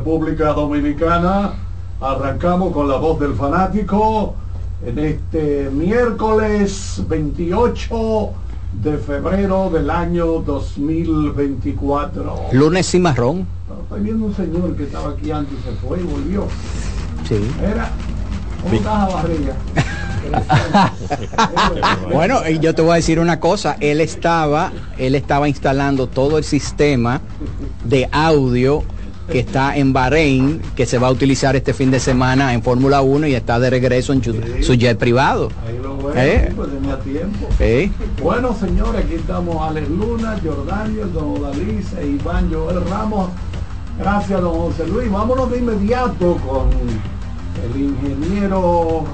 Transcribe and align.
República 0.00 0.54
Dominicana. 0.54 1.52
Arrancamos 2.00 2.72
con 2.72 2.88
la 2.88 2.96
voz 2.96 3.20
del 3.20 3.34
fanático 3.34 4.34
en 4.82 4.98
este 4.98 5.68
miércoles 5.70 7.02
28 7.06 8.30
de 8.82 8.96
febrero 8.96 9.68
del 9.68 9.90
año 9.90 10.40
2024. 10.40 12.34
Lunes 12.52 12.94
y 12.94 12.98
marrón. 12.98 13.46
Estoy 13.82 14.00
viendo 14.00 14.24
un 14.24 14.34
señor 14.34 14.74
que 14.74 14.84
estaba 14.84 15.10
aquí 15.10 15.30
antes 15.32 15.52
y 15.58 15.62
se 15.68 15.72
fue 15.86 16.00
y 16.00 16.04
volvió. 16.04 16.46
Sí. 17.28 17.38
Era, 17.62 17.90
¿cómo 18.62 18.74
estás 18.74 19.12
barriga? 19.12 19.54
bueno, 22.10 22.48
yo 22.48 22.74
te 22.74 22.80
voy 22.80 22.92
a 22.92 22.94
decir 22.94 23.20
una 23.20 23.38
cosa, 23.38 23.76
él 23.80 24.00
estaba, 24.00 24.72
él 24.96 25.14
estaba 25.14 25.46
instalando 25.46 26.06
todo 26.06 26.38
el 26.38 26.44
sistema 26.44 27.20
de 27.84 28.08
audio 28.12 28.82
que 29.30 29.38
está 29.38 29.76
en 29.76 29.92
Bahrein, 29.92 30.60
que 30.74 30.86
se 30.86 30.98
va 30.98 31.08
a 31.08 31.10
utilizar 31.10 31.56
este 31.56 31.72
fin 31.72 31.90
de 31.90 32.00
semana 32.00 32.52
en 32.52 32.62
Fórmula 32.62 33.00
1 33.00 33.26
y 33.28 33.34
está 33.34 33.58
de 33.58 33.70
regreso 33.70 34.12
en 34.12 34.22
su, 34.22 34.74
jet 34.74 34.98
privado. 34.98 35.50
Ahí 35.66 35.78
lo 35.82 35.96
veo, 35.96 36.12
¿Eh? 36.16 36.52
pues 36.54 36.70
tenía 36.70 36.98
tiempo. 36.98 37.48
Bueno, 38.22 38.54
señores, 38.58 39.04
aquí 39.04 39.14
estamos 39.14 39.56
Alex 39.60 39.88
Luna, 39.88 40.38
Jordania, 40.44 41.06
Don 41.06 41.38
Odalice, 41.38 42.06
Iván 42.06 42.52
Joel 42.52 42.84
Ramos. 42.88 43.30
Gracias, 43.98 44.40
don 44.40 44.54
José 44.54 44.86
Luis. 44.86 45.10
Vámonos 45.10 45.50
de 45.50 45.58
inmediato 45.58 46.36
con 46.46 46.70
el 47.64 47.80
ingeniero 47.80 49.04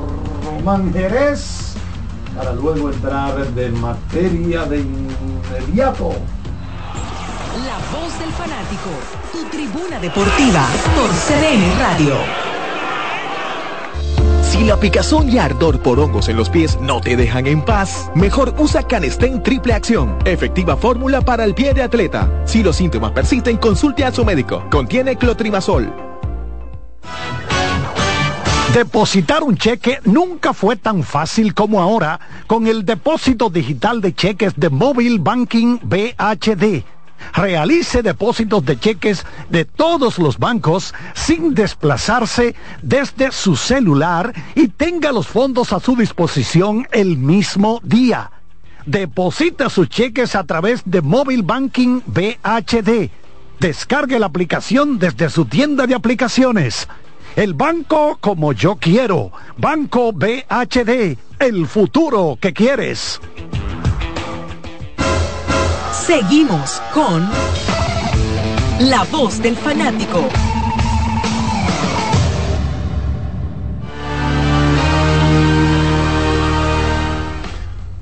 Román 0.45 0.92
Jerez 0.92 1.75
para 2.36 2.53
luego 2.53 2.91
entrar 2.91 3.47
de 3.55 3.70
materia 3.70 4.64
de 4.64 4.80
inmediato. 4.80 6.12
La 7.65 7.79
voz 7.91 8.19
del 8.19 8.31
fanático, 8.33 8.91
tu 9.33 9.43
tribuna 9.45 9.99
deportiva 9.99 10.69
por 10.95 11.09
CDN 11.09 11.79
Radio. 11.79 12.15
Si 14.43 14.63
la 14.63 14.79
picazón 14.79 15.31
y 15.31 15.39
ardor 15.39 15.81
por 15.81 15.98
hongos 15.98 16.29
en 16.29 16.37
los 16.37 16.51
pies 16.51 16.79
no 16.83 17.01
te 17.01 17.17
dejan 17.17 17.47
en 17.47 17.63
paz, 17.63 18.11
mejor 18.15 18.55
usa 18.59 18.83
Canestén 18.83 19.43
Triple 19.43 19.73
Acción, 19.73 20.19
efectiva 20.27 20.77
fórmula 20.77 21.23
para 21.23 21.45
el 21.45 21.55
pie 21.55 21.73
de 21.73 21.83
atleta. 21.83 22.30
Si 22.45 22.63
los 22.63 22.77
síntomas 22.77 23.13
persisten, 23.13 23.57
consulte 23.57 24.05
a 24.05 24.13
su 24.13 24.23
médico. 24.23 24.63
Contiene 24.70 25.17
clotrimazol. 25.17 25.91
Depositar 28.75 29.42
un 29.42 29.57
cheque 29.57 30.01
nunca 30.05 30.53
fue 30.53 30.77
tan 30.77 31.03
fácil 31.03 31.55
como 31.55 31.80
ahora 31.80 32.20
con 32.47 32.67
el 32.67 32.85
depósito 32.85 33.48
digital 33.48 34.03
de 34.03 34.14
cheques 34.14 34.53
de 34.57 34.69
Mobile 34.69 35.20
Banking 35.20 35.79
BHD 35.83 36.95
realice 37.33 38.03
depósitos 38.03 38.65
de 38.65 38.79
cheques 38.79 39.25
de 39.51 39.65
todos 39.65 40.19
los 40.19 40.39
bancos 40.39 40.95
sin 41.15 41.55
desplazarse 41.55 42.55
desde 42.83 43.33
su 43.33 43.57
celular 43.57 44.33
y 44.55 44.69
tenga 44.69 45.13
los 45.13 45.27
fondos 45.27 45.73
a 45.73 45.81
su 45.81 45.97
disposición 45.97 46.87
el 46.93 47.17
mismo 47.17 47.81
día. 47.83 48.31
Deposita 48.87 49.69
sus 49.69 49.89
cheques 49.89 50.37
a 50.37 50.45
través 50.45 50.83
de 50.85 51.03
Mobile 51.03 51.43
Banking 51.43 52.01
BHD. 52.07 53.11
Descargue 53.59 54.19
la 54.19 54.27
aplicación 54.27 54.98
desde 54.98 55.29
su 55.29 55.47
tienda 55.47 55.87
de 55.87 55.95
aplicaciones. 55.95 56.87
El 57.35 57.55
banco 57.55 58.17
como 58.21 58.53
yo 58.53 58.77
quiero. 58.77 59.33
Banco 59.59 60.13
BHD. 60.13 61.19
El 61.39 61.67
futuro 61.67 62.39
que 62.41 62.53
quieres. 62.53 63.21
Seguimos 66.06 66.80
con 66.94 67.28
La 68.78 69.02
voz 69.11 69.42
del 69.42 69.56
fanático. 69.56 70.20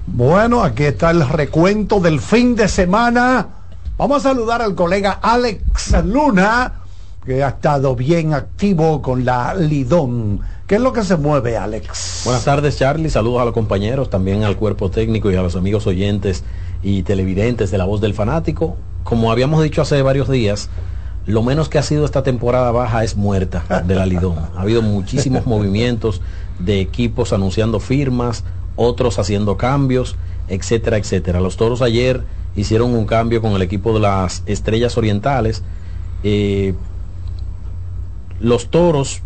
Bueno, 0.07 0.63
aquí 0.63 0.85
está 0.85 1.13
el 1.13 1.27
recuento 1.27 1.99
del 1.99 2.21
fin 2.21 2.55
de 2.55 2.69
semana. 2.69 3.49
Vamos 3.97 4.19
a 4.19 4.29
saludar 4.29 4.61
al 4.61 4.75
colega 4.75 5.21
Alex 5.23 6.05
Luna, 6.05 6.73
que 7.25 7.43
ha 7.43 7.49
estado 7.49 7.97
bien 7.97 8.35
activo 8.35 9.01
con 9.01 9.25
la 9.25 9.55
Lidón. 9.55 10.43
¿Qué 10.67 10.75
es 10.75 10.81
lo 10.83 10.93
que 10.93 11.05
se 11.05 11.17
mueve, 11.17 11.57
Alex? 11.57 12.21
Buenas 12.27 12.45
tardes, 12.45 12.77
Charlie. 12.77 13.09
Saludos 13.09 13.41
a 13.41 13.45
los 13.47 13.55
compañeros, 13.55 14.11
también 14.11 14.45
al 14.45 14.57
cuerpo 14.57 14.91
técnico 14.91 15.31
y 15.31 15.37
a 15.37 15.43
los 15.43 15.57
amigos 15.57 15.87
oyentes 15.87 16.45
y 16.85 17.03
televidentes 17.03 17.71
de 17.71 17.79
La 17.79 17.87
Voz 17.87 18.01
del 18.01 18.15
Fanático. 18.15 18.77
Como 19.03 19.33
habíamos 19.33 19.63
dicho 19.63 19.83
hace 19.83 20.01
varios 20.03 20.29
días, 20.29 20.69
lo 21.27 21.43
menos 21.43 21.69
que 21.69 21.79
ha 21.79 21.83
sido 21.83 22.05
esta 22.05 22.23
temporada 22.23 22.71
baja 22.71 23.03
es 23.03 23.17
muerta 23.17 23.83
de 23.87 23.95
la 23.95 24.07
Lidón. 24.07 24.39
Ha 24.55 24.61
habido 24.61 24.83
muchísimos 24.83 25.47
movimientos 25.47 26.21
de 26.59 26.81
equipos 26.81 27.33
anunciando 27.33 27.81
firmas, 27.81 28.45
otros 28.77 29.19
haciendo 29.19 29.57
cambios, 29.57 30.17
etcétera, 30.49 30.99
etcétera. 30.99 31.41
Los 31.41 31.57
toros 31.57 31.81
ayer 31.81 32.23
hicieron 32.55 32.95
un 32.95 33.07
cambio 33.07 33.41
con 33.41 33.53
el 33.53 33.63
equipo 33.63 33.95
de 33.95 34.01
las 34.01 34.43
Estrellas 34.47 34.99
Orientales. 34.99 35.63
Eh, 36.23 36.75
los 38.41 38.69
toros 38.69 39.23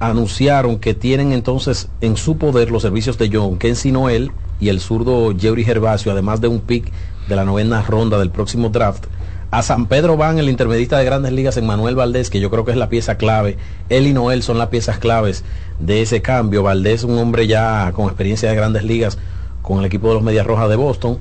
anunciaron 0.00 0.78
que 0.78 0.94
tienen 0.94 1.32
entonces 1.32 1.88
en 2.00 2.16
su 2.16 2.38
poder 2.38 2.70
los 2.70 2.82
servicios 2.82 3.18
de 3.18 3.30
John 3.32 3.58
Kensi 3.58 3.90
Noel 3.92 4.30
y 4.60 4.68
el 4.68 4.80
zurdo 4.80 5.34
Jerry 5.38 5.64
Gervasio, 5.64 6.12
además 6.12 6.40
de 6.40 6.48
un 6.48 6.60
pick 6.60 6.92
de 7.28 7.36
la 7.36 7.44
novena 7.44 7.82
ronda 7.82 8.18
del 8.18 8.30
próximo 8.30 8.68
draft. 8.68 9.06
A 9.50 9.62
San 9.62 9.86
Pedro 9.86 10.18
van 10.18 10.38
el 10.38 10.50
intermedista 10.50 10.98
de 10.98 11.06
grandes 11.06 11.32
ligas 11.32 11.56
en 11.56 11.66
Manuel 11.66 11.94
Valdés, 11.94 12.28
que 12.28 12.38
yo 12.38 12.50
creo 12.50 12.66
que 12.66 12.72
es 12.72 12.76
la 12.76 12.90
pieza 12.90 13.16
clave. 13.16 13.56
Él 13.88 14.06
y 14.06 14.12
Noel 14.12 14.42
son 14.42 14.58
las 14.58 14.68
piezas 14.68 14.98
claves 14.98 15.42
de 15.80 16.02
ese 16.02 16.20
cambio. 16.20 16.62
Valdés, 16.62 17.02
un 17.02 17.16
hombre 17.18 17.46
ya 17.46 17.90
con 17.92 18.06
experiencia 18.06 18.50
de 18.50 18.56
grandes 18.56 18.84
ligas 18.84 19.16
con 19.62 19.78
el 19.78 19.86
equipo 19.86 20.08
de 20.08 20.14
los 20.14 20.22
Medias 20.22 20.46
Rojas 20.46 20.68
de 20.68 20.76
Boston. 20.76 21.18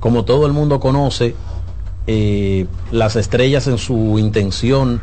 Como 0.00 0.24
todo 0.24 0.46
el 0.46 0.52
mundo 0.52 0.80
conoce, 0.80 1.36
eh, 2.08 2.66
las 2.90 3.14
estrellas 3.14 3.68
en 3.68 3.78
su 3.78 4.18
intención, 4.18 5.00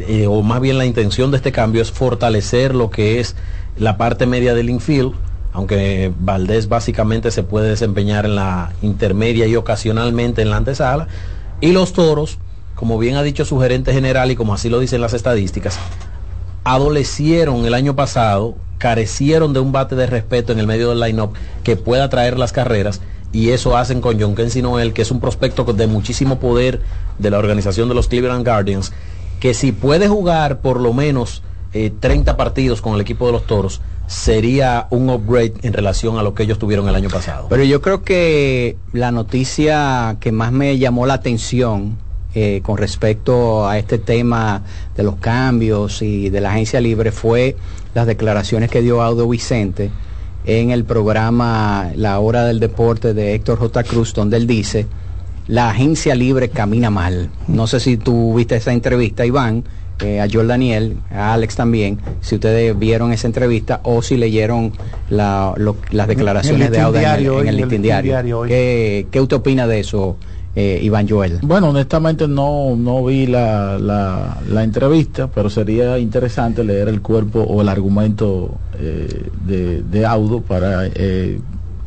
eh, 0.00 0.26
o 0.26 0.42
más 0.42 0.60
bien 0.60 0.78
la 0.78 0.86
intención 0.86 1.30
de 1.30 1.36
este 1.36 1.52
cambio 1.52 1.82
es 1.82 1.90
fortalecer 1.92 2.74
lo 2.74 2.90
que 2.90 3.20
es 3.20 3.36
la 3.78 3.96
parte 3.96 4.26
media 4.26 4.54
del 4.54 4.70
infield 4.70 5.14
aunque 5.54 6.12
Valdés 6.18 6.68
básicamente 6.68 7.30
se 7.30 7.44
puede 7.44 7.70
desempeñar 7.70 8.26
en 8.26 8.34
la 8.34 8.72
intermedia 8.82 9.46
y 9.46 9.54
ocasionalmente 9.54 10.42
en 10.42 10.50
la 10.50 10.56
antesala. 10.56 11.06
Y 11.60 11.70
los 11.70 11.92
toros, 11.92 12.38
como 12.74 12.98
bien 12.98 13.14
ha 13.14 13.22
dicho 13.22 13.44
su 13.44 13.60
gerente 13.60 13.92
general 13.92 14.32
y 14.32 14.36
como 14.36 14.52
así 14.52 14.68
lo 14.68 14.80
dicen 14.80 15.00
las 15.00 15.14
estadísticas, 15.14 15.78
adolecieron 16.64 17.64
el 17.66 17.74
año 17.74 17.94
pasado, 17.94 18.56
carecieron 18.78 19.52
de 19.52 19.60
un 19.60 19.70
bate 19.70 19.94
de 19.94 20.06
respeto 20.06 20.52
en 20.52 20.58
el 20.58 20.66
medio 20.66 20.88
del 20.88 20.98
line-up 20.98 21.34
que 21.62 21.76
pueda 21.76 22.08
traer 22.08 22.36
las 22.36 22.50
carreras 22.50 23.00
y 23.32 23.50
eso 23.50 23.76
hacen 23.76 24.00
con 24.00 24.20
John 24.20 24.34
Kensi 24.34 24.60
Noel, 24.60 24.92
que 24.92 25.02
es 25.02 25.12
un 25.12 25.20
prospecto 25.20 25.64
de 25.64 25.86
muchísimo 25.86 26.40
poder 26.40 26.80
de 27.20 27.30
la 27.30 27.38
organización 27.38 27.88
de 27.88 27.94
los 27.94 28.08
Cleveland 28.08 28.44
Guardians, 28.44 28.92
que 29.40 29.54
si 29.54 29.72
puede 29.72 30.08
jugar 30.08 30.60
por 30.60 30.80
lo 30.80 30.92
menos 30.92 31.42
30 31.72 32.30
eh, 32.30 32.34
partidos 32.34 32.80
con 32.80 32.94
el 32.94 33.00
equipo 33.00 33.26
de 33.26 33.32
los 33.32 33.46
Toros, 33.46 33.80
sería 34.06 34.86
un 34.90 35.08
upgrade 35.10 35.54
en 35.62 35.72
relación 35.72 36.18
a 36.18 36.22
lo 36.22 36.34
que 36.34 36.42
ellos 36.42 36.58
tuvieron 36.58 36.88
el 36.88 36.94
año 36.94 37.08
pasado. 37.08 37.46
Pero 37.48 37.64
yo 37.64 37.80
creo 37.80 38.02
que 38.02 38.76
la 38.92 39.10
noticia 39.10 40.16
que 40.20 40.30
más 40.32 40.52
me 40.52 40.78
llamó 40.78 41.06
la 41.06 41.14
atención 41.14 41.96
eh, 42.34 42.60
con 42.62 42.76
respecto 42.76 43.66
a 43.68 43.78
este 43.78 43.98
tema 43.98 44.62
de 44.96 45.04
los 45.04 45.16
cambios 45.16 46.02
y 46.02 46.30
de 46.30 46.40
la 46.40 46.50
agencia 46.50 46.80
libre 46.80 47.12
fue 47.12 47.56
las 47.94 48.06
declaraciones 48.06 48.70
que 48.70 48.82
dio 48.82 49.02
Audo 49.02 49.28
Vicente 49.28 49.90
en 50.44 50.70
el 50.70 50.84
programa 50.84 51.92
La 51.94 52.18
Hora 52.18 52.44
del 52.44 52.60
Deporte 52.60 53.14
de 53.14 53.34
Héctor 53.34 53.58
J. 53.58 53.84
Cruz, 53.84 54.12
donde 54.14 54.36
él 54.36 54.46
dice, 54.46 54.86
la 55.46 55.70
agencia 55.70 56.14
libre 56.14 56.48
camina 56.48 56.90
mal. 56.90 57.30
No 57.48 57.66
sé 57.66 57.80
si 57.80 57.96
tú 57.96 58.34
viste 58.34 58.56
esa 58.56 58.72
entrevista, 58.72 59.26
Iván, 59.26 59.64
eh, 60.00 60.20
a 60.20 60.26
Joel 60.30 60.48
Daniel, 60.48 60.96
a 61.12 61.34
Alex 61.34 61.56
también, 61.56 61.98
si 62.20 62.34
ustedes 62.34 62.76
vieron 62.76 63.12
esa 63.12 63.28
entrevista 63.28 63.80
o 63.84 64.02
si 64.02 64.16
leyeron 64.16 64.72
la, 65.08 65.54
lo, 65.56 65.76
las 65.90 66.08
declaraciones 66.08 66.70
de 66.70 66.80
Auda 66.80 67.16
en 67.16 67.26
el, 67.26 67.32
en 67.32 67.48
el, 67.48 67.56
listín 67.56 67.82
diario. 67.82 68.42
¿Qué, 68.42 69.06
¿Qué, 69.10 69.20
usted 69.20 69.36
opina 69.36 69.68
de 69.68 69.80
eso, 69.80 70.16
eh, 70.56 70.80
Iván 70.82 71.08
Joel? 71.08 71.38
Bueno, 71.42 71.68
honestamente 71.68 72.26
no, 72.26 72.74
no 72.76 73.04
vi 73.04 73.26
la, 73.26 73.78
la, 73.78 74.38
la, 74.48 74.64
entrevista, 74.64 75.28
pero 75.28 75.48
sería 75.48 75.96
interesante 75.98 76.64
leer 76.64 76.88
el 76.88 77.00
cuerpo 77.00 77.42
o 77.42 77.62
el 77.62 77.68
argumento 77.68 78.56
eh, 78.80 79.30
de, 79.46 79.82
de, 79.82 80.06
Audo 80.06 80.40
para 80.40 80.86
eh, 80.86 81.38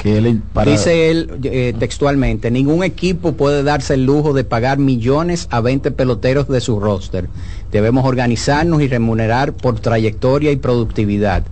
que 0.07 0.17
él 0.17 0.41
para... 0.53 0.71
dice 0.71 1.09
él 1.09 1.39
eh, 1.43 1.73
textualmente 1.77 2.51
ningún 2.51 2.83
equipo 2.83 3.33
puede 3.33 3.63
darse 3.63 3.95
el 3.95 4.05
lujo 4.05 4.33
de 4.33 4.43
pagar 4.43 4.77
millones 4.77 5.47
a 5.51 5.61
20 5.61 5.91
peloteros 5.91 6.47
de 6.47 6.61
su 6.61 6.79
roster. 6.79 7.27
Debemos 7.71 8.05
organizarnos 8.05 8.81
y 8.81 8.87
remunerar 8.87 9.53
por 9.53 9.79
trayectoria 9.79 10.51
y 10.51 10.55
productividad 10.57 11.43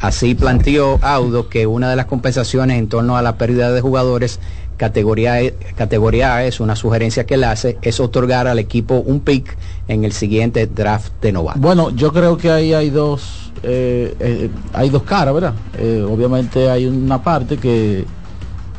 así 0.00 0.34
planteó 0.34 0.98
Audo 1.02 1.48
que 1.48 1.66
una 1.66 1.90
de 1.90 1.96
las 1.96 2.06
compensaciones 2.06 2.78
en 2.78 2.88
torno 2.88 3.16
a 3.16 3.22
la 3.22 3.36
pérdida 3.36 3.70
de 3.70 3.80
jugadores 3.80 4.40
categoría, 4.76 5.42
e, 5.42 5.54
categoría 5.76 6.36
A 6.36 6.44
es 6.44 6.58
una 6.60 6.74
sugerencia 6.74 7.26
que 7.26 7.34
él 7.34 7.44
hace 7.44 7.76
es 7.82 8.00
otorgar 8.00 8.48
al 8.48 8.58
equipo 8.58 8.94
un 8.94 9.20
pick 9.20 9.56
en 9.88 10.04
el 10.04 10.12
siguiente 10.12 10.66
draft 10.66 11.12
de 11.20 11.32
novato 11.32 11.60
bueno 11.60 11.90
yo 11.90 12.12
creo 12.12 12.38
que 12.38 12.50
ahí 12.50 12.72
hay 12.72 12.88
dos 12.90 13.39
eh, 13.62 14.14
eh, 14.18 14.50
hay 14.72 14.90
dos 14.90 15.02
caras, 15.02 15.34
¿verdad? 15.34 15.54
Eh, 15.78 16.04
obviamente 16.08 16.70
hay 16.70 16.86
una 16.86 17.22
parte 17.22 17.58
que, 17.58 18.04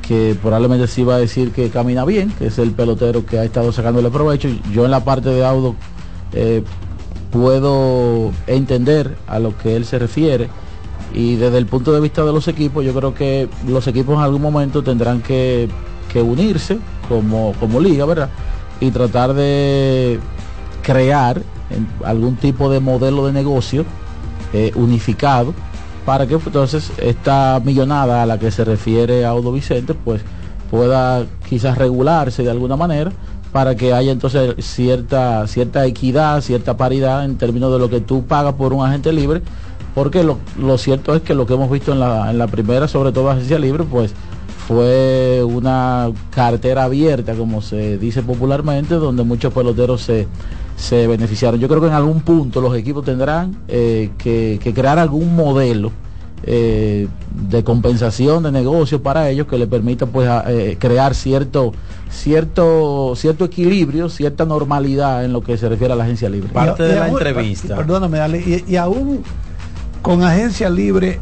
que 0.01 0.35
probablemente 0.41 0.87
sí 0.87 1.03
va 1.03 1.15
a 1.15 1.19
decir 1.19 1.51
que 1.51 1.69
camina 1.69 2.05
bien, 2.05 2.31
que 2.31 2.47
es 2.47 2.57
el 2.57 2.71
pelotero 2.71 3.25
que 3.25 3.39
ha 3.39 3.43
estado 3.43 3.71
sacándole 3.71 4.09
provecho. 4.09 4.49
Yo 4.73 4.85
en 4.85 4.91
la 4.91 5.03
parte 5.03 5.29
de 5.29 5.45
Audo 5.45 5.75
puedo 7.31 8.31
entender 8.47 9.15
a 9.27 9.39
lo 9.39 9.57
que 9.57 9.75
él 9.75 9.85
se 9.85 9.99
refiere 9.99 10.49
y 11.13 11.35
desde 11.35 11.57
el 11.57 11.65
punto 11.65 11.93
de 11.93 11.99
vista 11.99 12.23
de 12.23 12.31
los 12.31 12.47
equipos, 12.47 12.85
yo 12.85 12.93
creo 12.93 13.13
que 13.13 13.49
los 13.67 13.87
equipos 13.87 14.15
en 14.15 14.21
algún 14.21 14.41
momento 14.41 14.81
tendrán 14.83 15.21
que, 15.21 15.69
que 16.11 16.21
unirse 16.21 16.77
como, 17.09 17.53
como 17.59 17.79
liga, 17.79 18.05
¿verdad? 18.05 18.29
Y 18.79 18.91
tratar 18.91 19.33
de 19.33 20.19
crear 20.81 21.41
algún 22.03 22.35
tipo 22.37 22.69
de 22.69 22.79
modelo 22.79 23.25
de 23.25 23.33
negocio 23.33 23.85
eh, 24.53 24.71
unificado 24.75 25.53
para 26.05 26.27
que 26.27 26.33
entonces 26.33 26.91
esta 26.97 27.61
millonada 27.63 28.23
a 28.23 28.25
la 28.25 28.39
que 28.39 28.51
se 28.51 28.65
refiere 28.65 29.25
Audo 29.25 29.51
Vicente 29.51 29.93
pues 29.93 30.21
pueda 30.69 31.25
quizás 31.47 31.77
regularse 31.77 32.43
de 32.43 32.49
alguna 32.49 32.75
manera 32.75 33.11
para 33.51 33.75
que 33.75 33.93
haya 33.93 34.11
entonces 34.11 34.55
cierta 34.59 35.45
cierta 35.47 35.85
equidad, 35.85 36.41
cierta 36.41 36.77
paridad 36.77 37.25
en 37.25 37.37
términos 37.37 37.71
de 37.71 37.79
lo 37.79 37.89
que 37.89 37.99
tú 37.99 38.23
pagas 38.23 38.53
por 38.53 38.73
un 38.73 38.85
agente 38.85 39.11
libre, 39.11 39.41
porque 39.93 40.23
lo, 40.23 40.37
lo 40.57 40.77
cierto 40.77 41.13
es 41.15 41.21
que 41.21 41.33
lo 41.33 41.45
que 41.45 41.53
hemos 41.53 41.69
visto 41.69 41.91
en 41.91 41.99
la, 41.99 42.31
en 42.31 42.37
la 42.37 42.47
primera, 42.47 42.87
sobre 42.87 43.11
todo 43.11 43.29
agencia 43.29 43.59
libre, 43.59 43.83
pues 43.83 44.13
fue 44.67 45.43
una 45.43 46.11
cartera 46.33 46.85
abierta, 46.85 47.33
como 47.33 47.61
se 47.61 47.97
dice 47.97 48.23
popularmente, 48.23 48.95
donde 48.95 49.23
muchos 49.23 49.53
peloteros 49.53 50.01
se, 50.01 50.27
se 50.75 51.07
beneficiaron. 51.07 51.59
Yo 51.59 51.67
creo 51.67 51.81
que 51.81 51.87
en 51.87 51.93
algún 51.93 52.21
punto 52.21 52.61
los 52.61 52.75
equipos 52.75 53.05
tendrán 53.05 53.55
eh, 53.67 54.11
que, 54.17 54.59
que, 54.61 54.73
crear 54.73 54.99
algún 54.99 55.35
modelo 55.35 55.91
eh, 56.43 57.07
de 57.49 57.63
compensación 57.63 58.43
de 58.43 58.51
negocios 58.51 59.01
para 59.01 59.29
ellos 59.29 59.47
que 59.47 59.57
le 59.57 59.67
permita 59.67 60.07
pues 60.07 60.27
a, 60.27 60.43
eh, 60.51 60.75
crear 60.79 61.13
cierto 61.13 61.71
cierto 62.09 63.13
cierto 63.15 63.45
equilibrio 63.45 64.09
cierta 64.09 64.43
normalidad 64.43 65.23
en 65.23 65.33
lo 65.33 65.41
que 65.43 65.55
se 65.55 65.69
refiere 65.69 65.93
a 65.93 65.95
la 65.95 66.03
agencia 66.03 66.29
libre 66.29 66.49
parte 66.51 66.81
y, 66.81 66.87
de 66.87 66.93
y 66.93 66.95
la 66.95 67.05
aún, 67.05 67.13
entrevista 67.13 67.75
perdóname 67.75 68.17
dale, 68.17 68.39
y, 68.39 68.71
y 68.73 68.75
aún 68.75 69.21
con 70.01 70.23
agencia 70.23 70.67
libre 70.67 71.19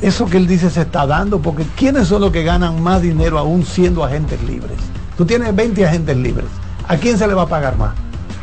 eso 0.00 0.26
que 0.26 0.36
él 0.36 0.46
dice 0.46 0.68
se 0.70 0.82
está 0.82 1.06
dando, 1.06 1.40
porque 1.40 1.64
¿quiénes 1.76 2.08
son 2.08 2.20
los 2.20 2.30
que 2.30 2.42
ganan 2.44 2.82
más 2.82 3.02
dinero 3.02 3.38
aún 3.38 3.64
siendo 3.64 4.04
agentes 4.04 4.42
libres? 4.42 4.76
Tú 5.16 5.24
tienes 5.24 5.54
20 5.56 5.86
agentes 5.86 6.16
libres. 6.16 6.46
¿A 6.86 6.96
quién 6.96 7.16
se 7.16 7.26
le 7.26 7.34
va 7.34 7.42
a 7.42 7.48
pagar 7.48 7.78
más? 7.78 7.94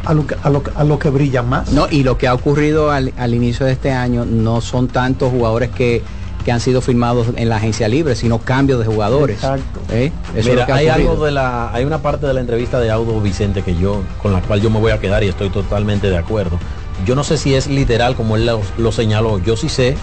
A 0.06 0.14
lo 0.14 0.28
que, 0.28 0.36
a 0.42 0.50
lo, 0.50 0.64
a 0.76 0.84
lo 0.84 1.00
que 1.00 1.10
brillan 1.10 1.48
más. 1.48 1.72
No, 1.72 1.88
y 1.90 2.04
lo 2.04 2.18
que 2.18 2.28
ha 2.28 2.34
ocurrido 2.34 2.92
al, 2.92 3.14
al 3.18 3.34
inicio 3.34 3.66
de 3.66 3.72
este 3.72 3.92
año 3.92 4.26
no 4.26 4.60
son 4.60 4.88
tantos 4.88 5.32
jugadores 5.32 5.70
que, 5.70 6.02
que, 6.44 6.52
han 6.52 6.60
sido 6.60 6.82
firmados 6.82 7.28
en 7.36 7.48
la 7.48 7.56
agencia 7.56 7.88
libre, 7.88 8.16
sino 8.16 8.40
cambios 8.40 8.80
de 8.80 8.86
jugadores. 8.86 9.38
Exacto. 9.38 9.80
¿Eh? 9.92 10.12
Eso 10.36 10.50
Mira, 10.50 10.64
es 10.64 10.70
hay 10.70 10.88
algo 10.90 11.24
de 11.24 11.32
la, 11.32 11.72
hay 11.74 11.86
una 11.86 12.00
parte 12.00 12.28
de 12.28 12.34
la 12.34 12.42
entrevista 12.42 12.80
de 12.82 12.92
Audo 12.92 13.22
Vicente 13.22 13.62
que 13.62 13.76
yo, 13.76 14.02
con 14.22 14.34
la 14.34 14.42
cual 14.42 14.62
yo 14.62 14.70
me 14.70 14.80
voy 14.80 14.92
a 14.92 15.00
quedar 15.00 15.24
y 15.24 15.30
estoy 15.30 15.50
totalmente 15.50 16.10
de 16.10 16.18
acuerdo. 16.18 16.60
Yo 17.06 17.16
no 17.16 17.24
sé 17.24 17.38
si 17.38 17.56
es 17.56 17.68
literal 17.68 18.16
como 18.16 18.36
él 18.36 18.46
lo, 18.46 18.62
lo 18.78 18.92
señaló, 18.92 19.40
yo 19.40 19.56
sí 19.56 19.70
sé 19.70 19.96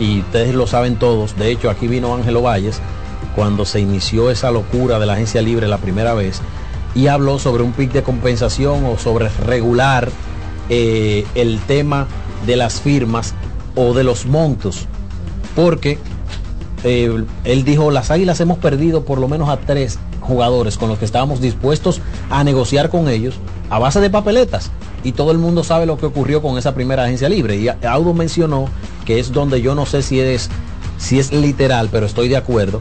y 0.00 0.20
ustedes 0.20 0.54
lo 0.54 0.66
saben 0.66 0.96
todos, 0.96 1.36
de 1.36 1.50
hecho 1.50 1.70
aquí 1.70 1.86
vino 1.86 2.14
Ángelo 2.14 2.42
Valles 2.42 2.80
cuando 3.34 3.64
se 3.64 3.80
inició 3.80 4.30
esa 4.30 4.50
locura 4.50 4.98
de 4.98 5.06
la 5.06 5.14
agencia 5.14 5.42
libre 5.42 5.68
la 5.68 5.78
primera 5.78 6.14
vez 6.14 6.40
y 6.94 7.08
habló 7.08 7.38
sobre 7.38 7.62
un 7.62 7.72
pic 7.72 7.92
de 7.92 8.02
compensación 8.02 8.84
o 8.84 8.98
sobre 8.98 9.28
regular 9.28 10.10
eh, 10.68 11.26
el 11.34 11.58
tema 11.60 12.06
de 12.46 12.56
las 12.56 12.80
firmas 12.80 13.34
o 13.74 13.94
de 13.94 14.04
los 14.04 14.26
montos, 14.26 14.86
porque 15.56 15.98
eh, 16.84 17.24
él 17.44 17.64
dijo, 17.64 17.90
las 17.90 18.10
águilas 18.10 18.40
hemos 18.40 18.58
perdido 18.58 19.04
por 19.04 19.18
lo 19.18 19.26
menos 19.26 19.48
a 19.48 19.56
tres 19.56 19.98
jugadores 20.20 20.78
con 20.78 20.88
los 20.88 20.98
que 20.98 21.04
estábamos 21.04 21.40
dispuestos 21.40 22.00
a 22.30 22.44
negociar 22.44 22.90
con 22.90 23.08
ellos 23.08 23.34
a 23.70 23.78
base 23.78 24.00
de 24.00 24.10
papeletas. 24.10 24.70
Y 25.02 25.12
todo 25.12 25.32
el 25.32 25.38
mundo 25.38 25.64
sabe 25.64 25.86
lo 25.86 25.98
que 25.98 26.06
ocurrió 26.06 26.40
con 26.40 26.56
esa 26.56 26.74
primera 26.74 27.04
agencia 27.04 27.28
libre. 27.28 27.56
Y 27.56 27.68
Audo 27.68 28.14
mencionó 28.14 28.66
que 29.04 29.18
es 29.18 29.32
donde 29.32 29.60
yo 29.60 29.74
no 29.74 29.84
sé 29.84 30.02
si 30.02 30.18
es, 30.20 30.48
si 30.96 31.18
es 31.18 31.30
literal, 31.32 31.88
pero 31.92 32.06
estoy 32.06 32.28
de 32.28 32.38
acuerdo. 32.38 32.80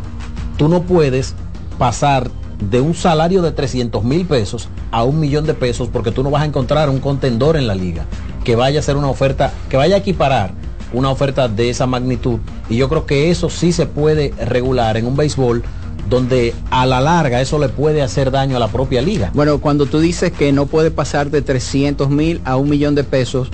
Tú 0.57 0.69
no 0.69 0.83
puedes 0.83 1.35
pasar 1.77 2.29
de 2.69 2.81
un 2.81 2.93
salario 2.93 3.41
de 3.41 3.51
300 3.51 4.03
mil 4.03 4.25
pesos 4.25 4.69
a 4.91 5.03
un 5.03 5.19
millón 5.19 5.45
de 5.45 5.53
pesos 5.53 5.89
porque 5.91 6.11
tú 6.11 6.23
no 6.23 6.31
vas 6.31 6.43
a 6.43 6.45
encontrar 6.45 6.89
un 6.89 6.99
contendor 6.99 7.57
en 7.57 7.67
la 7.67 7.75
liga 7.75 8.05
que 8.43 8.55
vaya 8.55 8.79
a 8.79 8.83
ser 8.83 8.97
una 8.97 9.09
oferta, 9.09 9.53
que 9.69 9.77
vaya 9.77 9.95
a 9.95 9.99
equiparar 9.99 10.51
una 10.91 11.09
oferta 11.09 11.47
de 11.47 11.69
esa 11.69 11.87
magnitud. 11.87 12.39
Y 12.69 12.77
yo 12.77 12.89
creo 12.89 13.05
que 13.05 13.31
eso 13.31 13.49
sí 13.49 13.71
se 13.71 13.85
puede 13.85 14.33
regular 14.45 14.97
en 14.97 15.07
un 15.07 15.15
béisbol 15.15 15.63
donde 16.09 16.53
a 16.69 16.85
la 16.85 17.01
larga 17.01 17.41
eso 17.41 17.57
le 17.57 17.69
puede 17.69 18.01
hacer 18.01 18.29
daño 18.29 18.57
a 18.57 18.59
la 18.59 18.67
propia 18.67 19.01
liga. 19.01 19.31
Bueno, 19.33 19.59
cuando 19.59 19.85
tú 19.85 19.99
dices 19.99 20.31
que 20.31 20.51
no 20.51 20.65
puede 20.65 20.91
pasar 20.91 21.31
de 21.31 21.41
300 21.41 22.09
mil 22.09 22.41
a 22.45 22.57
un 22.57 22.69
millón 22.69 22.95
de 22.95 23.03
pesos, 23.03 23.49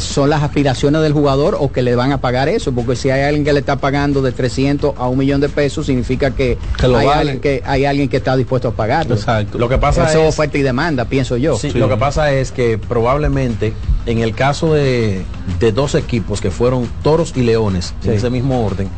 son 0.00 0.30
las 0.30 0.42
aspiraciones 0.42 1.02
del 1.02 1.12
jugador 1.12 1.56
o 1.58 1.70
que 1.70 1.82
le 1.82 1.94
van 1.94 2.12
a 2.12 2.18
pagar 2.18 2.48
eso, 2.48 2.72
porque 2.72 2.96
si 2.96 3.10
hay 3.10 3.22
alguien 3.22 3.44
que 3.44 3.52
le 3.52 3.60
está 3.60 3.76
pagando 3.76 4.22
de 4.22 4.32
300 4.32 4.94
a 4.96 5.08
un 5.08 5.18
millón 5.18 5.40
de 5.40 5.48
pesos, 5.48 5.86
significa 5.86 6.30
que, 6.30 6.58
que 6.78 6.86
hay, 6.86 6.92
vale. 6.92 7.12
alguien 7.12 7.40
que 7.40 7.62
hay 7.64 7.84
alguien 7.84 8.08
que 8.08 8.16
está 8.16 8.36
dispuesto 8.36 8.68
a 8.68 8.72
pagarlo. 8.72 9.14
Exacto. 9.14 9.58
Lo 9.58 9.68
que 9.68 9.78
pasa 9.78 10.08
eso 10.08 10.22
es 10.22 10.28
oferta 10.28 10.56
y 10.56 10.62
demanda, 10.62 11.04
pienso 11.04 11.36
yo. 11.36 11.56
Sí, 11.56 11.70
sí. 11.70 11.78
Lo 11.78 11.88
que 11.88 11.96
pasa 11.96 12.32
es 12.32 12.50
que 12.50 12.78
probablemente 12.78 13.74
en 14.06 14.18
el 14.18 14.34
caso 14.34 14.74
de, 14.74 15.22
de 15.60 15.72
dos 15.72 15.94
equipos 15.94 16.40
que 16.40 16.50
fueron 16.50 16.88
Toros 17.02 17.32
y 17.36 17.42
Leones, 17.42 17.94
sí. 18.00 18.08
en 18.08 18.14
ese 18.14 18.30
mismo 18.30 18.64
orden, 18.64 18.88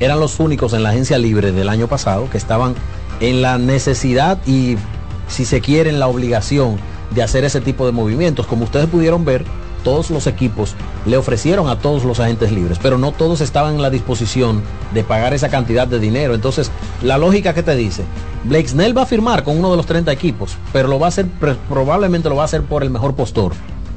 eran 0.00 0.18
los 0.18 0.40
únicos 0.40 0.72
en 0.72 0.82
la 0.82 0.90
agencia 0.90 1.18
libre 1.18 1.52
del 1.52 1.68
año 1.68 1.86
pasado 1.86 2.28
que 2.30 2.38
estaban 2.38 2.74
en 3.20 3.42
la 3.42 3.58
necesidad 3.58 4.38
y, 4.46 4.76
si 5.28 5.44
se 5.44 5.60
quiere, 5.60 5.90
en 5.90 6.00
la 6.00 6.08
obligación 6.08 6.78
de 7.10 7.22
hacer 7.22 7.44
ese 7.44 7.60
tipo 7.60 7.86
de 7.86 7.92
movimientos. 7.92 8.46
Como 8.46 8.64
ustedes 8.64 8.86
pudieron 8.86 9.24
ver, 9.24 9.44
todos 9.82 10.10
los 10.10 10.26
equipos 10.26 10.74
le 11.06 11.16
ofrecieron 11.16 11.68
a 11.68 11.78
todos 11.78 12.04
los 12.04 12.20
agentes 12.20 12.52
libres, 12.52 12.78
pero 12.80 12.98
no 12.98 13.12
todos 13.12 13.40
estaban 13.40 13.74
en 13.74 13.82
la 13.82 13.90
disposición 13.90 14.62
de 14.94 15.04
pagar 15.04 15.34
esa 15.34 15.48
cantidad 15.48 15.86
de 15.86 15.98
dinero. 15.98 16.34
Entonces, 16.34 16.70
la 17.02 17.18
lógica 17.18 17.54
que 17.54 17.62
te 17.62 17.74
dice, 17.76 18.04
Blake 18.44 18.68
Snell 18.68 18.96
va 18.96 19.02
a 19.02 19.06
firmar 19.06 19.44
con 19.44 19.58
uno 19.58 19.70
de 19.70 19.76
los 19.76 19.86
30 19.86 20.12
equipos, 20.12 20.56
pero 20.72 20.88
lo 20.88 20.98
va 20.98 21.06
a 21.06 21.08
hacer, 21.08 21.26
probablemente 21.68 22.28
lo 22.28 22.36
va 22.36 22.42
a 22.42 22.46
hacer 22.46 22.62
por 22.62 22.82
el 22.82 22.90
mejor 22.90 23.14
postor. 23.14 23.52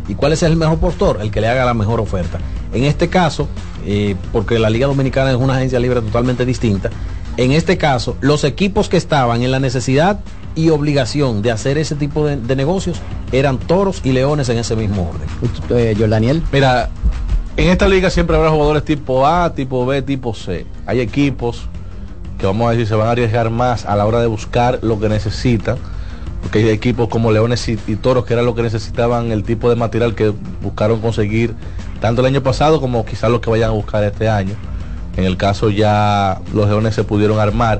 ¿Y 0.07 0.15
cuál 0.15 0.33
es 0.33 0.43
el 0.43 0.57
mejor 0.57 0.79
postor? 0.79 1.19
El 1.21 1.31
que 1.31 1.39
le 1.39 1.47
haga 1.47 1.63
la 1.63 1.73
mejor 1.73 2.01
oferta. 2.01 2.39
En 2.73 2.83
este 2.83 3.07
caso, 3.07 3.47
eh, 3.85 4.15
porque 4.33 4.59
la 4.59 4.69
Liga 4.69 4.87
Dominicana 4.87 5.31
es 5.31 5.37
una 5.37 5.55
agencia 5.55 5.79
libre 5.79 6.01
totalmente 6.01 6.45
distinta, 6.45 6.89
en 7.35 7.51
este 7.51 7.79
caso, 7.79 8.15
los 8.21 8.43
equipos 8.43 8.89
que 8.89 8.97
estaban 8.97 9.41
en 9.41 9.49
la 9.49 9.59
necesidad 9.59 10.19
y 10.55 10.69
obligación 10.69 11.41
de 11.41 11.51
hacer 11.51 11.77
ese 11.77 11.95
tipo 11.95 12.25
de, 12.25 12.37
de 12.37 12.55
negocios 12.55 12.99
eran 13.31 13.57
toros 13.57 14.01
y 14.03 14.11
leones 14.11 14.49
en 14.49 14.57
ese 14.57 14.75
mismo 14.75 15.09
orden. 15.09 15.27
Eh, 15.69 15.95
yo, 15.97 16.07
Daniel. 16.07 16.43
Mira, 16.51 16.89
en 17.57 17.69
esta 17.69 17.87
liga 17.87 18.09
siempre 18.09 18.35
habrá 18.35 18.49
jugadores 18.49 18.83
tipo 18.83 19.25
A, 19.25 19.53
tipo 19.53 19.85
B, 19.85 20.01
tipo 20.01 20.33
C. 20.33 20.65
Hay 20.85 20.99
equipos 20.99 21.67
que 22.37 22.45
vamos 22.45 22.67
a 22.67 22.71
decir 22.71 22.87
se 22.87 22.95
van 22.95 23.07
a 23.07 23.11
arriesgar 23.11 23.49
más 23.49 23.85
a 23.85 23.95
la 23.95 24.05
hora 24.05 24.19
de 24.19 24.27
buscar 24.27 24.79
lo 24.81 24.99
que 24.99 25.07
necesitan 25.07 25.77
porque 26.43 26.59
hay 26.59 26.69
equipos 26.69 27.07
como 27.07 27.31
Leones 27.31 27.67
y, 27.69 27.79
y 27.87 27.95
Toros 27.95 28.25
que 28.25 28.33
era 28.33 28.43
lo 28.43 28.53
que 28.53 28.61
necesitaban 28.63 29.31
el 29.31 29.43
tipo 29.43 29.69
de 29.69 29.77
material 29.77 30.13
que 30.13 30.33
buscaron 30.61 30.99
conseguir 30.99 31.55
tanto 32.01 32.21
el 32.21 32.27
año 32.27 32.43
pasado 32.43 32.81
como 32.81 33.05
quizás 33.05 33.31
lo 33.31 33.39
que 33.39 33.49
vayan 33.49 33.69
a 33.69 33.73
buscar 33.73 34.03
este 34.03 34.27
año. 34.27 34.55
En 35.15 35.23
el 35.23 35.37
caso 35.37 35.69
ya 35.69 36.41
los 36.53 36.67
Leones 36.67 36.95
se 36.95 37.05
pudieron 37.05 37.39
armar. 37.39 37.79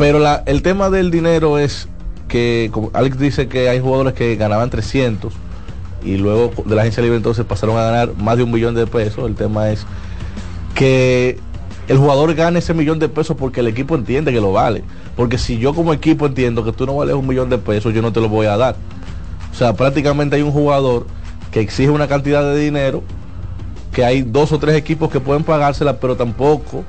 Pero 0.00 0.18
la- 0.18 0.42
el 0.46 0.62
tema 0.62 0.88
del 0.88 1.10
dinero 1.10 1.58
es 1.58 1.86
que, 2.26 2.70
como 2.72 2.90
Alex 2.94 3.18
dice 3.18 3.48
que 3.48 3.68
hay 3.68 3.80
jugadores 3.80 4.14
que 4.14 4.34
ganaban 4.36 4.70
300 4.70 5.34
y 6.02 6.16
luego 6.16 6.52
de 6.64 6.74
la 6.74 6.80
agencia 6.80 7.02
libre 7.02 7.18
entonces 7.18 7.44
pasaron 7.44 7.76
a 7.76 7.82
ganar 7.82 8.14
más 8.16 8.38
de 8.38 8.44
un 8.44 8.50
millón 8.50 8.74
de 8.74 8.86
pesos. 8.86 9.26
El 9.28 9.34
tema 9.34 9.68
es 9.68 9.84
que 10.74 11.38
el 11.86 11.98
jugador 11.98 12.34
gane 12.34 12.60
ese 12.60 12.72
millón 12.72 12.98
de 12.98 13.10
pesos 13.10 13.36
porque 13.38 13.60
el 13.60 13.66
equipo 13.68 13.94
entiende 13.94 14.32
que 14.32 14.40
lo 14.40 14.52
vale. 14.52 14.84
Porque 15.16 15.36
si 15.36 15.58
yo 15.58 15.74
como 15.74 15.92
equipo 15.92 16.24
entiendo 16.24 16.64
que 16.64 16.72
tú 16.72 16.86
no 16.86 16.96
vales 16.96 17.14
un 17.14 17.26
millón 17.26 17.50
de 17.50 17.58
pesos, 17.58 17.92
yo 17.92 18.00
no 18.00 18.10
te 18.10 18.22
lo 18.22 18.30
voy 18.30 18.46
a 18.46 18.56
dar. 18.56 18.76
O 19.52 19.54
sea, 19.54 19.74
prácticamente 19.74 20.34
hay 20.36 20.40
un 20.40 20.52
jugador 20.52 21.06
que 21.52 21.60
exige 21.60 21.90
una 21.90 22.08
cantidad 22.08 22.42
de 22.42 22.58
dinero, 22.58 23.02
que 23.92 24.02
hay 24.02 24.22
dos 24.22 24.50
o 24.52 24.58
tres 24.58 24.76
equipos 24.76 25.10
que 25.10 25.20
pueden 25.20 25.44
pagársela, 25.44 26.00
pero 26.00 26.16
tampoco 26.16 26.84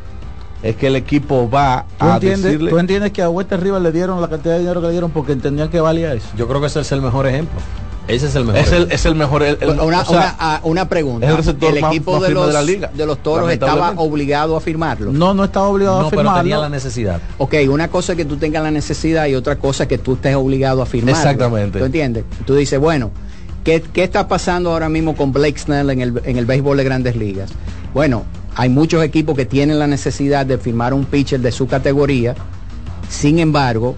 es 0.63 0.75
que 0.75 0.88
el 0.88 0.96
equipo 0.96 1.50
va 1.50 1.86
¿Tú 2.00 2.06
a 2.06 2.13
entiendes, 2.15 2.44
decirle... 2.44 2.70
tú 2.72 2.77
entiendes 2.80 3.12
que 3.12 3.22
a 3.22 3.30
Huerta 3.30 3.58
Rivas 3.58 3.82
le 3.82 3.91
dieron 3.91 4.22
la 4.22 4.27
cantidad 4.30 4.53
de 4.53 4.60
dinero 4.60 4.80
que 4.82 4.88
le 4.88 4.91
dieron 4.94 5.12
porque 5.12 5.32
entendían 5.34 5.70
que 5.70 5.80
valía 5.80 6.13
eso? 6.13 6.27
Yo 6.38 6.48
creo 6.48 6.62
que 6.62 6.68
ese 6.68 6.82
es 6.82 6.91
el 6.91 7.01
mejor 7.01 7.27
ejemplo. 7.27 7.60
Ese 8.08 8.25
es 8.25 8.36
el 8.36 8.46
mejor. 8.46 8.62
Es 8.62 8.72
el, 8.72 8.91
es 8.91 9.06
el 9.06 9.15
mejor. 9.15 9.44
el- 9.44 9.58
el- 9.62 9.80
una, 9.80 10.01
o 10.01 10.06
sea, 10.06 10.36
una- 10.39 10.60
una 10.63 10.89
pregunta. 10.89 11.27
es 11.30 11.48
el 11.48 11.82
más- 11.82 11.91
equipo 11.91 12.13
más 12.13 12.22
de, 12.24 12.30
los, 12.32 12.48
de 12.48 12.53
la 12.53 12.62
liga, 12.63 12.91
de 12.94 13.06
los 13.06 13.20
toros 13.24 13.50
estaba 13.51 13.94
obligado 13.96 14.58
a 14.58 14.60
firmarlo. 14.62 15.12
No, 15.13 15.34
no 15.34 15.46
estaba 15.46 15.68
obligado 15.68 16.01
No, 16.01 16.08
a 16.08 16.10
pero 16.10 16.22
firmarlo. 16.24 16.41
tenía 16.41 16.58
la 16.58 16.70
necesidad. 16.70 17.22
Ok, 17.38 17.53
una 17.70 17.88
cosa 17.89 18.13
es 18.13 18.18
que 18.18 18.25
tú 18.25 18.38
tengas 18.38 18.63
la 18.63 18.72
necesidad 18.72 19.27
y 19.27 19.36
otra 19.36 19.58
cosa 19.58 19.84
es 19.84 19.89
que 19.89 19.98
tú 20.00 20.13
estés 20.15 20.36
obligado 20.36 20.82
a 20.82 20.86
firmar. 20.86 21.15
Exactamente. 21.15 21.80
¿Tú 21.80 21.86
entiendes? 21.86 22.25
Tú 22.46 22.56
dices, 22.56 22.80
bueno, 22.80 23.12
¿qué, 23.63 23.82
qué 23.94 24.03
está 24.03 24.27
pasando 24.27 24.72
ahora 24.72 24.89
mismo 24.89 25.15
con 25.15 25.32
Blake 25.32 25.60
Snell 25.60 25.89
en 25.91 26.01
el, 26.01 26.22
en 26.25 26.38
el 26.38 26.46
béisbol 26.46 26.77
de 26.77 26.84
grandes 26.84 27.15
ligas? 27.15 27.51
Bueno, 27.94 28.24
hay 28.55 28.70
muchos 28.70 29.03
equipos 29.03 29.36
que 29.36 29.46
tienen 29.46 29.79
la 29.79 29.88
necesidad 29.88 30.46
de 30.46 30.58
firmar 30.58 30.93
un 30.93 31.05
pitcher 31.05 31.39
de 31.39 31.51
su 31.51 31.67
categoría, 31.67 32.36
sin 33.10 33.39
embargo, 33.39 33.96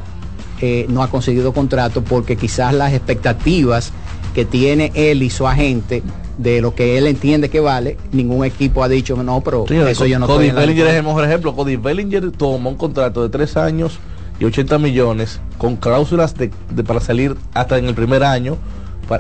eh, 0.62 0.86
no 0.90 1.04
ha 1.04 1.10
conseguido 1.10 1.54
contrato 1.54 2.04
porque 2.04 2.36
quizás 2.38 2.74
las 2.74 2.94
expectativas 2.94 3.92
que 4.34 4.46
tiene 4.46 4.92
él 4.96 5.22
y 5.24 5.30
su 5.30 5.48
agente 5.48 6.02
de 6.38 6.62
lo 6.62 6.74
que 6.74 6.98
él 6.98 7.06
entiende 7.06 7.50
que 7.50 7.60
vale, 7.60 7.98
ningún 8.12 8.44
equipo 8.46 8.84
ha 8.84 8.88
dicho, 8.90 9.16
no, 9.22 9.42
pero 9.42 9.66
Sí, 9.68 9.76
eso 9.76 10.06
yo 10.08 10.18
no 10.18 10.26
Cody 10.26 10.48
estoy 10.48 10.62
Bellinger 10.62 10.86
es 10.88 10.94
lista". 10.94 10.98
el 11.00 11.06
mejor 11.06 11.26
ejemplo. 11.26 11.56
Cody 11.56 11.76
Bellinger 11.76 12.32
tomó 12.32 12.70
un 12.72 12.76
contrato 12.78 13.22
de 13.22 13.30
tres 13.30 13.56
años 13.56 14.00
y 14.40 14.46
80 14.46 14.80
millones 14.80 15.40
con 15.60 15.76
cláusulas 15.76 16.36
de, 16.36 16.50
de- 16.72 16.84
para 16.84 17.00
salir 17.02 17.36
hasta 17.54 17.78
en 17.78 17.86
el 17.86 17.94
primer 17.94 18.24
año, 18.24 18.58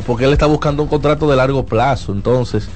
porque 0.07 0.25
él 0.25 0.33
está 0.33 0.47
buscando 0.47 0.81
un 0.81 0.89
contrato 0.89 1.29
de 1.29 1.35
largo 1.35 1.63
plazo. 1.67 2.13
Entonces, 2.13 2.67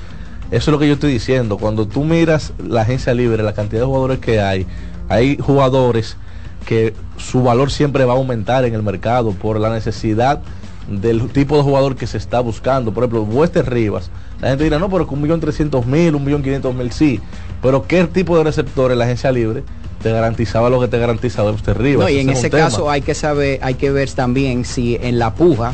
eso 0.51 0.71
es 0.71 0.73
lo 0.73 0.79
que 0.79 0.87
yo 0.87 0.93
estoy 0.93 1.11
diciendo. 1.11 1.57
Cuando 1.57 1.87
tú 1.87 2.03
miras 2.03 2.53
la 2.65 2.81
agencia 2.81 3.13
libre, 3.13 3.43
la 3.43 3.53
cantidad 3.53 3.81
de 3.81 3.85
jugadores 3.87 4.19
que 4.19 4.39
hay, 4.39 4.65
hay 5.09 5.37
jugadores 5.37 6.17
que 6.65 6.93
su 7.17 7.43
valor 7.43 7.71
siempre 7.71 8.05
va 8.05 8.13
a 8.13 8.17
aumentar 8.17 8.65
en 8.65 8.73
el 8.73 8.83
mercado 8.83 9.31
por 9.31 9.59
la 9.59 9.69
necesidad 9.69 10.41
del 10.89 11.27
tipo 11.29 11.57
de 11.57 11.63
jugador 11.63 11.95
que 11.95 12.07
se 12.07 12.17
está 12.17 12.39
buscando. 12.39 12.93
Por 12.93 13.03
ejemplo, 13.03 13.23
Wester 13.23 13.69
Rivas. 13.69 14.09
La 14.41 14.49
gente 14.49 14.63
dirá, 14.63 14.79
no, 14.79 14.89
pero 14.89 15.07
con 15.07 15.17
un 15.17 15.23
millón 15.23 15.39
trescientos 15.39 15.85
mil, 15.85 16.15
un 16.15 16.23
millón 16.23 16.43
quinientos 16.43 16.73
mil, 16.73 16.91
sí. 16.91 17.19
Pero 17.61 17.87
¿qué 17.87 18.05
tipo 18.05 18.37
de 18.37 18.43
receptor 18.43 18.91
en 18.91 18.99
la 18.99 19.05
agencia 19.05 19.31
libre 19.31 19.63
te 20.01 20.11
garantizaba 20.11 20.69
lo 20.69 20.79
que 20.79 20.87
te 20.87 20.97
garantiza 20.97 21.43
Wester 21.43 21.77
Rivas? 21.77 22.05
No, 22.05 22.09
y 22.09 22.19
en 22.19 22.29
es 22.29 22.39
ese 22.39 22.49
tema. 22.49 22.65
caso 22.65 22.89
hay 22.89 23.01
que 23.01 23.15
saber, 23.15 23.59
hay 23.61 23.73
que 23.73 23.91
ver 23.91 24.09
también 24.11 24.63
si 24.63 24.95
en 24.95 25.19
la 25.19 25.33
puja 25.33 25.73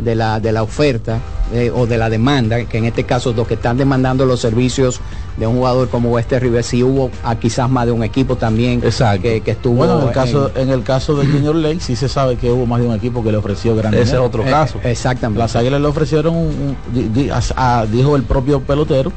de 0.00 0.14
la, 0.14 0.40
de 0.40 0.52
la 0.52 0.62
oferta 0.62 1.18
eh, 1.52 1.70
o 1.74 1.86
de 1.86 1.98
la 1.98 2.08
demanda, 2.08 2.64
que 2.64 2.78
en 2.78 2.84
este 2.84 3.04
caso 3.04 3.32
los 3.32 3.46
que 3.46 3.54
están 3.54 3.76
demandando 3.76 4.24
los 4.24 4.40
servicios 4.40 5.00
de 5.36 5.46
un 5.46 5.56
jugador 5.56 5.88
como 5.88 6.10
Wester 6.10 6.42
River, 6.42 6.62
si 6.62 6.82
hubo 6.82 7.10
a 7.24 7.34
quizás 7.36 7.68
más 7.70 7.86
de 7.86 7.92
un 7.92 8.02
equipo 8.04 8.36
también 8.36 8.80
que, 9.22 9.40
que 9.42 9.50
estuvo 9.52 9.74
Bueno, 9.76 10.00
en 10.02 10.08
el 10.08 10.12
caso, 10.14 10.50
en- 10.54 10.62
en 10.68 10.70
el 10.70 10.82
caso 10.82 11.16
de 11.16 11.26
Junior 11.26 11.54
Lake 11.56 11.80
sí 11.80 11.96
se 11.96 12.08
sabe 12.08 12.36
que 12.36 12.50
hubo 12.50 12.66
más 12.66 12.80
de 12.80 12.86
un 12.86 12.94
equipo 12.94 13.22
que 13.24 13.30
le 13.32 13.38
ofreció 13.38 13.74
grandes 13.74 14.02
Ese 14.02 14.14
es 14.16 14.20
otro 14.20 14.42
Eh, 14.46 14.50
caso. 14.50 14.78
Exactamente. 14.84 15.38
Las 15.40 15.56
águilas 15.56 15.80
le 15.80 15.86
ofrecieron, 15.88 16.36
un- 16.36 16.44
un- 16.46 16.76
di- 16.94 17.08
di- 17.08 17.30
a- 17.30 17.40
a- 17.80 17.86
dijo 17.86 18.16
el 18.16 18.22
propio 18.24 18.60
pelotero, 18.60 19.12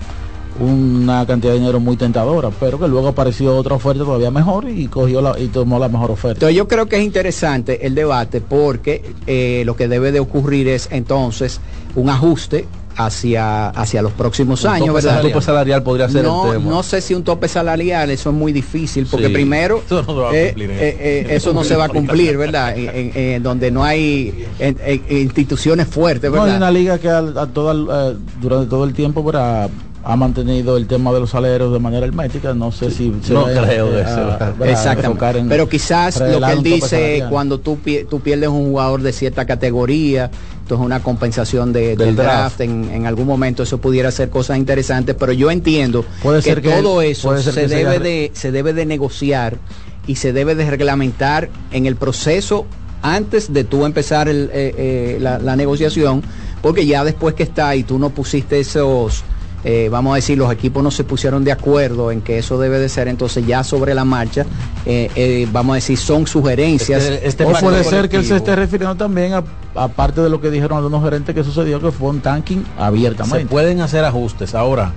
una 0.60 1.26
cantidad 1.26 1.54
de 1.54 1.60
dinero 1.60 1.80
muy 1.80 1.98
tentadora, 1.98 2.50
pero 2.60 2.80
que 2.80 2.88
luego 2.88 3.08
apareció 3.10 3.56
otra 3.56 3.76
oferta 3.76 4.04
todavía 4.04 4.32
mejor 4.32 4.70
y 4.70 4.88
cogió 4.88 5.22
la, 5.22 5.38
y 5.40 5.48
tomó 5.48 5.80
la 5.80 5.90
mejor 5.90 6.12
oferta. 6.12 6.36
Entonces 6.36 6.56
yo 6.56 6.68
creo 6.68 6.86
que 6.88 6.98
es 6.98 7.04
interesante 7.04 7.86
el 7.88 7.96
debate 7.96 8.40
porque 8.42 9.04
eh, 9.28 9.64
lo 9.66 9.76
que 9.76 9.88
debe 9.88 10.12
de 10.12 10.20
ocurrir 10.20 10.68
es 10.68 10.88
entonces 10.92 11.60
un 11.96 12.10
ajuste 12.10 12.66
hacia, 12.96 13.70
hacia 13.70 14.04
los 14.04 14.12
próximos 14.12 14.64
Un 14.64 14.70
años, 14.70 14.88
tope 14.90 14.94
¿verdad? 14.98 15.10
salarial. 15.10 15.34
tope 15.34 15.46
salarial 15.46 15.84
podría 15.84 16.10
ser 16.10 16.24
no, 16.24 16.46
el 16.54 16.60
tema. 16.60 16.70
No 16.72 16.84
sé 16.84 17.02
si 17.02 17.16
un 17.16 17.24
tope 17.24 17.48
salarial, 17.48 18.12
eso 18.12 18.30
es 18.30 18.36
muy 18.36 18.54
difícil, 18.54 19.08
porque 19.10 19.28
Sí. 19.28 19.34
primero 19.34 19.82
Eso 19.84 20.04
no 20.04 20.14
se 20.14 20.14
va 20.22 20.30
a 20.30 20.36
eh, 20.36 20.46
cumplir, 20.50 20.70
eh, 20.70 20.76
eh. 20.80 20.98
eh, 21.00 21.28
eso 21.36 21.54
no 21.54 21.64
se 21.64 21.76
va 21.76 21.86
a 21.86 21.90
cumplir, 21.90 22.38
¿verdad? 22.38 22.78
En, 22.78 22.90
en- 22.90 23.12
en 23.18 23.42
donde 23.44 23.72
no 23.72 23.84
hay 23.84 24.46
en- 24.60 24.78
en- 24.86 25.04
instituciones 25.18 25.88
fuertes, 25.88 26.30
No, 26.30 26.36
hay 26.38 26.42
¿verdad? 26.44 26.58
una 26.58 26.70
liga 26.72 27.00
que 27.00 27.10
al- 27.10 27.36
a 27.36 27.48
toda, 27.48 28.12
eh, 28.12 28.16
durante 28.40 28.68
todo 28.68 28.84
el 28.84 28.94
tiempo 28.94 29.24
¿verdad? 29.24 29.72
Ha 30.06 30.16
mantenido 30.18 30.76
el 30.78 30.86
tema 30.88 31.14
de 31.14 31.20
los 31.22 31.30
salarios 31.30 31.72
de 31.72 31.80
manera 31.80 32.06
hermética. 32.06 32.54
No 32.54 32.72
sé 32.72 32.92
si 32.92 33.14
se 33.24 33.34
No 33.34 33.46
creo 33.46 33.90
que 33.92 34.02
a- 34.02 34.54
se 34.64 34.72
Exactamente. 34.72 35.40
en 35.40 35.50
Pero 35.50 35.70
quizás 35.70 36.20
lo 36.20 36.40
que 36.42 36.52
él 36.52 36.58
tope 36.58 36.70
dice 36.70 37.24
cuando 37.30 37.60
tú, 37.60 37.78
tú 38.10 38.20
pierdes 38.20 38.50
un 38.50 38.66
jugador 38.66 39.02
de 39.02 39.14
cierta 39.14 39.46
categoría, 39.46 40.30
entonces 40.62 40.86
una 40.86 41.02
compensación 41.02 41.72
de- 41.72 41.96
del 41.96 42.16
draft, 42.16 42.58
draft. 42.58 42.62
en, 42.62 42.90
en 42.92 43.06
algún 43.06 43.28
momento 43.28 43.64
eso 43.64 43.78
pudiera 43.80 44.12
ser 44.12 44.30
cosas 44.30 44.58
interesantes, 44.58 45.16
pero 45.18 45.32
yo 45.32 45.50
entiendo 45.52 46.04
Puede 46.22 46.40
que 46.40 46.50
ser 46.50 46.62
que 46.62 46.70
todo 46.72 47.02
él- 47.02 47.12
eso 47.12 47.30
puede 47.30 47.44
ser 47.44 47.54
se 47.54 47.62
que 47.62 47.68
debe, 47.68 48.00
de, 48.00 48.32
se 48.34 48.52
debe 48.52 48.74
de 48.74 48.86
negociar 48.86 49.58
y 50.06 50.16
se 50.16 50.34
debe 50.34 50.56
de 50.56 50.70
reglamentar 50.70 51.50
en 51.72 51.86
el 51.86 51.96
proceso 51.96 52.66
antes 53.02 53.52
de 53.54 53.64
tú 53.66 53.86
empezar 53.86 54.28
el, 54.30 54.50
eh, 54.54 54.74
eh, 54.78 55.18
la, 55.22 55.38
la 55.40 55.56
negociación, 55.56 56.24
porque 56.62 56.86
ya 56.86 57.04
después 57.04 57.36
que 57.36 57.44
está 57.44 57.76
y 57.76 57.84
tú 57.84 58.00
no 58.00 58.10
pusiste 58.12 58.60
esos, 58.62 59.24
eh, 59.64 59.88
vamos 59.92 60.14
a 60.14 60.16
decir, 60.16 60.38
los 60.38 60.52
equipos 60.52 60.84
no 60.84 60.92
se 60.92 61.04
pusieron 61.04 61.44
de 61.44 61.52
acuerdo 61.52 62.12
en 62.12 62.22
que 62.22 62.38
eso 62.38 62.58
debe 62.60 62.80
de 62.80 62.90
ser, 62.90 63.08
entonces 63.08 63.46
ya 63.48 63.64
sobre 63.64 63.94
la 63.94 64.04
marcha, 64.06 64.46
eh, 64.86 65.10
eh, 65.16 65.48
vamos 65.52 65.74
a 65.74 65.76
decir, 65.76 65.98
son 65.98 66.28
sugerencias. 66.28 67.04
Este- 67.04 67.28
este 67.28 67.46
o 67.46 67.52
puede 67.54 67.84
ser 67.84 68.10
que 68.10 68.18
él 68.18 68.26
se 68.26 68.36
esté 68.36 68.56
refiriendo 68.56 68.96
también 68.96 69.34
a 69.34 69.44
aparte 69.76 70.22
de 70.22 70.30
lo 70.30 70.40
que 70.42 70.52
dijeron 70.52 70.78
algunos 70.78 71.04
gerentes 71.04 71.34
que 71.34 71.44
sucedió 71.44 71.80
que 71.80 71.92
fue 71.92 72.10
un 72.10 72.20
tanking 72.22 72.64
Se 72.64 72.84
abiertamente. 72.84 73.46
pueden 73.48 73.82
hacer 73.82 74.04
ajustes. 74.06 74.54
Ahora, 74.54 74.92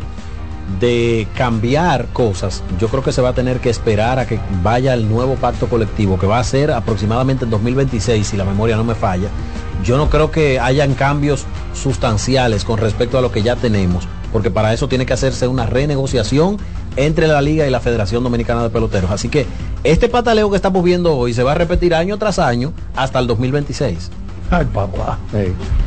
de 0.81 1.27
cambiar 1.37 2.07
cosas, 2.13 2.63
yo 2.79 2.89
creo 2.89 3.03
que 3.03 3.13
se 3.13 3.23
va 3.23 3.29
a 3.31 3.33
tener 3.35 3.61
que 3.61 3.71
esperar 3.71 4.19
a 4.19 4.27
que 4.27 4.41
vaya 4.63 4.95
el 4.95 5.09
nuevo 5.09 5.37
pacto 5.37 5.69
colectivo, 5.69 6.19
que 6.19 6.27
va 6.27 6.39
a 6.41 6.45
ser 6.45 6.73
aproximadamente 6.73 7.45
en 7.45 7.51
2026, 7.51 8.27
si 8.27 8.37
la 8.37 8.45
memoria 8.45 8.77
no 8.77 8.85
me 8.85 8.95
falla. 8.95 9.29
Yo 9.85 9.97
no 9.97 10.11
creo 10.11 10.31
que 10.31 10.59
hayan 10.59 10.95
cambios 10.95 11.47
sustanciales 11.73 12.65
con 12.65 12.79
respecto 12.79 13.17
a 13.17 13.21
lo 13.21 13.31
que 13.31 13.43
ya 13.43 13.55
tenemos, 13.57 14.09
porque 14.33 14.51
para 14.51 14.73
eso 14.75 14.89
tiene 14.89 15.07
que 15.07 15.13
hacerse 15.13 15.47
una 15.47 15.67
renegociación 15.67 16.59
entre 16.97 17.29
la 17.29 17.41
Liga 17.43 17.67
y 17.67 17.71
la 17.71 17.79
Federación 17.81 18.25
Dominicana 18.25 18.63
de 18.63 18.71
Peloteros. 18.71 19.11
Así 19.11 19.29
que 19.29 19.47
este 19.85 20.09
pataleo 20.09 20.51
que 20.51 20.57
estamos 20.57 20.83
viendo 20.83 21.17
hoy 21.17 21.33
se 21.33 21.43
va 21.43 21.53
a 21.53 21.55
repetir 21.55 21.95
año 21.95 22.19
tras 22.19 22.39
año 22.39 22.73
hasta 22.97 23.19
el 23.21 23.27
2026. 23.29 24.11
Ay, 24.51 24.65
papá. 24.73 25.19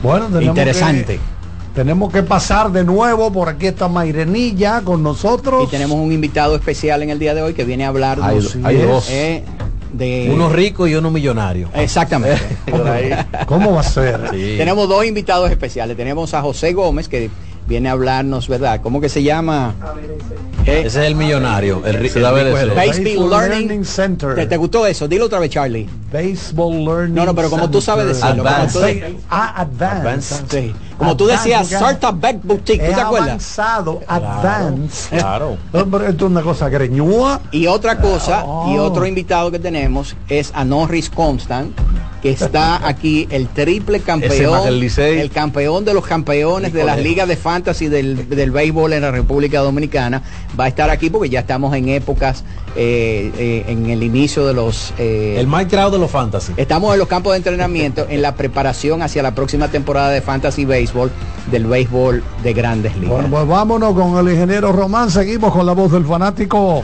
Bueno, 0.04 0.28
Interesante. 0.42 1.16
que- 1.18 1.39
tenemos 1.80 2.12
que 2.12 2.24
pasar 2.24 2.74
de 2.74 2.84
nuevo. 2.84 3.32
Por 3.32 3.48
aquí 3.48 3.68
está 3.68 3.88
Mairenilla 3.88 4.82
con 4.82 5.02
nosotros. 5.02 5.64
Y 5.64 5.68
tenemos 5.72 5.98
un 5.98 6.12
invitado 6.12 6.58
especial 6.58 7.04
en 7.04 7.10
el 7.10 7.20
día 7.20 7.34
de 7.34 7.42
hoy 7.42 7.54
que 7.54 7.64
viene 7.64 7.86
a 7.86 7.90
Hay- 7.90 8.46
hay 8.66 8.76
eh, 8.76 8.86
dos. 8.86 9.10
eh, 9.10 9.44
de 9.94 10.30
Uno 10.34 10.50
rico 10.50 10.88
y 10.88 10.96
uno 10.96 11.10
millonario. 11.10 11.70
Exactamente. 11.74 12.38
¿Cómo 13.46 13.72
va 13.76 13.80
a 13.80 13.84
ser? 13.84 14.20
Sí. 14.30 14.56
Tenemos 14.58 14.90
dos 14.90 15.06
invitados 15.06 15.50
especiales. 15.52 15.96
Tenemos 15.96 16.34
a 16.34 16.42
José 16.42 16.74
Gómez 16.74 17.08
que 17.08 17.30
viene 17.70 17.88
a 17.88 17.94
hablarnos, 17.94 18.48
¿verdad? 18.50 18.82
¿Cómo 18.82 19.00
que 19.00 19.08
se 19.08 19.22
llama? 19.24 19.76
Eh, 20.66 20.80
Ese 20.86 20.88
es 20.88 21.08
el 21.08 21.16
millonario, 21.16 21.82
el, 21.86 21.94
rico 21.96 22.20
otro. 22.20 22.76
Baseball 22.76 23.30
Learning 23.30 23.86
Center. 23.86 24.36
¿Te, 24.36 24.46
te 24.48 24.58
gustó 24.58 24.86
eso? 24.86 25.08
Dilo 25.08 25.26
otra 25.26 25.40
vez, 25.40 25.52
Charlie. 25.52 25.88
Baseball 26.12 26.84
Learning 26.84 27.16
No, 27.16 27.26
no, 27.26 27.34
pero 27.36 27.50
como 27.50 27.70
tú 27.70 27.80
sabes 27.80 28.08
decirlo, 28.08 28.44
como 28.44 28.68
tú, 28.68 28.80
Advanced. 28.80 29.16
Ah, 29.30 29.54
advanced. 29.62 29.98
Advanced. 29.98 30.46
sí. 30.50 30.76
como 30.98 31.16
tú 31.16 31.26
Advanced, 31.26 31.44
decías, 31.52 31.62
porque 31.70 31.76
Startup 31.76 32.20
Back 32.22 32.38
Boutique, 32.44 32.86
¿tú 32.88 32.94
te 32.94 33.02
acuerdas? 33.02 33.28
avanzado, 33.30 34.00
advanced. 34.08 35.18
Claro. 35.20 35.58
Pero 35.72 36.08
esto 36.08 36.26
es 36.26 36.32
una 36.32 36.42
cosa 36.42 36.70
greñúa. 36.70 37.40
Y 37.52 37.68
otra 37.68 37.98
cosa, 38.00 38.42
y 38.68 38.78
Oh. 38.78 38.84
otro 38.84 39.06
invitado 39.06 39.52
que 39.52 39.60
tenemos 39.60 40.16
es 40.28 40.52
a 40.54 40.66
Norris 40.66 41.10
Constant, 41.10 41.76
que 42.22 42.32
está 42.32 42.88
aquí 42.88 43.28
el 43.32 43.48
triple 43.48 44.02
campeón, 44.02 44.68
el, 44.68 45.32
campeón 45.32 45.86
de 45.86 45.94
los 45.94 46.06
campeones 46.06 46.74
de 46.74 46.84
las 46.84 47.00
ligas 47.00 47.28
de 47.28 47.38
fantasy 47.38 47.88
del, 47.88 48.30
del, 48.30 48.52
béisbol 48.52 48.94
en 48.94 49.02
la 49.02 49.12
República 49.12 49.60
Dominicana. 49.62 50.22
Va 50.60 50.66
a 50.66 50.68
estar 50.68 50.90
aquí 50.90 51.10
porque 51.10 51.30
ya 51.30 51.42
estamos 51.42 51.74
en 51.76 51.90
épocas, 51.90 52.44
eh, 52.76 53.32
eh, 53.38 53.66
en 53.68 53.90
el 53.90 54.04
inicio 54.04 54.46
de 54.46 54.54
los... 54.54 54.94
Eh, 54.98 55.36
el 55.40 55.48
grado 55.68 55.92
de 55.92 56.00
los 56.00 56.12
fantasy. 56.12 56.54
Estamos 56.58 56.94
en 56.94 57.00
los 57.00 57.08
campos 57.08 57.34
de 57.34 57.38
entrenamiento, 57.38 58.06
en 58.10 58.22
la 58.22 58.36
preparación 58.36 59.02
hacia 59.02 59.24
la 59.24 59.36
próxima 59.36 59.70
temporada 59.70 60.10
de 60.10 60.22
fantasy 60.22 60.66
béisbol, 60.66 61.12
del 61.52 61.66
béisbol 61.66 62.24
de 62.44 62.54
grandes 62.54 62.96
ligas. 62.96 63.10
Bueno, 63.10 63.30
pues 63.30 63.48
vámonos 63.48 63.94
con 63.94 64.18
el 64.18 64.34
ingeniero 64.34 64.72
Román, 64.72 65.12
seguimos 65.12 65.54
con 65.54 65.66
la 65.66 65.74
voz 65.74 65.92
del 65.92 66.06
fanático. 66.06 66.84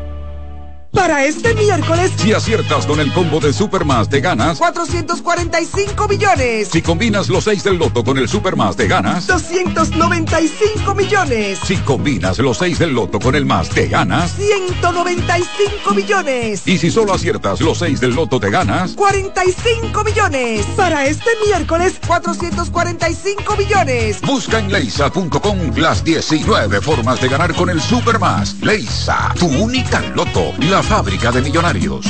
para 0.91 1.25
este 1.25 1.53
miércoles. 1.55 2.11
Si 2.17 2.33
aciertas 2.33 2.85
con 2.85 2.99
el 2.99 3.11
combo 3.13 3.39
de 3.39 3.53
Supermas, 3.53 4.09
te 4.09 4.19
ganas 4.19 4.57
445 4.57 6.07
millones. 6.07 6.69
Si 6.71 6.81
combinas 6.81 7.29
los 7.29 7.45
6 7.45 7.63
del 7.63 7.77
loto 7.77 8.03
con 8.03 8.17
el 8.17 8.27
Supermas, 8.27 8.75
te 8.75 8.87
ganas 8.87 9.27
295 9.27 10.95
millones. 10.95 11.59
Si 11.63 11.77
combinas 11.77 12.39
los 12.39 12.57
6 12.57 12.79
del 12.79 12.93
loto 12.93 13.19
con 13.19 13.35
el 13.35 13.45
más, 13.45 13.69
te 13.69 13.87
ganas 13.87 14.33
195 14.35 15.93
millones. 15.93 16.67
Y 16.67 16.77
si 16.77 16.91
solo 16.91 17.13
aciertas 17.13 17.61
los 17.61 17.79
6 17.79 17.99
del 17.99 18.15
loto, 18.15 18.39
te 18.39 18.49
ganas 18.49 18.93
45 18.93 20.03
millones. 20.03 20.65
Para 20.75 21.05
este 21.05 21.29
miércoles, 21.45 21.95
445 22.05 23.55
millones. 23.55 24.21
Busca 24.21 24.59
en 24.59 24.71
leisa.com 24.71 25.75
las 25.77 26.03
19 26.03 26.81
formas 26.81 27.21
de 27.21 27.29
ganar 27.29 27.53
con 27.55 27.69
el 27.69 27.81
Supermas. 27.81 28.55
Leisa, 28.61 29.33
tu 29.39 29.47
única 29.47 30.01
loto. 30.15 30.53
La 30.59 30.80
fábrica 30.83 31.31
de 31.31 31.41
millonarios. 31.41 32.05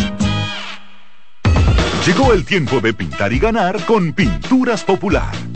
Llegó 2.06 2.34
el 2.34 2.46
tiempo 2.46 2.80
de 2.80 2.94
pintar 2.94 3.32
y 3.32 3.40
ganar 3.40 3.86
con 3.86 4.14
Pinturas 4.14 4.84
Popular. 4.84 5.32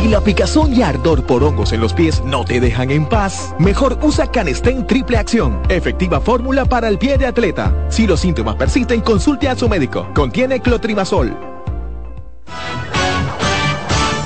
Si 0.00 0.08
la 0.08 0.22
picazón 0.22 0.72
y 0.72 0.80
ardor 0.80 1.26
por 1.26 1.44
hongos 1.44 1.74
en 1.74 1.80
los 1.82 1.92
pies 1.92 2.22
no 2.24 2.42
te 2.42 2.58
dejan 2.58 2.90
en 2.90 3.04
paz, 3.04 3.54
mejor 3.58 3.98
usa 4.00 4.30
Canestén 4.30 4.86
Triple 4.86 5.18
Acción, 5.18 5.60
efectiva 5.68 6.22
fórmula 6.22 6.64
para 6.64 6.88
el 6.88 6.96
pie 6.96 7.18
de 7.18 7.26
atleta. 7.26 7.86
Si 7.90 8.06
los 8.06 8.20
síntomas 8.20 8.56
persisten, 8.56 9.02
consulte 9.02 9.46
a 9.50 9.56
su 9.56 9.68
médico. 9.68 10.08
Contiene 10.14 10.60
clotrimazol. 10.60 11.36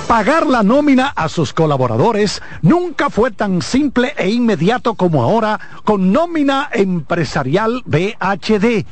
Pagar 0.06 0.46
la 0.46 0.62
nómina 0.62 1.08
a 1.08 1.28
sus 1.28 1.52
colaboradores 1.52 2.40
nunca 2.62 3.10
fue 3.10 3.32
tan 3.32 3.60
simple 3.60 4.14
e 4.16 4.30
inmediato 4.30 4.94
como 4.94 5.24
ahora 5.24 5.58
con 5.82 6.12
nómina 6.12 6.70
empresarial 6.72 7.82
BHD 7.84 8.86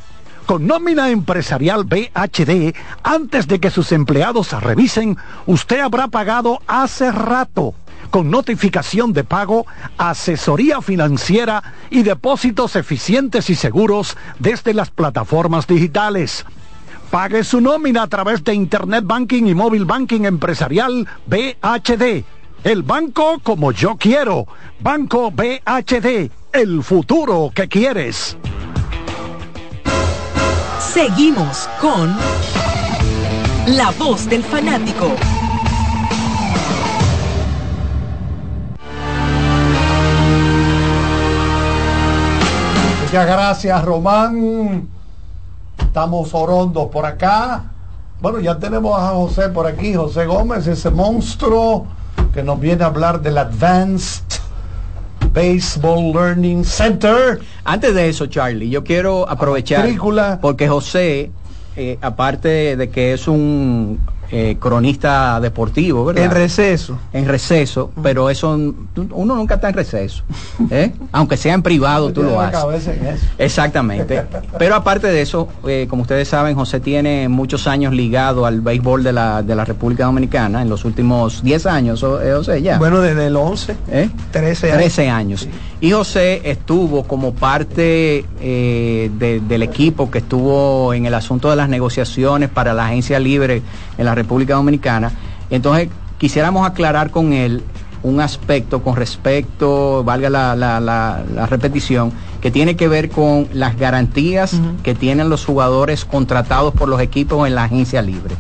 con 0.47 0.67
nómina 0.67 1.11
empresarial 1.11 1.85
BHD, 1.85 2.75
antes 3.03 3.47
de 3.49 3.61
que 3.61 3.71
sus 3.71 3.93
empleados 3.93 4.53
revisen, 4.61 5.17
usted 5.47 5.81
habrá 5.81 6.09
pagado 6.09 6.61
hace 6.67 7.11
rato 7.11 7.75
con 8.13 8.31
notificación 8.31 9.15
de 9.15 9.25
pago, 9.25 9.67
asesoría 9.97 10.83
financiera 10.83 11.63
y 11.89 12.03
depósitos 12.03 12.77
eficientes 12.77 13.49
y 13.49 13.55
seguros 13.55 14.19
desde 14.39 14.75
las 14.75 14.91
plataformas 14.91 15.67
digitales. 15.67 16.45
Pague 17.11 17.43
su 17.43 17.61
nómina 17.61 18.03
a 18.03 18.07
través 18.09 18.45
de 18.45 18.55
Internet 18.55 19.05
Banking 19.07 19.45
y 19.45 19.55
Móvil 19.55 19.87
Banking 19.87 20.25
Empresarial 20.25 21.09
BHD. 21.27 22.25
El 22.65 22.83
banco 22.83 23.41
como 23.43 23.73
yo 23.73 23.97
quiero. 23.97 24.47
Banco 24.81 25.31
BHD. 25.31 26.31
El 26.53 26.83
futuro 26.83 27.51
que 27.55 27.69
quieres. 27.69 28.37
Seguimos 30.93 31.71
con 31.81 32.15
La 33.67 33.91
voz 33.99 34.29
del 34.29 34.45
fanático. 34.45 35.07
Muchas 43.05 43.27
gracias, 43.27 43.85
Román. 43.87 44.87
Estamos 45.79 46.35
orondos 46.35 46.89
por 46.89 47.07
acá. 47.07 47.65
Bueno, 48.21 48.39
ya 48.41 48.59
tenemos 48.59 48.99
a 49.01 49.13
José 49.13 49.49
por 49.49 49.67
aquí, 49.67 49.95
José 49.95 50.27
Gómez, 50.27 50.67
ese 50.67 50.91
monstruo 50.91 51.87
que 52.35 52.43
nos 52.43 52.61
viene 52.61 52.85
a 52.85 52.89
hablar 52.89 53.23
del 53.23 53.39
Advanced 53.39 54.42
Baseball 55.33 56.13
Learning 56.13 56.65
Center. 56.65 57.41
Antes 57.65 57.95
de 57.95 58.09
eso, 58.09 58.27
Charlie, 58.27 58.69
yo 58.69 58.85
quiero 58.85 59.29
aprovechar 59.29 59.89
porque 60.41 60.69
José, 60.69 61.31
eh, 61.77 61.99
aparte 62.01 62.77
de 62.77 62.91
que 62.91 63.13
es 63.13 63.29
un 63.29 63.99
eh, 64.35 64.57
cronista 64.59 65.39
deportivo, 65.41 66.07
¿verdad? 66.07 66.25
En 66.25 66.31
receso. 66.31 66.99
En 67.13 67.29
receso, 67.29 67.91
pero 68.03 68.31
eso 68.31 68.53
uno 68.55 69.37
nunca 69.37 69.57
está 69.57 69.69
en 69.69 69.75
receso, 69.75 70.23
¿eh? 70.71 70.91
aunque 71.13 71.37
sea 71.37 71.53
en 71.53 71.61
privado, 71.61 72.15
tú 72.15 72.23
lo 72.23 72.41
haces. 72.41 72.89
Exactamente. 73.37 74.25
Pero 74.59 74.75
aparte 74.75 75.09
de 75.09 75.21
eso, 75.21 75.49
eh, 75.69 75.87
como 75.87 76.01
ustedes 76.01 76.29
saben, 76.29 76.55
José 76.55 76.81
tiene 76.81 77.29
muchos 77.29 77.67
años 77.67 77.93
ligado 77.93 78.47
al 78.47 78.63
béisbol 78.63 79.05
de 79.05 79.13
la, 79.13 79.43
de 79.43 79.55
la 79.55 79.67
República 79.67 80.07
Dominicana, 80.07 80.63
en 80.63 80.71
los 80.71 80.87
últimos 80.87 81.43
10 81.43 81.67
años, 81.67 82.01
José, 82.01 82.63
ya. 82.63 82.79
Bueno, 82.79 83.03
desde 83.03 83.27
el 83.27 83.37
11, 83.37 83.77
¿Eh? 83.91 84.09
13 84.31 84.69
años. 84.69 84.79
13 84.79 85.11
años. 85.11 85.49
Y 85.83 85.91
José 85.91 86.41
estuvo 86.45 87.03
como 87.03 87.35
parte 87.35 88.25
del 88.41 89.63
equipo 89.63 90.11
que 90.11 90.19
estuvo 90.19 90.95
en 90.95 91.05
el 91.05 91.13
asunto 91.13 91.51
de 91.51 91.57
las 91.57 91.69
negociaciones 91.69 92.49
para 92.49 92.73
la 92.73 92.87
agencia 92.87 93.19
libre 93.19 93.61
en 93.99 94.05
la 94.07 94.15
República 94.15 94.22
Dominicana. 94.25 95.13
Entonces, 95.51 95.89
quisiéramos 96.19 96.67
aclarar 96.67 97.11
con 97.11 97.33
él 97.33 97.63
un 98.03 98.21
aspecto 98.21 98.83
con 98.83 98.97
respecto, 98.97 100.03
valga 100.05 100.29
la, 100.31 101.23
repetición, 101.49 102.13
que 102.41 102.51
tiene 102.51 102.75
que 102.77 102.89
ver 102.89 103.11
con 103.11 103.49
las 103.53 103.79
garantías 103.79 104.61
que 104.83 104.95
tienen 104.95 105.29
los 105.29 105.45
jugadores 105.45 106.05
contratados 106.05 106.75
por 106.75 106.89
los 106.89 107.01
equipos 107.01 107.47
en 107.47 107.55
la 107.55 107.65
agencia 107.65 108.03
libre. 108.03 108.35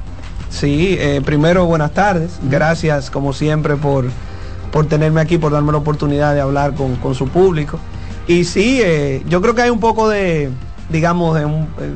Sí, 0.50 0.96
eh, 0.98 1.22
primero 1.24 1.64
buenas 1.64 1.92
tardes, 1.92 2.38
gracias 2.42 3.10
como 3.10 3.32
siempre 3.32 3.76
por, 3.76 4.06
por 4.70 4.86
tenerme 4.86 5.20
aquí, 5.20 5.38
por 5.38 5.52
darme 5.52 5.72
la 5.72 5.78
oportunidad 5.78 6.34
de 6.34 6.40
hablar 6.40 6.74
con, 6.74 7.14
su 7.14 7.28
público. 7.28 7.78
Y 8.26 8.44
sí, 8.44 8.80
eh, 8.82 9.22
yo 9.28 9.40
creo 9.40 9.54
que 9.54 9.62
hay 9.62 9.70
un 9.70 9.80
poco 9.80 10.08
de, 10.08 10.50
digamos, 10.90 11.38
de 11.38 11.44
un, 11.46 11.62
eh, 11.80 11.94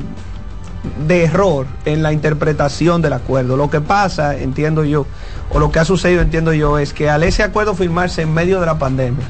de 1.07 1.25
error 1.25 1.67
en 1.85 2.03
la 2.03 2.13
interpretación 2.13 3.01
del 3.01 3.13
acuerdo. 3.13 3.57
Lo 3.57 3.69
que 3.69 3.81
pasa, 3.81 4.37
entiendo 4.37 4.83
yo, 4.83 5.05
o 5.49 5.59
lo 5.59 5.71
que 5.71 5.79
ha 5.79 5.85
sucedido, 5.85 6.21
entiendo 6.21 6.53
yo, 6.53 6.77
es 6.77 6.93
que 6.93 7.09
al 7.09 7.23
ese 7.23 7.43
acuerdo 7.43 7.73
firmarse 7.73 8.21
en 8.21 8.33
medio 8.33 8.59
de 8.59 8.65
la 8.65 8.79
pandemia, 8.79 9.25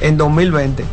en 0.00 0.16
2020, 0.16 0.84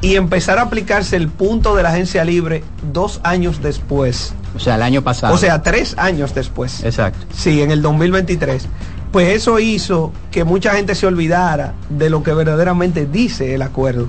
y 0.00 0.16
empezar 0.16 0.58
a 0.58 0.62
aplicarse 0.62 1.16
el 1.16 1.28
punto 1.28 1.76
de 1.76 1.84
la 1.84 1.90
agencia 1.90 2.24
libre 2.24 2.64
dos 2.92 3.20
años 3.22 3.62
después. 3.62 4.34
O 4.56 4.58
sea, 4.58 4.74
el 4.74 4.82
año 4.82 5.02
pasado. 5.02 5.34
O 5.34 5.38
sea, 5.38 5.62
tres 5.62 5.94
años 5.96 6.34
después. 6.34 6.82
Exacto. 6.82 7.24
Sí, 7.32 7.62
en 7.62 7.70
el 7.70 7.82
2023 7.82 8.68
pues 9.12 9.28
eso 9.28 9.58
hizo 9.58 10.10
que 10.30 10.42
mucha 10.42 10.72
gente 10.72 10.94
se 10.94 11.06
olvidara 11.06 11.74
de 11.90 12.08
lo 12.08 12.22
que 12.22 12.32
verdaderamente 12.32 13.06
dice 13.06 13.54
el 13.54 13.60
acuerdo. 13.60 14.08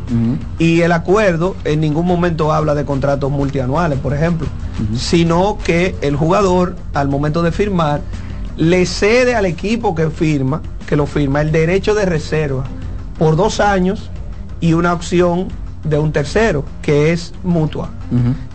Y 0.57 0.79
el 0.79 0.93
acuerdo 0.93 1.57
en 1.65 1.81
ningún 1.81 2.07
momento 2.07 2.53
habla 2.53 2.73
de 2.73 2.85
contratos 2.85 3.29
multianuales, 3.29 3.99
por 3.99 4.13
ejemplo, 4.13 4.47
sino 4.95 5.57
que 5.63 5.95
el 6.01 6.15
jugador 6.15 6.75
al 6.93 7.07
momento 7.07 7.41
de 7.41 7.51
firmar 7.51 8.01
le 8.57 8.85
cede 8.85 9.35
al 9.35 9.45
equipo 9.45 9.95
que 9.95 10.09
firma, 10.09 10.61
que 10.87 10.95
lo 10.95 11.05
firma, 11.05 11.41
el 11.41 11.51
derecho 11.51 11.95
de 11.95 12.05
reserva 12.05 12.63
por 13.17 13.35
dos 13.35 13.59
años 13.59 14.09
y 14.59 14.73
una 14.73 14.93
opción 14.93 15.47
de 15.83 15.97
un 15.97 16.11
tercero, 16.11 16.63
que 16.81 17.11
es 17.11 17.33
mutua. 17.43 17.89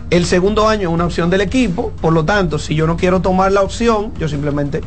El 0.09 0.25
segundo 0.25 0.67
año 0.67 0.89
es 0.89 0.93
una 0.93 1.05
opción 1.05 1.29
del 1.29 1.41
equipo, 1.41 1.91
por 2.01 2.13
lo 2.13 2.25
tanto, 2.25 2.57
si 2.57 2.73
yo 2.73 2.87
no 2.87 2.97
quiero 2.97 3.21
tomar 3.21 3.51
la 3.51 3.61
opción, 3.61 4.11
yo 4.17 4.27
simplemente 4.27 4.81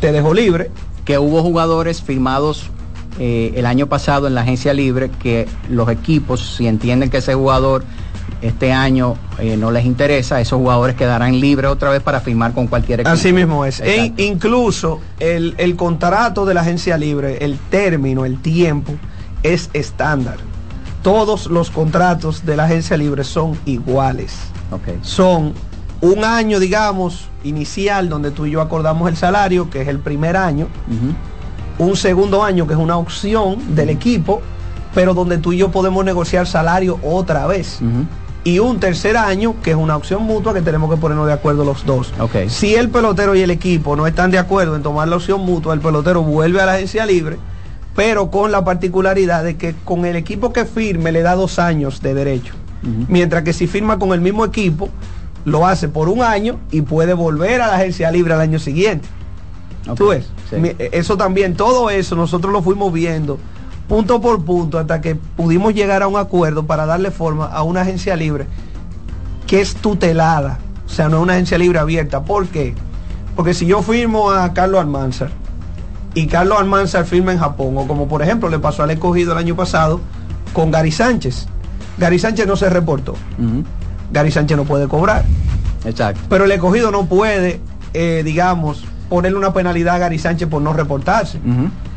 te 0.00 0.12
dejo 0.12 0.32
libre. 0.32 0.70
Que 1.04 1.18
hubo 1.18 1.42
jugadores 1.42 2.00
firmados 2.00 2.70
eh, 3.18 3.52
el 3.56 3.66
año 3.66 3.88
pasado 3.88 4.26
en 4.26 4.34
la 4.34 4.40
agencia 4.40 4.72
libre 4.72 5.10
que 5.10 5.46
los 5.68 5.88
equipos, 5.88 6.54
si 6.56 6.66
entienden 6.66 7.10
que 7.10 7.18
ese 7.18 7.34
jugador 7.34 7.84
este 8.44 8.72
año 8.72 9.16
eh, 9.38 9.56
no 9.56 9.70
les 9.70 9.86
interesa, 9.86 10.38
esos 10.38 10.58
jugadores 10.58 10.96
quedarán 10.96 11.40
libres 11.40 11.70
otra 11.70 11.88
vez 11.90 12.02
para 12.02 12.20
firmar 12.20 12.52
con 12.52 12.66
cualquier 12.66 13.00
equipo. 13.00 13.14
Así 13.14 13.32
mismo 13.32 13.64
es. 13.64 13.80
E 13.80 14.12
incluso 14.18 15.00
el, 15.18 15.54
el, 15.56 15.76
contrato 15.76 16.44
de 16.44 16.52
la 16.52 16.60
agencia 16.60 16.98
libre, 16.98 17.38
el 17.42 17.58
término, 17.70 18.26
el 18.26 18.40
tiempo, 18.40 18.92
es 19.42 19.70
estándar. 19.72 20.36
Todos 21.02 21.46
los 21.46 21.70
contratos 21.70 22.44
de 22.44 22.56
la 22.56 22.64
agencia 22.64 22.98
libre 22.98 23.24
son 23.24 23.58
iguales. 23.64 24.36
Okay. 24.70 24.98
Son 25.00 25.54
un 26.02 26.22
año, 26.22 26.60
digamos, 26.60 27.28
inicial 27.44 28.10
donde 28.10 28.30
tú 28.30 28.44
y 28.44 28.50
yo 28.50 28.60
acordamos 28.60 29.08
el 29.08 29.16
salario, 29.16 29.70
que 29.70 29.80
es 29.80 29.88
el 29.88 30.00
primer 30.00 30.36
año, 30.36 30.68
un 31.78 31.96
segundo 31.96 32.44
año 32.44 32.66
que 32.66 32.74
es 32.74 32.78
una 32.78 32.98
opción 32.98 33.74
del 33.74 33.88
equipo, 33.88 34.42
pero 34.94 35.14
donde 35.14 35.38
tú 35.38 35.52
y 35.52 35.58
yo 35.58 35.70
podemos 35.70 36.04
negociar 36.04 36.46
salario 36.46 36.98
otra 37.02 37.46
vez. 37.46 37.80
Y 38.44 38.58
un 38.58 38.78
tercer 38.78 39.16
año, 39.16 39.56
que 39.62 39.70
es 39.70 39.76
una 39.76 39.96
opción 39.96 40.22
mutua 40.22 40.52
que 40.52 40.60
tenemos 40.60 40.90
que 40.90 40.98
ponernos 40.98 41.26
de 41.26 41.32
acuerdo 41.32 41.64
los 41.64 41.86
dos. 41.86 42.12
Si 42.48 42.74
el 42.74 42.90
pelotero 42.90 43.34
y 43.34 43.40
el 43.40 43.50
equipo 43.50 43.96
no 43.96 44.06
están 44.06 44.30
de 44.30 44.38
acuerdo 44.38 44.76
en 44.76 44.82
tomar 44.82 45.08
la 45.08 45.16
opción 45.16 45.40
mutua, 45.40 45.72
el 45.72 45.80
pelotero 45.80 46.22
vuelve 46.22 46.60
a 46.60 46.66
la 46.66 46.74
agencia 46.74 47.06
libre, 47.06 47.38
pero 47.96 48.30
con 48.30 48.52
la 48.52 48.62
particularidad 48.62 49.44
de 49.44 49.56
que 49.56 49.74
con 49.84 50.04
el 50.04 50.14
equipo 50.14 50.52
que 50.52 50.66
firme 50.66 51.10
le 51.10 51.22
da 51.22 51.34
dos 51.34 51.58
años 51.58 52.02
de 52.02 52.12
derecho. 52.12 52.54
Mientras 53.08 53.44
que 53.44 53.54
si 53.54 53.66
firma 53.66 53.98
con 53.98 54.12
el 54.12 54.20
mismo 54.20 54.44
equipo, 54.44 54.90
lo 55.46 55.66
hace 55.66 55.88
por 55.88 56.10
un 56.10 56.20
año 56.20 56.58
y 56.70 56.82
puede 56.82 57.14
volver 57.14 57.62
a 57.62 57.68
la 57.68 57.76
agencia 57.76 58.10
libre 58.10 58.34
al 58.34 58.42
año 58.42 58.58
siguiente. 58.58 59.08
¿Tú 59.96 60.08
ves? 60.08 60.28
Eso 60.92 61.16
también, 61.16 61.54
todo 61.56 61.88
eso 61.88 62.14
nosotros 62.14 62.52
lo 62.52 62.60
fuimos 62.60 62.92
viendo 62.92 63.38
punto 63.88 64.20
por 64.20 64.44
punto 64.44 64.78
hasta 64.78 65.00
que 65.00 65.14
pudimos 65.14 65.74
llegar 65.74 66.02
a 66.02 66.08
un 66.08 66.16
acuerdo 66.16 66.66
para 66.66 66.86
darle 66.86 67.10
forma 67.10 67.46
a 67.46 67.62
una 67.62 67.82
agencia 67.82 68.16
libre 68.16 68.46
que 69.46 69.60
es 69.60 69.74
tutelada, 69.74 70.58
o 70.86 70.88
sea, 70.88 71.08
no 71.08 71.18
es 71.18 71.22
una 71.22 71.34
agencia 71.34 71.58
libre 71.58 71.78
abierta. 71.78 72.22
¿Por 72.24 72.46
qué? 72.46 72.74
Porque 73.36 73.52
si 73.52 73.66
yo 73.66 73.82
firmo 73.82 74.30
a 74.30 74.52
Carlos 74.54 74.80
Almanzar 74.80 75.30
y 76.14 76.26
Carlos 76.26 76.58
Almanzar 76.58 77.04
firma 77.04 77.32
en 77.32 77.38
Japón, 77.38 77.76
o 77.76 77.86
como 77.86 78.08
por 78.08 78.22
ejemplo 78.22 78.48
le 78.48 78.58
pasó 78.58 78.82
al 78.82 78.90
escogido 78.90 79.32
el 79.32 79.38
año 79.38 79.56
pasado 79.56 80.00
con 80.52 80.70
Gary 80.70 80.92
Sánchez, 80.92 81.46
Gary 81.98 82.18
Sánchez 82.18 82.46
no 82.46 82.56
se 82.56 82.70
reportó. 82.70 83.14
Gary 84.12 84.30
Sánchez 84.30 84.56
no 84.56 84.64
puede 84.64 84.88
cobrar. 84.88 85.24
Exacto. 85.84 86.20
Pero 86.28 86.44
el 86.44 86.52
escogido 86.52 86.90
no 86.90 87.06
puede, 87.06 87.60
eh, 87.92 88.22
digamos, 88.24 88.84
ponerle 89.08 89.38
una 89.38 89.52
penalidad 89.52 89.96
a 89.96 89.98
Gary 89.98 90.18
Sánchez 90.18 90.48
por 90.48 90.62
no 90.62 90.72
reportarse. 90.72 91.38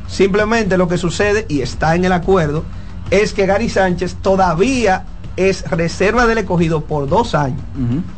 Simplemente 0.07 0.77
lo 0.77 0.87
que 0.87 0.97
sucede, 0.97 1.45
y 1.49 1.61
está 1.61 1.95
en 1.95 2.05
el 2.05 2.11
acuerdo, 2.11 2.63
es 3.11 3.33
que 3.33 3.45
Gary 3.45 3.69
Sánchez 3.69 4.15
todavía 4.21 5.05
es 5.37 5.69
reserva 5.69 6.25
del 6.25 6.39
escogido 6.39 6.81
por 6.81 7.07
dos 7.07 7.35
años, 7.35 7.61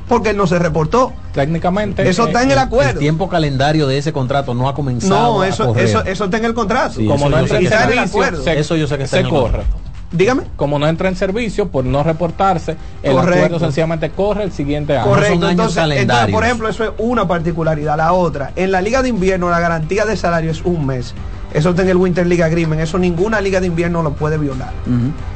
porque 0.07 0.29
él 0.29 0.37
no 0.37 0.47
se 0.47 0.57
reportó. 0.57 1.11
Técnicamente. 1.33 2.09
Eso 2.09 2.27
está 2.27 2.43
en 2.43 2.51
el 2.51 2.57
acuerdo. 2.57 2.91
El 2.91 2.99
tiempo 2.99 3.27
calendario 3.27 3.87
de 3.87 3.97
ese 3.97 4.13
contrato 4.13 4.53
no 4.53 4.69
ha 4.69 4.73
comenzado. 4.73 5.37
No, 5.37 5.43
eso, 5.43 5.75
eso, 5.75 6.03
eso 6.05 6.25
está 6.25 6.37
en 6.37 6.45
el 6.45 6.53
contrato. 6.53 6.99
Como 7.05 7.29
no 7.29 7.39
está 7.39 7.57
en 7.57 7.91
el 7.91 7.99
acuerdo. 7.99 8.49
eso 8.49 8.75
yo 8.75 8.87
sé 8.87 8.97
que 8.97 9.03
está 9.03 9.17
se 9.17 9.27
corre. 9.27 9.63
Dígame. 10.11 10.43
Como 10.55 10.79
no 10.79 10.87
entra 10.87 11.07
en 11.07 11.15
servicio 11.15 11.67
por 11.67 11.85
no 11.85 12.01
reportarse, 12.01 12.75
el 13.03 13.17
acuerdo 13.17 13.59
sencillamente 13.59 14.09
corre 14.09 14.43
el 14.43 14.51
siguiente 14.51 14.97
año. 14.97 15.07
Correcto. 15.07 15.49
entonces, 15.49 16.07
por 16.31 16.43
ejemplo, 16.43 16.67
eso 16.69 16.83
es 16.85 16.91
una 16.97 17.27
particularidad. 17.27 17.97
La 17.97 18.13
otra, 18.13 18.51
en 18.55 18.71
la 18.71 18.81
liga 18.81 19.03
de 19.03 19.09
invierno 19.09 19.49
la 19.49 19.59
garantía 19.59 20.05
de 20.05 20.15
salario 20.17 20.51
es 20.51 20.61
un 20.63 20.85
mes. 20.85 21.13
Eso 21.53 21.71
está 21.71 21.81
en 21.81 21.89
el 21.89 21.97
Winter 21.97 22.25
League 22.27 22.43
Agreement. 22.43 22.81
Eso 22.81 22.97
ninguna 22.97 23.41
liga 23.41 23.59
de 23.59 23.67
invierno 23.67 24.03
lo 24.03 24.13
puede 24.13 24.37
violar. 24.37 24.73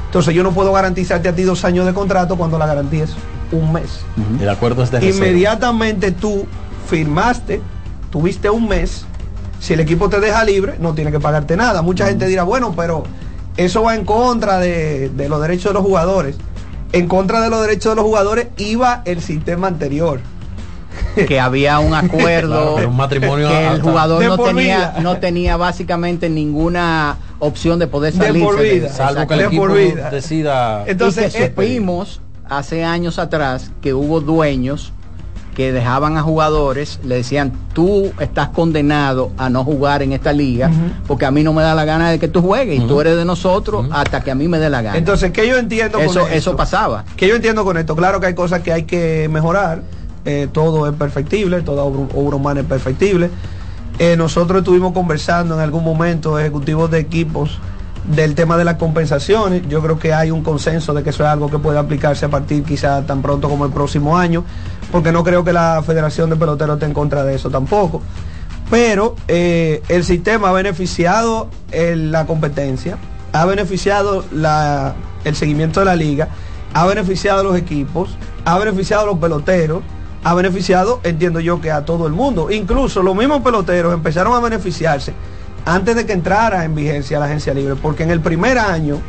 Entonces 0.06 0.34
yo 0.34 0.44
no 0.44 0.52
puedo 0.52 0.72
garantizarte 0.72 1.30
a 1.30 1.36
ti 1.36 1.44
dos 1.44 1.66
años 1.66 1.86
de 1.86 1.94
contrato 1.94 2.36
cuando 2.36 2.58
la 2.58 2.68
garantía 2.68 3.06
es 3.06 3.16
un 3.52 3.74
mes. 3.74 4.02
El 4.40 4.50
acuerdo 4.50 4.84
es 4.84 4.92
de 4.92 5.10
Inmediatamente 5.10 6.12
tú 6.12 6.46
firmaste, 6.88 7.62
tuviste 8.12 8.50
un 8.50 8.68
mes. 8.68 9.06
Si 9.60 9.74
el 9.74 9.80
equipo 9.80 10.10
te 10.10 10.20
deja 10.20 10.44
libre, 10.44 10.76
no 10.80 10.94
tiene 10.94 11.12
que 11.12 11.20
pagarte 11.20 11.56
nada. 11.56 11.82
Mucha 11.82 12.08
gente 12.08 12.28
dirá, 12.28 12.44
bueno, 12.44 12.74
pero 12.76 13.04
eso 13.58 13.84
va 13.84 13.96
en 13.96 14.06
contra 14.06 14.60
de, 14.60 15.12
los 15.30 15.42
derechos 15.42 15.72
de 15.72 15.74
los 15.74 15.84
jugadores. 15.84 16.36
En 16.92 17.08
contra 17.08 17.42
de 17.42 17.50
los 17.50 17.62
derechos 17.62 17.94
de 17.94 17.96
los 17.96 18.06
jugadores 18.06 18.48
iba 18.58 19.02
el 19.06 19.22
sistema 19.22 19.68
anterior 19.68 20.20
que 21.16 21.40
había 21.40 21.80
un 21.80 21.94
acuerdo, 21.94 22.76
un 22.88 22.96
matrimonio 22.96 23.50
que 23.50 23.68
el 23.68 23.82
jugador 23.82 24.24
no 24.24 24.38
tenía, 24.38 24.96
no 25.02 25.18
tenía 25.18 25.58
básicamente 25.58 26.30
ninguna 26.30 27.18
opción 27.40 27.80
de 27.80 27.88
poder 27.88 28.14
salir. 28.14 28.90
salvo 28.90 29.28
que 29.28 29.34
el 29.34 29.42
equipo 29.42 29.68
decida. 29.68 30.84
Entonces, 30.88 31.34
y 31.34 31.38
que 31.38 31.48
supimos 31.48 32.22
hace 32.46 32.84
años 32.84 33.20
atrás 33.20 33.72
que 33.82 33.94
hubo 33.94 34.22
dueños 34.22 34.94
que 35.54 35.72
dejaban 35.72 36.18
a 36.18 36.24
jugadores, 36.24 37.00
le 37.04 37.16
decían, 37.16 37.54
tú 37.74 38.12
estás 38.20 38.50
condenado 38.50 39.32
a 39.38 39.50
no 39.50 39.64
jugar 39.64 40.02
en 40.02 40.12
esta 40.12 40.34
liga, 40.34 40.72
porque 41.08 41.26
a 41.26 41.32
mí 41.32 41.44
no 41.44 41.54
me 41.54 41.62
da 41.62 41.76
la 41.76 41.86
gana 41.86 42.10
de 42.10 42.20
que 42.20 42.28
tú 42.28 42.42
juegues, 42.42 42.80
y 42.80 42.88
tú 42.88 43.00
eres 43.02 43.16
de 43.16 43.26
nosotros 43.26 43.86
hasta 43.92 44.22
que 44.22 44.32
a 44.32 44.36
mí 44.36 44.48
me 44.48 44.60
dé 44.60 44.70
la 44.70 44.82
gana. 44.82 44.98
Entonces, 44.98 45.32
¿qué 45.32 45.48
yo 45.48 45.58
entiendo 45.58 46.00
eso, 46.00 46.22
con 46.22 46.24
esto? 46.24 46.52
Eso 46.52 46.56
pasaba. 46.56 47.06
¿Qué 47.16 47.28
yo 47.28 47.36
entiendo 47.36 47.64
con 47.64 47.78
esto? 47.78 47.96
Claro 47.96 48.20
que 48.20 48.28
hay 48.28 48.34
cosas 48.34 48.62
que 48.62 48.74
hay 48.74 48.84
que 48.84 49.30
mejorar, 49.32 49.82
eh, 50.26 50.48
todo 50.52 50.88
es 50.88 50.94
perfectible, 50.96 51.62
toda 51.62 51.84
obra, 51.84 52.08
obra 52.16 52.36
humana 52.38 52.62
es 52.62 52.66
perfectible. 52.66 53.30
Eh, 54.00 54.16
nosotros 54.18 54.60
estuvimos 54.60 54.94
conversando 54.94 55.56
en 55.56 55.62
algún 55.62 55.84
momento, 55.84 56.40
ejecutivos 56.40 56.90
de 56.90 57.00
equipos, 57.00 57.60
del 58.16 58.36
tema 58.36 58.58
de 58.58 58.66
las 58.66 58.76
compensaciones. 58.76 59.62
Yo 59.70 59.82
creo 59.82 59.98
que 60.00 60.14
hay 60.14 60.30
un 60.32 60.44
consenso 60.44 60.94
de 60.94 61.04
que 61.04 61.12
eso 61.12 61.24
es 61.24 61.30
algo 61.30 61.50
que 61.50 61.60
puede 61.60 61.78
aplicarse 61.80 62.26
a 62.26 62.30
partir 62.30 62.64
quizá 62.64 63.06
tan 63.06 63.22
pronto 63.22 63.48
como 63.50 63.66
el 63.66 63.72
próximo 63.72 64.18
año, 64.18 64.44
porque 64.92 65.12
no 65.12 65.24
creo 65.24 65.44
que 65.44 65.54
la 65.54 65.82
Federación 65.86 66.30
de 66.30 66.36
Peloteros 66.36 66.76
esté 66.76 66.86
en 66.88 66.94
contra 66.94 67.24
de 67.24 67.36
eso 67.36 67.50
tampoco. 67.50 68.02
Pero 68.70 69.16
eh, 69.28 69.84
el 69.90 70.04
sistema 70.04 70.50
ha 70.50 70.52
beneficiado 70.54 71.50
la 71.72 72.26
competencia, 72.26 72.98
ha 73.32 73.46
beneficiado 73.46 74.24
la- 74.32 74.96
el 75.24 75.36
seguimiento 75.36 75.80
de 75.80 75.86
la 75.86 75.96
liga, 75.96 76.30
ha 76.74 76.86
beneficiado 76.86 77.42
a 77.42 77.44
los 77.44 77.56
equipos, 77.56 78.18
ha 78.46 78.58
beneficiado 78.58 79.04
a 79.04 79.06
los 79.06 79.20
peloteros, 79.20 79.82
ha 80.24 80.34
beneficiado, 80.34 81.00
entiendo 81.04 81.40
yo, 81.40 81.60
que 81.62 81.72
a 81.72 81.86
todo 81.86 82.08
el 82.08 82.14
mundo. 82.14 82.50
Incluso 82.52 83.04
los 83.04 83.16
mismos 83.16 83.42
peloteros 83.42 83.94
empezaron 83.94 84.34
a 84.34 84.40
beneficiarse 84.40 85.14
antes 85.66 85.96
de 85.96 86.06
que 86.06 86.14
entrara 86.14 86.66
en 86.66 86.76
vigencia 86.76 87.20
la 87.20 87.26
agencia 87.26 87.54
libre, 87.54 87.76
porque 87.76 88.04
en 88.04 88.12
el 88.12 88.20
primer 88.20 88.58
año, 88.58 89.00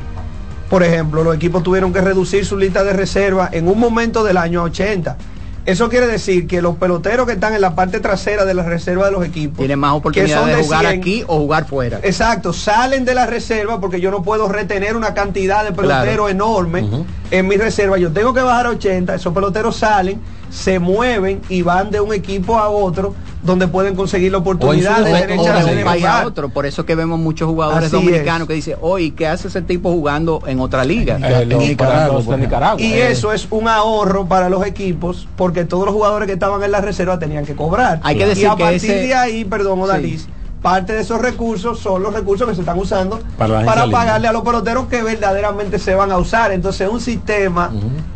por 0.70 0.83
ejemplo, 0.83 1.24
los 1.24 1.35
equipos 1.37 1.62
tuvieron 1.62 1.92
que 1.92 2.00
reducir 2.00 2.44
su 2.44 2.57
lista 2.57 2.85
de 2.85 2.92
reserva 2.92 3.48
en 3.53 3.68
un 3.68 3.79
momento 3.79 4.24
del 4.24 4.37
año 4.37 4.61
a 4.61 4.64
80. 4.64 5.16
Eso 5.66 5.88
quiere 5.88 6.07
decir 6.07 6.46
que 6.46 6.61
los 6.61 6.77
peloteros 6.77 7.27
que 7.27 7.33
están 7.33 7.55
en 7.55 7.62
la 7.62 7.74
parte 7.74 7.98
trasera 7.98 8.44
de 8.44 8.53
la 8.53 8.64
reserva 8.64 9.07
de 9.07 9.12
los 9.12 9.24
equipos 9.24 9.57
Tienen 9.57 9.79
más 9.79 9.94
oportunidad 9.94 10.40
son 10.40 10.48
de 10.50 10.62
jugar 10.62 10.81
100, 10.87 11.00
aquí 11.00 11.24
o 11.27 11.38
jugar 11.38 11.66
fuera. 11.66 12.00
Exacto, 12.03 12.53
salen 12.53 13.07
de 13.07 13.14
la 13.14 13.24
reserva 13.24 13.81
porque 13.81 13.98
yo 13.98 14.11
no 14.11 14.22
puedo 14.22 14.46
retener 14.46 14.94
una 14.94 15.14
cantidad 15.14 15.64
de 15.64 15.72
peloteros 15.72 16.05
Claro. 16.05 16.29
enorme 16.29 16.87
en 17.31 17.49
mi 17.49 17.57
reserva. 17.57 17.99
Yo 17.99 18.13
tengo 18.13 18.33
que 18.35 18.41
bajar 18.43 18.67
a 18.67 18.71
80, 18.71 19.15
esos 19.15 19.33
peloteros 19.35 19.77
salen, 19.77 20.21
se 20.51 20.79
mueven 20.79 21.41
y 21.49 21.63
van 21.63 21.91
de 21.91 22.01
un 22.01 22.13
equipo 22.15 22.59
a 22.59 22.69
otro 22.69 23.15
donde 23.43 23.69
pueden 23.69 23.95
conseguir 23.95 24.33
la 24.33 24.39
oportunidad 24.39 24.99
de 25.05 25.05
tener 25.05 25.29
de 25.29 26.07
a 26.09 26.27
otro. 26.27 26.49
Por 26.49 26.65
eso 26.65 26.87
que 26.87 26.95
vemos 26.95 27.19
muchos 27.19 27.47
jugadores 27.49 27.89
Así 27.93 27.97
dominicanos 27.97 28.49
que 28.49 28.55
dicen, 28.55 28.77
oye, 28.81 29.11
¿qué 29.15 29.27
hace 29.27 29.49
ese 29.49 29.61
tipo 29.61 29.91
jugando 29.91 30.43
en 30.47 30.61
otra 30.61 30.85
liga? 30.85 31.19
Eh, 31.23 31.47
Y- 31.51 31.55
Nicaragua, 31.55 32.23
de 32.23 32.37
Nicaragua. 32.39 32.81
Y 32.81 32.93
Eh, 32.95 33.11
eso 33.11 33.33
es 33.33 33.47
un 33.51 33.69
ahorro 33.69 34.27
para 34.27 34.49
los 34.49 34.65
equipos 34.67 35.29
porque 35.37 35.65
todos 35.65 35.85
los 35.85 35.95
jugadores 35.95 36.27
que 36.27 36.33
estaban 36.35 36.63
en 36.63 36.73
la 36.73 36.81
reserva 36.81 37.19
tenían 37.19 37.45
que 37.45 37.55
cobrar. 37.55 38.01
Hay 38.03 38.17
que 38.17 38.25
y 38.25 38.29
decir 38.29 38.49
a 38.49 38.57
que 38.57 38.63
partir 38.63 38.91
ese- 38.91 39.07
de 39.09 39.15
ahí, 39.15 39.45
perdón, 39.45 39.81
Odalis, 39.81 40.27
parte 40.64 40.94
de 40.94 41.03
esos 41.03 41.20
recursos 41.20 41.79
son 41.79 42.03
los 42.03 42.14
recursos 42.14 42.48
que 42.48 42.55
se 42.55 42.62
están 42.62 42.79
usando 42.79 43.20
Para 43.37 43.87
pagarle 43.90 44.29
a 44.29 44.33
los 44.33 44.42
peloteros 44.42 44.87
que 44.87 45.03
verdaderamente 45.03 45.79
se 45.79 45.94
van 45.94 46.11
a 46.11 46.16
usar. 46.16 46.53
Entonces, 46.53 46.88
un 46.88 47.03
sistema 47.03 47.70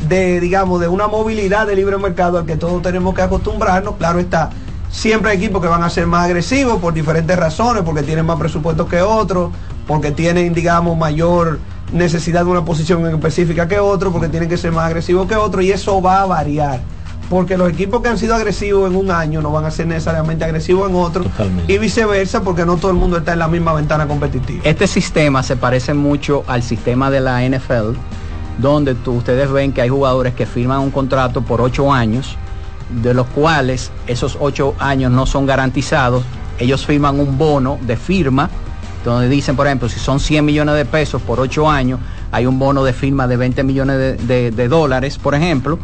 de, 0.09 0.41
digamos, 0.41 0.81
de 0.81 0.89
una 0.89 1.09
movilidad 1.09 1.67
de 1.67 1.77
libre 1.77 1.99
mercado 1.99 2.39
al 2.39 2.47
que 2.47 2.57
todos 2.57 2.81
tenemos 2.81 3.15
que 3.15 3.21
acostumbrarnos, 3.21 3.97
claro 3.97 4.19
está. 4.19 4.49
Siempre 4.91 5.33
hay 5.33 5.37
equipos 5.37 5.61
que 5.61 5.69
van 5.69 5.83
a 5.83 5.91
ser 5.91 6.07
más 6.07 6.25
agresivos 6.25 6.81
por 6.81 6.95
diferentes 6.95 7.39
razones, 7.39 7.83
porque 7.83 8.03
tienen 8.03 8.25
más 8.25 8.39
presupuesto 8.39 8.89
que 8.89 9.03
otros, 9.03 9.53
porque 9.87 10.11
tienen, 10.11 10.55
digamos, 10.55 10.97
mayor 10.97 11.59
necesidad 11.93 12.47
de 12.47 12.51
una 12.51 12.65
posición 12.65 13.05
específica 13.07 13.69
que 13.69 13.79
otros, 13.79 14.11
porque 14.11 14.31
tienen 14.31 14.49
que 14.49 14.57
ser 14.57 14.73
más 14.73 14.87
agresivos 14.87 15.29
que 15.29 15.37
otros, 15.37 15.63
y 15.65 15.71
eso 15.71 16.01
va 16.01 16.23
a 16.23 16.25
variar. 16.25 16.81
Porque 17.29 17.59
los 17.59 17.69
equipos 17.69 18.01
que 18.01 18.09
han 18.09 18.17
sido 18.19 18.35
agresivos 18.35 18.91
en 18.91 18.97
un 18.97 19.11
año 19.11 19.43
no 19.43 19.53
van 19.53 19.67
a 19.67 19.71
ser 19.71 19.87
necesariamente 19.87 20.45
agresivos 20.45 20.89
en 20.89 20.97
otro, 20.97 21.25
y 21.67 21.77
viceversa, 21.79 22.43
porque 22.43 22.65
no 22.65 22.77
todo 22.79 22.91
el 22.91 22.97
mundo 22.97 23.19
está 23.19 23.35
en 23.35 23.41
la 23.41 23.49
misma 23.49 23.75
ventana 23.75 24.07
competitiva. 24.09 24.63
Este 24.65 24.87
sistema 24.87 25.43
se 25.43 25.57
parece 25.57 25.93
mucho 25.93 26.43
al 26.47 26.63
sistema 26.63 27.11
de 27.11 27.21
la 27.21 27.43
NFL, 27.45 27.97
donde 28.59 28.95
tú- 28.95 29.13
ustedes 29.13 29.51
ven 29.53 29.73
que 29.73 29.83
hay 29.83 29.89
jugadores 29.91 30.33
que 30.35 30.47
firman 30.47 30.81
un 30.81 30.91
contrato 30.91 31.43
por 31.43 31.61
ocho 31.61 31.93
años, 31.93 32.37
de 33.03 33.13
los 33.13 33.27
cuales 33.27 33.91
esos 34.07 34.39
ocho 34.41 34.75
años 34.79 35.13
no 35.13 35.27
son 35.27 35.45
garantizados. 35.45 36.25
Ellos 36.59 36.87
firman 36.87 37.21
un 37.21 37.37
bono 37.37 37.79
de 37.83 37.97
firma, 37.99 38.49
donde 39.05 39.29
dicen, 39.29 39.55
por 39.55 39.67
ejemplo, 39.67 39.89
si 39.91 40.01
son 40.01 40.19
100 40.19 40.45
millones 40.45 40.75
de 40.77 40.87
pesos 40.87 41.21
por 41.21 41.39
ocho 41.41 41.69
años, 41.71 42.01
hay 42.33 42.47
un 42.47 42.59
bono 42.59 42.83
de 42.85 42.95
firma 42.95 43.29
de 43.29 43.37
20 43.37 43.63
millones 43.65 43.99
de, 43.99 44.15
de- 44.17 44.51
de 44.51 44.69
dólares, 44.69 45.19
por 45.19 45.35
ejemplo, 45.35 45.79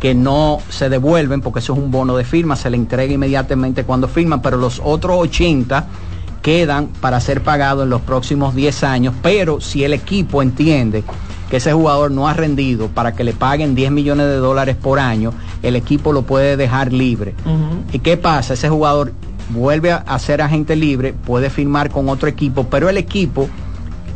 que 0.00 0.14
no 0.14 0.58
se 0.70 0.88
devuelven 0.88 1.42
porque 1.42 1.58
eso 1.58 1.74
es 1.74 1.78
un 1.78 1.90
bono 1.90 2.16
de 2.16 2.24
firma, 2.24 2.56
se 2.56 2.70
le 2.70 2.76
entrega 2.76 3.12
inmediatamente 3.12 3.84
cuando 3.84 4.08
firman, 4.08 4.40
pero 4.40 4.56
los 4.56 4.80
otros 4.82 5.16
80 5.18 5.86
quedan 6.42 6.88
para 6.88 7.20
ser 7.20 7.42
pagados 7.42 7.84
en 7.84 7.90
los 7.90 8.00
próximos 8.00 8.54
10 8.54 8.82
años, 8.84 9.14
pero 9.22 9.60
si 9.60 9.84
el 9.84 9.92
equipo 9.92 10.40
entiende 10.40 11.04
que 11.50 11.58
ese 11.58 11.72
jugador 11.72 12.10
no 12.10 12.28
ha 12.28 12.34
rendido 12.34 12.88
para 12.88 13.12
que 13.12 13.24
le 13.24 13.34
paguen 13.34 13.74
10 13.74 13.90
millones 13.90 14.26
de 14.26 14.36
dólares 14.36 14.76
por 14.76 14.98
año, 14.98 15.34
el 15.62 15.76
equipo 15.76 16.12
lo 16.12 16.22
puede 16.22 16.56
dejar 16.56 16.92
libre. 16.92 17.34
¿Y 17.92 17.98
qué 17.98 18.16
pasa? 18.16 18.54
Ese 18.54 18.68
jugador 18.70 19.12
vuelve 19.50 19.92
a, 19.92 19.96
a 19.96 20.18
ser 20.18 20.40
agente 20.40 20.76
libre, 20.76 21.12
puede 21.12 21.50
firmar 21.50 21.90
con 21.90 22.08
otro 22.08 22.28
equipo, 22.28 22.68
pero 22.70 22.88
el 22.88 22.96
equipo 22.96 23.48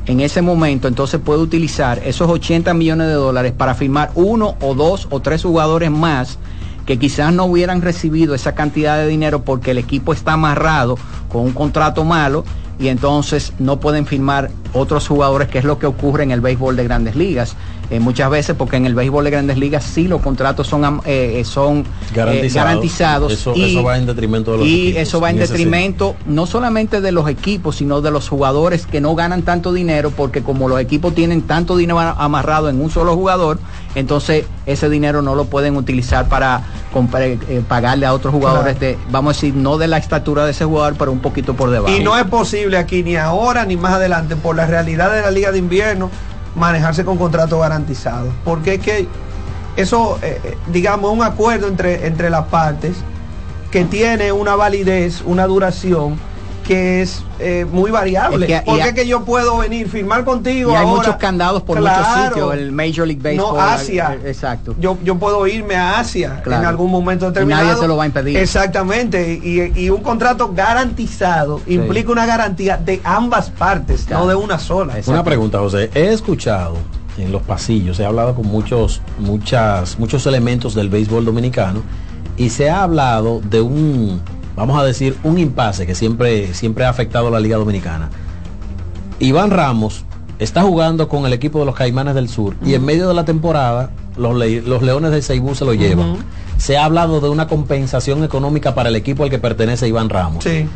en 0.06 0.20
ese 0.20 0.42
momento 0.42 0.88
entonces 0.88 1.20
puede 1.20 1.40
utilizar 1.40 2.00
esos 2.04 2.30
80 2.30 2.74
millones 2.74 3.08
de 3.08 3.14
dólares 3.14 3.52
para 3.56 3.74
firmar 3.74 4.10
uno 4.14 4.56
o 4.60 4.74
dos 4.74 5.08
o 5.10 5.20
tres 5.20 5.42
jugadores 5.42 5.90
más 5.90 6.38
que 6.86 6.98
quizás 6.98 7.32
no 7.32 7.44
hubieran 7.46 7.80
recibido 7.80 8.34
esa 8.34 8.54
cantidad 8.54 8.98
de 8.98 9.06
dinero 9.06 9.42
porque 9.44 9.70
el 9.70 9.78
equipo 9.78 10.12
está 10.12 10.34
amarrado 10.34 10.98
con 11.28 11.42
un 11.42 11.52
contrato 11.52 12.04
malo 12.04 12.44
y 12.78 12.88
entonces 12.88 13.52
no 13.58 13.80
pueden 13.80 14.06
firmar 14.06 14.50
otros 14.74 15.08
jugadores, 15.08 15.48
que 15.48 15.58
es 15.58 15.64
lo 15.64 15.78
que 15.78 15.87
ocurre 15.87 16.22
en 16.24 16.30
el 16.30 16.40
béisbol 16.40 16.76
de 16.76 16.84
grandes 16.84 17.16
ligas. 17.16 17.54
Eh, 17.90 18.00
muchas 18.00 18.30
veces 18.30 18.56
porque 18.56 18.76
en 18.76 18.87
el 18.87 18.94
béisbol 18.94 19.24
de 19.24 19.30
grandes 19.30 19.58
ligas 19.58 19.84
sí 19.84 20.08
los 20.08 20.20
contratos 20.22 20.66
son, 20.66 20.84
am- 20.87 21.00
eh, 21.04 21.37
eh, 21.40 21.44
son 21.44 21.78
eh, 21.80 21.84
Garantizado. 22.14 22.66
garantizados. 22.66 23.32
Eso, 23.32 23.52
y- 23.54 23.72
eso 23.72 23.82
va 23.84 23.98
en 23.98 24.06
detrimento 24.06 24.52
de 24.52 24.58
los 24.58 24.66
y 24.66 24.82
equipos, 24.88 25.02
eso 25.02 25.20
va 25.20 25.30
en 25.30 25.37
detrimento 25.38 26.16
no 26.26 26.46
solamente 26.46 27.00
de 27.02 27.12
los 27.12 27.28
equipos, 27.28 27.76
sino 27.76 28.00
de 28.00 28.10
los 28.10 28.28
jugadores 28.28 28.87
que 28.87 29.00
no 29.00 29.14
ganan 29.14 29.42
tanto 29.42 29.72
dinero, 29.72 30.10
porque 30.10 30.42
como 30.42 30.66
los 30.68 30.80
equipos 30.80 31.14
tienen 31.14 31.42
tanto 31.42 31.76
dinero 31.76 32.00
amarrado 32.00 32.68
en 32.70 32.80
un 32.80 32.90
solo 32.90 33.14
jugador, 33.14 33.58
entonces 33.94 34.46
ese 34.66 34.88
dinero 34.88 35.20
no 35.22 35.34
lo 35.34 35.44
pueden 35.44 35.76
utilizar 35.76 36.26
para 36.28 36.62
comprar- 36.92 37.22
eh, 37.48 37.62
pagarle 37.68 38.06
a 38.06 38.14
otros 38.14 38.32
jugadores 38.32 38.80
de, 38.80 38.96
vamos 39.10 39.32
a 39.32 39.37
decir, 39.37 39.54
no 39.54 39.76
de 39.78 39.88
la 39.88 39.98
estatura 39.98 40.44
de 40.46 40.52
ese 40.52 40.64
jugador, 40.64 40.94
pero 40.98 41.12
un 41.12 41.20
poquito 41.20 41.54
por 41.54 41.70
debajo. 41.70 41.94
Y 41.94 42.02
no 42.02 42.16
es 42.16 42.24
posible 42.24 42.78
aquí 42.78 43.02
ni 43.02 43.16
ahora 43.16 43.64
ni 43.66 43.76
más 43.76 43.92
adelante 43.92 44.37
por 44.37 44.56
la 44.56 44.63
realidad 44.66 45.12
de 45.12 45.22
la 45.22 45.31
liga 45.31 45.53
de 45.53 45.59
invierno 45.59 46.11
manejarse 46.55 47.05
con 47.05 47.18
contratos 47.18 47.61
garantizados. 47.61 48.33
Porque 48.44 48.74
es 48.74 48.81
que 48.81 49.09
eso, 49.77 50.18
eh, 50.22 50.40
eh, 50.44 50.57
digamos, 50.68 51.12
un 51.12 51.22
acuerdo 51.22 51.68
entre, 51.68 52.07
entre 52.07 52.31
las 52.31 52.46
partes 52.46 52.96
que 53.70 53.85
tiene 53.85 54.31
una 54.31 54.55
validez, 54.55 55.22
una 55.24 55.46
duración 55.46 56.16
que 56.66 57.03
es 57.03 57.22
eh, 57.38 57.66
muy 57.70 57.90
variable. 57.90 58.46
Es 58.46 58.62
que- 58.62 58.62
y 58.64 58.70
porque 58.70 58.88
es 58.88 58.92
que 58.94 59.07
yo 59.07 59.24
puedo 59.24 59.59
venir, 59.59 59.88
firmar 59.88 60.24
contigo 60.24 60.70
Y 60.70 60.74
hay 60.74 60.85
ahora. 60.85 60.96
muchos 60.96 61.16
candados 61.16 61.62
por 61.62 61.79
muchos 61.79 62.07
sitios, 62.24 62.55
el 62.55 62.72
Major 62.72 63.07
League 63.07 63.20
Baseball. 63.22 63.57
No, 63.57 63.61
Asia. 63.61 64.14
eh, 64.24 64.29
Exacto. 64.31 64.74
Yo, 64.81 64.96
yo 65.05 65.16
puedo 65.18 65.46
irme 65.46 65.77
a 65.77 65.98
Asia 65.98 66.40
Claro. 66.42 66.62
en 66.62 66.68
algún 66.68 66.90
momento 66.90 67.27
Y 67.27 67.29
determinado. 67.29 67.66
nadie 67.66 67.81
se 67.81 67.87
lo 67.87 67.96
va 67.96 68.05
a 68.05 68.07
impedir. 68.07 68.37
Exactamente. 68.38 69.40
Y, 69.44 69.79
y 69.79 69.90
un 69.90 70.00
contrato 70.03 70.53
garantizado 70.55 71.61
implica 71.66 72.11
una 72.12 72.27
garantía 72.27 72.77
de 72.77 73.00
ambas 73.05 73.50
partes, 73.50 74.09
no 74.09 74.27
de 74.27 74.35
una 74.35 74.59
sola. 74.59 74.94
Una 75.07 75.22
pregunta, 75.24 75.59
José. 75.59 75.90
He 75.94 76.12
escuchado 76.12 76.77
en 77.18 77.31
los 77.31 77.42
pasillos, 77.42 78.00
he 78.00 78.05
hablado 78.07 78.35
con 78.35 78.46
muchos, 78.46 79.00
muchas, 79.18 79.98
muchos 79.98 80.27
elementos 80.27 80.74
del 80.74 80.88
béisbol 80.88 81.24
dominicano 81.24 81.83
y 82.37 82.50
se 82.50 82.68
ha 82.70 82.83
hablado 82.83 83.40
de 83.48 83.61
un, 83.61 84.20
vamos 84.56 84.78
a 84.80 84.84
decir, 84.84 85.16
un 85.24 85.38
impasse 85.38 85.86
que 85.86 85.94
siempre, 85.94 86.54
siempre 86.54 86.84
ha 86.84 86.88
afectado 86.88 87.28
a 87.28 87.30
la 87.30 87.40
Liga 87.40 87.56
Dominicana. 87.56 88.10
Iván 89.20 89.50
Ramos 89.50 90.04
está 90.38 90.62
jugando 90.62 91.08
con 91.08 91.24
el 91.26 91.32
equipo 91.32 91.60
de 91.60 91.66
los 91.66 91.74
Caimanes 91.74 92.14
del 92.14 92.28
Sur 92.28 92.56
y 92.64 92.74
en 92.74 92.84
medio 92.84 93.08
de 93.08 93.14
la 93.14 93.24
temporada 93.24 93.90
los, 94.16 94.36
le- 94.36 94.62
los 94.62 94.82
Leones 94.82 95.10
de 95.12 95.22
Ceibú 95.22 95.54
se 95.54 95.64
lo 95.64 95.74
llevan. 95.74 96.16
Se 96.56 96.76
ha 96.76 96.84
hablado 96.84 97.20
de 97.20 97.28
una 97.28 97.46
compensación 97.48 98.22
económica 98.24 98.74
para 98.74 98.88
el 98.88 98.96
equipo 98.96 99.24
al 99.24 99.30
que 99.30 99.38
pertenece 99.38 99.88
Iván 99.88 100.08
Ramos. 100.08 100.44
Sí. 100.44 100.66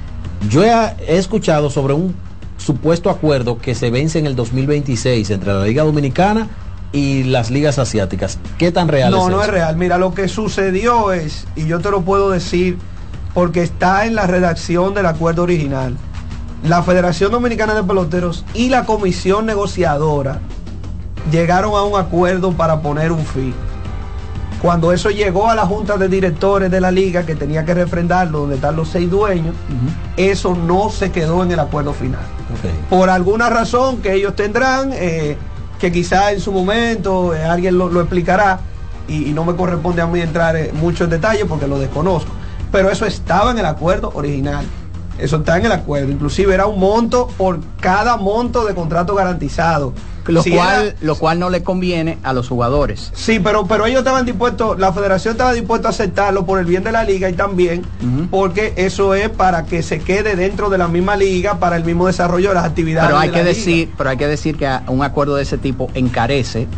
Yo 0.48 0.62
he, 0.64 0.70
he 1.06 1.18
escuchado 1.18 1.70
sobre 1.70 1.94
un 1.94 2.14
supuesto 2.56 3.10
acuerdo 3.10 3.58
que 3.58 3.74
se 3.74 3.90
vence 3.90 4.18
en 4.18 4.26
el 4.26 4.34
2026 4.36 5.30
entre 5.30 5.52
la 5.52 5.64
Liga 5.64 5.84
Dominicana 5.84 6.48
y 6.92 7.24
las 7.24 7.50
ligas 7.50 7.78
asiáticas. 7.78 8.38
¿Qué 8.56 8.72
tan 8.72 8.88
real 8.88 9.10
no, 9.12 9.24
es 9.24 9.28
no 9.30 9.36
eso? 9.36 9.44
es 9.44 9.50
real. 9.50 9.76
Mira, 9.76 9.98
lo 9.98 10.14
que 10.14 10.26
sucedió 10.28 11.12
es, 11.12 11.46
y 11.54 11.66
yo 11.66 11.80
te 11.80 11.90
lo 11.90 12.02
puedo 12.02 12.30
decir 12.30 12.76
porque 13.34 13.62
está 13.62 14.06
en 14.06 14.14
la 14.14 14.26
redacción 14.26 14.94
del 14.94 15.06
acuerdo 15.06 15.42
original, 15.42 15.96
la 16.62 16.82
Federación 16.82 17.30
Dominicana 17.30 17.74
de 17.74 17.84
Peloteros 17.84 18.44
y 18.54 18.68
la 18.68 18.84
comisión 18.84 19.46
negociadora 19.46 20.40
llegaron 21.30 21.74
a 21.74 21.82
un 21.82 21.98
acuerdo 21.98 22.52
para 22.52 22.80
poner 22.80 23.12
un 23.12 23.24
fin. 23.24 23.54
Cuando 24.60 24.92
eso 24.92 25.10
llegó 25.10 25.48
a 25.48 25.54
la 25.54 25.66
junta 25.66 25.96
de 25.96 26.08
directores 26.08 26.68
de 26.68 26.80
la 26.80 26.90
liga, 26.90 27.24
que 27.24 27.36
tenía 27.36 27.64
que 27.64 27.74
refrendarlo, 27.74 28.40
donde 28.40 28.56
están 28.56 28.74
los 28.74 28.88
seis 28.88 29.08
dueños, 29.08 29.54
eso 30.16 30.56
no 30.56 30.90
se 30.90 31.12
quedó 31.12 31.44
en 31.44 31.52
el 31.52 31.60
acuerdo 31.60 31.92
final. 31.92 32.20
Por 32.90 33.08
alguna 33.08 33.50
razón 33.50 33.98
que 33.98 34.14
ellos 34.14 34.34
tendrán, 34.34 34.90
eh, 34.94 35.36
que 35.78 35.92
quizá 35.92 36.32
en 36.32 36.40
su 36.40 36.50
momento 36.50 37.36
eh, 37.36 37.44
alguien 37.44 37.78
lo, 37.78 37.88
lo 37.88 38.00
explicará, 38.00 38.58
y, 39.06 39.30
y 39.30 39.32
no 39.32 39.44
me 39.44 39.54
corresponde 39.54 40.02
a 40.02 40.08
mí 40.08 40.20
entrar 40.20 40.56
en 40.56 40.76
muchos 40.76 41.08
detalles 41.08 41.44
porque 41.48 41.68
lo 41.68 41.78
desconozco. 41.78 42.32
Pero 42.72 42.90
eso 42.90 43.06
estaba 43.06 43.50
en 43.50 43.58
el 43.58 43.66
acuerdo 43.66 44.10
original. 44.14 44.64
Eso 45.18 45.36
está 45.38 45.56
en 45.58 45.66
el 45.66 45.72
acuerdo. 45.72 46.10
Inclusive 46.12 46.54
era 46.54 46.66
un 46.66 46.78
monto 46.78 47.26
por 47.36 47.58
cada 47.80 48.16
monto 48.16 48.64
de 48.64 48.74
contrato 48.74 49.14
garantizado. 49.14 49.92
Lo, 50.26 50.42
Si 50.42 50.50
cual, 50.50 50.88
era- 50.88 50.96
lo 51.00 51.16
cual 51.16 51.38
no 51.40 51.48
le 51.48 51.62
conviene 51.62 52.18
a 52.22 52.34
los 52.34 52.48
jugadores. 52.48 53.10
Sí, 53.14 53.40
pero, 53.42 53.66
pero 53.66 53.86
ellos 53.86 54.00
estaban 54.00 54.26
dispuestos, 54.26 54.78
la 54.78 54.92
federación 54.92 55.32
estaba 55.32 55.54
dispuesta 55.54 55.88
a 55.88 55.90
aceptarlo 55.90 56.44
por 56.44 56.58
el 56.58 56.66
bien 56.66 56.84
de 56.84 56.92
la 56.92 57.02
liga 57.02 57.30
y 57.30 57.32
también 57.32 57.82
porque 58.30 58.74
eso 58.76 59.14
es 59.14 59.30
para 59.30 59.64
que 59.64 59.82
se 59.82 60.00
quede 60.00 60.36
dentro 60.36 60.68
de 60.68 60.76
la 60.76 60.86
misma 60.86 61.16
liga 61.16 61.58
para 61.58 61.76
el 61.76 61.84
mismo 61.84 62.06
desarrollo 62.06 62.50
de 62.50 62.56
las 62.56 62.64
actividades. 62.66 63.08
Pero 63.08 63.18
hay 63.18 63.28
de 63.28 63.32
que 63.32 63.38
la 63.38 63.44
liga. 63.44 63.56
decir, 63.56 63.90
pero 63.96 64.10
hay 64.10 64.16
que 64.18 64.26
decir 64.28 64.58
que 64.58 64.68
un 64.88 65.02
acuerdo 65.02 65.34
de 65.34 65.44
ese 65.44 65.56
tipo 65.56 65.88
encarece 65.94 66.68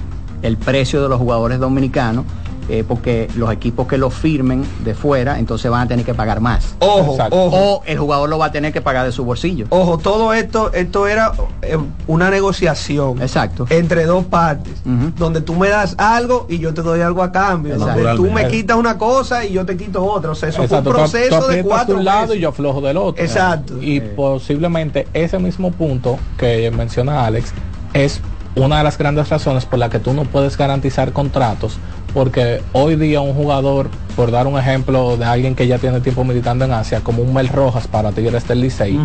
el 0.42 0.56
precio 0.56 1.02
de 1.02 1.08
los 1.08 1.18
jugadores 1.18 1.58
dominicanos, 1.58 2.26
eh, 2.70 2.84
porque 2.86 3.28
los 3.36 3.52
equipos 3.52 3.86
que 3.86 3.98
lo 3.98 4.10
firmen 4.10 4.64
de 4.84 4.94
fuera, 4.94 5.38
entonces 5.38 5.70
van 5.70 5.82
a 5.82 5.88
tener 5.88 6.04
que 6.04 6.14
pagar 6.14 6.40
más. 6.40 6.74
Ojo, 6.78 7.12
Exacto. 7.12 7.36
ojo. 7.44 7.56
O 7.56 7.82
el 7.84 7.98
jugador 7.98 8.28
lo 8.28 8.38
va 8.38 8.46
a 8.46 8.52
tener 8.52 8.72
que 8.72 8.80
pagar 8.80 9.04
de 9.04 9.12
su 9.12 9.24
bolsillo. 9.24 9.66
Ojo, 9.70 9.98
todo 9.98 10.32
esto, 10.32 10.72
esto 10.72 11.06
era 11.06 11.32
eh, 11.62 11.76
una 12.06 12.30
negociación. 12.30 13.20
Exacto. 13.20 13.66
Entre 13.70 14.04
dos 14.06 14.24
partes. 14.24 14.72
Donde 15.16 15.40
tú 15.40 15.54
me 15.54 15.68
das 15.68 15.94
algo 15.98 16.46
y 16.48 16.58
yo 16.58 16.72
te 16.74 16.82
doy 16.82 17.00
algo 17.00 17.22
a 17.22 17.32
cambio. 17.32 17.76
Donde 17.76 18.14
tú 18.14 18.30
me 18.30 18.48
quitas 18.48 18.76
una 18.76 18.96
cosa 18.96 19.44
y 19.44 19.52
yo 19.52 19.66
te 19.66 19.76
quito 19.76 20.04
otra. 20.04 20.30
O 20.30 20.34
sea, 20.34 20.48
eso 20.48 20.62
Exacto, 20.62 20.90
fue 20.90 20.92
un 20.92 21.10
proceso 21.10 21.40
tú 21.40 21.46
de 21.48 21.62
cuatro 21.64 21.96
un 21.96 22.04
lado 22.04 22.22
meses. 22.22 22.36
y 22.36 22.40
yo 22.40 22.48
aflojo 22.50 22.80
del 22.80 22.96
otro. 22.96 23.22
Exacto. 23.22 23.74
Y 23.80 24.00
posiblemente 24.00 25.08
ese 25.12 25.38
mismo 25.38 25.70
punto 25.72 26.18
que 26.38 26.70
menciona 26.70 27.26
Alex 27.26 27.52
es 27.94 28.20
una 28.56 28.78
de 28.78 28.84
las 28.84 28.98
grandes 28.98 29.28
razones 29.28 29.64
por 29.64 29.78
la 29.78 29.88
que 29.90 29.98
tú 29.98 30.12
no 30.12 30.24
puedes 30.24 30.56
garantizar 30.56 31.12
contratos, 31.12 31.78
porque 32.12 32.62
hoy 32.72 32.96
día 32.96 33.20
un 33.20 33.34
jugador, 33.34 33.88
por 34.16 34.30
dar 34.30 34.46
un 34.46 34.58
ejemplo 34.58 35.16
de 35.16 35.24
alguien 35.24 35.54
que 35.54 35.66
ya 35.66 35.78
tiene 35.78 36.00
tiempo 36.00 36.24
militando 36.24 36.64
en 36.64 36.72
Asia, 36.72 37.00
como 37.00 37.22
un 37.22 37.32
Mel 37.32 37.48
Rojas 37.48 37.86
para 37.86 38.12
Tigres 38.12 38.46
del 38.46 38.60
Licey, 38.60 38.98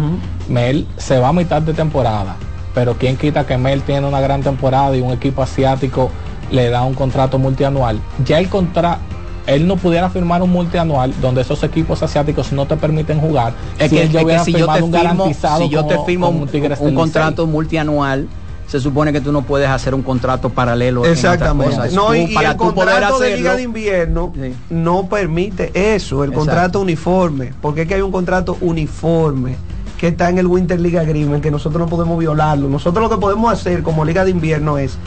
Mel 0.47 0.87
se 0.97 1.19
va 1.19 1.29
a 1.29 1.33
mitad 1.33 1.61
de 1.61 1.73
temporada, 1.73 2.35
pero 2.73 2.95
quién 2.95 3.17
quita 3.17 3.45
que 3.45 3.57
Mel 3.57 3.81
tiene 3.81 4.07
una 4.07 4.21
gran 4.21 4.41
temporada 4.41 4.95
y 4.95 5.01
un 5.01 5.11
equipo 5.11 5.41
asiático 5.41 6.11
le 6.51 6.69
da 6.69 6.83
un 6.83 6.93
contrato 6.93 7.39
multianual. 7.39 7.99
Ya 8.23 8.39
el 8.39 8.49
contrato 8.49 9.01
él 9.47 9.67
no 9.67 9.77
pudiera 9.77 10.09
firmar 10.09 10.41
un 10.41 10.49
multianual 10.51 11.13
donde 11.21 11.41
esos 11.41 11.61
equipos 11.63 12.01
asiáticos 12.01 12.51
no 12.51 12.65
te 12.65 12.75
permiten 12.77 13.19
jugar. 13.19 13.53
Es 13.77 13.89
si 13.89 13.95
que, 13.95 14.03
él 14.03 14.11
ya 14.11 14.19
es 14.19 14.21
que 14.21 14.25
hubiera 14.25 14.43
si 14.43 14.51
yo 14.53 14.67
te 14.67 14.73
firmado 14.73 14.85
un 14.85 14.91
firmo, 14.91 15.03
garantizado 15.03 15.63
si 15.63 15.69
yo 15.69 15.85
te 15.85 15.99
firmo 16.05 16.29
un, 16.29 16.95
contrato 16.95 17.45
multianual, 17.45 18.27
se 18.67 18.79
supone 18.79 19.13
que 19.13 19.21
tú 19.21 19.31
no 19.31 19.43
puedes 19.43 19.69
hacer 19.69 19.93
un 19.93 20.01
contrato 20.01 20.49
paralelo. 20.49 21.05
Exactamente. 21.05 21.91
No, 21.91 22.07
Tú, 22.07 22.13
y, 22.15 22.35
el 22.35 22.57
tú 22.57 22.73
poder 22.73 22.93
contrato 22.93 23.19
de 23.19 23.37
Liga 23.37 23.55
de 23.55 23.63
Invierno 23.63 24.33
no 24.69 25.07
permite 25.07 25.71
eso, 25.73 26.23
el 26.23 26.31
Exacto. 26.31 26.45
contrato 26.45 26.79
uniforme. 26.81 27.53
Porque 27.61 27.83
es 27.83 27.87
que 27.87 27.95
hay 27.95 28.01
un 28.01 28.11
contrato 28.11 28.57
uniforme 28.61 29.55
que 29.97 30.07
está 30.09 30.29
en 30.29 30.39
el 30.39 30.47
Winter 30.47 30.79
League 30.79 30.99
Agreement, 30.99 31.41
que 31.41 31.51
nosotros 31.51 31.79
no 31.79 31.87
podemos 31.87 32.17
violarlo. 32.19 32.67
Nosotros 32.67 33.03
lo 33.03 33.09
que 33.09 33.21
podemos 33.21 33.51
hacer 33.53 33.83
como 33.83 34.03
Liga 34.03 34.25
de 34.25 34.31
Invierno 34.31 34.77
es 34.77 34.97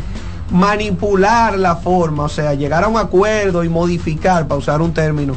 manipular 0.51 1.59
la 1.59 1.77
forma, 1.77 2.25
o 2.25 2.29
sea, 2.29 2.55
llegar 2.55 2.85
a 2.85 2.89
un 2.89 2.97
acuerdo 2.97 3.65
y 3.65 3.69
modificar, 3.69 4.47
para 4.47 4.59
usar 4.59 4.81
un 4.81 4.95
término 4.95 5.35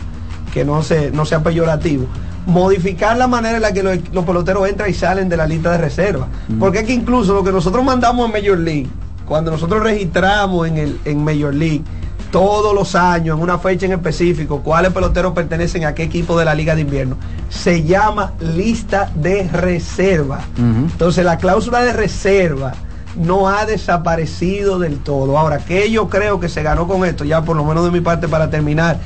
que 0.54 0.64
no, 0.64 0.84
se, 0.84 1.12
no 1.12 1.26
sea 1.26 1.44
peyorativo, 1.44 2.06
modificar 2.46 3.18
la 3.18 3.28
manera 3.28 3.58
en 3.58 3.62
la 3.62 3.72
que 3.72 3.84
los, 3.84 3.98
los 4.14 4.26
peloteros 4.26 4.68
entran 4.68 4.90
y 4.90 4.94
salen 4.94 5.30
de 5.30 5.38
la 5.38 5.46
lista 5.46 5.72
de 5.72 5.78
reserva. 5.78 6.28
Porque 6.60 6.80
es 6.80 6.86
que 6.86 6.94
incluso 6.94 7.34
lo 7.34 7.44
que 7.44 7.52
nosotros 7.52 7.84
mandamos 7.84 8.26
en 8.26 8.32
Major 8.32 8.58
League, 8.58 8.90
cuando 9.26 9.52
nosotros 9.52 9.84
registramos 9.84 10.68
en, 10.68 10.78
el, 10.78 11.00
en 11.06 11.24
Major 11.24 11.54
League, 11.54 11.84
todos 12.32 12.74
los 12.74 12.96
años, 12.96 13.38
en 13.38 13.44
una 13.44 13.60
fecha 13.60 13.86
en 13.86 13.92
específico, 13.92 14.62
cuáles 14.62 14.94
peloteros 14.94 15.34
pertenecen 15.34 15.86
a 15.86 15.94
qué 15.94 16.04
equipo 16.04 16.38
de 16.40 16.46
la 16.46 16.56
Liga 16.56 16.76
de 16.76 16.82
Invierno, 16.82 17.18
se 17.50 17.84
llama 17.84 18.34
lista 18.40 19.12
de 19.16 19.48
reserva. 19.50 20.40
Entonces 20.58 21.26
la 21.26 21.38
cláusula 21.38 21.82
de 21.82 21.94
reserva 21.94 22.74
no 23.16 23.50
ha 23.50 23.66
desaparecido 23.66 24.80
del 24.80 25.00
todo. 25.00 25.38
Ahora, 25.38 25.60
que 25.60 25.92
yo 25.92 26.08
creo 26.08 26.40
que 26.40 26.48
se 26.48 26.64
ganó 26.64 26.88
con 26.88 27.06
esto, 27.06 27.26
ya 27.26 27.44
por 27.44 27.58
lo 27.58 27.66
menos 27.66 27.84
de 27.84 27.92
mi 27.92 28.00
parte 28.00 28.30
para 28.30 28.50
terminar 28.50 28.98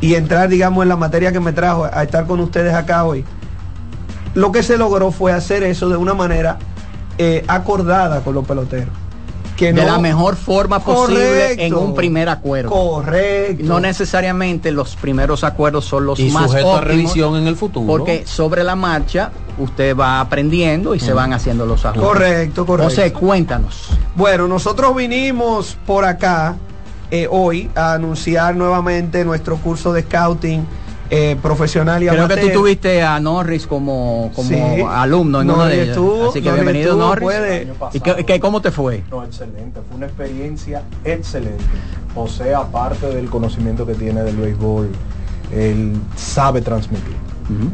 y 0.00 0.14
entrar, 0.14 0.48
digamos, 0.48 0.82
en 0.82 0.88
la 0.88 0.96
materia 0.96 1.32
que 1.32 1.40
me 1.40 1.52
trajo 1.52 1.84
a 1.92 2.02
estar 2.02 2.26
con 2.26 2.40
ustedes 2.40 2.74
acá 2.74 3.04
hoy, 3.04 3.24
lo 4.34 4.52
que 4.52 4.62
se 4.62 4.76
logró 4.78 5.10
fue 5.10 5.32
hacer 5.32 5.62
eso 5.62 5.88
de 5.88 5.96
una 5.96 6.14
manera 6.14 6.58
eh, 7.18 7.44
acordada 7.48 8.20
con 8.20 8.34
los 8.34 8.46
peloteros. 8.46 8.94
Que 9.56 9.72
de 9.72 9.80
no- 9.82 9.86
la 9.90 9.98
mejor 9.98 10.36
forma 10.36 10.78
posible 10.78 11.66
en 11.66 11.74
un 11.74 11.92
primer 11.96 12.28
acuerdo. 12.28 12.70
Correcto. 12.70 13.64
No 13.64 13.80
necesariamente 13.80 14.70
los 14.70 14.94
primeros 14.94 15.42
acuerdos 15.42 15.84
son 15.84 16.06
los 16.06 16.20
Y 16.20 16.30
más 16.30 16.44
sujeto 16.48 16.76
a 16.76 16.80
revisión 16.80 17.34
en 17.34 17.48
el 17.48 17.56
futuro. 17.56 17.84
Porque 17.88 18.24
sobre 18.24 18.62
la 18.62 18.76
marcha 18.76 19.32
usted 19.58 19.96
va 19.96 20.20
aprendiendo 20.20 20.94
y 20.94 21.00
se 21.00 21.12
van 21.12 21.32
haciendo 21.32 21.66
los 21.66 21.84
ajustes. 21.84 22.06
Correcto, 22.08 22.64
correcto. 22.64 22.88
José, 22.94 23.12
cuéntanos. 23.12 23.88
Bueno, 24.14 24.46
nosotros 24.46 24.94
vinimos 24.94 25.76
por 25.84 26.04
acá 26.04 26.54
eh, 27.10 27.26
hoy 27.30 27.70
a 27.74 27.94
anunciar 27.94 28.54
nuevamente 28.56 29.24
nuestro 29.24 29.56
curso 29.56 29.92
de 29.92 30.02
scouting 30.02 30.64
eh, 31.10 31.36
profesional 31.40 32.02
y 32.02 32.06
Creo 32.08 32.26
que 32.28 32.34
amateur. 32.34 32.52
tú 32.52 32.58
tuviste 32.60 33.02
a 33.02 33.18
Norris 33.18 33.66
como, 33.66 34.30
como 34.36 34.48
Sí. 34.48 34.60
alumno 34.86 35.40
en 35.40 35.46
Norris 35.46 35.56
uno 35.62 35.66
de 35.68 35.74
ellos. 35.76 35.88
estuvo, 35.88 36.28
Así 36.28 36.42
que 36.42 36.48
Norris 36.50 36.64
bienvenido 36.64 36.90
estuvo, 36.92 37.06
Norris. 37.08 37.22
puede- 37.22 37.68
¿Y 37.94 38.00
qué, 38.00 38.24
qué- 38.26 38.40
cómo 38.40 38.60
te 38.60 38.70
fue? 38.70 39.02
No, 39.10 39.24
excelente, 39.24 39.80
fue 39.88 39.96
una 39.96 40.04
experiencia 40.06 40.82
excelente. 41.04 41.64
José, 42.14 42.54
aparte 42.54 43.06
del 43.06 43.30
conocimiento 43.30 43.86
que 43.86 43.94
tiene 43.94 44.22
del 44.22 44.36
béisbol, 44.36 44.90
él 45.56 45.94
sabe 46.14 46.60
transmitir. 46.60 47.16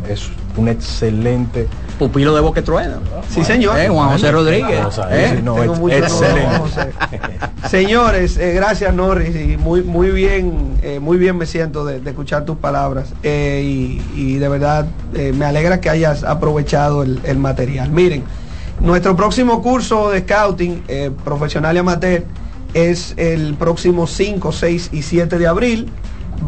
Es 0.09 0.29
un 0.57 0.69
excelente 0.69 1.67
pupilo 1.99 2.35
de 2.35 2.41
Boque 2.41 2.63
Trueno. 2.63 2.97
Sí, 3.29 3.43
señor. 3.45 3.79
Eh, 3.79 3.89
Juan 3.89 4.11
José 4.11 4.31
Rodríguez. 4.31 4.81
Eh, 5.11 5.41
no, 5.43 5.55
Tengo 5.55 5.73
ex- 5.73 5.81
mucho 5.81 5.97
excelente. 5.97 6.57
José. 6.59 6.91
Señores, 7.69 8.37
eh, 8.37 8.53
gracias 8.53 8.95
Norris 8.95 9.35
y 9.35 9.57
muy 9.57 9.83
muy 9.83 10.11
bien, 10.11 10.77
eh, 10.83 11.01
muy 11.01 11.17
bien 11.17 11.37
me 11.37 11.47
siento 11.47 11.85
de, 11.85 11.99
de 12.01 12.11
escuchar 12.11 12.45
tus 12.45 12.57
palabras 12.59 13.15
eh, 13.23 13.63
y, 13.65 14.03
y 14.15 14.35
de 14.37 14.49
verdad 14.49 14.87
eh, 15.15 15.33
me 15.37 15.45
alegra 15.47 15.81
que 15.81 15.89
hayas 15.91 16.25
aprovechado 16.25 17.03
el, 17.03 17.21
el 17.25 17.39
material. 17.39 17.91
Miren, 17.91 18.23
nuestro 18.81 19.17
próximo 19.17 19.63
curso 19.63 20.11
de 20.11 20.21
scouting 20.21 20.85
eh, 20.89 21.11
profesional 21.25 21.75
y 21.75 21.79
amateur 21.79 22.25
es 22.75 23.15
el 23.17 23.55
próximo 23.55 24.07
5, 24.07 24.53
6 24.53 24.91
y 24.93 25.03
7 25.03 25.39
de 25.39 25.47
abril. 25.47 25.89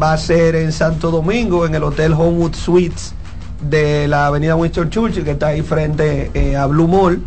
Va 0.01 0.13
a 0.13 0.17
ser 0.17 0.55
en 0.55 0.71
Santo 0.71 1.09
Domingo, 1.11 1.65
en 1.65 1.73
el 1.73 1.83
Hotel 1.83 2.13
Homewood 2.13 2.53
Suites 2.53 3.13
de 3.61 4.07
la 4.07 4.27
avenida 4.27 4.55
Winston 4.55 4.89
Churchill, 4.89 5.23
que 5.23 5.31
está 5.31 5.47
ahí 5.47 5.61
frente 5.61 6.31
eh, 6.33 6.55
a 6.55 6.65
Blue 6.65 6.87
Mall. 6.87 7.21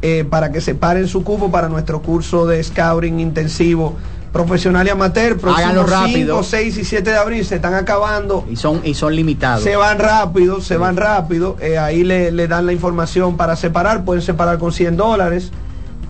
eh, 0.00 0.24
para 0.30 0.52
que 0.52 0.60
separen 0.60 1.08
su 1.08 1.24
cupo 1.24 1.50
para 1.50 1.68
nuestro 1.68 2.02
curso 2.02 2.46
de 2.46 2.62
scouting 2.62 3.18
intensivo 3.18 3.96
profesional 4.32 4.86
y 4.86 4.90
amateur. 4.90 5.36
Próximos 5.38 5.88
rápido. 5.90 6.42
5, 6.42 6.42
6 6.42 6.78
y 6.78 6.84
7 6.84 7.10
de 7.10 7.16
abril 7.16 7.44
se 7.44 7.56
están 7.56 7.74
acabando. 7.74 8.44
Y 8.50 8.56
son, 8.56 8.80
y 8.84 8.94
son 8.94 9.14
limitados. 9.14 9.62
Se 9.64 9.76
van 9.76 9.98
rápido, 9.98 10.60
se 10.60 10.76
van 10.76 10.96
rápido. 10.96 11.56
eh, 11.60 11.78
ahí 11.78 12.04
le, 12.04 12.30
le 12.32 12.48
dan 12.48 12.66
la 12.66 12.72
información 12.72 13.36
para 13.36 13.56
separar. 13.56 14.04
Pueden 14.04 14.22
separar 14.22 14.58
con 14.58 14.72
100 14.72 14.96
dólares. 14.96 15.50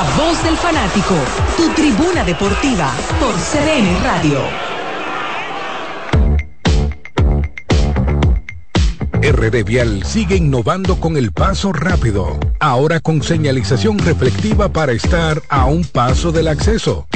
La 0.00 0.16
voz 0.16 0.42
del 0.42 0.56
fanático, 0.56 1.14
tu 1.58 1.68
tribuna 1.74 2.24
deportiva 2.24 2.90
por 3.20 3.34
CDN 3.34 4.02
Radio. 4.02 4.40
RD 9.20 9.62
Vial 9.62 10.02
sigue 10.06 10.36
innovando 10.36 10.98
con 10.98 11.18
el 11.18 11.32
paso 11.32 11.74
rápido, 11.74 12.40
ahora 12.60 13.00
con 13.00 13.22
señalización 13.22 13.98
reflectiva 13.98 14.72
para 14.72 14.92
estar 14.92 15.42
a 15.50 15.66
un 15.66 15.84
paso 15.84 16.32
del 16.32 16.48
acceso. 16.48 17.06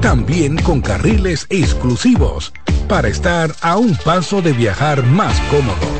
También 0.00 0.56
con 0.62 0.80
carriles 0.80 1.46
exclusivos 1.50 2.54
para 2.88 3.08
estar 3.08 3.54
a 3.60 3.76
un 3.76 3.94
paso 3.96 4.40
de 4.40 4.54
viajar 4.54 5.04
más 5.04 5.38
cómodo. 5.50 5.99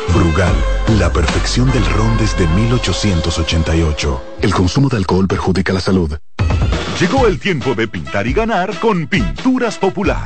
Brugal, 0.13 0.53
la 0.99 1.11
perfección 1.11 1.71
del 1.71 1.85
ron 1.85 2.17
desde 2.17 2.47
1888. 2.47 4.23
El 4.41 4.53
consumo 4.53 4.89
de 4.89 4.97
alcohol 4.97 5.27
perjudica 5.27 5.71
la 5.73 5.79
salud. 5.79 6.17
Llegó 6.99 7.27
el 7.27 7.39
tiempo 7.39 7.73
de 7.73 7.87
pintar 7.87 8.27
y 8.27 8.33
ganar 8.33 8.77
con 8.79 9.07
Pinturas 9.07 9.77
Popular. 9.77 10.25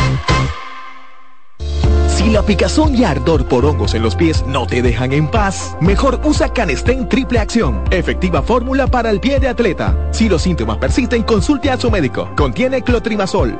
La 2.31 2.41
picazón 2.41 2.95
y 2.95 3.03
ardor 3.03 3.45
por 3.45 3.65
hongos 3.65 3.93
en 3.93 4.03
los 4.03 4.15
pies 4.15 4.45
no 4.47 4.65
te 4.65 4.81
dejan 4.81 5.11
en 5.11 5.27
paz, 5.27 5.75
mejor 5.81 6.21
usa 6.23 6.47
Canestén 6.53 7.09
Triple 7.09 7.39
Acción, 7.39 7.83
efectiva 7.91 8.41
fórmula 8.41 8.87
para 8.87 9.09
el 9.09 9.19
pie 9.19 9.41
de 9.41 9.49
atleta. 9.49 10.07
Si 10.11 10.29
los 10.29 10.43
síntomas 10.43 10.77
persisten, 10.77 11.23
consulte 11.23 11.69
a 11.69 11.77
su 11.77 11.91
médico. 11.91 12.29
Contiene 12.37 12.83
clotrimazol. 12.83 13.59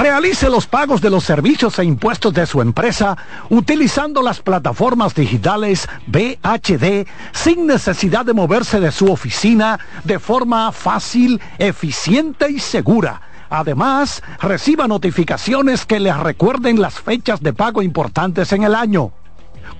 Realice 0.00 0.50
los 0.50 0.66
pagos 0.66 1.00
de 1.00 1.08
los 1.08 1.22
servicios 1.22 1.78
e 1.78 1.84
impuestos 1.84 2.34
de 2.34 2.46
su 2.46 2.60
empresa 2.60 3.16
utilizando 3.48 4.22
las 4.22 4.40
plataformas 4.40 5.14
digitales 5.14 5.88
BHD 6.08 7.06
sin 7.30 7.64
necesidad 7.68 8.24
de 8.24 8.34
moverse 8.34 8.80
de 8.80 8.90
su 8.90 9.06
oficina 9.06 9.78
de 10.02 10.18
forma 10.18 10.72
fácil, 10.72 11.40
eficiente 11.58 12.50
y 12.50 12.58
segura. 12.58 13.20
Además, 13.50 14.22
reciba 14.40 14.88
notificaciones 14.88 15.86
que 15.86 16.00
les 16.00 16.16
recuerden 16.16 16.80
las 16.80 16.94
fechas 17.00 17.40
de 17.40 17.52
pago 17.52 17.82
importantes 17.82 18.52
en 18.52 18.64
el 18.64 18.74
año. 18.74 19.12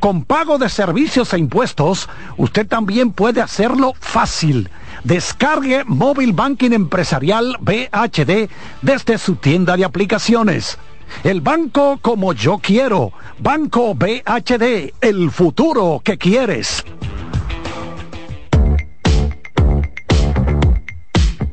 Con 0.00 0.24
pago 0.24 0.58
de 0.58 0.68
servicios 0.68 1.32
e 1.32 1.38
impuestos, 1.38 2.08
usted 2.36 2.66
también 2.66 3.12
puede 3.12 3.40
hacerlo 3.40 3.92
fácil. 3.98 4.70
Descargue 5.04 5.84
Móvil 5.84 6.32
Banking 6.32 6.72
Empresarial 6.72 7.56
BHD 7.60 8.48
desde 8.82 9.18
su 9.18 9.36
tienda 9.36 9.76
de 9.76 9.84
aplicaciones. 9.84 10.78
El 11.24 11.40
banco 11.40 11.98
como 12.02 12.32
yo 12.32 12.58
quiero. 12.58 13.12
Banco 13.38 13.94
BHD, 13.94 14.92
el 15.00 15.30
futuro 15.30 16.00
que 16.04 16.18
quieres. 16.18 16.84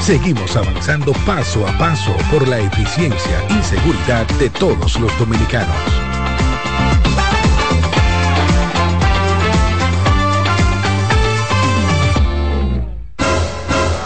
Seguimos 0.00 0.54
avanzando 0.56 1.12
paso 1.26 1.66
a 1.66 1.78
paso 1.78 2.14
por 2.30 2.46
la 2.46 2.60
eficiencia 2.60 3.44
y 3.50 3.62
seguridad 3.64 4.26
de 4.38 4.48
todos 4.50 4.98
los 5.00 5.18
dominicanos. 5.18 5.74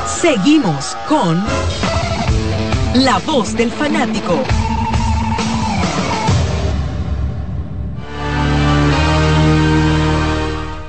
Seguimos 0.06 0.96
con 1.08 1.42
La 2.94 3.18
Voz 3.26 3.54
del 3.56 3.70
Fanático. 3.70 4.38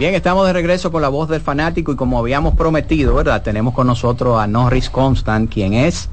Bien, 0.01 0.15
estamos 0.15 0.47
de 0.47 0.53
regreso 0.53 0.91
con 0.91 1.03
la 1.03 1.09
voz 1.09 1.29
del 1.29 1.41
fanático 1.41 1.91
y 1.91 1.95
como 1.95 2.17
habíamos 2.17 2.55
prometido, 2.55 3.13
¿verdad? 3.13 3.43
Tenemos 3.43 3.75
con 3.75 3.85
nosotros 3.85 4.41
a 4.41 4.47
Norris 4.47 4.89
Constant, 4.89 5.53
quien 5.53 5.73
es 5.73 6.09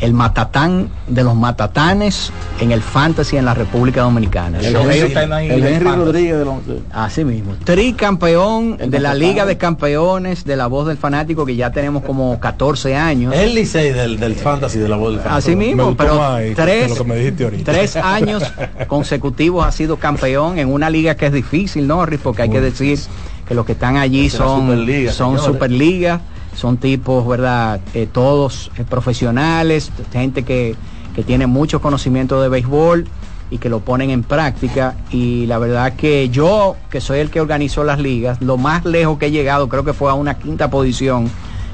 el 0.00 0.12
matatán 0.12 0.90
de 1.08 1.24
los 1.24 1.34
matatanes 1.34 2.32
en 2.60 2.72
el 2.72 2.82
fantasy 2.82 3.36
en 3.36 3.44
la 3.44 3.54
República 3.54 4.02
Dominicana. 4.02 4.60
El, 4.60 4.76
Henry, 4.76 5.50
el 5.50 5.66
Henry 5.66 5.90
Rodríguez 5.90 6.38
de 6.38 6.44
los... 6.44 6.56
Así 6.92 7.24
mismo. 7.24 7.54
Tricampeón 7.64 8.76
de 8.76 9.00
la 9.00 9.14
Liga 9.14 9.44
de 9.44 9.56
Campeones 9.56 10.44
de 10.44 10.56
la 10.56 10.66
Voz 10.66 10.86
del 10.86 10.96
Fanático 10.96 11.44
que 11.44 11.56
ya 11.56 11.72
tenemos 11.72 12.04
como 12.04 12.38
14 12.38 12.94
años. 12.94 13.34
El 13.34 13.54
Licey 13.54 13.92
del, 13.92 14.18
del 14.20 14.34
fantasy 14.34 14.78
de 14.78 14.88
la 14.88 14.96
Voz 14.96 15.12
del 15.12 15.20
Fanático. 15.20 15.38
Así 15.38 15.56
mismo, 15.56 15.96
pero 15.96 16.20
tres, 16.54 16.90
lo 16.90 16.96
que 16.96 17.04
me 17.04 17.16
dijiste 17.16 17.44
ahorita. 17.44 17.72
tres 17.72 17.96
años 17.96 18.42
consecutivos 18.86 19.66
ha 19.66 19.72
sido 19.72 19.96
campeón 19.96 20.58
en 20.58 20.72
una 20.72 20.90
liga 20.90 21.16
que 21.16 21.26
es 21.26 21.32
difícil, 21.32 21.86
Norris, 21.86 22.20
porque 22.22 22.42
hay 22.42 22.50
que 22.50 22.60
decir 22.60 22.98
que 23.46 23.54
los 23.54 23.64
que 23.64 23.72
están 23.72 23.96
allí 23.96 24.30
son 24.30 24.66
Superliga, 24.66 25.12
son. 25.12 26.37
Son 26.58 26.76
tipos, 26.76 27.24
¿verdad? 27.24 27.80
Eh, 27.94 28.08
todos 28.10 28.72
eh, 28.76 28.82
profesionales, 28.82 29.92
gente 30.12 30.42
que, 30.42 30.74
que 31.14 31.22
tiene 31.22 31.46
mucho 31.46 31.80
conocimiento 31.80 32.42
de 32.42 32.48
béisbol 32.48 33.06
y 33.48 33.58
que 33.58 33.68
lo 33.68 33.78
ponen 33.78 34.10
en 34.10 34.24
práctica. 34.24 34.96
Y 35.12 35.46
la 35.46 35.58
verdad 35.58 35.94
que 35.94 36.28
yo, 36.30 36.74
que 36.90 37.00
soy 37.00 37.20
el 37.20 37.30
que 37.30 37.40
organizó 37.40 37.84
las 37.84 38.00
ligas, 38.00 38.42
lo 38.42 38.56
más 38.56 38.84
lejos 38.84 39.18
que 39.18 39.26
he 39.26 39.30
llegado 39.30 39.68
creo 39.68 39.84
que 39.84 39.92
fue 39.92 40.10
a 40.10 40.14
una 40.14 40.34
quinta 40.34 40.68
posición. 40.68 41.30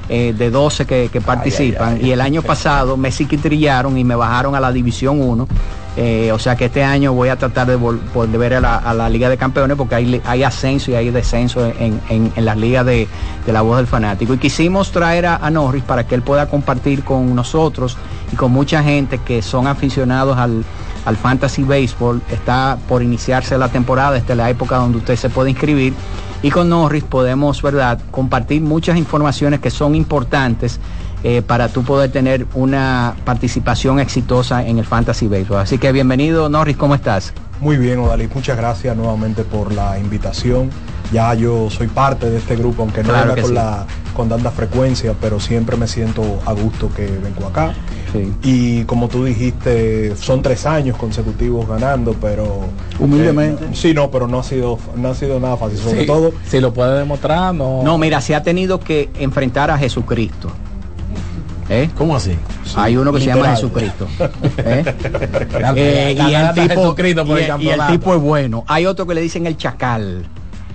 Eh, 0.09 0.33
de 0.37 0.49
12 0.51 0.85
que, 0.85 1.09
que 1.11 1.19
participan 1.21 1.99
y 2.05 2.11
el 2.11 2.21
año 2.21 2.41
pasado 2.41 2.95
me 2.97 3.11
trillaron 3.11 3.97
y 3.97 4.03
me 4.03 4.15
bajaron 4.15 4.55
a 4.55 4.59
la 4.59 4.71
división 4.71 5.21
1 5.21 5.47
eh, 5.97 6.31
o 6.33 6.39
sea 6.39 6.57
que 6.57 6.65
este 6.65 6.83
año 6.83 7.13
voy 7.13 7.29
a 7.29 7.37
tratar 7.37 7.67
de 7.67 7.79
vol- 7.79 7.99
volver 8.13 8.55
a 8.55 8.59
la, 8.59 8.75
a 8.75 8.93
la 8.93 9.09
Liga 9.09 9.29
de 9.29 9.37
Campeones 9.37 9.77
porque 9.77 9.95
hay, 9.95 10.21
hay 10.25 10.43
ascenso 10.43 10.91
y 10.91 10.95
hay 10.95 11.09
descenso 11.09 11.65
en, 11.65 12.01
en- 12.09 12.33
en 12.35 12.45
las 12.45 12.57
ligas 12.57 12.85
de, 12.85 13.07
de 13.45 13.53
la 13.53 13.61
voz 13.61 13.77
del 13.77 13.87
fanático. 13.87 14.33
Y 14.33 14.37
quisimos 14.37 14.91
traer 14.91 15.25
a, 15.25 15.37
a 15.37 15.49
Norris 15.49 15.83
para 15.83 16.05
que 16.05 16.13
él 16.15 16.21
pueda 16.21 16.47
compartir 16.49 17.05
con 17.05 17.33
nosotros 17.33 17.95
y 18.33 18.35
con 18.35 18.51
mucha 18.51 18.83
gente 18.83 19.19
que 19.19 19.41
son 19.41 19.67
aficionados 19.67 20.37
al, 20.37 20.65
al 21.05 21.15
Fantasy 21.15 21.63
Baseball. 21.63 22.21
Está 22.29 22.77
por 22.89 23.01
iniciarse 23.01 23.57
la 23.57 23.69
temporada, 23.69 24.17
esta 24.17 24.33
es 24.33 24.37
la 24.37 24.49
época 24.49 24.75
donde 24.75 24.97
usted 24.97 25.15
se 25.15 25.29
puede 25.29 25.51
inscribir. 25.51 25.93
Y 26.41 26.51
con 26.51 26.69
Norris 26.69 27.03
podemos, 27.03 27.61
¿verdad?, 27.61 27.99
compartir 28.11 28.61
muchas 28.61 28.97
informaciones 28.97 29.59
que 29.59 29.69
son 29.69 29.95
importantes 29.95 30.79
eh, 31.23 31.41
para 31.41 31.69
tú 31.69 31.83
poder 31.83 32.11
tener 32.11 32.45
una 32.53 33.15
participación 33.25 33.99
exitosa 33.99 34.65
en 34.65 34.77
el 34.77 34.85
Fantasy 34.85 35.27
Baseball. 35.27 35.61
Así 35.61 35.79
que 35.79 35.91
bienvenido, 35.91 36.49
Norris, 36.49 36.77
¿cómo 36.77 36.93
estás? 36.93 37.33
Muy 37.59 37.77
bien, 37.77 37.99
Odalí, 37.99 38.29
muchas 38.33 38.57
gracias 38.57 38.95
nuevamente 38.95 39.43
por 39.43 39.73
la 39.73 39.97
invitación. 39.97 40.69
Ya 41.11 41.33
yo 41.33 41.69
soy 41.69 41.87
parte 41.87 42.29
de 42.29 42.37
este 42.37 42.55
grupo, 42.55 42.81
aunque 42.83 43.03
no 43.03 43.09
Claro 43.09 43.29
venga 43.29 43.41
con, 43.41 43.49
sí. 43.49 43.55
la, 43.55 43.85
con 44.15 44.29
tanta 44.29 44.51
frecuencia, 44.51 45.13
pero 45.19 45.39
siempre 45.39 45.77
me 45.77 45.87
siento 45.87 46.39
a 46.45 46.53
gusto 46.53 46.89
que 46.95 47.05
vengo 47.05 47.47
acá. 47.47 47.73
Sí. 48.11 48.33
Y 48.43 48.83
como 48.85 49.07
tú 49.07 49.23
dijiste, 49.25 50.15
son 50.15 50.41
tres 50.41 50.65
años 50.65 50.97
consecutivos 50.97 51.67
ganando, 51.67 52.13
pero... 52.13 52.61
Humildemente. 52.99 53.65
eh, 53.65 53.69
sí, 53.73 53.93
no, 53.93 54.09
pero 54.09 54.27
no 54.27 54.39
ha 54.39 54.43
sido, 54.43 54.79
no 54.95 55.09
ha 55.09 55.15
sido 55.15 55.39
nada 55.39 55.57
fácil. 55.57 55.77
Sobre 55.77 56.01
Sí, 56.01 56.07
todo, 56.07 56.33
si 56.47 56.59
lo 56.59 56.73
puede 56.73 56.97
demostrar, 56.99 57.53
no. 57.53 57.81
No, 57.83 57.97
mira, 57.97 58.21
se 58.21 58.33
ha 58.35 58.41
tenido 58.41 58.79
que 58.79 59.09
enfrentar 59.19 59.69
a 59.69 59.77
Jesucristo. 59.77 60.49
¿Eh? 61.69 61.89
¿Cómo 61.97 62.15
así? 62.15 62.33
Hay 62.75 62.95
uno 62.95 63.11
que 63.11 63.19
se 63.19 63.25
llama. 63.27 63.49
Jesucristo. 63.55 64.07
¿Eh? 64.57 64.83
Eh, 65.75 66.15
y, 66.17 66.33
el 66.33 67.61
y 67.61 67.69
y 67.69 67.87
tipo 67.91 68.13
es 68.13 68.21
bueno. 68.21 68.63
Hay 68.67 68.85
otro 68.85 69.07
que 69.07 69.15
le 69.15 69.21
dicen 69.21 69.47
el 69.47 69.57
chacal. 69.57 70.25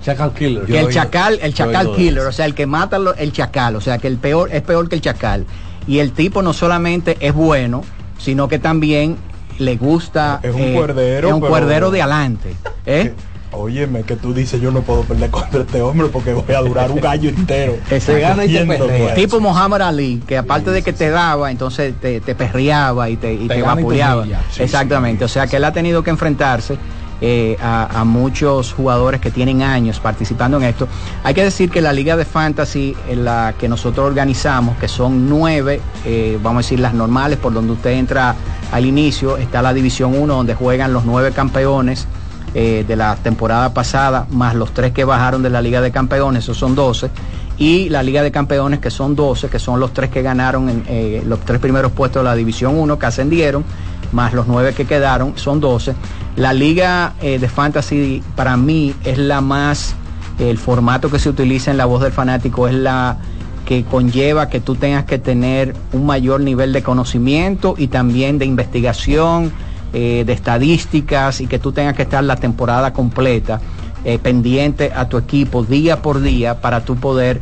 Chacal 0.01 0.33
Killer. 0.33 0.63
Que 0.65 0.79
el 0.79 0.89
chacal, 0.89 1.39
el 1.41 1.53
chacal 1.53 1.93
killer, 1.95 2.25
o 2.25 2.31
sea, 2.31 2.45
el 2.45 2.55
que 2.55 2.65
mata 2.65 2.97
lo- 2.99 3.15
el 3.15 3.31
chacal, 3.31 3.75
o 3.75 3.81
sea, 3.81 3.97
que 3.97 4.07
el 4.07 4.17
peor 4.17 4.49
es 4.53 4.61
peor 4.61 4.89
que 4.89 4.95
el 4.95 5.01
chacal. 5.01 5.45
Y 5.87 5.99
el 5.99 6.11
tipo 6.11 6.41
no 6.41 6.53
solamente 6.53 7.17
es 7.19 7.33
bueno, 7.33 7.83
sino 8.17 8.47
que 8.47 8.59
también 8.59 9.17
le 9.59 9.75
gusta 9.77 10.39
Es 10.43 10.53
un 10.55 10.61
eh, 10.61 10.73
cuerdero, 10.75 11.27
es 11.27 11.33
un 11.33 11.39
pero- 11.41 11.51
cuerdero 11.51 11.91
de 11.91 12.01
adelante. 12.01 12.55
¿eh? 12.85 13.13
óyeme, 13.53 14.03
que 14.03 14.15
tú 14.15 14.33
dices, 14.33 14.61
yo 14.61 14.71
no 14.71 14.81
puedo 14.81 15.01
perder 15.03 15.29
contra 15.29 15.61
este 15.61 15.81
hombre 15.81 16.07
porque 16.07 16.33
voy 16.33 16.55
a 16.55 16.61
durar 16.61 16.89
un 16.89 17.01
gallo 17.01 17.29
entero. 17.29 17.73
Exacto. 17.91 18.21
gana 18.21 18.45
y 18.45 18.47
te 18.47 18.53
Yendo, 18.53 18.77
perrea. 18.87 19.03
pues. 19.03 19.15
Tipo 19.15 19.39
Muhammad 19.41 19.81
Ali, 19.81 20.23
que 20.25 20.37
aparte 20.37 20.71
de 20.71 20.81
que 20.81 20.93
te 20.93 21.09
daba, 21.09 21.51
entonces 21.51 21.93
te, 21.99 22.21
te 22.21 22.33
perreaba 22.33 23.09
y 23.09 23.17
te, 23.17 23.33
y 23.33 23.47
Te 23.49 23.61
vapuleaba. 23.61 24.25
Sí, 24.51 24.63
Exactamente. 24.63 25.25
O 25.25 25.27
sea 25.27 25.47
que 25.47 25.57
él 25.57 25.65
ha 25.65 25.73
tenido 25.73 26.01
que 26.01 26.09
enfrentarse 26.11 26.77
eh, 27.23 27.55
a, 27.61 28.03
muchos 28.03 28.73
jugadores 28.73 29.21
que 29.21 29.29
tienen 29.29 29.61
años 29.61 29.99
participando 29.99 30.57
en 30.57 30.63
esto. 30.63 30.87
Hay 31.23 31.35
que 31.35 31.43
decir 31.43 31.69
que 31.69 31.79
la 31.79 31.93
Liga 31.93 32.17
de 32.17 32.25
Fantasy, 32.25 32.95
en 33.07 33.25
la 33.25 33.53
que 33.59 33.69
nosotros 33.69 34.07
organizamos, 34.07 34.75
que 34.77 34.87
son 34.87 35.29
nueve, 35.29 35.81
eh, 36.03 36.39
vamos 36.41 36.61
a 36.61 36.65
decir 36.65 36.79
las 36.79 36.95
normales, 36.95 37.37
por 37.37 37.53
donde 37.53 37.73
usted 37.73 37.91
entra 37.91 38.35
al 38.71 38.87
inicio, 38.87 39.37
está 39.37 39.61
la 39.61 39.71
División 39.71 40.17
1, 40.17 40.33
donde 40.33 40.55
juegan 40.55 40.93
los 40.93 41.05
nueve 41.05 41.31
campeones 41.31 42.07
eh, 42.55 42.83
de 42.87 42.95
la 42.95 43.15
temporada 43.17 43.71
pasada, 43.71 44.25
más 44.31 44.55
los 44.55 44.73
tres 44.73 44.91
que 44.91 45.03
bajaron 45.03 45.43
de 45.43 45.51
la 45.51 45.61
Liga 45.61 45.79
de 45.79 45.91
Campeones, 45.91 46.45
esos 46.45 46.57
son 46.57 46.73
12, 46.73 47.11
y 47.59 47.89
la 47.89 48.01
Liga 48.01 48.23
de 48.23 48.31
Campeones 48.31 48.79
que 48.79 48.89
son 48.89 49.15
12, 49.15 49.47
que 49.47 49.59
son 49.59 49.79
los 49.79 49.93
tres 49.93 50.09
que 50.09 50.23
ganaron 50.23 50.83
en 50.87 51.29
los 51.29 51.39
tres 51.41 51.59
primeros 51.59 51.91
puestos 51.91 52.23
de 52.23 52.29
la 52.29 52.35
División 52.35 52.79
1 52.79 52.97
que 52.97 53.05
ascendieron, 53.05 53.63
más 54.11 54.33
los 54.33 54.47
nueve 54.47 54.73
que 54.73 54.85
quedaron, 54.85 55.37
son 55.37 55.59
12. 55.59 55.93
La 56.35 56.53
Liga 56.53 57.13
eh, 57.21 57.39
de 57.39 57.49
Fantasy 57.49 58.23
para 58.35 58.55
mí 58.55 58.95
es 59.03 59.17
la 59.17 59.41
más, 59.41 59.95
el 60.39 60.57
formato 60.57 61.11
que 61.11 61.19
se 61.19 61.29
utiliza 61.29 61.71
en 61.71 61.77
la 61.77 61.85
voz 61.85 62.01
del 62.01 62.13
fanático 62.13 62.67
es 62.67 62.73
la 62.73 63.17
que 63.65 63.83
conlleva 63.83 64.49
que 64.49 64.59
tú 64.59 64.75
tengas 64.75 65.05
que 65.05 65.19
tener 65.19 65.75
un 65.91 66.05
mayor 66.05 66.39
nivel 66.41 66.71
de 66.71 66.83
conocimiento 66.83 67.75
y 67.77 67.87
también 67.87 68.39
de 68.39 68.45
investigación, 68.45 69.51
eh, 69.93 70.23
de 70.25 70.33
estadísticas 70.33 71.41
y 71.41 71.47
que 71.47 71.59
tú 71.59 71.73
tengas 71.73 71.95
que 71.95 72.03
estar 72.03 72.23
la 72.23 72.37
temporada 72.37 72.93
completa 72.93 73.59
eh, 74.05 74.17
pendiente 74.17 74.91
a 74.95 75.09
tu 75.09 75.17
equipo 75.17 75.63
día 75.63 76.01
por 76.01 76.21
día 76.21 76.61
para 76.61 76.83
tú 76.85 76.95
poder 76.95 77.41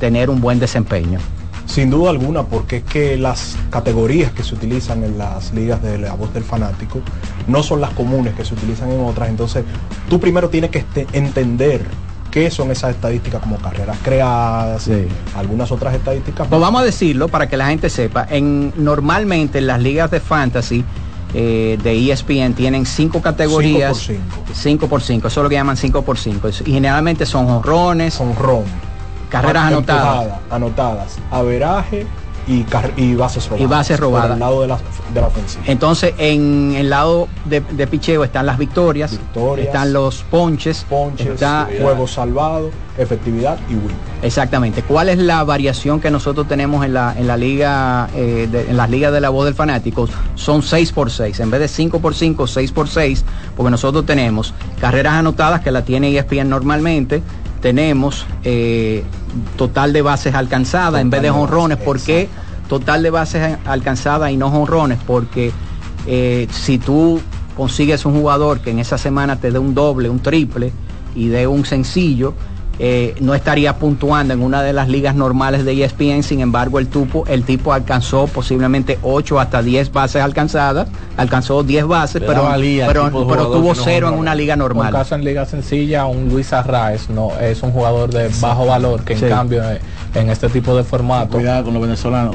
tener 0.00 0.30
un 0.30 0.40
buen 0.40 0.58
desempeño. 0.58 1.20
Sin 1.66 1.90
duda 1.90 2.10
alguna, 2.10 2.42
porque 2.42 2.78
es 2.78 2.82
que 2.82 3.16
las 3.16 3.56
categorías 3.70 4.32
que 4.32 4.42
se 4.42 4.54
utilizan 4.54 5.04
en 5.04 5.16
las 5.16 5.52
ligas 5.52 5.80
de 5.80 5.98
la 5.98 6.14
voz 6.14 6.34
del 6.34 6.42
fanático 6.42 7.00
no 7.46 7.62
son 7.62 7.80
las 7.80 7.90
comunes 7.90 8.34
que 8.34 8.44
se 8.44 8.54
utilizan 8.54 8.90
en 8.90 9.00
otras. 9.04 9.28
Entonces, 9.28 9.64
tú 10.08 10.18
primero 10.20 10.48
tienes 10.48 10.70
que 10.70 10.78
este- 10.78 11.06
entender 11.12 11.82
qué 12.30 12.50
son 12.50 12.70
esas 12.72 12.90
estadísticas 12.90 13.40
como 13.40 13.56
carreras 13.58 13.96
creadas, 14.02 14.82
Sí. 14.82 15.06
algunas 15.36 15.70
otras 15.70 15.94
estadísticas. 15.94 16.48
Pues 16.48 16.60
vamos 16.60 16.82
a 16.82 16.84
decirlo 16.84 17.28
para 17.28 17.48
que 17.48 17.56
la 17.56 17.66
gente 17.66 17.88
sepa. 17.90 18.26
En, 18.28 18.72
normalmente 18.76 19.58
en 19.58 19.66
las 19.68 19.80
ligas 19.80 20.10
de 20.10 20.20
fantasy 20.20 20.84
eh, 21.36 21.78
de 21.82 22.12
ESPN 22.12 22.54
tienen 22.54 22.86
cinco 22.86 23.20
categorías. 23.20 23.96
Cinco 23.98 24.22
por 24.46 24.54
5 24.54 24.88
por 24.88 25.02
5, 25.02 25.26
eso 25.28 25.40
es 25.40 25.42
lo 25.42 25.48
que 25.48 25.56
llaman 25.56 25.76
5 25.76 26.02
por 26.02 26.16
5. 26.16 26.48
Y 26.64 26.72
generalmente 26.72 27.26
son 27.26 27.48
honrones, 27.50 28.20
Honrón, 28.20 28.62
carreras 29.30 29.64
anotadas. 29.64 30.28
anotadas, 30.50 31.16
averaje 31.32 32.06
y, 32.46 32.64
y 32.96 33.14
bases 33.14 33.48
robadas. 33.48 33.68
bases 33.70 34.00
robadas. 34.00 34.26
Por 34.28 34.34
el 34.34 34.40
lado 34.40 34.60
de 34.62 34.68
la, 34.68 34.78
de 35.14 35.20
la 35.20 35.26
ofensiva. 35.28 35.64
Entonces, 35.66 36.14
en 36.18 36.74
el 36.76 36.90
lado 36.90 37.28
de, 37.46 37.60
de 37.60 37.86
picheo 37.86 38.22
están 38.24 38.46
las 38.46 38.58
victorias, 38.58 39.12
Victorias. 39.12 39.66
están 39.68 39.92
los 39.92 40.22
ponches, 40.24 40.84
Ponches, 40.88 41.26
está- 41.28 41.68
juegos 41.80 42.12
salvados, 42.12 42.70
efectividad 42.98 43.58
y 43.68 43.74
win. 43.74 43.90
Exactamente. 44.22 44.82
¿Cuál 44.82 45.08
es 45.08 45.18
la 45.18 45.42
variación 45.44 46.00
que 46.00 46.10
nosotros 46.10 46.46
tenemos 46.48 46.84
en 46.84 46.94
la, 46.94 47.14
en 47.18 47.26
la 47.26 47.36
liga, 47.36 48.08
eh, 48.14 48.48
de- 48.50 48.70
en 48.70 48.76
las 48.76 48.88
ligas 48.90 49.12
de 49.12 49.20
la 49.20 49.30
voz 49.30 49.44
del 49.46 49.54
fanático? 49.54 50.08
Son 50.34 50.62
6 50.62 50.92
por 50.92 51.10
6. 51.10 51.40
En 51.40 51.50
vez 51.50 51.60
de 51.60 51.68
5 51.68 51.98
por 52.00 52.14
5, 52.14 52.46
6 52.46 52.72
por 52.72 52.88
6, 52.88 53.24
porque 53.56 53.70
nosotros 53.70 54.06
tenemos 54.06 54.54
carreras 54.80 55.14
anotadas 55.14 55.60
que 55.60 55.70
la 55.70 55.82
tiene 55.82 56.16
ESPN 56.16 56.48
normalmente. 56.48 57.22
Tenemos 57.60 58.26
eh, 58.44 59.02
total 59.56 59.92
de 59.92 60.02
bases 60.02 60.34
alcanzadas 60.34 61.00
en 61.00 61.10
vez 61.10 61.22
de 61.22 61.30
bases, 61.30 61.78
¿Por 61.78 62.00
qué 62.00 62.28
total 62.68 63.02
de 63.02 63.10
bases 63.10 63.58
alcanzadas 63.64 64.30
y 64.30 64.36
no 64.36 64.48
honrones? 64.48 64.98
Porque 65.06 65.52
eh, 66.06 66.46
si 66.50 66.78
tú 66.78 67.20
consigues 67.56 68.04
un 68.04 68.14
jugador 68.14 68.60
que 68.60 68.70
en 68.70 68.78
esa 68.78 68.98
semana 68.98 69.36
te 69.36 69.50
dé 69.50 69.58
un 69.58 69.74
doble, 69.74 70.08
un 70.08 70.20
triple 70.20 70.72
y 71.14 71.28
dé 71.28 71.46
un 71.46 71.64
sencillo, 71.64 72.34
eh, 72.78 73.14
no 73.20 73.34
estaría 73.34 73.76
puntuando 73.76 74.34
en 74.34 74.42
una 74.42 74.62
de 74.62 74.72
las 74.72 74.88
ligas 74.88 75.14
normales 75.14 75.64
de 75.64 75.84
ESPN, 75.84 76.22
sin 76.22 76.40
embargo 76.40 76.78
el 76.78 76.88
tipo, 76.88 77.24
el 77.26 77.44
tipo 77.44 77.72
alcanzó 77.72 78.26
posiblemente 78.26 78.98
8 79.02 79.38
hasta 79.40 79.62
10 79.62 79.92
bases 79.92 80.22
alcanzadas, 80.22 80.88
alcanzó 81.16 81.62
10 81.62 81.86
bases, 81.86 82.22
pero, 82.26 82.48
pero, 82.50 82.58
de 82.58 82.84
pero 82.86 83.10
jugador 83.10 83.52
tuvo 83.52 83.74
no 83.74 83.82
cero 83.84 84.08
en 84.08 84.14
una 84.18 84.34
liga 84.34 84.54
Un 84.54 84.60
normal. 84.60 84.92
caso 84.92 85.14
en 85.14 85.24
liga 85.24 85.44
sencilla, 85.46 86.06
un 86.06 86.28
Luis 86.28 86.52
Arraez 86.52 87.08
no 87.10 87.30
es 87.40 87.62
un 87.62 87.70
jugador 87.72 88.10
de 88.10 88.28
bajo 88.40 88.66
valor 88.66 89.02
que 89.04 89.12
en 89.14 89.18
Sí. 89.20 89.26
cambio 89.26 89.62
eh, 89.70 89.80
en 90.14 90.30
este 90.30 90.48
tipo 90.48 90.76
de 90.76 90.84
formato. 90.84 91.30
Cuidado 91.36 91.64
con 91.64 91.74
los 91.74 91.82
venezolanos. 91.82 92.34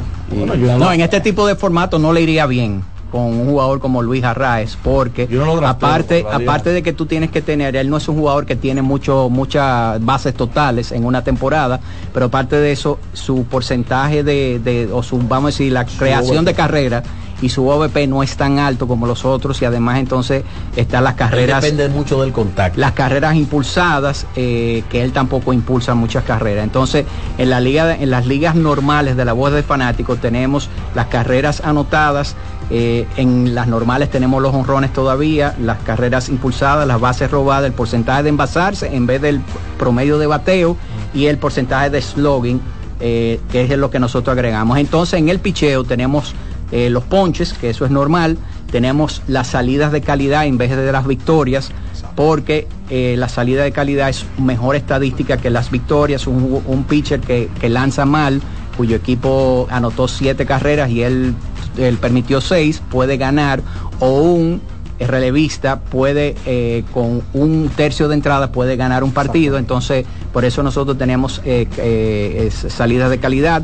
no, 0.77 0.91
en 0.91 1.01
este 1.01 1.21
tipo 1.21 1.45
de 1.47 1.55
formato 1.55 1.99
no 1.99 2.13
le 2.13 2.21
iría 2.21 2.45
bien 2.45 2.83
con 3.11 3.21
un 3.21 3.45
jugador 3.47 3.79
como 3.79 4.01
Luis 4.01 4.23
Arraez, 4.23 4.75
porque 4.83 5.27
aparte, 5.69 6.25
aparte 6.43 6.69
de 6.71 6.83
que 6.83 6.93
tú 6.93 7.05
tienes 7.05 7.31
que 7.31 7.41
tener, 7.41 7.75
él 7.75 7.89
no 7.89 7.97
es 7.97 8.07
un 8.07 8.15
jugador 8.17 8.45
que 8.45 8.55
tiene 8.55 8.81
mucho, 8.81 9.29
muchas 9.29 10.03
bases 10.03 10.33
totales 10.33 10.91
en 10.91 11.05
una 11.05 11.23
temporada, 11.23 11.79
pero 12.13 12.27
aparte 12.27 12.55
de 12.57 12.71
eso, 12.71 12.99
su 13.13 13.45
porcentaje 13.45 14.23
de, 14.23 14.59
de- 14.63 14.89
o 14.91 15.01
su, 15.03 15.17
vamos 15.17 15.45
a 15.45 15.47
decir, 15.53 15.71
la 15.73 15.85
creación 15.85 16.45
de 16.45 16.53
carrera 16.53 17.03
y 17.41 17.47
su 17.47 17.65
OVP 17.69 18.05
no 18.07 18.21
es 18.21 18.35
tan 18.35 18.59
alto 18.59 18.85
como 18.85 19.07
los 19.07 19.23
otros 19.23 19.61
y 19.61 19.65
además 19.65 19.97
entonces 19.99 20.43
están 20.75 21.05
las 21.05 21.13
carreras 21.13 21.61
Depende 21.61 21.87
mucho 21.87 22.21
del 22.21 22.33
contacto. 22.33 22.77
las 22.81 22.91
carreras 22.91 23.33
impulsadas 23.35 24.25
eh, 24.35 24.83
que 24.89 25.01
él 25.01 25.13
tampoco 25.13 25.53
impulsa 25.53 25.95
muchas 25.95 26.25
carreras. 26.25 26.65
Entonces 26.65 27.05
en 27.37 27.49
la 27.49 27.61
liga 27.61 27.95
en 27.95 28.09
las 28.09 28.25
ligas 28.27 28.55
normales 28.55 29.15
de 29.15 29.23
la 29.23 29.31
voz 29.31 29.53
del 29.53 29.63
fanático 29.63 30.17
tenemos 30.17 30.67
las 30.95 31.05
carreras 31.07 31.61
anotadas 31.63 32.35
eh, 32.71 33.07
en 33.17 33.55
las 33.55 33.67
normales 33.67 34.11
tenemos 34.11 34.43
los 34.43 34.53
honrones 34.53 34.93
todavía 34.93 35.55
las 35.59 35.79
carreras 35.79 36.29
impulsadas 36.29 36.87
las 36.87 36.99
bases 36.99 37.31
robadas 37.31 37.65
el 37.65 37.73
porcentaje 37.73 38.21
de 38.21 38.29
envasarse 38.29 38.95
en 38.95 39.07
vez 39.07 39.21
del 39.23 39.41
promedio 39.79 40.19
de 40.19 40.27
bateo 40.27 40.77
y 41.13 41.25
el 41.25 41.39
porcentaje 41.39 41.89
de 41.89 41.99
slogging 41.99 42.61
eh, 42.99 43.39
que 43.51 43.63
es 43.63 43.69
lo 43.77 43.89
que 43.89 43.97
nosotros 43.97 44.33
agregamos. 44.33 44.77
Entonces 44.77 45.19
en 45.19 45.29
el 45.29 45.39
picheo 45.39 45.85
tenemos 45.85 46.35
eh, 46.71 46.89
los 46.89 47.05
ponches, 47.05 47.53
que 47.53 47.69
eso 47.69 47.85
es 47.85 47.91
normal, 47.91 48.37
tenemos 48.71 49.21
las 49.25 49.47
salidas 49.47 49.93
de 49.93 50.01
calidad 50.01 50.45
en 50.45 50.57
vez 50.57 50.75
de 50.75 50.91
las 50.91 51.07
victorias, 51.07 51.71
porque 52.15 52.67
la 52.89 53.29
salida 53.29 53.63
de 53.63 53.71
calidad 53.71 54.09
es 54.09 54.25
mejor 54.37 54.75
estadística 54.75 55.37
que 55.37 55.49
las 55.49 55.71
victorias, 55.71 56.27
un, 56.27 56.61
un 56.65 56.83
pitcher 56.83 57.21
que, 57.21 57.49
que 57.61 57.69
lanza 57.69 58.03
mal, 58.05 58.41
cuyo 58.79 58.95
equipo 58.95 59.67
anotó 59.69 60.07
siete 60.07 60.45
carreras 60.45 60.89
y 60.89 61.03
él, 61.03 61.35
él 61.77 61.97
permitió 61.97 62.41
seis, 62.41 62.81
puede 62.89 63.17
ganar, 63.17 63.61
o 63.99 64.21
un 64.21 64.61
relevista 64.99 65.79
puede 65.79 66.35
eh, 66.45 66.83
con 66.93 67.21
un 67.33 67.69
tercio 67.75 68.09
de 68.09 68.15
entrada 68.15 68.51
puede 68.51 68.75
ganar 68.75 69.03
un 69.03 69.11
partido. 69.13 69.57
Entonces 69.57 70.05
por 70.33 70.43
eso 70.45 70.61
nosotros 70.61 70.97
tenemos 70.97 71.41
eh, 71.45 71.67
eh, 71.77 72.47
es- 72.47 72.73
salidas 72.73 73.09
de 73.09 73.17
calidad. 73.19 73.63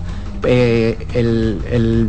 El, 1.14 1.60
el 1.72 2.08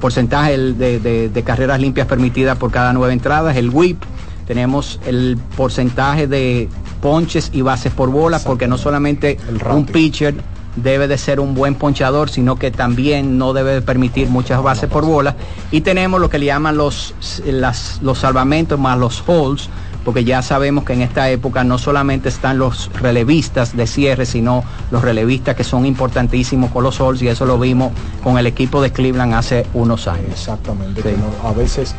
porcentaje 0.00 0.54
el 0.54 0.76
de, 0.78 0.98
de- 1.00 1.28
de 1.28 1.42
carreras 1.42 1.80
limpias 1.80 2.06
permitidas 2.06 2.58
por 2.58 2.70
cada 2.70 2.92
nueve 2.92 3.12
entradas, 3.12 3.56
el 3.56 3.70
whip, 3.70 4.02
tenemos 4.46 5.00
el 5.06 5.38
porcentaje 5.56 6.26
de 6.26 6.68
ponches 7.00 7.50
y 7.52 7.62
bases 7.62 7.92
por 7.92 8.10
bola, 8.10 8.38
porque 8.40 8.66
no 8.68 8.76
solamente 8.78 9.38
un 9.74 9.86
pitcher 9.86 10.34
debe 10.76 11.08
de 11.08 11.18
ser 11.18 11.40
un 11.40 11.54
buen 11.54 11.74
ponchador, 11.74 12.28
sino 12.30 12.56
que 12.56 12.70
también 12.70 13.38
no 13.38 13.52
debe 13.52 13.72
de 13.72 13.82
permitir 13.82 14.28
muchas 14.28 14.62
bases 14.62 14.88
por 14.88 15.04
bola. 15.04 15.34
Y 15.70 15.80
tenemos 15.80 16.20
lo 16.20 16.28
que 16.30 16.38
le 16.38 16.46
llaman 16.46 16.76
los, 16.76 17.14
las- 17.44 17.98
los 18.02 18.18
salvamentos 18.18 18.78
más 18.78 18.98
los 18.98 19.22
holds, 19.26 19.68
porque 20.04 20.22
ya 20.22 20.40
sabemos 20.40 20.84
que 20.84 20.92
en 20.92 21.02
esta 21.02 21.28
época 21.30 21.64
no 21.64 21.78
solamente 21.78 22.28
están 22.28 22.58
los 22.58 22.90
relevistas 23.00 23.76
de 23.76 23.86
cierre, 23.88 24.24
sino 24.24 24.62
los 24.92 25.02
relevistas 25.02 25.56
que 25.56 25.64
son 25.64 25.84
importantísimos 25.84 26.70
con 26.70 26.84
los 26.84 27.00
holds, 27.00 27.22
y 27.22 27.28
eso 27.28 27.44
lo 27.46 27.58
vimos 27.58 27.90
con 28.22 28.38
el 28.38 28.46
equipo 28.46 28.80
de 28.80 28.92
Cleveland 28.92 29.34
hace 29.34 29.66
unos 29.74 30.06
años. 30.06 30.30
Exactamente. 30.30 31.02
Sí. 31.02 31.08
que 31.08 31.16
no- 31.16 31.48
a 31.48 31.52
veces 31.52 31.94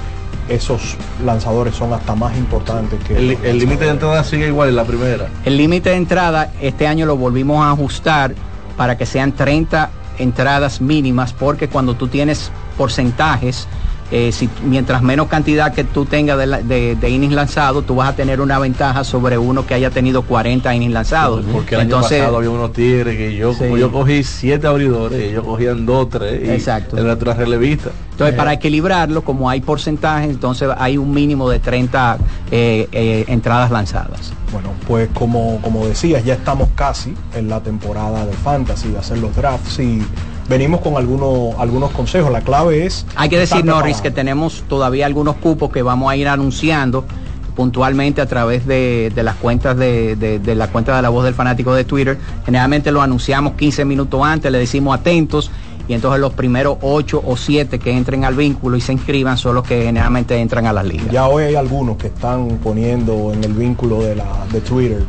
esos 0.47 0.95
lanzadores 1.25 1.75
son 1.75 1.91
hasta 1.91 2.15
más 2.15 2.37
importantes 2.37 2.97
que 3.05 3.17
el 3.17 3.59
límite 3.59 3.83
de 3.83 3.91
entrada 3.91 4.23
sigue 4.23 4.47
igual 4.47 4.69
en 4.69 4.77
la 4.77 4.85
primera. 4.85 5.27
El 5.43 5.57
límite 5.57 5.89
de 5.89 5.97
entrada 5.97 6.53
este 6.61 6.87
año 6.87 7.05
lo 7.05 7.17
volvimos 7.17 7.61
a 7.65 7.71
ajustar 7.71 8.33
para 8.77 8.97
que 8.97 9.05
sean 9.05 9.33
30 9.33 9.89
entradas 10.19 10.79
mínimas, 10.79 11.33
porque 11.33 11.67
cuando 11.67 11.95
tú 11.95 12.07
tienes 12.07 12.51
porcentajes, 12.77 13.67
eh, 14.11 14.31
si, 14.31 14.49
mientras 14.63 15.01
menos 15.01 15.27
cantidad 15.27 15.73
que 15.73 15.83
tú 15.83 16.05
tengas 16.05 16.37
de, 16.37 16.47
de- 16.63 16.95
de 16.95 17.09
innings 17.09 17.33
lanzados, 17.33 17.85
tú 17.85 17.95
vas 17.95 18.09
a 18.09 18.15
tener 18.15 18.39
una 18.41 18.57
ventaja 18.59 19.03
sobre 19.03 19.37
uno 19.37 19.65
que 19.65 19.73
haya 19.73 19.89
tenido 19.89 20.21
40 20.21 20.73
innings 20.75 20.93
lanzados. 20.93 21.43
Porque 21.51 21.75
el 21.75 21.81
año 21.81 22.01
pasado 22.01 22.37
había 22.37 22.49
unos 22.49 22.71
tigres 22.73 23.17
que 23.17 23.35
yo, 23.35 23.53
como 23.53 23.77
yo 23.77 23.91
cogí 23.91 24.23
siete 24.23 24.67
abridores, 24.67 25.21
ellos 25.21 25.43
cogían 25.43 25.85
dos, 25.85 26.09
tres. 26.09 26.41
Y 26.47 26.51
Exacto. 26.51 26.97
En 26.97 27.07
la 27.07 27.13
otra 27.13 27.33
relevista. 27.33 27.89
Entonces, 28.11 28.35
para 28.35 28.53
equilibrarlo, 28.53 29.23
como 29.23 29.47
hay 29.49 29.61
porcentajes, 29.61 30.29
entonces 30.31 30.69
hay 30.77 30.97
un 30.97 31.13
mínimo 31.13 31.47
de 31.49 31.59
30 31.59 32.17
eh, 32.49 32.87
eh, 32.91 33.25
entradas 33.27 33.69
lanzadas. 33.69 34.33
Bueno, 34.51 34.69
pues 34.87 35.09
como, 35.13 35.59
como 35.61 35.85
decías, 35.85 36.23
ya 36.23 36.33
estamos 36.33 36.69
casi 36.73 37.13
en 37.35 37.47
la 37.49 37.59
temporada 37.61 38.25
de 38.25 38.33
fantasy, 38.33 38.89
de 38.89 38.97
hacer 38.97 39.19
los 39.19 39.35
drafts 39.35 39.77
y 39.79 40.01
venimos 40.49 40.81
con 40.81 40.97
algunos, 40.97 41.55
algunos 41.59 41.91
consejos. 41.91 42.31
La 42.31 42.41
clave 42.41 42.85
es... 42.85 43.05
Hay 43.15 43.29
que 43.29 43.37
decir, 43.39 43.65
Norris, 43.65 44.01
que 44.01 44.11
tenemos 44.11 44.63
todavía 44.67 45.05
algunos 45.05 45.35
cupos 45.35 45.71
que 45.71 45.81
vamos 45.81 46.11
a 46.11 46.15
ir 46.15 46.27
anunciando 46.27 47.05
puntualmente 47.55 48.21
a 48.21 48.27
través 48.27 48.67
de, 48.67 49.11
de 49.15 49.23
las 49.23 49.35
cuentas 49.35 49.75
de, 49.77 50.15
de- 50.15 50.37
de 50.39 50.53
la 50.55 50.67
cuenta 50.67 50.95
de 50.95 51.01
la 51.01 51.09
voz 51.09 51.25
del 51.25 51.33
fanático 51.33 51.73
de 51.73 51.83
Twitter. 51.85 52.17
Generalmente 52.45 52.91
lo 52.91 53.01
anunciamos 53.01 53.53
15 53.53 53.83
minutos 53.83 54.21
antes, 54.23 54.51
le 54.51 54.59
decimos 54.59 54.97
atentos 54.97 55.49
y 55.87 55.93
entonces 55.93 56.19
los 56.19 56.33
primeros 56.33 56.77
8 56.81 57.23
o 57.25 57.37
7 57.37 57.79
que 57.79 57.91
entren 57.91 58.25
al 58.25 58.35
vínculo 58.35 58.75
y 58.77 58.81
se 58.81 58.93
inscriban 58.93 59.37
son 59.37 59.55
los 59.55 59.63
que 59.63 59.83
generalmente 59.83 60.35
entran 60.37 60.65
a 60.67 60.73
las 60.73 60.85
ligas. 60.85 61.09
Ya 61.11 61.27
hoy 61.27 61.45
hay 61.45 61.55
algunos 61.55 61.97
que 61.97 62.07
están 62.07 62.59
poniendo 62.63 63.31
en 63.33 63.43
el 63.43 63.53
vínculo 63.53 64.01
de, 64.01 64.15
la, 64.15 64.25
de 64.51 64.61
Twitter 64.61 65.03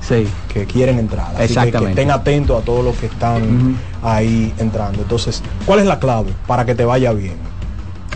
que 0.53 0.64
quieren 0.66 0.99
entrar. 0.99 1.26
Así 1.29 1.37
que- 1.37 1.39
Que, 1.39 1.45
Exactamente. 1.45 1.91
estén 2.01 2.11
atentos 2.11 2.62
a 2.62 2.64
todos 2.64 2.85
los 2.85 2.97
que 2.97 3.07
están 3.07 3.76
ahí 4.03 4.53
entrando. 4.59 5.03
Entonces, 5.03 5.43
¿cuál 5.66 5.81
es 5.81 5.87
la 5.87 5.99
clave 5.99 6.33
para 6.47 6.64
que 6.64 6.74
te 6.74 6.85
vaya 6.85 7.12
bien? 7.12 7.35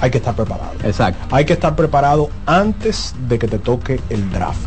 Hay 0.00 0.10
que 0.10 0.18
estar 0.18 0.34
preparado. 0.34 0.72
Exacto. 0.84 1.34
Hay 1.34 1.44
que 1.44 1.52
estar 1.52 1.76
preparado 1.76 2.28
antes 2.46 3.14
de 3.28 3.38
que 3.38 3.46
te 3.48 3.58
toque 3.58 4.00
el 4.10 4.30
draft. 4.30 4.60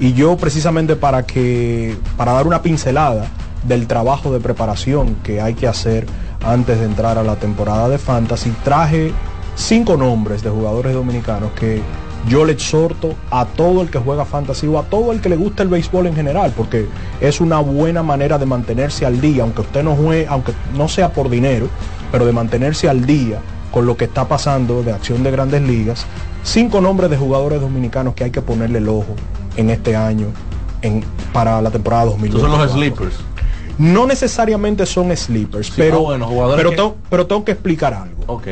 Y 0.00 0.14
yo 0.14 0.36
precisamente 0.36 0.96
para 0.96 1.24
que 1.24 1.96
para 2.16 2.32
dar 2.32 2.46
una 2.46 2.60
pincelada 2.62 3.26
del 3.66 3.86
trabajo 3.86 4.32
de 4.32 4.40
preparación 4.40 5.14
que 5.22 5.40
hay 5.40 5.54
que 5.54 5.66
hacer 5.68 6.06
antes 6.44 6.78
de 6.78 6.86
entrar 6.86 7.18
a 7.18 7.22
la 7.22 7.36
temporada 7.36 7.88
de 7.88 7.98
fantasy, 7.98 8.52
traje 8.64 9.12
cinco 9.54 9.96
nombres 9.96 10.42
de 10.42 10.50
jugadores 10.50 10.94
dominicanos 10.94 11.50
que 11.52 11.82
yo 12.28 12.44
le 12.44 12.52
exhorto 12.52 13.14
a 13.30 13.44
todo 13.44 13.82
el 13.82 13.90
que 13.90 13.98
juega 13.98 14.24
fantasy 14.24 14.66
o 14.68 14.78
a 14.78 14.84
todo 14.84 15.12
el 15.12 15.20
que 15.20 15.28
le 15.28 15.36
gusta 15.36 15.62
el 15.62 15.68
béisbol 15.68 16.06
en 16.06 16.14
general, 16.14 16.52
porque 16.56 16.86
es 17.20 17.40
una 17.40 17.58
buena 17.58 18.02
manera 18.02 18.38
de 18.38 18.46
mantenerse 18.46 19.04
al 19.04 19.20
día, 19.20 19.42
aunque 19.42 19.62
usted 19.62 19.82
no 19.82 19.96
juegue, 19.96 20.26
aunque 20.28 20.52
no 20.76 20.88
sea 20.88 21.12
por 21.12 21.28
dinero, 21.28 21.68
pero 22.12 22.24
de 22.24 22.32
mantenerse 22.32 22.88
al 22.88 23.06
día 23.06 23.40
con 23.72 23.86
lo 23.86 23.96
que 23.96 24.04
está 24.04 24.28
pasando 24.28 24.82
de 24.82 24.92
acción 24.92 25.22
de 25.22 25.30
grandes 25.30 25.62
ligas. 25.62 26.06
Cinco 26.44 26.80
nombres 26.80 27.10
de 27.10 27.16
jugadores 27.16 27.60
dominicanos 27.60 28.14
que 28.14 28.24
hay 28.24 28.30
que 28.30 28.42
ponerle 28.42 28.78
el 28.78 28.88
ojo 28.88 29.14
en 29.56 29.70
este 29.70 29.96
año 29.96 30.26
en, 30.82 31.04
para 31.32 31.60
la 31.62 31.70
temporada 31.70 32.04
2020. 32.06 32.36
Estos 32.36 32.50
son 32.50 32.60
los 32.60 32.72
sleepers. 32.72 33.31
No 33.78 34.06
necesariamente 34.06 34.86
son 34.86 35.16
sleepers, 35.16 35.68
Sí, 35.68 35.72
pero, 35.76 35.98
ah, 36.10 36.16
bueno, 36.26 36.28
pero, 36.56 36.70
que- 36.70 36.76
tengo- 36.76 36.96
pero 37.10 37.26
tengo 37.26 37.44
que 37.44 37.52
explicar 37.52 37.94
algo. 37.94 38.22
Ok. 38.26 38.46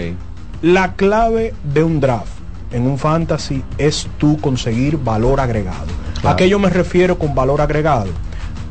La 0.62 0.95
clave 0.95 1.55
de 1.73 1.83
un 1.85 2.01
draft 2.01 2.33
en 2.73 2.87
un 2.87 2.99
fantasy 2.99 3.62
es 3.79 4.09
tú 4.18 4.39
conseguir 4.41 4.99
valor 4.99 5.41
agregado. 5.41 5.87
¿A 6.23 6.37
qué 6.37 6.49
yo 6.49 6.59
me 6.59 6.68
refiero 6.71 7.18
con 7.18 7.35
valor 7.35 7.61
agregado? 7.61 8.09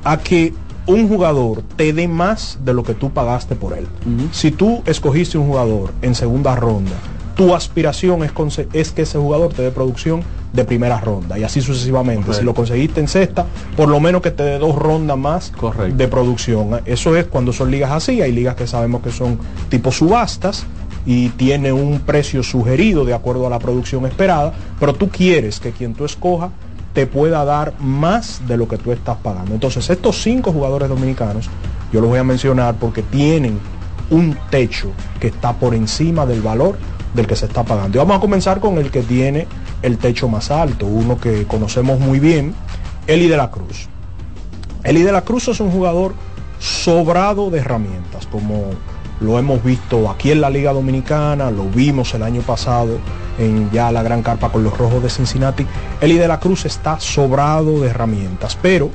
A 0.04 0.18
que 0.18 0.54
un 0.86 1.08
jugador 1.08 1.62
te 1.76 1.94
dé 1.94 2.08
más 2.08 2.58
de 2.64 2.74
lo 2.74 2.84
que 2.84 2.94
tú 2.94 3.12
pagaste 3.12 3.56
por 3.56 3.74
él. 3.78 3.88
Si 4.32 4.52
tú 4.52 4.82
escogiste 4.86 5.38
un 5.38 5.48
jugador 5.48 5.92
en 6.02 6.16
segunda 6.16 6.56
ronda, 6.56 6.96
tu 7.36 7.54
aspiración 7.56 8.24
es, 8.24 8.32
es 8.74 8.92
que 8.92 9.04
ese 9.04 9.18
jugador 9.18 9.54
te 9.54 9.62
dé 9.62 9.72
producción 9.72 10.24
de 10.52 10.64
primera 10.66 11.00
ronda 11.00 11.38
y 11.38 11.44
así 11.44 11.62
sucesivamente. 11.62 12.22
Correcto. 12.22 12.40
Si 12.40 12.46
lo 12.46 12.54
conseguiste 12.54 13.00
en 13.00 13.08
sexta, 13.08 13.46
por 13.76 13.88
lo 13.88 14.00
menos 14.00 14.22
que 14.22 14.32
te 14.32 14.44
dé 14.44 14.58
dos 14.58 14.76
rondas 14.76 15.18
más 15.18 15.52
de 15.96 16.08
producción. 16.08 16.82
Eso 16.86 17.16
es 17.16 17.26
cuando 17.26 17.54
son 17.54 17.72
ligas 17.72 17.92
así. 17.92 18.22
Hay 18.22 18.32
ligas 18.32 18.56
que 18.56 18.68
sabemos 18.68 19.02
que 19.02 19.12
son 19.12 19.40
tipo 19.70 19.92
subastas 19.92 20.66
y 21.06 21.30
tiene 21.30 21.72
un 21.72 22.00
precio 22.02 22.44
sugerido 22.44 23.06
de 23.06 23.14
acuerdo 23.14 23.48
a 23.48 23.50
la 23.50 23.60
producción 23.60 24.06
esperada, 24.06 24.54
pero 24.80 24.94
tú 24.94 25.10
quieres 25.10 25.60
que 25.60 25.72
quien 25.72 25.94
tú 25.94 26.06
escoja 26.06 26.52
te 26.94 27.06
pueda 27.06 27.46
dar 27.46 27.74
más 27.80 28.42
de 28.48 28.58
lo 28.58 28.68
que 28.68 28.78
tú 28.78 28.92
estás 28.92 29.18
pagando. 29.18 29.54
Entonces, 29.54 29.90
estos 29.90 30.22
cinco 30.22 30.52
jugadores 30.52 30.90
dominicanos, 30.90 31.50
yo 31.94 32.02
los 32.02 32.10
voy 32.10 32.20
a 32.20 32.24
mencionar 32.24 32.76
porque 32.76 33.04
tienen 33.04 33.60
un 34.10 34.36
techo 34.50 34.92
que 35.20 35.28
está 35.28 35.54
por 35.54 35.76
encima 35.76 36.26
del 36.26 36.42
valor 36.42 36.78
del 37.14 37.28
que 37.28 37.36
se 37.36 37.46
está 37.46 37.64
pagando. 37.64 37.98
Y 37.98 38.00
vamos 38.00 38.18
a 38.18 38.20
comenzar 38.20 38.60
con 38.60 38.78
el 38.78 38.92
que 38.92 39.02
tiene 39.02 39.48
el 39.82 39.98
techo 39.98 40.28
más 40.28 40.52
alto, 40.52 40.86
uno 40.86 41.20
que 41.20 41.46
conocemos 41.46 42.00
muy 42.00 42.20
bien, 42.20 42.54
Eli 43.08 43.28
de 43.28 43.38
la 43.38 43.52
Cruz. 43.52 43.88
Eli 44.84 45.04
de 45.04 45.12
la 45.12 45.22
Cruz 45.22 45.48
es 45.48 45.60
un 45.60 45.72
jugador 45.72 46.14
sobrado 46.60 47.50
de 47.50 47.60
herramientas, 47.60 48.28
como 48.28 48.72
lo 49.22 49.38
hemos 49.38 49.64
visto 49.64 50.10
aquí 50.10 50.32
en 50.32 50.42
la 50.42 50.50
Liga 50.50 50.72
Dominicana, 50.72 51.52
lo 51.52 51.66
vimos 51.66 52.14
el 52.14 52.24
año 52.24 52.42
pasado 52.42 53.00
en 53.38 53.70
ya 53.72 53.92
la 53.92 54.04
gran 54.04 54.22
carpa 54.22 54.50
con 54.50 54.64
los 54.64 54.78
rojos 54.78 55.04
de 55.04 55.10
Cincinnati. 55.10 55.66
Eli 56.00 56.18
de 56.18 56.28
la 56.28 56.40
Cruz 56.40 56.66
está 56.66 57.00
sobrado 57.00 57.82
de 57.82 57.90
herramientas, 57.90 58.58
pero 58.62 58.90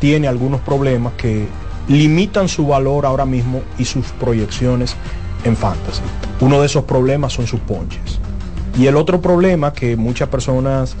tiene 0.00 0.28
algunos 0.28 0.60
problemas 0.60 1.12
que 1.14 1.48
limitan 1.88 2.48
su 2.48 2.66
valor 2.66 3.06
ahora 3.06 3.24
mismo 3.24 3.62
y 3.78 3.84
sus 3.84 4.06
proyecciones 4.12 4.96
en 5.44 5.56
fantasy. 5.56 6.02
Uno 6.40 6.60
de 6.60 6.66
esos 6.66 6.84
problemas 6.84 7.32
son 7.32 7.46
sus 7.46 7.60
ponches. 7.60 8.18
Y 8.78 8.86
el 8.86 8.96
otro 8.96 9.20
problema 9.20 9.72
que 9.72 9.96
muchas 9.96 10.28
personas 10.28 10.96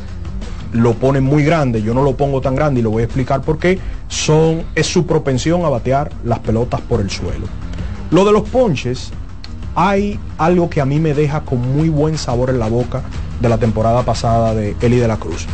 lo 0.72 0.94
ponen 0.94 1.24
muy 1.24 1.44
grande, 1.44 1.82
yo 1.82 1.94
no 1.94 2.02
lo 2.02 2.16
pongo 2.16 2.40
tan 2.40 2.54
grande 2.54 2.80
y 2.80 2.82
lo 2.82 2.90
voy 2.90 3.02
a 3.02 3.04
explicar 3.04 3.42
por 3.42 3.58
qué, 3.58 3.78
son, 4.08 4.62
es 4.74 4.86
su 4.86 5.06
propensión 5.06 5.64
a 5.64 5.68
batear 5.68 6.10
las 6.24 6.38
pelotas 6.40 6.80
por 6.82 7.00
el 7.00 7.10
suelo. 7.10 7.46
Lo 8.10 8.24
de 8.24 8.32
los 8.32 8.48
ponches, 8.48 9.10
hay 9.74 10.18
algo 10.38 10.70
que 10.70 10.80
a 10.80 10.86
mí 10.86 11.00
me 11.00 11.12
deja 11.12 11.42
con 11.42 11.60
muy 11.76 11.88
buen 11.88 12.16
sabor 12.16 12.50
en 12.50 12.58
la 12.58 12.68
boca 12.68 13.02
de 13.40 13.48
la 13.48 13.58
temporada 13.58 14.02
pasada 14.02 14.54
de 14.54 14.74
Eli 14.80 14.96
de 14.96 15.08
la 15.08 15.18
Cruz. 15.18 15.46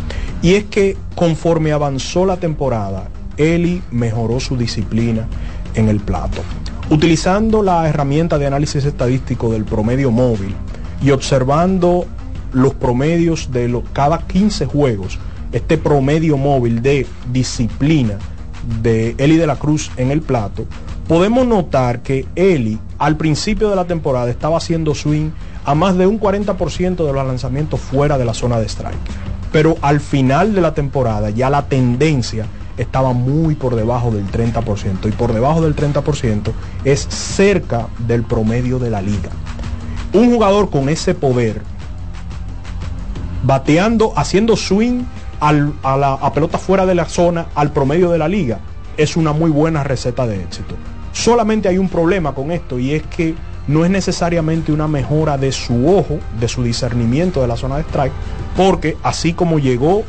Y 0.43 0.55
es 0.55 0.65
que 0.65 0.97
conforme 1.15 1.73
avanzó 1.73 2.25
la 2.25 2.37
temporada, 2.37 3.09
Eli 3.37 3.83
mejoró 3.91 4.39
su 4.39 4.57
disciplina 4.57 5.27
en 5.75 5.89
el 5.89 6.01
plato. 6.01 6.43
Utilizando 6.91 7.63
la 7.63 7.89
herramienta 7.89 8.39
de 8.39 8.47
análisis 8.47 8.85
estadístico 8.85 9.51
del 9.53 9.65
promedio 9.65 10.11
móvil 10.11 10.55
y 11.03 11.11
observando 11.11 12.07
los 12.53 12.75
promedios 12.75 13.51
de 13.51 13.83
cada 13.93 14.19
15 14.19 14.67
juegos, 14.67 15.19
este 15.53 15.79
promedio 15.79 16.37
móvil 16.37 16.83
de 16.83 17.07
disciplina 17.33 18.19
de 18.83 19.15
Eli 19.19 19.37
de 19.37 19.47
la 19.47 19.57
Cruz 19.57 19.91
en 19.97 20.11
el 20.11 20.23
plato, 20.23 20.67
podemos 21.09 21.47
notar 21.47 22.03
que 22.03 22.27
Eli 22.37 22.79
al 22.99 23.17
principio 23.17 23.69
de 23.69 23.77
la 23.77 23.87
temporada 23.87 24.31
estaba 24.31 24.59
haciendo 24.59 24.95
swing 24.95 25.31
a 25.65 25.75
más 25.75 25.97
de 25.97 26.07
un 26.07 26.21
40% 26.21 27.07
de 27.07 27.13
los 27.13 27.27
lanzamientos 27.27 27.81
fuera 27.81 28.19
de 28.19 28.25
la 28.25 28.35
zona 28.35 28.59
de 28.59 28.67
strike. 28.67 28.97
Pero 29.51 29.77
al 29.83 30.01
final 30.01 30.55
de 30.55 30.61
la 30.61 30.75
temporada 30.75 31.31
ya 31.31 31.51
la 31.51 31.67
tendencia 31.67 32.47
estaba 32.77 33.13
muy 33.13 33.55
por 33.55 33.77
debajo 33.77 34.11
del 34.11 34.27
30% 34.31 35.09
y 35.09 35.13
por 35.13 35.33
debajo 35.33 35.61
del 35.61 35.77
30% 35.77 36.53
es 36.85 37.01
cerca 37.01 37.89
del 38.07 38.23
promedio 38.23 38.79
de 38.79 38.91
la 38.91 39.03
liga. 39.03 39.31
Un 40.13 40.31
jugador 40.31 40.71
con 40.71 40.89
ese 40.89 41.15
poder, 41.15 41.63
bateando, 43.43 44.13
haciendo 44.17 44.57
swing 44.57 45.05
a, 45.41 45.53
la, 45.53 46.13
a 46.15 46.33
pelota 46.33 46.59
fuera 46.59 46.87
de 46.87 46.95
la 46.95 47.07
zona 47.07 47.47
al 47.55 47.73
promedio 47.73 48.11
de 48.11 48.19
la 48.19 48.29
liga, 48.29 48.61
es 48.97 49.17
una 49.17 49.33
muy 49.33 49.51
buena 49.51 49.83
receta 49.83 50.27
de 50.27 50.41
éxito. 50.43 50.75
Solamente 51.13 51.69
hay 51.69 51.79
un 51.79 51.89
problema 51.89 52.35
con 52.35 52.51
esto 52.51 52.79
y 52.79 52.93
es 52.93 53.03
que 53.05 53.35
no 53.67 53.85
es 53.85 53.91
necesariamente 53.91 54.73
una 54.73 54.89
mejora 54.89 55.39
de 55.39 55.53
su 55.53 55.89
ojo, 55.89 56.19
de 56.41 56.49
su 56.49 56.63
discernimiento 56.63 57.41
de 57.41 57.49
la 57.49 57.57
zona 57.57 57.77
de 57.77 57.83
strike, 57.83 58.13
porque 58.57 58.97
así 59.03 59.33
como 59.33 59.59
llegó 59.59 60.05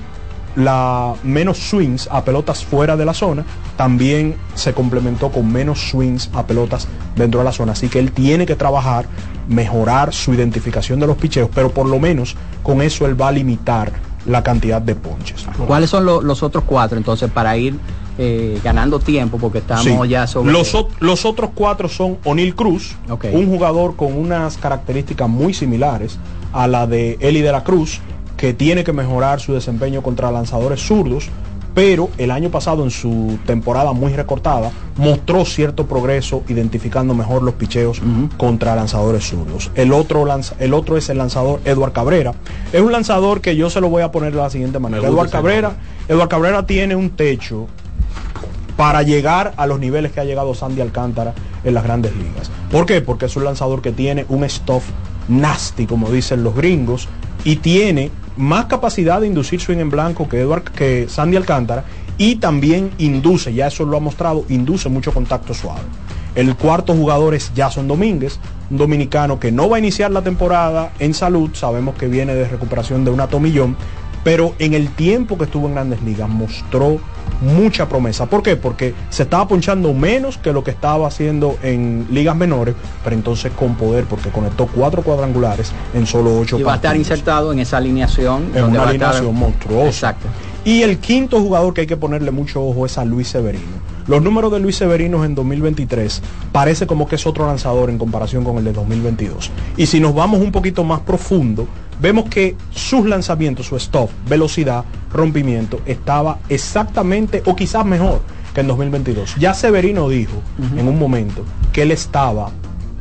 la 0.55 1.13
menos 1.23 1.57
swings 1.57 2.07
a 2.11 2.23
pelotas 2.23 2.63
fuera 2.63 2.95
de 2.97 3.05
la 3.05 3.13
zona, 3.13 3.45
también 3.77 4.35
se 4.55 4.73
complementó 4.73 5.31
con 5.31 5.51
menos 5.51 5.89
swings 5.89 6.29
a 6.33 6.45
pelotas 6.45 6.87
dentro 7.15 7.39
de 7.39 7.45
la 7.45 7.51
zona. 7.51 7.71
Así 7.71 7.89
que 7.89 7.99
él 7.99 8.11
tiene 8.11 8.45
que 8.45 8.55
trabajar, 8.55 9.05
mejorar 9.47 10.13
su 10.13 10.33
identificación 10.33 10.99
de 10.99 11.07
los 11.07 11.17
picheos, 11.17 11.49
pero 11.53 11.71
por 11.71 11.87
lo 11.87 11.99
menos 11.99 12.35
con 12.61 12.81
eso 12.81 13.05
él 13.05 13.19
va 13.19 13.29
a 13.29 13.31
limitar 13.31 13.91
la 14.25 14.43
cantidad 14.43 14.81
de 14.81 14.95
ponches. 14.95 15.45
¿Cuáles 15.67 15.89
son 15.89 16.05
los 16.05 16.43
otros 16.43 16.63
cuatro 16.65 16.97
entonces 16.97 17.29
para 17.29 17.57
ir 17.57 17.77
eh, 18.17 18.59
ganando 18.63 18.99
tiempo 18.99 19.37
porque 19.37 19.57
estamos 19.57 20.07
ya 20.07 20.27
sobre... 20.27 20.51
Los, 20.51 20.73
los, 20.99 21.25
otros 21.25 21.49
cuatro 21.53 21.89
son 21.89 22.17
O'Neill 22.23 22.55
Cruz, 22.55 22.95
un 23.31 23.47
jugador 23.47 23.95
con 23.95 24.13
unas 24.13 24.57
características 24.57 25.27
muy 25.27 25.53
similares 25.53 26.19
a 26.53 26.67
la 26.67 26.87
de 26.87 27.17
Eli 27.19 27.41
de 27.41 27.51
la 27.51 27.63
Cruz, 27.63 28.01
que 28.37 28.53
tiene 28.53 28.83
que 28.83 28.93
mejorar 28.93 29.39
su 29.39 29.53
desempeño 29.53 30.01
contra 30.01 30.31
lanzadores 30.31 30.85
zurdos, 30.85 31.29
pero 31.73 32.09
el 32.17 32.31
año 32.31 32.49
pasado 32.49 32.83
en 32.83 32.91
su 32.91 33.37
temporada 33.45 33.93
muy 33.93 34.13
recortada 34.13 34.71
mostró 34.97 35.45
cierto 35.45 35.87
progreso 35.87 36.43
identificando 36.47 37.13
mejor 37.13 37.41
los 37.43 37.55
picheos 37.55 38.01
contra 38.37 38.75
lanzadores 38.75 39.27
zurdos. 39.27 39.71
El 39.75 39.91
otro, 39.93 40.25
el 40.59 40.73
otro 40.73 40.97
es 40.97 41.09
el 41.09 41.17
lanzador 41.17 41.61
Eduard 41.65 41.93
Cabrera. 41.93 42.33
Es 42.71 42.81
un 42.81 42.91
lanzador 42.91 43.41
que 43.41 43.55
yo 43.55 43.69
se 43.69 43.81
lo 43.81 43.89
voy 43.89 44.03
a 44.03 44.11
poner 44.11 44.33
de 44.33 44.39
la 44.39 44.49
siguiente 44.49 44.79
manera. 44.79 45.07
Eduard 45.07 45.29
Cabrera, 45.29 45.73
Eduard 46.07 46.29
Cabrera 46.29 46.65
tiene 46.65 46.95
un 46.95 47.09
techo 47.11 47.67
para 48.77 49.03
llegar 49.03 49.53
a 49.57 49.67
los 49.67 49.79
niveles 49.79 50.11
que 50.11 50.19
ha 50.19 50.23
llegado 50.23 50.53
Sandy 50.55 50.81
Alcántara 50.81 51.33
en 51.63 51.73
las 51.73 51.83
grandes 51.83 52.15
ligas. 52.15 52.51
¿Por 52.71 52.85
qué? 52.85 53.01
Porque 53.01 53.25
es 53.25 53.35
un 53.35 53.45
lanzador 53.45 53.81
que 53.81 53.91
tiene 53.91 54.25
un 54.29 54.47
stuff 54.49 54.83
nasty, 55.27 55.85
como 55.85 56.09
dicen 56.09 56.43
los 56.43 56.55
gringos, 56.55 57.07
y 57.43 57.57
tiene 57.57 58.11
más 58.37 58.65
capacidad 58.65 59.21
de 59.21 59.27
inducir 59.27 59.61
swing 59.61 59.77
en 59.77 59.89
blanco 59.89 60.27
que, 60.27 60.41
Edward, 60.41 60.63
que 60.63 61.07
Sandy 61.07 61.37
Alcántara 61.37 61.85
y 62.17 62.35
también 62.35 62.91
induce, 62.97 63.53
ya 63.53 63.67
eso 63.67 63.85
lo 63.85 63.97
ha 63.97 63.99
mostrado, 63.99 64.45
induce 64.49 64.89
mucho 64.89 65.13
contacto 65.13 65.53
suave. 65.53 65.81
El 66.35 66.55
cuarto 66.55 66.95
jugador 66.95 67.35
es 67.35 67.51
Jason 67.55 67.87
Domínguez, 67.87 68.39
un 68.71 68.77
dominicano 68.77 69.39
que 69.39 69.51
no 69.51 69.69
va 69.69 69.77
a 69.77 69.79
iniciar 69.79 70.11
la 70.11 70.23
temporada 70.23 70.91
en 70.99 71.13
salud, 71.13 71.51
sabemos 71.53 71.95
que 71.95 72.07
viene 72.07 72.33
de 72.33 72.47
recuperación 72.47 73.05
de 73.05 73.11
un 73.11 73.21
atomillón, 73.21 73.75
pero 74.23 74.55
en 74.57 74.73
el 74.73 74.89
tiempo 74.89 75.37
que 75.37 75.43
estuvo 75.43 75.67
en 75.67 75.73
grandes 75.73 76.01
ligas 76.01 76.29
mostró 76.29 76.99
mucha 77.43 77.87
promesa. 77.87 78.25
¿Por 78.25 78.41
qué? 78.41 78.55
Porque 78.55 78.93
se 79.09 79.23
estaba 79.23 79.47
ponchando 79.47 79.93
menos 79.93 80.37
que 80.37 80.51
lo 80.51 80.63
que 80.63 80.71
estaba 80.71 81.07
haciendo 81.07 81.57
en 81.61 82.07
ligas 82.09 82.35
menores, 82.35 82.75
pero 83.03 83.15
entonces 83.15 83.51
con 83.51 83.75
poder, 83.75 84.05
porque 84.05 84.29
conectó 84.29 84.67
cuatro 84.67 85.03
cuadrangulares 85.03 85.71
en 85.93 86.07
solo 86.07 86.39
ocho 86.39 86.57
Y 86.59 86.63
va 86.63 86.73
a 86.73 86.75
estar 86.77 86.95
insertado 86.95 87.51
en 87.51 87.59
esa 87.59 87.77
alineación. 87.77 88.51
En 88.55 88.65
una 88.65 88.83
alineación 88.83 89.35
monstruosa. 89.35 89.87
Exacto. 89.87 90.27
Y 90.65 90.81
el 90.81 90.99
quinto 90.99 91.41
jugador 91.41 91.73
que 91.73 91.81
hay 91.81 91.87
que 91.87 91.97
ponerle 91.97 92.31
mucho 92.31 92.63
ojo 92.63 92.85
es 92.85 92.97
a 92.97 93.03
Luis 93.03 93.27
Severino. 93.27 93.83
Los 94.07 94.21
números 94.21 94.51
de 94.51 94.59
Luis 94.59 94.77
Severino 94.77 95.23
en 95.23 95.35
2023 95.35 96.21
parece 96.51 96.87
como 96.87 97.07
que 97.07 97.15
es 97.15 97.25
otro 97.25 97.47
lanzador 97.47 97.89
en 97.89 97.97
comparación 97.97 98.43
con 98.43 98.57
el 98.57 98.63
de 98.63 98.73
2022. 98.73 99.51
Y 99.77 99.85
si 99.85 99.99
nos 99.99 100.13
vamos 100.13 100.41
un 100.41 100.51
poquito 100.51 100.83
más 100.83 101.01
profundo, 101.01 101.67
vemos 102.03 102.25
que 102.25 102.57
sus 102.71 103.05
lanzamientos, 103.05 103.67
su 103.67 103.77
stop, 103.77 104.09
velocidad, 104.27 104.83
rompimiento, 105.13 105.79
estaba 105.85 106.37
exactamente 106.49 107.41
o 107.45 107.55
quizás 107.55 107.85
mejor 107.85 108.19
que 108.53 108.59
en 108.59 108.67
2022. 108.67 109.35
Ya 109.39 109.53
Severino 109.53 110.09
dijo 110.09 110.41
en 110.77 110.89
un 110.89 110.99
momento 110.99 111.45
que 111.71 111.83
él 111.83 111.91
estaba 111.91 112.51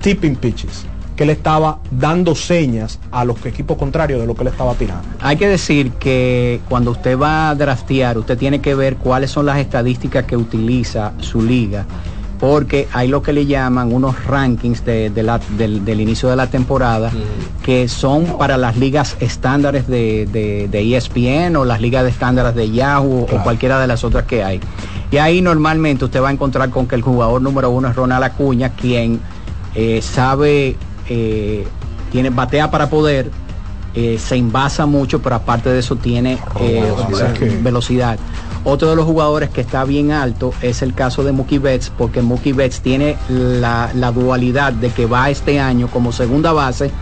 tipping 0.00 0.36
pitches 0.36 0.86
que 1.16 1.26
le 1.26 1.32
estaba 1.32 1.80
dando 1.90 2.34
señas 2.34 2.98
a 3.11 3.24
los 3.24 3.44
equipos 3.44 3.76
contrarios 3.76 4.20
de 4.20 4.26
lo 4.26 4.34
que 4.34 4.44
le 4.44 4.50
estaba 4.50 4.72
tirando. 4.74 5.07
Hay 5.20 5.36
que 5.36 5.46
decir 5.46 5.90
que 5.92 6.61
cuando 6.68 6.92
usted 6.92 7.18
va 7.18 7.50
a 7.50 7.55
draftear, 7.55 8.16
usted 8.16 8.38
tiene 8.38 8.61
que 8.61 8.74
ver 8.74 8.96
cuáles 8.96 9.30
son 9.30 9.46
las 9.46 9.59
estadísticas 9.59 10.24
que 10.24 10.36
utiliza 10.36 11.12
su 11.18 11.42
liga 11.42 11.86
porque 12.43 12.88
hay 12.93 13.07
lo 13.07 13.22
que 13.22 13.32
le 13.32 13.47
llaman 13.47 13.93
unos 13.93 14.26
rankings 14.26 14.84
del, 14.84 16.01
inicio 16.01 16.28
de 16.28 16.34
la 16.34 16.49
temporada 16.49 17.11
mm. 17.11 17.62
que 17.62 17.86
son 17.86 18.36
para 18.36 18.57
las 18.57 18.76
ligas 18.76 19.16
estándares 19.20 19.86
de, 19.86 20.68
ESPN 20.72 21.55
o 21.55 21.64
las 21.64 21.80
ligas 21.80 22.03
de 22.03 22.11
estándares 22.11 22.57
de 22.57 22.68
Yahoo 22.72 23.28
o 23.30 23.43
cualquiera 23.45 23.78
de 23.78 23.86
las 23.86 24.03
otras 24.03 24.24
que 24.24 24.43
hay. 24.43 24.59
Y 25.12 25.18
ahí 25.18 25.40
normalmente 25.40 26.05
usted 26.05 26.20
va 26.20 26.30
a 26.30 26.32
encontrar 26.32 26.68
con 26.70 26.88
que 26.88 26.97
el 26.97 27.03
jugador 27.03 27.40
número 27.40 27.70
uno 27.70 27.86
es 27.86 27.95
Ronald 27.95 28.24
Acuña, 28.24 28.70
quien 28.70 29.20
eh, 29.76 30.03
sabe 30.03 30.74
eh, 31.09 31.64
tiene 32.11 32.30
batea 32.30 32.72
para 32.72 32.90
poder, 32.90 33.30
eh, 33.95 34.18
se 34.18 34.36
invasa 34.36 34.84
mucho, 34.84 35.22
pero 35.22 35.36
aparte 35.36 35.70
de 35.70 35.78
eso 35.78 35.95
tiene 35.95 36.40
velocidad. 37.62 38.18
Otro 38.65 38.91
de 38.91 38.97
los 38.97 39.07
jugadores 39.07 39.51
que 39.51 39.61
está 39.61 39.85
bien 39.85 40.13
alto 40.13 40.55
es 40.63 40.83
el 40.83 40.95
caso 40.95 41.25
de 41.25 41.33
Mookie 41.33 41.59
Betts, 41.59 41.91
porque 41.97 42.23
Mookie 42.23 42.53
Betts 42.53 42.81
tiene 42.81 43.17
la, 43.29 43.91
la 43.95 44.13
dualidad 44.13 44.73
de 44.73 44.91
que 44.91 45.07
va 45.07 45.31
este 45.31 45.59
año 45.59 45.89
como 45.89 46.13
segunda 46.13 46.53
base 46.53 46.93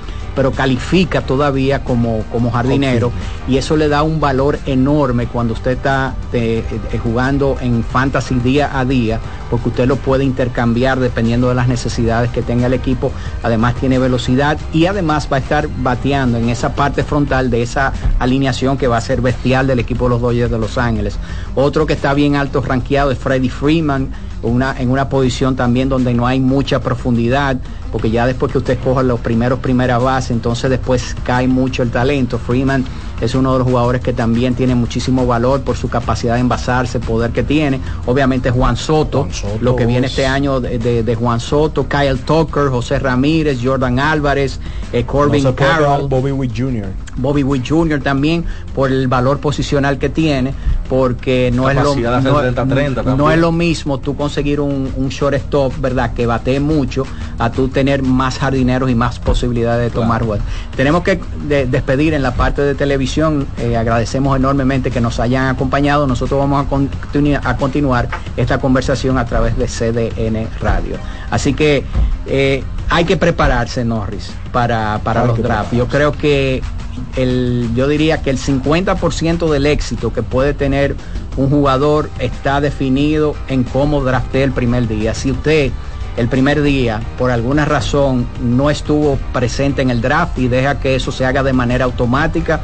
pero 0.41 0.53
califica 0.53 1.21
todavía 1.21 1.85
como, 1.85 2.25
como 2.33 2.51
jardinero 2.51 3.13
y 3.47 3.59
eso 3.59 3.77
le 3.77 3.89
da 3.89 4.03
un 4.03 4.21
valor 4.21 4.59
enorme 4.65 5.27
cuando 5.27 5.53
usted 5.53 5.73
está 5.73 6.15
eh, 6.33 6.65
eh, 6.93 6.99
jugando 6.99 7.59
en 7.61 7.85
fantasy 7.85 8.37
día 8.37 8.71
a 8.73 8.87
día, 8.87 9.21
porque 9.51 9.69
usted 9.69 9.87
lo 9.87 9.97
puede 9.97 10.25
intercambiar 10.25 10.99
dependiendo 10.99 11.51
de 11.51 11.55
las 11.57 11.69
necesidades 11.69 12.31
que 12.31 12.41
tenga 12.41 12.69
el 12.69 12.73
equipo. 12.73 13.13
Además 13.43 13.75
tiene 13.75 13.99
velocidad 13.99 14.57
y 14.73 14.87
además 14.87 15.29
va 15.31 15.37
a 15.37 15.41
estar 15.41 15.69
bateando 15.83 16.39
en 16.39 16.49
esa 16.49 16.75
parte 16.75 17.05
frontal 17.05 17.51
de 17.51 17.61
esa 17.61 17.93
alineación 18.19 18.79
que 18.79 18.89
va 18.89 18.97
a 18.97 19.03
ser 19.03 19.21
bestial 19.21 19.67
del 19.67 19.79
equipo 19.79 20.07
de 20.07 20.11
los 20.13 20.23
Dodgers 20.23 20.51
de 20.51 20.59
Los 20.59 20.79
Ángeles. 20.79 21.19
Otro 21.55 21.85
que 21.85 21.93
está 21.93 22.15
bien 22.15 22.35
alto 22.35 22.63
rankeado 22.63 23.11
es 23.11 23.19
Freddie 23.19 23.51
Freeman 23.51 24.09
una, 24.43 24.75
en 24.81 24.91
una 24.91 25.09
posición 25.09 25.57
también 25.57 25.89
donde 25.89 26.15
no 26.15 26.27
hay 26.27 26.41
mucha 26.41 26.81
profundidad, 26.81 27.57
porque 27.93 28.11
ya 28.11 28.27
después 28.27 28.53
que 28.53 28.59
usted 28.59 28.79
coja 28.83 29.03
los 29.03 29.21
primeros 29.21 29.59
primera 29.59 29.99
base, 29.99 30.33
entonces 30.33 30.71
después 30.71 31.15
cae 31.25 31.47
mucho 31.49 31.83
el 31.83 31.91
talento. 31.91 32.39
Freeman 32.39 32.85
es 33.21 33.35
uno 33.35 33.53
de 33.53 33.59
los 33.59 33.69
jugadores 33.69 34.01
que 34.01 34.13
también 34.15 34.55
tiene 34.55 34.75
muchísimo 34.75 35.27
valor 35.27 35.61
por 35.61 35.77
su 35.77 35.89
capacidad 35.89 36.35
de 36.35 36.41
envasarse, 36.41 37.01
poder 37.01 37.33
que 37.33 37.43
tiene. 37.43 37.81
Obviamente 38.07 38.51
Juan 38.51 38.77
Soto, 38.77 39.29
lo 39.61 39.77
que 39.77 39.85
viene 39.87 40.07
este 40.07 40.27
año 40.27 40.61
de, 40.61 40.79
de- 40.79 41.03
de 41.03 41.15
Juan 41.15 41.39
Soto, 41.41 41.87
Kyle 41.89 42.19
Tucker, 42.19 42.69
José 42.69 42.99
Ramírez, 42.99 43.59
Jordan 43.63 43.99
Álvarez, 43.99 44.59
eh, 44.93 45.05
Corbin 45.05 45.45
No 45.45 45.55
Carroll. 45.55 46.09
Bobby 46.09 46.33
Witt 46.33 46.53
Jr. 46.57 46.87
Bobby 47.17 47.43
Witt 47.43 47.69
Jr. 47.69 48.01
también 48.01 48.45
por 48.75 48.91
el 48.91 49.07
valor 49.09 49.39
posicional 49.41 49.99
que 49.99 50.09
tiene, 50.09 50.55
porque 50.91 51.53
no 51.55 51.71
es 51.71 51.77
lo 51.77 51.83
Capacidad 51.85 52.11
de 52.11 52.17
hacer 52.19 52.33
no, 52.33 52.65
30-30 52.65 52.89
no 52.97 53.03
también. 53.05 53.31
es 53.31 53.39
lo 53.39 53.53
mismo 53.53 53.99
tú 53.99 54.17
conseguir 54.17 54.61
un, 54.61 54.93
un 54.97 55.09
shortstop, 55.09 55.79
¿verdad? 55.81 56.13
Que 56.15 56.27
batee 56.27 56.59
mucho, 56.59 57.05
a 57.39 57.51
tú 57.53 57.69
tener 57.69 58.03
más 58.03 58.39
jardineros 58.41 58.91
y 58.91 58.97
más 58.97 59.21
posibilidades 59.21 59.85
de 59.93 59.95
tomar 59.95 60.25
juegos. 60.25 60.45
Tenemos 60.77 61.05
que 61.05 61.21
de- 61.47 61.67
despedir 61.67 62.13
en 62.13 62.23
la 62.23 62.35
parte 62.35 62.63
de 62.63 62.75
televisión. 62.75 63.47
eh, 63.59 63.77
agradecemos 63.77 64.37
enormemente 64.37 64.91
que 64.91 65.01
nos 65.01 65.21
hayan 65.21 65.47
acompañado. 65.47 66.09
Nosotros 66.09 66.41
vamos 66.41 66.67
a, 66.67 66.69
continu- 66.69 67.41
a 67.43 67.57
continuar 67.57 68.09
esta 68.37 68.59
conversación 68.59 69.17
a 69.17 69.25
través 69.27 69.57
de 69.57 69.67
CDN 69.69 70.49
Radio. 70.61 70.97
Así 71.31 71.55
que 71.55 71.85
eh, 72.27 72.65
hay 72.89 73.05
que 73.05 73.17
prepararse, 73.17 73.85
Norris, 73.85 74.33
para, 74.53 74.99
para 75.05 75.25
los 75.25 75.41
drafts. 75.41 75.77
Yo 75.77 75.87
creo 75.87 76.11
que 76.11 76.61
el, 77.17 77.71
yo 77.75 77.89
diría 77.89 78.23
que 78.23 78.31
el 78.31 78.39
50% 78.39 79.51
del 79.51 79.67
éxito 79.67 80.13
que 80.13 80.23
puede 80.23 80.55
tener 80.55 80.97
un 81.37 81.51
jugador 81.51 82.11
está 82.19 82.61
definido 82.61 83.35
en 83.49 83.65
cómo 83.65 84.03
drafté 84.03 84.43
el 84.43 84.53
primer 84.53 84.89
día. 84.89 85.15
Si 85.15 85.31
usted 85.31 85.73
el 86.17 86.29
primer 86.29 86.63
día 86.63 87.01
por 87.19 87.31
alguna 87.31 87.65
razón 87.65 88.27
no 88.43 88.69
estuvo 88.69 89.17
presente 89.33 89.81
en 89.81 89.91
el 89.91 90.01
draft 90.01 90.39
y 90.39 90.49
deja 90.49 90.81
que 90.81 90.95
eso 90.95 91.13
se 91.13 91.25
haga 91.25 91.43
de 91.43 91.53
manera 91.53 91.85
automática, 91.85 92.61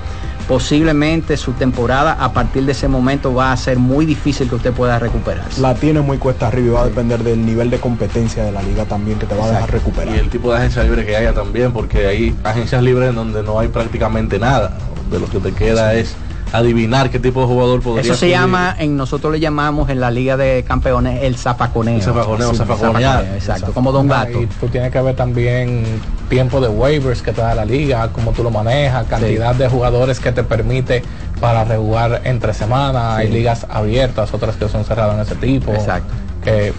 posiblemente 0.48 1.36
su 1.36 1.52
temporada 1.52 2.12
a 2.12 2.32
partir 2.32 2.64
de 2.64 2.72
ese 2.72 2.88
momento 2.88 3.34
va 3.34 3.52
a 3.52 3.56
ser 3.56 3.78
muy 3.78 4.06
difícil 4.06 4.48
que 4.48 4.54
usted 4.54 4.72
pueda 4.72 4.98
recuperarse. 4.98 5.60
La 5.60 5.74
tiene 5.74 6.00
muy 6.00 6.18
cuesta 6.18 6.48
arriba 6.48 6.66
y 6.66 6.70
va 6.70 6.82
a 6.82 6.86
depender 6.86 7.22
del 7.22 7.44
nivel 7.44 7.70
de 7.70 7.78
competencia 7.78 8.44
de 8.44 8.52
la 8.52 8.62
liga 8.62 8.84
también 8.84 9.18
que 9.18 9.26
te 9.26 9.34
va 9.34 9.46
a 9.46 9.50
dejar 9.50 9.72
recuperar. 9.72 10.14
Y 10.14 10.18
el 10.18 10.30
tipo 10.30 10.50
de 10.50 10.58
agencia 10.58 10.82
libre 10.84 11.04
que 11.04 11.16
haya 11.16 11.32
también, 11.32 11.72
porque 11.72 12.06
hay 12.06 12.36
agencias 12.44 12.82
libres 12.82 13.10
en 13.10 13.16
donde 13.16 13.42
no 13.42 13.58
hay 13.58 13.68
prácticamente 13.68 14.38
nada. 14.38 14.76
De 15.10 15.20
lo 15.20 15.28
que 15.28 15.38
te 15.38 15.52
queda 15.52 15.94
es 15.94 16.16
adivinar 16.56 17.10
qué 17.10 17.18
tipo 17.18 17.40
de 17.40 17.46
jugador 17.46 17.80
podría 17.82 18.02
Eso 18.02 18.14
se 18.14 18.20
subir. 18.20 18.32
llama, 18.32 18.74
en 18.78 18.96
nosotros 18.96 19.32
le 19.32 19.40
llamamos 19.40 19.88
en 19.90 20.00
la 20.00 20.10
Liga 20.10 20.36
de 20.36 20.64
Campeones 20.66 21.22
el 21.22 21.36
zapaconeo. 21.36 21.96
El 21.96 22.02
zapaconeo, 22.02 22.50
Sí, 22.50 22.56
zapaconear. 22.56 23.24
Exacto, 23.34 23.72
como 23.72 23.92
Don 23.92 24.08
Gato. 24.08 24.42
Y 24.42 24.46
tú 24.46 24.68
tienes 24.68 24.90
que 24.92 25.00
ver 25.00 25.16
también 25.16 25.84
tiempo 26.28 26.60
de 26.60 26.68
waivers 26.68 27.22
que 27.22 27.32
te 27.32 27.40
da 27.40 27.54
la 27.54 27.64
liga, 27.64 28.08
cómo 28.12 28.32
tú 28.32 28.42
lo 28.42 28.50
manejas, 28.50 29.06
cantidad 29.06 29.54
de 29.54 29.68
jugadores 29.68 30.20
que 30.20 30.32
te 30.32 30.42
permite 30.42 31.02
para 31.40 31.64
rejugar 31.64 32.22
entre 32.24 32.54
semanas. 32.54 33.18
Hay 33.18 33.28
ligas 33.30 33.66
abiertas, 33.68 34.32
otras 34.34 34.56
que 34.56 34.68
son 34.68 34.84
cerradas 34.84 35.14
en 35.16 35.20
ese 35.22 35.34
tipo. 35.36 35.72
Exacto. 35.72 36.12
Que, 36.42 36.72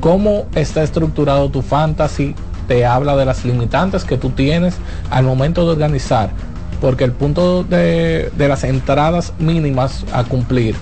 ¿Cómo 0.00 0.46
está 0.54 0.82
estructurado 0.82 1.50
tu 1.50 1.60
fantasy? 1.62 2.34
Te 2.66 2.86
habla 2.86 3.16
de 3.16 3.24
las 3.24 3.44
limitantes 3.44 4.04
que 4.04 4.16
tú 4.16 4.30
tienes 4.30 4.76
al 5.10 5.24
momento 5.24 5.64
de 5.66 5.72
organizar. 5.72 6.30
Porque 6.80 7.04
el 7.04 7.12
punto 7.12 7.62
de, 7.64 8.30
de 8.36 8.48
las 8.48 8.64
entradas 8.64 9.32
mínimas 9.38 10.04
a 10.12 10.24
cumplir 10.24 10.74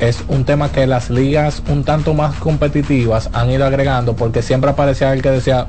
es 0.00 0.24
un 0.28 0.44
tema 0.44 0.70
que 0.70 0.86
las 0.86 1.10
ligas 1.10 1.62
un 1.68 1.84
tanto 1.84 2.14
más 2.14 2.34
competitivas 2.36 3.30
han 3.32 3.50
ido 3.50 3.66
agregando 3.66 4.14
porque 4.14 4.42
siempre 4.42 4.70
aparecía 4.70 5.12
el 5.12 5.22
que 5.22 5.30
decía, 5.30 5.66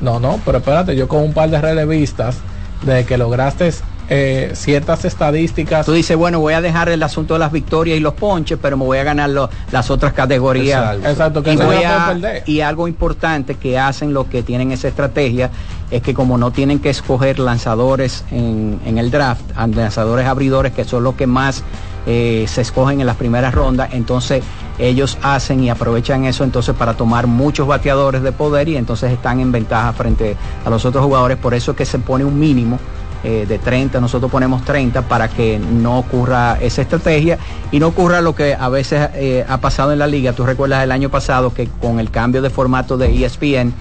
no, 0.00 0.18
no, 0.18 0.40
pero 0.44 0.58
espérate, 0.58 0.96
yo 0.96 1.08
con 1.08 1.22
un 1.22 1.32
par 1.32 1.50
de 1.50 1.60
relevistas, 1.60 2.38
de 2.82 3.04
que 3.04 3.18
lograste 3.18 3.70
eh, 4.12 4.50
ciertas 4.54 5.04
estadísticas. 5.04 5.86
Tú 5.86 5.92
dices, 5.92 6.16
bueno, 6.16 6.40
voy 6.40 6.52
a 6.54 6.60
dejar 6.60 6.88
el 6.88 7.00
asunto 7.02 7.34
de 7.34 7.40
las 7.40 7.52
victorias 7.52 7.96
y 7.96 8.00
los 8.00 8.14
ponches, 8.14 8.58
pero 8.60 8.76
me 8.76 8.84
voy 8.84 8.98
a 8.98 9.04
ganar 9.04 9.30
lo- 9.30 9.48
las 9.70 9.88
otras 9.90 10.12
categorías. 10.12 10.96
Exacto. 10.96 11.08
Exacto, 11.08 11.42
que 11.44 11.52
y, 11.52 11.56
no 11.56 11.66
voy 11.66 11.76
la 11.76 11.80
puedo 11.80 11.94
a- 12.00 12.06
perder. 12.08 12.42
y 12.46 12.60
algo 12.60 12.88
importante 12.88 13.54
que 13.54 13.78
hacen 13.78 14.12
los 14.12 14.26
que 14.26 14.42
tienen 14.42 14.72
esa 14.72 14.88
estrategia 14.88 15.50
es 15.92 16.02
que 16.02 16.12
como 16.12 16.38
no 16.38 16.50
tienen 16.50 16.80
que 16.80 16.90
escoger 16.90 17.38
lanzadores 17.38 18.24
en, 18.32 18.80
en 18.84 18.98
el 18.98 19.10
draft, 19.12 19.42
lanzadores 19.56 20.26
abridores 20.26 20.72
que 20.72 20.84
son 20.84 21.04
los 21.04 21.14
que 21.14 21.26
más 21.28 21.62
eh, 22.06 22.46
se 22.48 22.62
escogen 22.62 23.00
en 23.00 23.06
las 23.06 23.16
primeras 23.16 23.54
rondas, 23.54 23.90
entonces 23.92 24.42
ellos 24.78 25.18
hacen 25.22 25.62
y 25.62 25.68
aprovechan 25.70 26.24
eso 26.24 26.42
entonces 26.42 26.74
para 26.74 26.94
tomar 26.94 27.26
muchos 27.26 27.66
bateadores 27.68 28.22
de 28.22 28.32
poder 28.32 28.68
y 28.68 28.76
entonces 28.76 29.12
están 29.12 29.38
en 29.40 29.52
ventaja 29.52 29.92
frente 29.92 30.36
a 30.64 30.70
los 30.70 30.84
otros 30.84 31.04
jugadores. 31.04 31.36
Por 31.36 31.52
eso 31.54 31.72
es 31.72 31.76
que 31.76 31.84
se 31.84 31.98
pone 31.98 32.24
un 32.24 32.38
mínimo 32.38 32.78
eh, 33.22 33.44
de 33.46 33.58
30, 33.58 34.00
nosotros 34.00 34.30
ponemos 34.30 34.64
30 34.64 35.02
para 35.02 35.28
que 35.28 35.58
no 35.58 35.98
ocurra 35.98 36.58
esa 36.60 36.82
estrategia 36.82 37.38
y 37.70 37.78
no 37.78 37.88
ocurra 37.88 38.20
lo 38.20 38.34
que 38.34 38.54
a 38.54 38.68
veces 38.68 39.10
eh, 39.14 39.44
ha 39.48 39.58
pasado 39.58 39.92
en 39.92 39.98
la 39.98 40.06
liga. 40.06 40.32
Tú 40.32 40.46
recuerdas 40.46 40.82
el 40.84 40.92
año 40.92 41.10
pasado 41.10 41.52
que 41.52 41.68
con 41.80 42.00
el 42.00 42.10
cambio 42.10 42.42
de 42.42 42.50
formato 42.50 42.96
de 42.96 43.24
ESPN, 43.24 43.74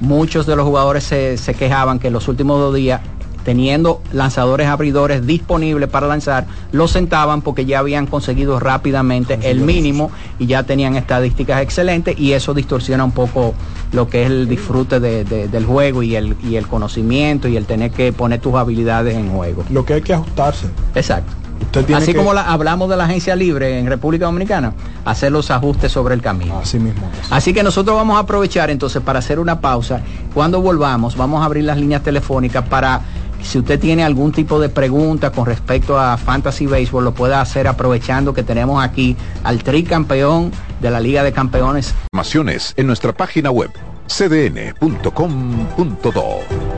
muchos 0.00 0.46
de 0.46 0.56
los 0.56 0.66
jugadores 0.66 1.04
se, 1.04 1.38
se 1.38 1.54
quejaban 1.54 1.98
que 1.98 2.08
en 2.08 2.12
los 2.12 2.26
últimos 2.28 2.58
dos 2.58 2.74
días 2.74 3.00
teniendo 3.44 4.02
lanzadores 4.12 4.68
abridores 4.68 5.26
disponibles 5.26 5.88
para 5.88 6.06
lanzar, 6.06 6.46
los 6.72 6.90
sentaban 6.90 7.42
porque 7.42 7.64
ya 7.64 7.78
habían 7.78 8.06
conseguido 8.06 8.60
rápidamente 8.60 9.38
el 9.50 9.60
mínimo 9.60 10.10
y 10.38 10.46
ya 10.46 10.62
tenían 10.62 10.96
estadísticas 10.96 11.62
excelentes 11.62 12.18
y 12.18 12.32
eso 12.32 12.54
distorsiona 12.54 13.04
un 13.04 13.12
poco 13.12 13.54
lo 13.92 14.08
que 14.08 14.22
es 14.24 14.30
el 14.30 14.48
disfrute 14.48 15.00
de- 15.00 15.24
de- 15.24 15.48
del 15.48 15.64
juego 15.66 16.02
y 16.02 16.16
el, 16.16 16.36
y 16.42 16.56
el 16.56 16.66
conocimiento 16.66 17.48
y 17.48 17.56
el 17.56 17.66
tener 17.66 17.90
que 17.90 18.12
poner 18.12 18.40
tus 18.40 18.54
habilidades 18.54 19.16
en 19.16 19.30
juego. 19.30 19.64
Lo 19.70 19.84
que 19.84 19.94
hay 19.94 20.02
que 20.02 20.14
ajustarse. 20.14 20.66
Exacto. 20.94 21.32
Usted 21.62 21.84
tiene 21.84 22.00
Así 22.02 22.12
que- 22.12 22.18
como 22.18 22.32
la- 22.32 22.50
hablamos 22.50 22.88
de 22.88 22.96
la 22.96 23.04
agencia 23.04 23.36
libre 23.36 23.78
en 23.78 23.86
República 23.86 24.24
Dominicana, 24.24 24.72
hacer 25.04 25.30
los 25.30 25.50
ajustes 25.50 25.92
sobre 25.92 26.14
el 26.14 26.22
camino. 26.22 26.58
Así 26.58 26.78
mismo. 26.78 27.02
Así 27.28 27.52
que 27.52 27.62
nosotros 27.62 27.94
vamos 27.96 28.16
a 28.16 28.20
aprovechar 28.20 28.70
entonces 28.70 29.02
para 29.02 29.18
hacer 29.18 29.38
una 29.38 29.60
pausa. 29.60 30.00
Cuando 30.32 30.62
volvamos, 30.62 31.16
vamos 31.16 31.42
a 31.42 31.44
abrir 31.44 31.64
las 31.64 31.76
líneas 31.76 32.02
telefónicas 32.02 32.66
para 32.66 33.02
si 33.42 33.58
usted 33.58 33.78
tiene 33.80 34.04
algún 34.04 34.32
tipo 34.32 34.60
de 34.60 34.68
pregunta 34.68 35.32
con 35.32 35.46
respecto 35.46 35.98
a 35.98 36.16
Fantasy 36.16 36.66
Baseball, 36.66 37.04
lo 37.04 37.14
pueda 37.14 37.40
hacer 37.40 37.68
aprovechando 37.68 38.34
que 38.34 38.42
tenemos 38.42 38.82
aquí 38.82 39.16
al 39.44 39.62
tricampeón 39.62 40.52
de 40.80 40.90
la 40.90 41.00
Liga 41.00 41.22
de 41.22 41.32
Campeones. 41.32 41.94
Informaciones 42.12 42.74
en 42.76 42.86
nuestra 42.86 43.12
página 43.12 43.50
web 43.50 43.70
cdn.com.do. 44.06 45.10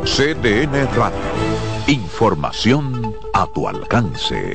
CDN 0.05 0.87
Radio. 0.97 1.19
Información 1.87 3.15
a 3.35 3.47
tu 3.53 3.69
alcance. 3.69 4.55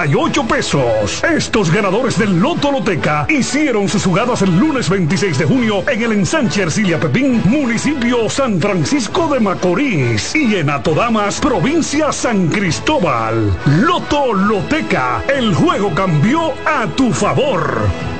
388 0.00 0.48
pesos. 0.48 1.24
Estos 1.24 1.70
ganadores 1.70 2.18
del 2.18 2.40
Loto 2.40 2.72
Loteca 2.72 3.26
hicieron 3.28 3.86
sus 3.86 4.04
jugadas 4.04 4.40
el 4.40 4.58
lunes 4.58 4.88
26 4.88 5.38
de 5.38 5.44
junio 5.44 5.84
en 5.90 6.02
el 6.02 6.12
ensanche 6.12 6.62
Ercilia 6.62 6.98
Pepín, 6.98 7.42
municipio 7.44 8.30
San 8.30 8.58
Francisco 8.60 9.28
de 9.28 9.40
Macorís. 9.40 10.34
Y 10.34 10.56
en 10.56 10.70
Atodamas, 10.70 11.38
provincia 11.40 12.12
San 12.12 12.48
Cristóbal. 12.48 13.54
Loto 13.82 14.32
Loteca, 14.32 15.22
el 15.28 15.54
juego 15.54 15.94
cambió 15.94 16.54
a 16.64 16.86
tu 16.96 17.12
favor. 17.12 18.19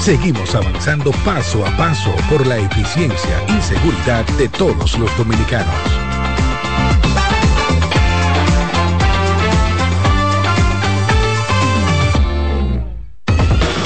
Seguimos 0.00 0.54
avanzando 0.54 1.10
paso 1.26 1.64
a 1.66 1.76
paso 1.76 2.10
por 2.30 2.46
la 2.46 2.56
eficiencia 2.56 3.44
y 3.48 3.60
seguridad 3.60 4.24
de 4.38 4.48
todos 4.48 4.98
los 4.98 5.14
dominicanos. 5.18 5.74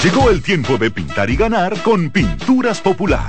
Llegó 0.04 0.30
el 0.30 0.40
tiempo 0.40 0.78
de 0.78 0.92
pintar 0.92 1.30
y 1.30 1.36
ganar 1.36 1.82
con 1.82 2.10
Pinturas 2.10 2.80
Popular. 2.80 3.28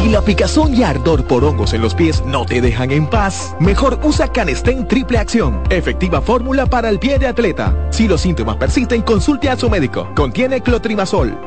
Si 0.00 0.08
la 0.08 0.22
picazón 0.22 0.74
y 0.74 0.82
ardor 0.82 1.26
por 1.26 1.44
hongos 1.44 1.74
en 1.74 1.82
los 1.82 1.94
pies 1.94 2.24
no 2.24 2.46
te 2.46 2.62
dejan 2.62 2.90
en 2.90 3.06
paz, 3.06 3.54
mejor 3.60 4.00
usa 4.02 4.32
Canestén 4.32 4.88
Triple 4.88 5.18
Acción. 5.18 5.62
Efectiva 5.68 6.22
fórmula 6.22 6.64
para 6.64 6.88
el 6.88 6.98
pie 6.98 7.18
de 7.18 7.26
atleta. 7.26 7.76
Si 7.90 8.08
los 8.08 8.22
síntomas 8.22 8.56
persisten, 8.56 9.02
consulte 9.02 9.50
a 9.50 9.58
su 9.58 9.68
médico. 9.68 10.08
Contiene 10.16 10.62
clotrimazol. 10.62 11.38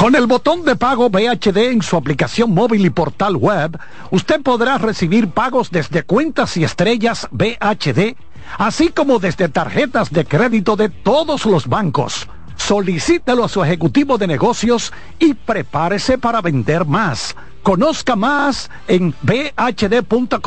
Con 0.00 0.16
el 0.16 0.26
botón 0.26 0.64
de 0.64 0.74
pago 0.74 1.08
BHD 1.08 1.70
en 1.70 1.82
su 1.82 1.96
aplicación 1.96 2.52
móvil 2.52 2.84
y 2.84 2.90
portal 2.90 3.36
web, 3.36 3.78
usted 4.10 4.42
podrá 4.42 4.78
recibir 4.78 5.28
pagos 5.28 5.70
desde 5.70 6.02
cuentas 6.02 6.56
y 6.56 6.64
estrellas 6.64 7.28
BHD, 7.30 8.16
así 8.58 8.88
como 8.88 9.20
desde 9.20 9.48
tarjetas 9.48 10.10
de 10.10 10.24
crédito 10.24 10.74
de 10.74 10.88
todos 10.88 11.46
los 11.46 11.68
bancos. 11.68 12.26
Solicítelo 12.66 13.44
a 13.44 13.48
su 13.48 13.62
ejecutivo 13.62 14.16
de 14.16 14.26
negocios 14.26 14.90
y 15.18 15.34
prepárese 15.34 16.16
para 16.16 16.40
vender 16.40 16.86
más. 16.86 17.36
Conozca 17.62 18.16
más 18.16 18.70
en 18.88 19.14
bhd.com.do. 19.20 20.40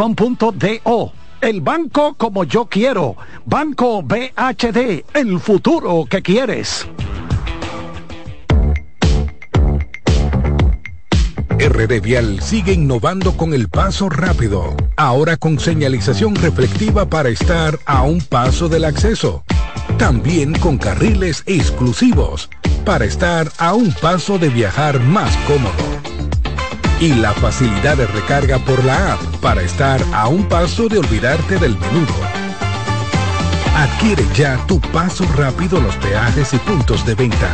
El 1.42 1.62
banco 1.62 2.16
como 2.16 2.44
yo 2.44 2.66
quiero. 2.66 3.18
Banco 3.46 4.02
BHD, 4.02 5.06
el 5.14 5.40
futuro 5.40 6.06
que 6.10 6.24
quieres. 6.24 6.88
RD 11.60 12.02
Vial 12.02 12.42
sigue 12.42 12.74
innovando 12.74 13.38
con 13.38 13.54
el 13.54 13.70
paso 13.70 14.10
rápido, 14.10 14.76
ahora 14.96 15.38
con 15.38 15.60
señalización 15.60 16.34
reflectiva 16.34 17.08
para 17.08 17.30
estar 17.30 17.78
a 17.86 18.02
un 18.02 18.22
paso 18.22 18.70
del 18.70 18.86
acceso. 18.86 19.44
También 19.98 20.54
con 20.60 20.78
carriles 20.78 21.44
exclusivos 21.46 22.50
para 22.86 23.06
estar 23.06 23.52
a 23.58 23.74
un 23.74 23.92
paso 23.94 24.38
de 24.38 24.50
viajar 24.50 25.00
más 25.00 25.36
cómodo. 25.48 25.74
Y 27.00 27.14
la 27.16 27.34
facilidad 27.34 27.98
de 27.98 28.08
recarga 28.08 28.60
por 28.60 28.84
la 28.86 29.14
app 29.14 29.22
para 29.42 29.62
estar 29.62 30.02
a 30.14 30.28
un 30.28 30.48
paso 30.48 30.88
de 30.88 31.00
olvidarte 31.00 31.58
del 31.58 31.78
menudo. 31.78 32.14
Adquiere 33.76 34.24
ya 34.36 34.58
tu 34.68 34.80
paso 34.80 35.26
rápido 35.36 35.80
los 35.80 35.96
peajes 35.98 36.54
y 36.54 36.58
puntos 36.58 37.06
de 37.06 37.16
venta. 37.16 37.50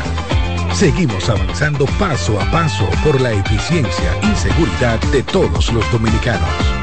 Seguimos 0.74 1.30
avanzando 1.30 1.86
paso 2.00 2.40
a 2.40 2.50
paso 2.52 2.88
por 3.04 3.22
la 3.22 3.32
eficiencia 3.32 4.12
y 4.22 4.36
seguridad 4.36 5.00
de 5.12 5.24
todos 5.24 5.72
los 5.72 5.90
dominicanos. 5.92 6.83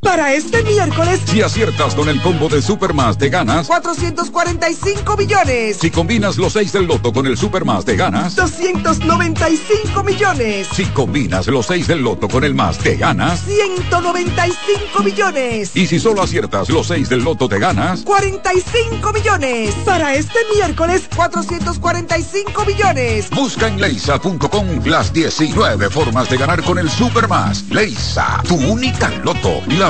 Para 0.00 0.32
este 0.32 0.62
miércoles, 0.62 1.20
Si 1.26 1.42
aciertas 1.42 1.94
con 1.94 2.08
el 2.08 2.22
combo 2.22 2.48
de 2.48 2.62
Supermas 2.62 3.18
de 3.18 3.28
ganas, 3.28 3.66
445 3.66 5.14
millones. 5.16 5.76
si 5.78 5.90
combinas 5.90 6.38
los 6.38 6.54
6 6.54 6.72
del 6.72 6.86
loto 6.86 7.12
con 7.12 7.26
el 7.26 7.36
Supermas 7.36 7.84
de 7.84 7.96
ganas, 7.96 8.34
295 8.34 10.02
millones. 10.02 10.68
si 10.74 10.86
combinas 10.86 11.46
los 11.48 11.66
6 11.66 11.86
del 11.86 12.00
loto 12.00 12.28
con 12.28 12.44
el 12.44 12.54
más 12.54 12.82
de 12.82 12.96
ganas, 12.96 13.42
195 13.44 15.02
millones. 15.04 15.76
y 15.76 15.86
si 15.86 16.00
solo 16.00 16.22
aciertas 16.22 16.70
los 16.70 16.86
6 16.86 17.08
del 17.10 17.22
loto 17.22 17.46
de 17.46 17.58
ganas, 17.58 18.00
45 18.00 19.12
millones. 19.12 19.74
Para 19.84 20.14
este 20.14 20.38
miércoles, 20.54 21.02
445 21.14 22.64
millones. 22.64 23.28
busca 23.30 23.68
en 23.68 23.78
leisa.com 23.80 24.66
las 24.86 25.12
19 25.12 25.90
formas 25.90 26.30
de 26.30 26.38
ganar 26.38 26.62
con 26.64 26.78
el 26.78 26.88
Supermas. 26.90 27.64
Leisa, 27.68 28.42
tu 28.48 28.54
única 28.56 29.10
loto, 29.22 29.60
la 29.68 29.89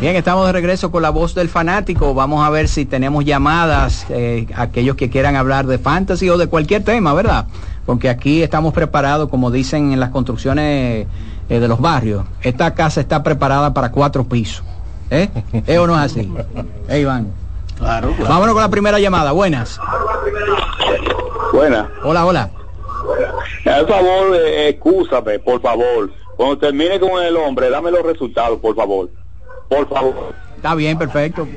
Bien, 0.00 0.16
estamos 0.16 0.46
de 0.46 0.52
regreso 0.52 0.90
con 0.90 1.02
la 1.02 1.10
voz 1.10 1.34
del 1.34 1.50
fanático. 1.50 2.14
Vamos 2.14 2.42
a 2.42 2.48
ver 2.48 2.68
si 2.68 2.86
tenemos 2.86 3.22
llamadas, 3.22 4.06
eh, 4.08 4.46
aquellos 4.56 4.96
que 4.96 5.10
quieran 5.10 5.36
hablar 5.36 5.66
de 5.66 5.78
fantasy 5.78 6.30
o 6.30 6.38
de 6.38 6.46
cualquier 6.46 6.82
tema, 6.82 7.12
¿verdad? 7.12 7.44
Porque 7.84 8.08
aquí 8.08 8.42
estamos 8.42 8.72
preparados, 8.72 9.28
como 9.28 9.50
dicen 9.50 9.92
en 9.92 10.00
las 10.00 10.08
construcciones 10.08 11.06
eh, 11.50 11.60
de 11.60 11.68
los 11.68 11.82
barrios. 11.82 12.24
Esta 12.40 12.72
casa 12.74 13.02
está 13.02 13.22
preparada 13.22 13.74
para 13.74 13.92
cuatro 13.92 14.24
pisos. 14.24 14.64
¿Eh? 15.10 15.28
¿Es 15.66 15.78
o 15.78 15.86
no 15.86 15.94
es 15.94 16.00
así? 16.00 16.32
¿Eh, 16.88 17.00
Iván? 17.00 17.30
Claro, 17.76 18.14
Vámonos 18.26 18.54
con 18.54 18.62
la 18.62 18.70
primera 18.70 18.98
llamada. 18.98 19.32
Buenas. 19.32 19.78
Buena. 21.52 21.90
Hola, 22.04 22.24
hola. 22.24 22.50
Por 23.64 23.88
favor, 23.88 24.34
eh, 24.34 24.68
excúsame, 24.70 25.38
por 25.40 25.60
favor. 25.60 26.10
Cuando 26.36 26.56
termine 26.56 26.98
con 26.98 27.22
el 27.22 27.36
hombre, 27.36 27.68
dame 27.68 27.90
los 27.90 28.02
resultados, 28.02 28.58
por 28.60 28.74
favor. 28.74 29.10
Por 29.70 29.88
favor. 29.88 30.34
Está 30.56 30.74
bien, 30.74 30.98
perfecto. 30.98 31.48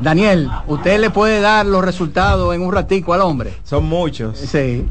Daniel, 0.00 0.48
¿usted 0.68 1.00
le 1.00 1.10
puede 1.10 1.40
dar 1.40 1.66
los 1.66 1.84
resultados 1.84 2.54
en 2.54 2.62
un 2.62 2.72
ratico 2.72 3.14
al 3.14 3.22
hombre? 3.22 3.54
Son 3.64 3.84
muchos. 3.84 4.38
Sí. 4.38 4.86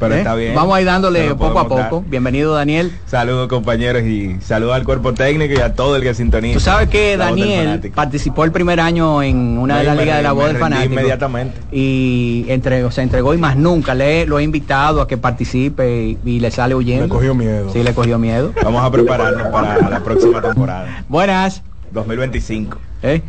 Pero 0.00 0.12
¿Eh? 0.16 0.18
está 0.18 0.34
bien. 0.34 0.56
Vamos 0.56 0.74
a 0.76 0.80
ir 0.80 0.86
dándole 0.86 1.34
poco 1.36 1.56
a 1.60 1.68
poco. 1.68 1.76
dar. 2.00 2.10
Bienvenido, 2.10 2.52
Daniel. 2.52 2.90
Saludos 3.06 3.46
compañeros 3.46 4.02
y 4.02 4.38
saludos 4.40 4.74
al 4.74 4.82
cuerpo 4.82 5.14
técnico 5.14 5.54
y 5.54 5.58
a 5.58 5.74
todo 5.74 5.94
el 5.94 6.02
que 6.02 6.14
sintoniza. 6.14 6.54
Tú 6.54 6.60
sabes 6.60 6.88
que 6.88 7.16
La 7.16 7.26
Daniel 7.26 7.92
participó 7.94 8.42
el 8.42 8.50
primer 8.50 8.80
año 8.80 9.22
en 9.22 9.56
una 9.56 9.78
de 9.78 9.84
las 9.84 9.96
ligas 9.96 10.16
de 10.16 10.22
la 10.24 10.32
voz 10.32 10.46
del 10.48 10.56
fanático. 10.56 10.94
inmediatamente. 10.94 11.60
Y 11.70 12.44
entregó, 12.48 12.90
se 12.90 13.02
entregó 13.02 13.34
y 13.34 13.38
más 13.38 13.56
nunca 13.56 13.94
le 13.94 14.26
lo 14.26 14.40
he 14.40 14.42
invitado 14.42 15.00
a 15.00 15.06
que 15.06 15.16
participe 15.16 16.02
y, 16.02 16.18
y 16.24 16.40
le 16.40 16.50
sale 16.50 16.74
huyendo. 16.74 17.04
Le 17.04 17.08
cogió 17.10 17.34
miedo. 17.36 17.70
Sí, 17.72 17.84
le 17.84 17.94
cogió 17.94 18.18
miedo. 18.18 18.52
Vamos 18.64 18.82
a 18.82 18.90
prepararnos 18.90 19.46
para 19.48 19.78
la 19.88 20.00
próxima 20.00 20.42
temporada. 20.42 21.04
Buenas. 21.08 21.62
2025. 21.94 22.78
¿Eh? 23.02 23.22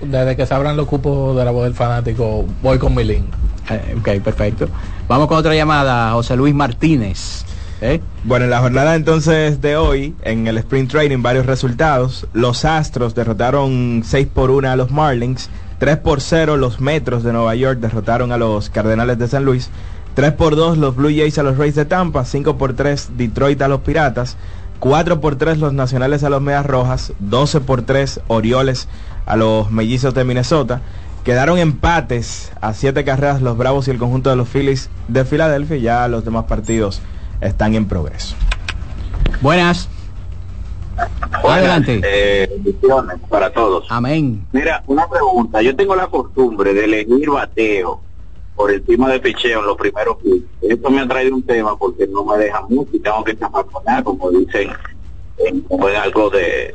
Desde 0.00 0.36
que 0.36 0.46
se 0.46 0.54
abran 0.54 0.76
los 0.76 0.86
cupos 0.86 1.36
de 1.36 1.44
la 1.44 1.50
voz 1.50 1.64
del 1.64 1.74
fanático, 1.74 2.44
voy 2.62 2.78
con 2.78 2.94
mi 2.94 3.04
link. 3.04 3.26
Eh, 3.70 3.96
ok, 3.98 4.22
perfecto. 4.22 4.68
Vamos 5.06 5.28
con 5.28 5.38
otra 5.38 5.54
llamada, 5.54 6.12
José 6.12 6.36
Luis 6.36 6.54
Martínez. 6.54 7.44
¿Eh? 7.80 8.00
Bueno, 8.24 8.44
en 8.46 8.50
la 8.50 8.58
jornada 8.58 8.96
entonces 8.96 9.60
de 9.60 9.76
hoy, 9.76 10.14
en 10.22 10.48
el 10.48 10.58
Sprint 10.58 10.90
Training, 10.90 11.22
varios 11.22 11.46
resultados. 11.46 12.26
Los 12.32 12.64
Astros 12.64 13.14
derrotaron 13.14 14.02
6 14.04 14.26
por 14.34 14.50
1 14.50 14.70
a 14.70 14.76
los 14.76 14.90
Marlins. 14.90 15.48
3 15.78 15.98
por 15.98 16.20
0 16.20 16.56
los 16.56 16.80
Metros 16.80 17.22
de 17.22 17.32
Nueva 17.32 17.54
York 17.54 17.78
derrotaron 17.78 18.32
a 18.32 18.36
los 18.36 18.68
Cardenales 18.68 19.18
de 19.18 19.28
San 19.28 19.44
Luis. 19.44 19.70
3 20.14 20.32
por 20.32 20.56
2 20.56 20.78
los 20.78 20.96
Blue 20.96 21.10
Jays 21.10 21.38
a 21.38 21.44
los 21.44 21.56
Rays 21.56 21.76
de 21.76 21.84
Tampa. 21.84 22.24
5 22.24 22.58
por 22.58 22.74
3 22.74 23.10
Detroit 23.16 23.62
a 23.62 23.68
los 23.68 23.80
Piratas. 23.82 24.36
4 24.78 25.20
por 25.20 25.36
3 25.36 25.58
los 25.58 25.72
Nacionales 25.72 26.24
a 26.24 26.30
los 26.30 26.40
Medias 26.40 26.66
Rojas. 26.66 27.12
12 27.18 27.60
por 27.60 27.82
3 27.82 28.20
Orioles 28.28 28.88
a 29.26 29.36
los 29.36 29.70
Mellizos 29.70 30.14
de 30.14 30.24
Minnesota. 30.24 30.80
Quedaron 31.24 31.58
empates 31.58 32.52
a 32.60 32.72
siete 32.72 33.04
carreras 33.04 33.42
los 33.42 33.58
Bravos 33.58 33.88
y 33.88 33.90
el 33.90 33.98
conjunto 33.98 34.30
de 34.30 34.36
los 34.36 34.48
Phillies 34.48 34.88
de 35.08 35.24
Filadelfia. 35.24 35.76
y 35.76 35.82
Ya 35.82 36.08
los 36.08 36.24
demás 36.24 36.44
partidos 36.44 37.02
están 37.40 37.74
en 37.74 37.86
progreso. 37.86 38.34
Buenas. 39.40 39.88
Adelante. 41.44 42.00
Eh, 42.04 42.48
bendiciones 42.50 43.18
para 43.28 43.52
todos. 43.52 43.86
Amén. 43.90 44.44
Mira, 44.52 44.82
una 44.86 45.08
pregunta. 45.08 45.62
Yo 45.62 45.76
tengo 45.76 45.94
la 45.94 46.06
costumbre 46.06 46.74
de 46.74 46.84
elegir 46.84 47.30
bateo 47.30 48.00
por 48.58 48.72
encima 48.72 49.08
de 49.08 49.20
picheo 49.20 49.60
en 49.60 49.66
los 49.66 49.76
primeros 49.76 50.16
picks. 50.16 50.44
Esto 50.62 50.90
me 50.90 51.00
ha 51.00 51.06
traído 51.06 51.36
un 51.36 51.44
tema 51.44 51.78
porque 51.78 52.08
no 52.08 52.24
me 52.24 52.36
deja 52.38 52.60
mucho 52.62 52.90
y 52.92 52.98
tengo 52.98 53.22
que 53.22 53.34
nada 53.34 54.02
como 54.02 54.30
dicen 54.32 54.70
en, 55.38 55.64
algo 56.02 56.28
de 56.28 56.72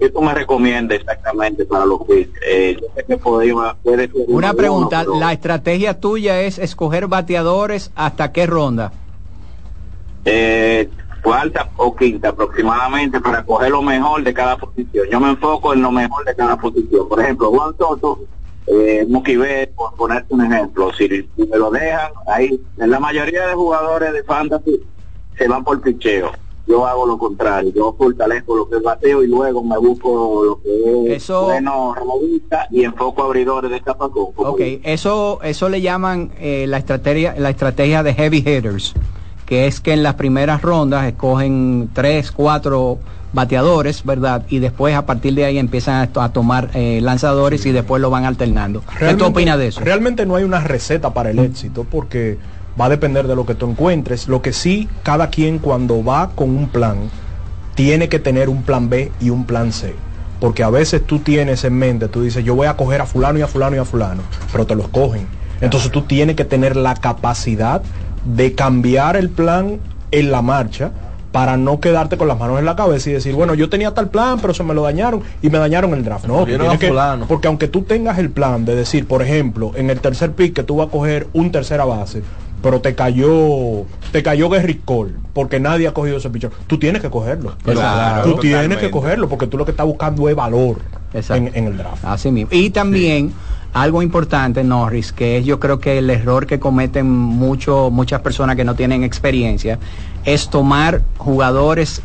¿Qué 0.00 0.08
tú 0.08 0.22
me 0.22 0.32
recomiendas 0.32 1.00
exactamente 1.00 1.66
para 1.66 1.84
los 1.84 2.02
picks? 2.04 2.40
Eh, 2.46 2.78
yo 2.80 2.86
sé 2.96 3.04
que 3.04 3.18
podría, 3.18 3.76
puede 3.82 4.10
ser 4.10 4.24
Una 4.28 4.54
pregunta, 4.54 5.04
¿la 5.04 5.34
estrategia 5.34 6.00
tuya 6.00 6.40
es 6.40 6.58
escoger 6.58 7.06
bateadores 7.06 7.90
hasta 7.94 8.32
qué 8.32 8.46
ronda? 8.46 8.90
Eh, 10.24 10.88
cuarta 11.22 11.68
o 11.76 11.94
quinta 11.94 12.30
aproximadamente 12.30 13.20
para 13.20 13.44
coger 13.44 13.70
lo 13.70 13.82
mejor 13.82 14.22
de 14.22 14.32
cada 14.32 14.56
posición. 14.56 15.06
Yo 15.12 15.20
me 15.20 15.28
enfoco 15.28 15.74
en 15.74 15.82
lo 15.82 15.92
mejor 15.92 16.24
de 16.24 16.34
cada 16.34 16.56
posición. 16.56 17.06
Por 17.06 17.20
ejemplo, 17.20 17.50
Juan 17.50 17.76
Soto, 17.76 18.20
eh, 18.66 19.70
por 19.76 19.94
ponerte 19.94 20.34
un 20.34 20.44
ejemplo, 20.44 20.92
si, 20.92 21.28
me 21.36 21.58
lo 21.58 21.70
dejan, 21.70 22.12
ahí, 22.26 22.60
en 22.78 22.90
la 22.90 23.00
mayoría 23.00 23.46
de 23.46 23.54
jugadores 23.54 24.12
de 24.12 24.22
fantasy 24.24 24.80
se 25.36 25.48
van 25.48 25.64
por 25.64 25.80
picheo. 25.80 26.30
Yo 26.66 26.86
hago 26.86 27.06
lo 27.06 27.18
contrario, 27.18 27.70
yo 27.74 27.94
fortalezco 27.98 28.56
lo 28.56 28.68
que 28.68 28.76
es 28.76 28.82
bateo 28.82 29.22
y 29.22 29.26
luego 29.26 29.62
me 29.62 29.76
busco 29.76 30.44
lo 30.44 30.62
que 30.62 31.12
es 31.12 31.22
eso, 31.22 31.44
bueno 31.44 31.94
y 32.70 32.84
enfoco 32.84 33.22
abridores 33.22 33.70
de 33.70 33.82
capacón. 33.82 34.28
Ok, 34.36 34.60
eso, 34.82 35.40
eso 35.42 35.68
le 35.68 35.82
llaman 35.82 36.32
eh, 36.40 36.64
la 36.66 36.78
estrategia, 36.78 37.34
la 37.36 37.50
estrategia 37.50 38.02
de 38.02 38.14
heavy 38.14 38.38
hitters 38.38 38.94
que 39.46 39.66
es 39.66 39.80
que 39.80 39.92
en 39.92 40.02
las 40.02 40.14
primeras 40.14 40.62
rondas 40.62 41.06
escogen 41.06 41.90
tres, 41.92 42.32
cuatro 42.32 42.98
bateadores, 43.34 44.04
¿verdad? 44.04 44.44
Y 44.48 44.60
después 44.60 44.94
a 44.94 45.04
partir 45.04 45.34
de 45.34 45.44
ahí 45.44 45.58
empiezan 45.58 46.08
a, 46.14 46.32
tomar 46.32 46.70
eh, 46.74 47.00
lanzadores 47.02 47.66
y 47.66 47.72
después 47.72 48.00
lo 48.00 48.08
van 48.08 48.24
alternando. 48.24 48.82
¿Qué 48.98 49.14
tú 49.14 49.26
opinas 49.26 49.58
de 49.58 49.68
eso? 49.68 49.80
Realmente 49.80 50.24
no 50.24 50.36
hay 50.36 50.44
una 50.44 50.60
receta 50.60 51.12
para 51.12 51.30
el 51.30 51.40
éxito 51.40 51.84
porque 51.90 52.38
va 52.80 52.86
a 52.86 52.88
depender 52.88 53.26
de 53.26 53.36
lo 53.36 53.44
que 53.44 53.54
tú 53.54 53.68
encuentres. 53.68 54.28
Lo 54.28 54.40
que 54.40 54.52
sí, 54.52 54.88
cada 55.02 55.30
quien 55.30 55.58
cuando 55.58 56.02
va 56.02 56.30
con 56.34 56.50
un 56.50 56.68
plan, 56.68 57.10
tiene 57.74 58.08
que 58.08 58.20
tener 58.20 58.48
un 58.48 58.62
plan 58.62 58.88
B 58.88 59.10
y 59.20 59.30
un 59.30 59.44
plan 59.44 59.72
C. 59.72 59.94
Porque 60.40 60.62
a 60.62 60.70
veces 60.70 61.04
tú 61.04 61.18
tienes 61.18 61.64
en 61.64 61.74
mente, 61.74 62.08
tú 62.08 62.22
dices, 62.22 62.44
yo 62.44 62.54
voy 62.54 62.66
a 62.66 62.76
coger 62.76 63.00
a 63.00 63.06
fulano 63.06 63.38
y 63.38 63.42
a 63.42 63.46
fulano 63.46 63.76
y 63.76 63.78
a 63.78 63.84
fulano, 63.84 64.22
pero 64.52 64.66
te 64.66 64.74
los 64.74 64.88
cogen. 64.88 65.26
Entonces 65.60 65.90
tú 65.90 66.02
tienes 66.02 66.36
que 66.36 66.44
tener 66.44 66.76
la 66.76 66.94
capacidad 66.94 67.82
de 68.24 68.54
cambiar 68.54 69.16
el 69.16 69.30
plan 69.30 69.80
en 70.10 70.30
la 70.30 70.42
marcha 70.42 70.92
para 71.34 71.56
no 71.56 71.80
quedarte 71.80 72.16
con 72.16 72.28
las 72.28 72.38
manos 72.38 72.60
en 72.60 72.64
la 72.64 72.76
cabeza 72.76 73.10
y 73.10 73.14
decir, 73.14 73.34
bueno, 73.34 73.54
yo 73.54 73.68
tenía 73.68 73.92
tal 73.92 74.08
plan, 74.08 74.38
pero 74.40 74.54
se 74.54 74.62
me 74.62 74.72
lo 74.72 74.84
dañaron 74.84 75.20
y 75.42 75.50
me 75.50 75.58
dañaron 75.58 75.92
el 75.92 76.04
draft. 76.04 76.26
No, 76.26 76.46
porque 77.26 77.48
aunque 77.48 77.66
tú 77.66 77.82
tengas 77.82 78.20
el 78.20 78.30
plan 78.30 78.64
de 78.64 78.76
decir, 78.76 79.08
por 79.08 79.20
ejemplo, 79.20 79.72
en 79.74 79.90
el 79.90 79.98
tercer 79.98 80.30
pick 80.30 80.54
que 80.54 80.62
tú 80.62 80.76
vas 80.76 80.86
a 80.86 80.90
coger 80.92 81.26
un 81.32 81.50
tercera 81.50 81.84
base, 81.84 82.22
pero 82.62 82.80
te 82.80 82.94
cayó, 82.94 83.84
te 84.12 84.22
cayó 84.22 84.48
Gary 84.48 84.80
Cole, 84.84 85.14
porque 85.32 85.58
nadie 85.58 85.88
ha 85.88 85.92
cogido 85.92 86.18
ese 86.18 86.30
pichón. 86.30 86.52
Tú 86.68 86.78
tienes 86.78 87.02
que 87.02 87.10
cogerlo. 87.10 87.56
tú 88.22 88.36
tienes 88.36 88.78
que 88.78 88.92
cogerlo, 88.92 89.28
porque 89.28 89.48
tú 89.48 89.58
lo 89.58 89.64
que 89.64 89.72
estás 89.72 89.86
buscando 89.86 90.28
es 90.28 90.36
valor 90.36 90.76
en, 91.14 91.50
en, 91.52 91.66
el 91.66 91.76
draft. 91.76 92.04
Así 92.04 92.30
mismo. 92.30 92.50
Y 92.52 92.70
también 92.70 93.32
algo 93.74 94.02
importante, 94.02 94.62
Norris, 94.62 95.12
que 95.12 95.36
es 95.36 95.44
yo 95.44 95.58
creo 95.58 95.80
que 95.80 95.98
el 95.98 96.08
error 96.08 96.46
que 96.46 96.60
cometen 96.60 97.10
muchas 97.10 98.20
personas 98.20 98.54
que 98.56 98.64
no 98.64 98.76
tienen 98.76 99.02
experiencia, 99.02 99.78
es 100.24 100.48
tomar 100.48 101.02
jugadores 101.18 102.00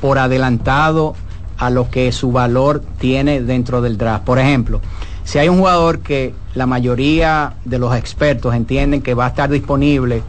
por 0.00 0.18
adelantado 0.18 1.14
a 1.58 1.70
lo 1.70 1.88
que 1.90 2.10
su 2.10 2.32
valor 2.32 2.82
tiene 2.98 3.40
dentro 3.40 3.80
del 3.80 3.96
draft. 3.96 4.24
Por 4.24 4.40
ejemplo, 4.40 4.80
si 5.22 5.38
hay 5.38 5.48
un 5.48 5.58
jugador 5.58 6.00
que 6.00 6.34
la 6.54 6.66
mayoría 6.66 7.54
de 7.64 7.78
los 7.78 7.94
expertos 7.94 8.52
entienden 8.54 9.00
que 9.00 9.14
va 9.14 9.26
a 9.26 9.28
estar 9.28 9.48
disponible 9.48 10.24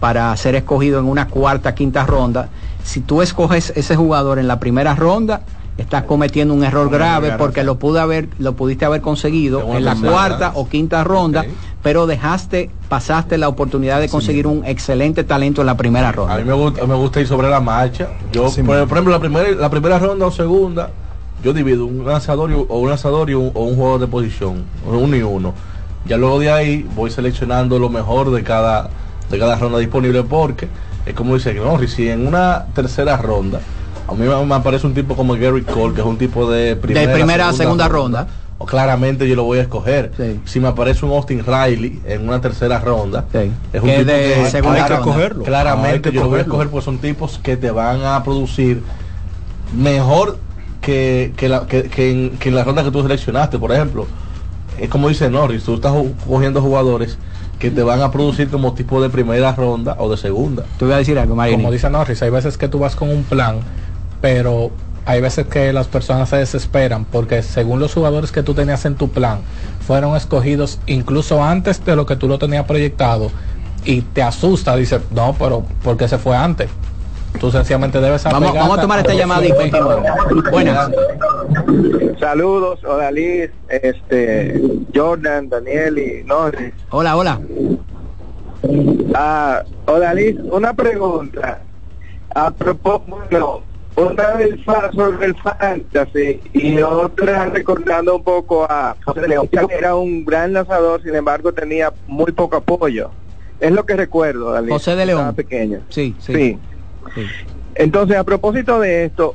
para 0.00 0.34
ser 0.36 0.54
escogido 0.54 0.98
en 0.98 1.06
una 1.06 1.28
cuarta, 1.28 1.74
quinta 1.74 2.06
ronda, 2.06 2.48
si 2.84 3.00
tú 3.00 3.20
escoges 3.20 3.70
ese 3.76 3.96
jugador 3.96 4.38
en 4.38 4.48
la 4.48 4.58
primera 4.58 4.94
ronda, 4.94 5.42
estás 5.78 6.02
cometiendo 6.02 6.52
un 6.52 6.64
error 6.64 6.90
grave 6.90 7.32
porque 7.38 7.62
lo 7.62 7.78
pude 7.78 8.00
haber 8.00 8.28
lo 8.38 8.54
pudiste 8.54 8.84
haber 8.84 9.00
conseguido 9.00 9.74
en 9.74 9.84
la 9.84 9.94
cuarta 9.94 10.52
o 10.54 10.68
quinta 10.68 11.04
ronda 11.04 11.46
pero 11.82 12.06
dejaste 12.06 12.70
pasaste 12.88 13.38
la 13.38 13.48
oportunidad 13.48 14.00
de 14.00 14.08
conseguir 14.08 14.48
un 14.48 14.64
excelente 14.66 15.22
talento 15.22 15.60
en 15.60 15.68
la 15.68 15.76
primera 15.76 16.10
ronda. 16.10 16.34
A 16.34 16.38
mí 16.38 16.44
me 16.44 16.52
gusta, 16.52 16.84
me 16.84 16.96
gusta 16.96 17.20
ir 17.20 17.28
sobre 17.28 17.48
la 17.48 17.60
marcha. 17.60 18.08
Yo 18.32 18.50
por, 18.66 18.76
ejemplo 18.76 19.12
la 19.12 19.20
primera 19.20 19.50
la 19.52 19.70
primera 19.70 19.98
ronda 20.00 20.26
o 20.26 20.32
segunda 20.32 20.90
yo 21.44 21.52
divido 21.52 21.86
un 21.86 22.04
lanzador 22.04 22.50
o 22.52 22.80
un 22.80 22.88
lanzador 22.88 23.30
un, 23.30 23.52
o 23.54 23.62
un 23.62 23.76
juego 23.76 23.98
de 24.00 24.08
posición 24.08 24.64
uno 24.84 25.16
y 25.16 25.22
uno. 25.22 25.54
Ya 26.06 26.16
luego 26.16 26.40
de 26.40 26.50
ahí 26.50 26.88
voy 26.96 27.10
seleccionando 27.10 27.78
lo 27.78 27.88
mejor 27.88 28.32
de 28.32 28.42
cada 28.42 28.90
de 29.30 29.38
cada 29.38 29.56
ronda 29.56 29.78
disponible 29.78 30.24
porque 30.24 30.68
es 31.06 31.14
como 31.14 31.34
dice 31.34 31.54
no 31.54 31.78
si 31.86 32.08
en 32.08 32.26
una 32.26 32.66
tercera 32.74 33.16
ronda 33.16 33.60
a 34.08 34.14
mí 34.14 34.26
me, 34.46 34.54
aparece 34.54 34.86
un 34.86 34.94
tipo 34.94 35.14
como 35.14 35.34
Gary 35.34 35.62
Cole, 35.62 35.94
que 35.94 36.00
es 36.00 36.06
un 36.06 36.16
tipo 36.16 36.50
de 36.50 36.76
primera, 36.76 37.06
de 37.06 37.14
primera 37.14 37.52
segunda, 37.52 37.88
ronda. 37.88 38.26
O 38.60 38.66
claramente 38.66 39.28
yo 39.28 39.36
lo 39.36 39.44
voy 39.44 39.58
a 39.58 39.62
escoger. 39.62 40.10
Si 40.44 40.58
me 40.58 40.68
aparece 40.68 41.06
un 41.06 41.12
Austin 41.12 41.44
Riley 41.46 42.00
en 42.06 42.26
una 42.26 42.40
tercera 42.40 42.80
ronda, 42.80 43.26
es 43.72 43.82
un 43.82 43.88
tipo 43.88 44.04
de 44.04 44.50
segunda 44.50 44.82
hay 44.82 44.88
que 44.88 44.94
escogerlo. 44.94 45.44
Claramente 45.44 46.10
yo 46.10 46.22
lo 46.22 46.30
voy 46.30 46.38
a 46.38 46.42
escoger 46.42 46.68
porque 46.68 46.84
son 46.84 46.98
tipos 46.98 47.38
que 47.38 47.56
te 47.56 47.70
van 47.70 48.02
a 48.02 48.24
producir 48.24 48.82
mejor 49.76 50.38
que, 50.80 51.32
que, 51.36 51.48
la, 51.48 51.66
que, 51.66 52.10
en, 52.10 52.30
que 52.38 52.48
en 52.48 52.54
la 52.54 52.64
ronda 52.64 52.82
que 52.82 52.90
tú 52.90 53.02
seleccionaste. 53.02 53.58
Por 53.58 53.70
ejemplo, 53.70 54.06
es 54.78 54.88
como 54.88 55.08
dice 55.08 55.30
Norris, 55.30 55.62
tú 55.62 55.74
estás 55.74 55.92
cogiendo 56.26 56.60
jugadores 56.60 57.18
que 57.58 57.70
te 57.70 57.82
van 57.82 58.00
a 58.00 58.10
producir 58.10 58.48
como 58.48 58.72
tipo 58.72 59.02
de 59.02 59.10
primera 59.10 59.52
ronda 59.52 59.96
o 59.98 60.08
de 60.10 60.16
segunda. 60.16 60.64
Tú 60.78 60.86
voy 60.86 60.94
a 60.94 60.98
decir 60.98 61.18
algo, 61.18 61.36
Como 61.36 61.70
dice 61.70 61.90
Norris, 61.90 62.22
hay 62.22 62.30
veces 62.30 62.56
que 62.56 62.68
tú 62.68 62.78
vas 62.78 62.96
con 62.96 63.10
un 63.10 63.24
plan 63.24 63.60
pero 64.20 64.70
hay 65.06 65.20
veces 65.20 65.46
que 65.46 65.72
las 65.72 65.88
personas 65.88 66.28
se 66.28 66.36
desesperan 66.36 67.04
porque 67.04 67.42
según 67.42 67.80
los 67.80 67.94
jugadores 67.94 68.30
que 68.30 68.42
tú 68.42 68.54
tenías 68.54 68.84
en 68.84 68.94
tu 68.94 69.08
plan 69.08 69.40
fueron 69.80 70.16
escogidos 70.16 70.80
incluso 70.86 71.42
antes 71.42 71.82
de 71.84 71.96
lo 71.96 72.04
que 72.04 72.16
tú 72.16 72.28
lo 72.28 72.38
tenías 72.38 72.66
proyectado 72.66 73.30
y 73.84 74.02
te 74.02 74.22
asusta, 74.22 74.76
dice, 74.76 75.00
no, 75.12 75.34
pero 75.38 75.64
¿por 75.82 75.96
qué 75.96 76.08
se 76.08 76.18
fue 76.18 76.36
antes? 76.36 76.68
Tú 77.40 77.50
sencillamente 77.50 78.00
debes 78.00 78.24
vamos, 78.24 78.52
vamos 78.52 78.78
a 78.78 78.80
tomar 78.82 78.98
esta 78.98 79.14
llamada 79.14 79.46
y 79.46 79.52
Buenas. 80.50 80.90
Saludos, 82.18 82.82
Odalís, 82.84 83.50
este, 83.68 84.60
Jordan, 84.94 85.48
Daniel 85.48 85.98
y 85.98 86.24
Norris. 86.24 86.74
Hola, 86.90 87.16
hola. 87.16 87.40
Ah, 89.14 89.62
Odalís, 89.86 90.36
una 90.50 90.74
pregunta. 90.74 91.60
A 92.34 92.50
propósito, 92.50 93.62
una 93.98 94.36
del 94.36 94.64
sobre 94.64 95.26
el 95.26 95.36
fantasy 95.36 96.40
y 96.52 96.80
otra 96.80 97.46
recordando 97.46 98.16
un 98.16 98.22
poco 98.22 98.64
a 98.64 98.96
José 99.04 99.26
León, 99.26 99.48
que 99.48 99.74
era 99.74 99.96
un 99.96 100.24
gran 100.24 100.52
lanzador, 100.52 101.02
sin 101.02 101.14
embargo 101.14 101.52
tenía 101.52 101.92
muy 102.06 102.32
poco 102.32 102.56
apoyo. 102.56 103.10
Es 103.60 103.72
lo 103.72 103.84
que 103.84 103.96
recuerdo, 103.96 104.54
José 104.68 104.94
de 104.94 105.06
León. 105.06 105.34
pequeño. 105.34 105.80
Sí, 105.88 106.14
sí, 106.20 106.56
Entonces, 107.74 108.16
a 108.16 108.24
propósito 108.24 108.78
de 108.78 109.04
esto, 109.04 109.34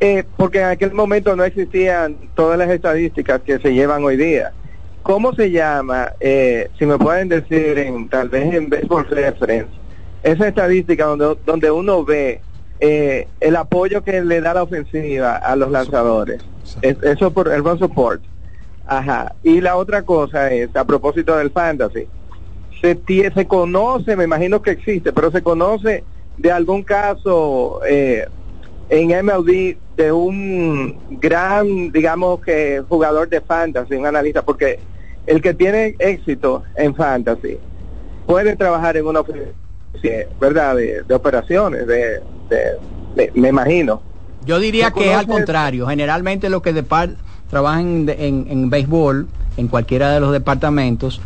eh, 0.00 0.24
porque 0.36 0.58
en 0.58 0.66
aquel 0.66 0.92
momento 0.92 1.36
no 1.36 1.44
existían 1.44 2.16
todas 2.34 2.58
las 2.58 2.68
estadísticas 2.70 3.40
que 3.42 3.58
se 3.58 3.72
llevan 3.72 4.04
hoy 4.04 4.16
día. 4.16 4.52
¿Cómo 5.02 5.32
se 5.34 5.52
llama, 5.52 6.12
eh, 6.18 6.68
si 6.76 6.86
me 6.86 6.98
pueden 6.98 7.28
decir, 7.28 7.78
en, 7.78 8.08
tal 8.08 8.28
vez 8.28 8.52
en 8.52 8.68
Baseball 8.68 9.06
Reference, 9.08 9.70
esa 10.24 10.48
estadística 10.48 11.04
donde, 11.04 11.36
donde 11.46 11.70
uno 11.70 12.04
ve 12.04 12.40
eh, 12.80 13.28
el 13.40 13.56
apoyo 13.56 14.02
que 14.02 14.22
le 14.22 14.40
da 14.40 14.54
la 14.54 14.62
ofensiva 14.62 15.36
a 15.36 15.56
los 15.56 15.70
lanzadores. 15.70 16.42
eso 16.82 17.30
por 17.30 17.52
el 17.52 17.64
run 17.64 17.78
support. 17.78 18.22
Ajá. 18.86 19.34
Y 19.42 19.60
la 19.60 19.76
otra 19.76 20.02
cosa 20.02 20.50
es, 20.50 20.74
a 20.76 20.84
propósito 20.84 21.36
del 21.36 21.50
fantasy, 21.50 22.06
se, 22.80 22.98
se 23.34 23.46
conoce, 23.46 24.16
me 24.16 24.24
imagino 24.24 24.62
que 24.62 24.72
existe, 24.72 25.12
pero 25.12 25.30
se 25.30 25.42
conoce 25.42 26.04
de 26.36 26.52
algún 26.52 26.82
caso 26.82 27.80
eh, 27.88 28.26
en 28.88 29.08
MLB 29.08 29.76
de 29.96 30.12
un 30.12 30.98
gran, 31.20 31.90
digamos 31.90 32.40
que 32.40 32.82
jugador 32.88 33.28
de 33.28 33.40
fantasy, 33.40 33.94
un 33.94 34.06
analista, 34.06 34.42
porque 34.42 34.78
el 35.26 35.40
que 35.40 35.54
tiene 35.54 35.96
éxito 35.98 36.62
en 36.76 36.94
fantasy 36.94 37.58
puede 38.26 38.56
trabajar 38.56 38.96
en 38.96 39.06
una 39.06 39.20
oficina 40.08 40.36
¿verdad? 40.40 40.76
De, 40.76 41.14
operaciones, 41.14 41.86
de, 41.86 42.20
me 43.34 43.48
imagino. 43.48 44.02
Yo 44.44 44.58
diría 44.58 44.90
que 44.90 45.10
es 45.10 45.16
al 45.16 45.26
contrario. 45.26 45.86
Generalmente 45.86 46.48
los 46.48 46.62
que 46.62 46.72
de 46.72 46.82
par 46.82 47.10
trabajan 47.50 48.08
en, 48.08 48.46
en, 48.48 48.70
béisbol 48.70 49.26
en 49.56 49.68
cualquiera 49.68 50.12
de 50.12 50.20
los 50.20 50.32
departamentos, 50.32 51.20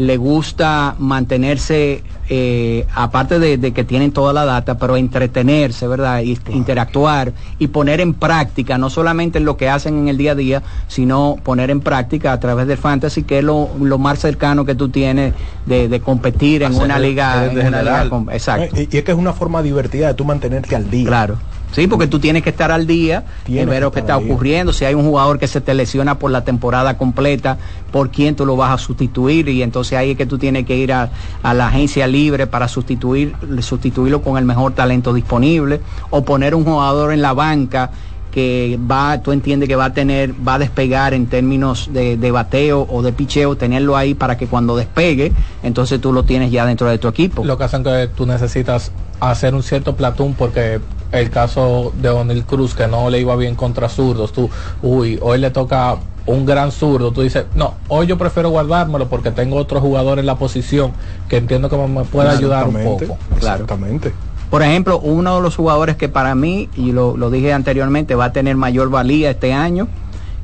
le 0.00 0.16
gusta 0.16 0.94
mantenerse, 0.98 2.02
eh, 2.30 2.86
aparte 2.94 3.38
de, 3.38 3.58
de 3.58 3.72
que 3.72 3.84
tienen 3.84 4.12
toda 4.12 4.32
la 4.32 4.46
data, 4.46 4.78
pero 4.78 4.96
entretenerse, 4.96 5.86
¿verdad? 5.86 6.22
Y 6.22 6.38
interactuar 6.54 7.34
y 7.58 7.66
poner 7.66 8.00
en 8.00 8.14
práctica, 8.14 8.78
no 8.78 8.88
solamente 8.88 9.36
en 9.36 9.44
lo 9.44 9.58
que 9.58 9.68
hacen 9.68 9.98
en 9.98 10.08
el 10.08 10.16
día 10.16 10.32
a 10.32 10.34
día, 10.34 10.62
sino 10.88 11.36
poner 11.42 11.70
en 11.70 11.82
práctica 11.82 12.32
a 12.32 12.40
través 12.40 12.66
del 12.66 12.78
fantasy, 12.78 13.24
que 13.24 13.40
es 13.40 13.44
lo, 13.44 13.68
lo 13.78 13.98
más 13.98 14.20
cercano 14.20 14.64
que 14.64 14.74
tú 14.74 14.88
tienes 14.88 15.34
de, 15.66 15.88
de 15.88 16.00
competir 16.00 16.62
en 16.62 16.74
una 16.76 16.98
liga. 16.98 17.44
en 17.44 17.66
una 17.66 17.82
liga 17.82 18.08
exacto. 18.32 18.80
Y, 18.80 18.88
y 18.90 18.96
es 18.96 19.04
que 19.04 19.12
es 19.12 19.18
una 19.18 19.34
forma 19.34 19.62
divertida 19.62 20.06
de 20.06 20.14
tú 20.14 20.24
mantenerte 20.24 20.74
al 20.76 20.90
día. 20.90 21.08
Claro. 21.08 21.36
Sí, 21.72 21.86
porque 21.86 22.06
tú 22.06 22.18
tienes 22.18 22.42
que 22.42 22.50
estar 22.50 22.70
al 22.70 22.86
día, 22.86 23.24
Tienes 23.44 23.64
en 23.64 23.70
ver 23.70 23.82
lo 23.82 23.92
que 23.92 24.00
está 24.00 24.16
ocurriendo. 24.16 24.72
Si 24.72 24.84
hay 24.84 24.94
un 24.94 25.04
jugador 25.04 25.38
que 25.38 25.46
se 25.46 25.60
te 25.60 25.74
lesiona 25.74 26.18
por 26.18 26.30
la 26.30 26.44
temporada 26.44 26.98
completa, 26.98 27.58
por 27.92 28.10
quién 28.10 28.34
tú 28.34 28.44
lo 28.44 28.56
vas 28.56 28.72
a 28.72 28.78
sustituir. 28.78 29.48
Y 29.48 29.62
entonces 29.62 29.98
ahí 29.98 30.12
es 30.12 30.16
que 30.16 30.26
tú 30.26 30.38
tienes 30.38 30.66
que 30.66 30.76
ir 30.76 30.92
a, 30.92 31.10
a 31.42 31.54
la 31.54 31.68
agencia 31.68 32.06
libre 32.06 32.46
para 32.46 32.68
sustituir, 32.68 33.34
sustituirlo 33.60 34.22
con 34.22 34.36
el 34.36 34.44
mejor 34.44 34.72
talento 34.72 35.12
disponible. 35.12 35.80
O 36.10 36.24
poner 36.24 36.54
un 36.54 36.64
jugador 36.64 37.12
en 37.12 37.22
la 37.22 37.32
banca 37.32 37.90
que 38.30 38.78
va, 38.90 39.20
tú 39.22 39.32
entiendes 39.32 39.68
que 39.68 39.76
va 39.76 39.86
a 39.86 39.92
tener, 39.92 40.34
va 40.46 40.54
a 40.54 40.58
despegar 40.58 41.14
en 41.14 41.26
términos 41.26 41.90
de, 41.92 42.16
de 42.16 42.30
bateo 42.30 42.86
o 42.88 43.02
de 43.02 43.12
picheo, 43.12 43.56
tenerlo 43.56 43.96
ahí 43.96 44.14
para 44.14 44.36
que 44.36 44.46
cuando 44.46 44.76
despegue, 44.76 45.32
entonces 45.62 46.00
tú 46.00 46.12
lo 46.12 46.22
tienes 46.22 46.50
ya 46.50 46.64
dentro 46.64 46.88
de 46.88 46.98
tu 46.98 47.08
equipo. 47.08 47.44
Lo 47.44 47.58
que 47.58 47.64
hacen 47.64 47.82
que 47.82 48.08
tú 48.14 48.26
necesitas 48.26 48.92
hacer 49.18 49.54
un 49.54 49.62
cierto 49.62 49.96
platón 49.96 50.34
porque 50.34 50.80
el 51.12 51.30
caso 51.30 51.92
de 52.00 52.08
O'Neill 52.08 52.44
Cruz 52.44 52.74
que 52.74 52.86
no 52.86 53.10
le 53.10 53.20
iba 53.20 53.34
bien 53.36 53.54
contra 53.54 53.88
zurdos, 53.88 54.32
tú, 54.32 54.48
uy, 54.82 55.18
hoy 55.22 55.38
le 55.38 55.50
toca 55.50 55.96
un 56.26 56.46
gran 56.46 56.70
zurdo, 56.70 57.12
tú 57.12 57.22
dices, 57.22 57.46
no, 57.54 57.74
hoy 57.88 58.06
yo 58.06 58.16
prefiero 58.18 58.50
guardármelo 58.50 59.08
porque 59.08 59.30
tengo 59.30 59.56
otro 59.56 59.80
jugador 59.80 60.18
en 60.18 60.26
la 60.26 60.36
posición 60.36 60.92
que 61.28 61.38
entiendo 61.38 61.68
que 61.68 61.76
me, 61.76 62.04
puede 62.04 62.28
ayudar 62.28 62.68
un 62.68 62.76
Exactamente, 62.76 63.06
poco. 63.06 63.18
Exactamente. 63.36 64.12
Por 64.50 64.62
ejemplo, 64.62 64.98
uno 64.98 65.36
de 65.36 65.42
los 65.42 65.56
jugadores 65.56 65.96
que 65.96 66.08
para 66.08 66.34
mí, 66.34 66.68
y 66.76 66.92
lo, 66.92 67.16
lo 67.16 67.30
dije 67.30 67.52
anteriormente, 67.52 68.14
va 68.14 68.26
a 68.26 68.32
tener 68.32 68.56
mayor 68.56 68.90
valía 68.90 69.30
este 69.30 69.52
año, 69.52 69.88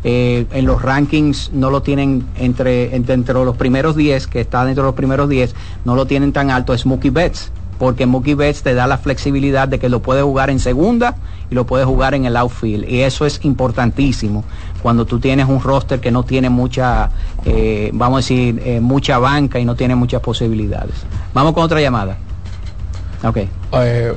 eh, 0.04 0.46
en 0.52 0.66
los 0.66 0.82
rankings 0.82 1.50
no 1.52 1.70
lo 1.70 1.82
tienen 1.82 2.24
entre, 2.36 2.94
entre, 2.94 3.14
entre 3.14 3.34
los 3.34 3.56
primeros 3.56 3.96
10, 3.96 4.28
que 4.28 4.40
está 4.40 4.64
dentro 4.64 4.84
de 4.84 4.88
los 4.88 4.94
primeros 4.94 5.28
10, 5.28 5.54
no 5.84 5.96
lo 5.96 6.06
tienen 6.06 6.32
tan 6.32 6.52
alto, 6.52 6.74
es 6.74 6.86
Mookie 6.86 7.10
Betts, 7.10 7.50
porque 7.78 8.06
Mookie 8.06 8.34
Betts 8.34 8.62
te 8.62 8.74
da 8.74 8.86
la 8.86 8.98
flexibilidad 8.98 9.68
de 9.68 9.78
que 9.78 9.88
lo 9.88 10.00
puede 10.00 10.22
jugar 10.22 10.50
en 10.50 10.60
segunda 10.60 11.16
y 11.50 11.54
lo 11.54 11.66
puede 11.66 11.84
jugar 11.84 12.14
en 12.14 12.24
el 12.24 12.36
outfield, 12.36 12.88
y 12.88 13.02
eso 13.02 13.26
es 13.26 13.40
importantísimo 13.44 14.44
cuando 14.82 15.04
tú 15.04 15.18
tienes 15.18 15.48
un 15.48 15.60
roster 15.60 15.98
que 16.00 16.12
no 16.12 16.22
tiene 16.22 16.48
mucha, 16.48 17.10
eh, 17.44 17.90
vamos 17.92 18.18
a 18.18 18.18
decir, 18.18 18.62
eh, 18.64 18.80
mucha 18.80 19.18
banca 19.18 19.58
y 19.58 19.64
no 19.64 19.74
tiene 19.74 19.96
muchas 19.96 20.20
posibilidades. 20.20 20.94
Vamos 21.34 21.54
con 21.54 21.64
otra 21.64 21.80
llamada. 21.80 22.16
Ok. 23.24 23.38
Eh, 23.72 24.14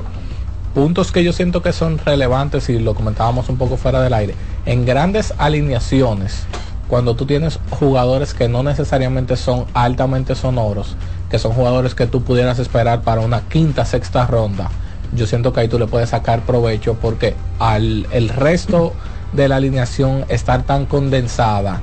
puntos 0.72 1.10
que 1.10 1.24
yo 1.24 1.32
siento 1.32 1.60
que 1.60 1.72
son 1.72 1.98
relevantes 1.98 2.68
y 2.68 2.78
lo 2.78 2.94
comentábamos 2.94 3.48
un 3.48 3.56
poco 3.56 3.76
fuera 3.76 4.00
del 4.00 4.14
aire. 4.14 4.36
En 4.64 4.86
grandes 4.86 5.34
alineaciones, 5.38 6.44
cuando 6.86 7.16
tú 7.16 7.26
tienes 7.26 7.58
jugadores 7.70 8.34
que 8.34 8.48
no 8.48 8.62
necesariamente 8.62 9.36
son 9.36 9.64
altamente 9.74 10.34
sonoros, 10.34 10.96
que 11.30 11.38
son 11.38 11.52
jugadores 11.52 11.94
que 11.94 12.06
tú 12.06 12.22
pudieras 12.22 12.58
esperar 12.58 13.02
para 13.02 13.20
una 13.20 13.42
quinta, 13.42 13.84
sexta 13.84 14.26
ronda, 14.26 14.70
yo 15.12 15.26
siento 15.26 15.52
que 15.52 15.60
ahí 15.60 15.68
tú 15.68 15.78
le 15.78 15.86
puedes 15.86 16.10
sacar 16.10 16.40
provecho 16.42 16.94
porque 16.94 17.34
al 17.58 18.06
el 18.12 18.28
resto 18.28 18.92
de 19.32 19.48
la 19.48 19.56
alineación 19.56 20.24
estar 20.28 20.62
tan 20.64 20.86
condensada, 20.86 21.80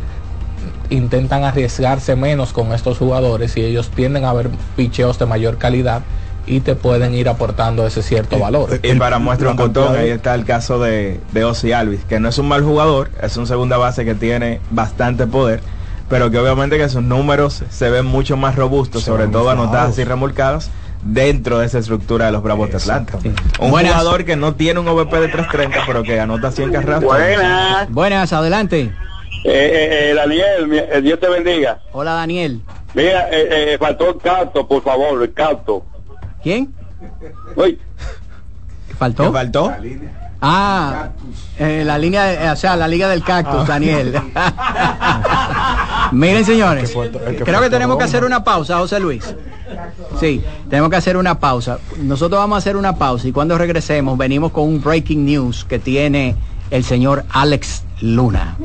intentan 0.90 1.44
arriesgarse 1.44 2.15
menos 2.15 2.53
con 2.53 2.74
estos 2.74 2.98
jugadores 2.98 3.56
y 3.57 3.61
ellos 3.61 3.90
tienden 3.90 4.26
a 4.26 4.34
ver 4.34 4.49
picheos 4.76 5.19
de 5.19 5.26
mayor 5.26 5.57
calidad 5.57 6.02
y 6.45 6.61
te 6.61 6.76
pueden 6.76 7.14
ir 7.14 7.28
aportando 7.28 7.86
ese 7.86 8.02
cierto 8.02 8.40
valor. 8.40 8.80
Y 8.82 8.95
para 8.95 9.19
muestra 9.19 9.52
un 9.52 9.57
botón, 9.57 9.98
ahí 9.98 10.10
está 10.10 10.34
el 10.34 10.45
caso 10.45 10.80
de, 10.80 11.19
de 11.34 11.44
Ozzy 11.44 11.74
Alvis, 11.74 12.06
que 12.06 12.22
no 12.22 12.30
es 12.30 12.38
un 12.38 12.48
mal 12.48 12.64
jugador, 12.64 13.11
es 13.22 13.36
un 13.36 13.48
segunda 13.48 13.76
base 13.78 14.06
que 14.06 14.15
tiene 14.15 14.61
bastante 14.72 15.28
poder, 15.28 15.61
pero 16.10 16.30
que 16.32 16.38
obviamente 16.38 16.78
que 16.78 16.88
sus 16.90 17.04
números 17.04 17.64
se 17.70 17.90
ven 17.90 18.06
mucho 18.06 18.38
más 18.38 18.56
robustos, 18.56 19.02
Se 19.04 19.12
sobre 19.12 19.28
todo 19.28 19.50
anotadas 19.50 19.98
y 20.00 20.04
remolcadas 20.04 20.70
dentro 21.04 21.60
de 21.60 21.66
esa 21.68 21.80
estructura 21.80 22.26
de 22.26 22.32
los 22.32 22.42
Bravos 22.44 22.70
de 22.70 22.78
Atlanta. 22.78 23.18
Un 23.60 23.70
Buenas. 23.72 23.94
jugador 23.94 24.26
que 24.26 24.36
no 24.36 24.56
tiene 24.56 24.80
un 24.80 24.88
OVP 24.88 25.20
de 25.20 25.28
330, 25.28 25.80
pero 25.86 26.04
que 26.04 26.20
anota 26.20 26.52
100 26.52 26.72
carreras. 26.72 27.04
Buenas. 27.04 27.90
Buenas, 27.92 28.34
adelante. 28.34 28.92
Eh, 29.44 29.46
eh, 29.46 30.10
eh, 30.12 30.14
Daniel, 30.16 30.68
mi- 30.68 30.78
eh, 30.78 31.02
Dios 31.02 31.20
te 31.20 31.30
bendiga. 31.30 31.80
Hola 31.94 32.14
Daniel. 32.14 32.62
Mira, 32.94 33.30
eh, 33.30 33.74
eh, 33.74 33.78
faltó 33.80 34.10
el 34.10 34.18
cacto, 34.18 34.68
por 34.68 34.84
favor, 34.84 35.22
el 35.22 35.34
cacto. 35.34 35.86
¿Quién? 36.42 36.74
Uy, 37.56 37.80
¿Faltó? 38.98 39.24
¿Qué 39.26 39.32
faltó? 39.32 39.74
Ah, 40.42 41.10
eh, 41.58 41.84
la 41.86 41.98
línea, 41.98 42.24
de- 42.26 42.50
o 42.52 42.56
sea, 42.56 42.76
la 42.76 42.88
liga 42.88 43.10
del 43.10 43.24
cactus, 43.24 43.66
Daniel. 43.68 44.14
Miren, 46.12 46.46
señores, 46.46 46.94
creo 47.44 47.62
que 47.62 47.70
tenemos 47.70 47.98
que 47.98 48.04
hacer 48.04 48.24
una 48.24 48.44
pausa, 48.44 48.78
José 48.78 49.00
Luis. 49.00 49.24
Sí, 50.20 50.44
tenemos 50.70 50.90
que 50.90 50.96
hacer 50.98 51.18
una 51.18 51.40
pausa. 51.40 51.80
Nosotros 51.98 52.40
vamos 52.40 52.56
a 52.56 52.60
hacer 52.60 52.78
una 52.78 52.96
pausa 52.96 53.28
y 53.28 53.32
cuando 53.32 53.58
regresemos 53.58 54.18
venimos 54.18 54.52
con 54.52 54.64
un 54.66 54.82
breaking 54.82 55.26
news 55.26 55.66
que 55.66 55.80
tiene 55.80 56.36
el 56.70 56.84
señor 56.84 57.26
Alex 57.30 57.84
Luna. 58.02 58.56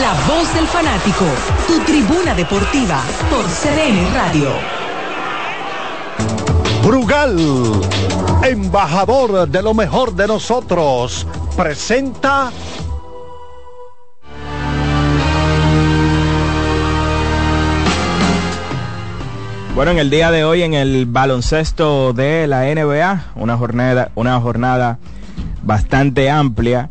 La 0.00 0.12
voz 0.28 0.52
del 0.54 0.66
fanático, 0.66 1.24
tu 1.66 1.78
tribuna 1.80 2.34
deportiva 2.34 3.00
por 3.30 3.44
CDN 3.46 4.12
Radio. 4.14 4.50
Brugal, 6.86 7.36
embajador 8.44 9.48
de 9.48 9.60
lo 9.60 9.74
mejor 9.74 10.14
de 10.14 10.28
nosotros, 10.28 11.26
presenta 11.56 12.52
Bueno, 19.74 19.90
en 19.90 19.98
el 19.98 20.10
día 20.10 20.30
de 20.30 20.44
hoy 20.44 20.62
en 20.62 20.74
el 20.74 21.06
baloncesto 21.06 22.12
de 22.12 22.46
la 22.46 22.72
NBA, 22.72 23.32
una 23.34 23.56
jornada, 23.56 24.12
una 24.14 24.40
jornada 24.40 25.00
bastante 25.64 26.30
amplia. 26.30 26.88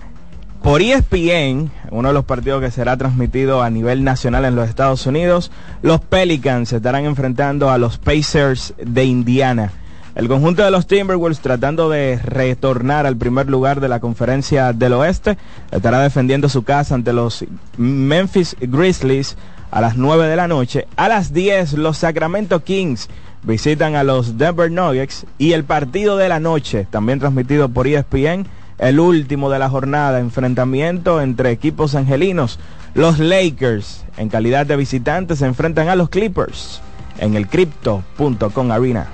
Por 0.61 0.81
ESPN, 0.81 1.71
uno 1.91 2.09
de 2.09 2.13
los 2.13 2.25
partidos 2.25 2.61
que 2.61 2.69
será 2.69 2.97
transmitido 2.97 3.63
a 3.63 3.69
nivel 3.69 4.03
nacional 4.03 4.43
en 4.43 4.57
los 4.57 4.67
Estados 4.67 5.07
Unidos, 5.07 5.53
los 5.81 6.01
Pelicans 6.01 6.67
se 6.67 6.77
estarán 6.77 7.05
enfrentando 7.05 7.69
a 7.69 7.77
los 7.77 7.97
Pacers 7.97 8.73
de 8.77 9.05
Indiana. 9.05 9.71
El 10.15 10.29
conjunto 10.29 10.63
de 10.63 10.71
los 10.71 10.87
Timberwolves 10.87 11.41
tratando 11.41 11.89
de 11.89 12.17
retornar 12.23 13.05
al 13.05 13.17
primer 13.17 13.49
lugar 13.49 13.81
de 13.81 13.89
la 13.89 13.99
conferencia 13.99 14.71
del 14.71 14.93
oeste, 14.93 15.37
estará 15.71 15.99
defendiendo 15.99 16.47
su 16.47 16.63
casa 16.63 16.95
ante 16.95 17.11
los 17.11 17.43
Memphis 17.77 18.55
Grizzlies 18.61 19.35
a 19.71 19.81
las 19.81 19.97
9 19.97 20.27
de 20.27 20.37
la 20.37 20.47
noche. 20.47 20.87
A 20.95 21.09
las 21.09 21.33
10 21.33 21.73
los 21.73 21.97
Sacramento 21.97 22.63
Kings 22.63 23.09
visitan 23.43 23.95
a 23.95 24.05
los 24.05 24.37
Denver 24.37 24.71
Nuggets 24.71 25.25
y 25.37 25.51
el 25.51 25.65
partido 25.65 26.15
de 26.15 26.29
la 26.29 26.39
noche, 26.39 26.87
también 26.89 27.19
transmitido 27.19 27.67
por 27.67 27.85
ESPN, 27.85 28.47
el 28.77 29.01
último 29.01 29.49
de 29.49 29.59
la 29.59 29.69
jornada, 29.69 30.19
enfrentamiento 30.19 31.21
entre 31.21 31.51
equipos 31.51 31.93
angelinos. 31.93 32.57
Los 32.93 33.19
Lakers, 33.19 34.05
en 34.15 34.29
calidad 34.29 34.65
de 34.65 34.77
visitantes, 34.77 35.39
se 35.39 35.45
enfrentan 35.45 35.89
a 35.89 35.97
los 35.97 36.07
Clippers 36.07 36.79
en 37.19 37.35
el 37.35 37.49
Crypto.com 37.49 38.71
Arena. 38.71 39.07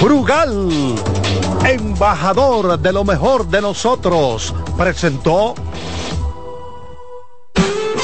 Brugal, 0.00 0.70
embajador 1.66 2.78
de 2.78 2.90
lo 2.90 3.04
mejor 3.04 3.46
de 3.46 3.60
nosotros, 3.60 4.54
presentó 4.78 5.54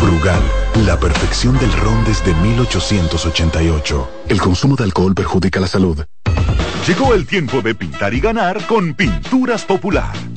Brugal, 0.00 0.42
la 0.86 0.98
perfección 0.98 1.58
del 1.58 1.72
ron 1.72 2.04
desde 2.04 2.34
1888. 2.34 4.10
El 4.28 4.40
consumo 4.40 4.76
de 4.76 4.84
alcohol 4.84 5.14
perjudica 5.14 5.60
la 5.60 5.68
salud. 5.68 6.04
Llegó 6.86 7.14
el 7.14 7.26
tiempo 7.26 7.62
de 7.62 7.74
pintar 7.74 8.12
y 8.12 8.20
ganar 8.20 8.66
con 8.66 8.94
Pinturas 8.94 9.64
Popular. 9.64 10.12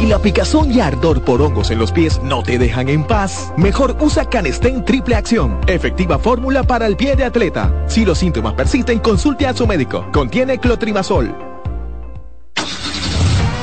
Si 0.00 0.06
la 0.06 0.18
picazón 0.18 0.72
y 0.72 0.80
ardor 0.80 1.22
por 1.22 1.42
hongos 1.42 1.70
en 1.70 1.78
los 1.78 1.92
pies 1.92 2.22
no 2.22 2.42
te 2.42 2.58
dejan 2.58 2.88
en 2.88 3.04
paz, 3.04 3.52
mejor 3.58 3.98
usa 4.00 4.24
Canestén 4.24 4.82
Triple 4.82 5.14
Acción, 5.14 5.60
efectiva 5.66 6.18
fórmula 6.18 6.62
para 6.62 6.86
el 6.86 6.96
pie 6.96 7.16
de 7.16 7.24
atleta. 7.24 7.84
Si 7.86 8.06
los 8.06 8.16
síntomas 8.16 8.54
persisten, 8.54 8.98
consulte 9.00 9.46
a 9.46 9.52
su 9.52 9.66
médico. 9.66 10.06
Contiene 10.10 10.56
clotrimazol. 10.56 11.59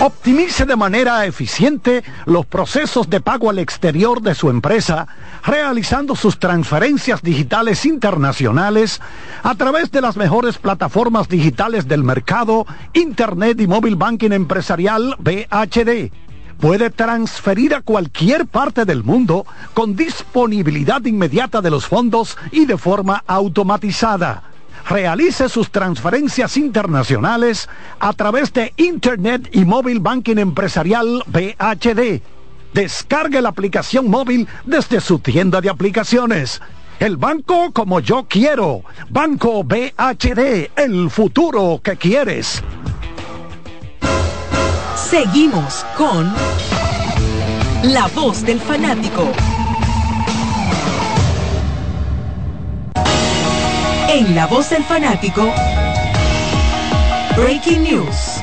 Optimice 0.00 0.64
de 0.64 0.76
manera 0.76 1.26
eficiente 1.26 2.04
los 2.24 2.46
procesos 2.46 3.10
de 3.10 3.20
pago 3.20 3.50
al 3.50 3.58
exterior 3.58 4.22
de 4.22 4.36
su 4.36 4.48
empresa, 4.48 5.08
realizando 5.44 6.14
sus 6.14 6.38
transferencias 6.38 7.20
digitales 7.20 7.84
internacionales 7.84 9.00
a 9.42 9.56
través 9.56 9.90
de 9.90 10.00
las 10.00 10.16
mejores 10.16 10.56
plataformas 10.56 11.28
digitales 11.28 11.88
del 11.88 12.04
mercado, 12.04 12.64
Internet 12.92 13.60
y 13.60 13.66
Móvil 13.66 13.96
Banking 13.96 14.30
Empresarial 14.30 15.16
BHD. 15.18 16.12
Puede 16.60 16.90
transferir 16.90 17.74
a 17.74 17.80
cualquier 17.80 18.46
parte 18.46 18.84
del 18.84 19.02
mundo 19.02 19.46
con 19.74 19.96
disponibilidad 19.96 21.04
inmediata 21.06 21.60
de 21.60 21.70
los 21.70 21.86
fondos 21.86 22.38
y 22.52 22.66
de 22.66 22.78
forma 22.78 23.24
automatizada 23.26 24.44
realice 24.88 25.48
sus 25.48 25.70
transferencias 25.70 26.56
internacionales 26.56 27.68
a 27.98 28.12
través 28.12 28.52
de 28.52 28.72
Internet 28.76 29.48
y 29.52 29.64
Móvil 29.64 30.00
Banking 30.00 30.38
Empresarial 30.38 31.22
BHD. 31.26 32.22
Descargue 32.72 33.40
la 33.40 33.48
aplicación 33.48 34.08
móvil 34.10 34.46
desde 34.64 35.00
su 35.00 35.18
tienda 35.18 35.60
de 35.60 35.70
aplicaciones. 35.70 36.60
El 37.00 37.16
banco 37.16 37.72
como 37.72 38.00
yo 38.00 38.26
quiero. 38.28 38.82
Banco 39.08 39.62
BHD, 39.64 40.70
el 40.76 41.10
futuro 41.10 41.80
que 41.82 41.96
quieres. 41.96 42.62
Seguimos 44.96 45.86
con 45.96 46.30
La 47.84 48.08
Voz 48.14 48.44
del 48.44 48.60
Fanático. 48.60 49.32
En 54.08 54.34
La 54.34 54.46
Voz 54.46 54.70
del 54.70 54.82
Fanático, 54.84 55.52
Breaking 57.36 57.82
News. 57.82 58.42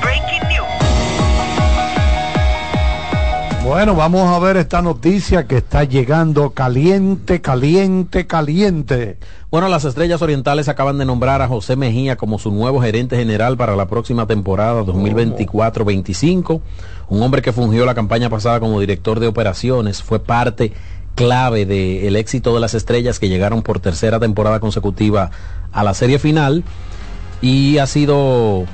Bueno, 3.65 3.95
vamos 3.95 4.29
a 4.29 4.37
ver 4.37 4.57
esta 4.57 4.83
noticia 4.83 5.47
que 5.47 5.57
está 5.57 5.83
llegando 5.83 6.51
caliente, 6.51 7.41
caliente, 7.41 8.27
caliente. 8.27 9.17
Bueno, 9.49 9.67
las 9.67 9.85
Estrellas 9.85 10.21
Orientales 10.21 10.69
acaban 10.69 10.99
de 10.99 11.05
nombrar 11.05 11.41
a 11.41 11.47
José 11.47 11.75
Mejía 11.75 12.15
como 12.15 12.37
su 12.37 12.51
nuevo 12.51 12.79
gerente 12.79 13.17
general 13.17 13.57
para 13.57 13.75
la 13.75 13.87
próxima 13.87 14.27
temporada 14.27 14.83
2024-25. 14.83 16.61
Un 17.09 17.23
hombre 17.23 17.41
que 17.41 17.53
fungió 17.53 17.85
la 17.85 17.95
campaña 17.95 18.29
pasada 18.29 18.59
como 18.59 18.79
director 18.79 19.19
de 19.19 19.25
operaciones, 19.27 20.03
fue 20.03 20.19
parte 20.19 20.71
clave 21.15 21.65
del 21.65 22.15
éxito 22.15 22.53
de 22.53 22.59
las 22.59 22.73
estrellas 22.73 23.19
que 23.19 23.29
llegaron 23.29 23.61
por 23.61 23.79
tercera 23.79 24.19
temporada 24.19 24.59
consecutiva 24.59 25.31
a 25.71 25.83
la 25.83 25.93
serie 25.93 26.19
final. 26.19 26.63
Y 27.41 27.77
ha 27.79 27.87
sido 27.87 28.65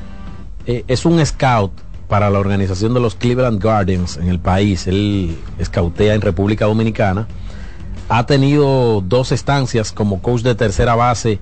eh, 0.65 0.83
es 0.87 1.05
un 1.05 1.23
scout 1.25 1.71
para 2.07 2.29
la 2.29 2.39
organización 2.39 2.93
de 2.93 2.99
los 2.99 3.15
Cleveland 3.15 3.63
Gardens 3.63 4.17
en 4.17 4.27
el 4.27 4.39
país. 4.39 4.87
Él 4.87 5.37
scoutea 5.63 6.13
en 6.13 6.21
República 6.21 6.65
Dominicana. 6.65 7.27
Ha 8.09 8.25
tenido 8.25 9.01
dos 9.01 9.31
estancias 9.31 9.91
como 9.91 10.21
coach 10.21 10.41
de 10.41 10.55
tercera 10.55 10.95
base 10.95 11.39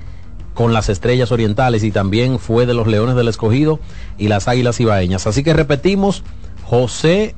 con 0.54 0.74
las 0.74 0.90
estrellas 0.90 1.32
orientales 1.32 1.84
y 1.84 1.92
también 1.92 2.38
fue 2.38 2.66
de 2.66 2.74
los 2.74 2.86
Leones 2.86 3.16
del 3.16 3.28
Escogido 3.28 3.80
y 4.18 4.28
las 4.28 4.48
Águilas 4.48 4.80
Ibaeñas. 4.80 5.26
Así 5.26 5.44
que 5.44 5.54
repetimos 5.54 6.24
José 6.66 7.34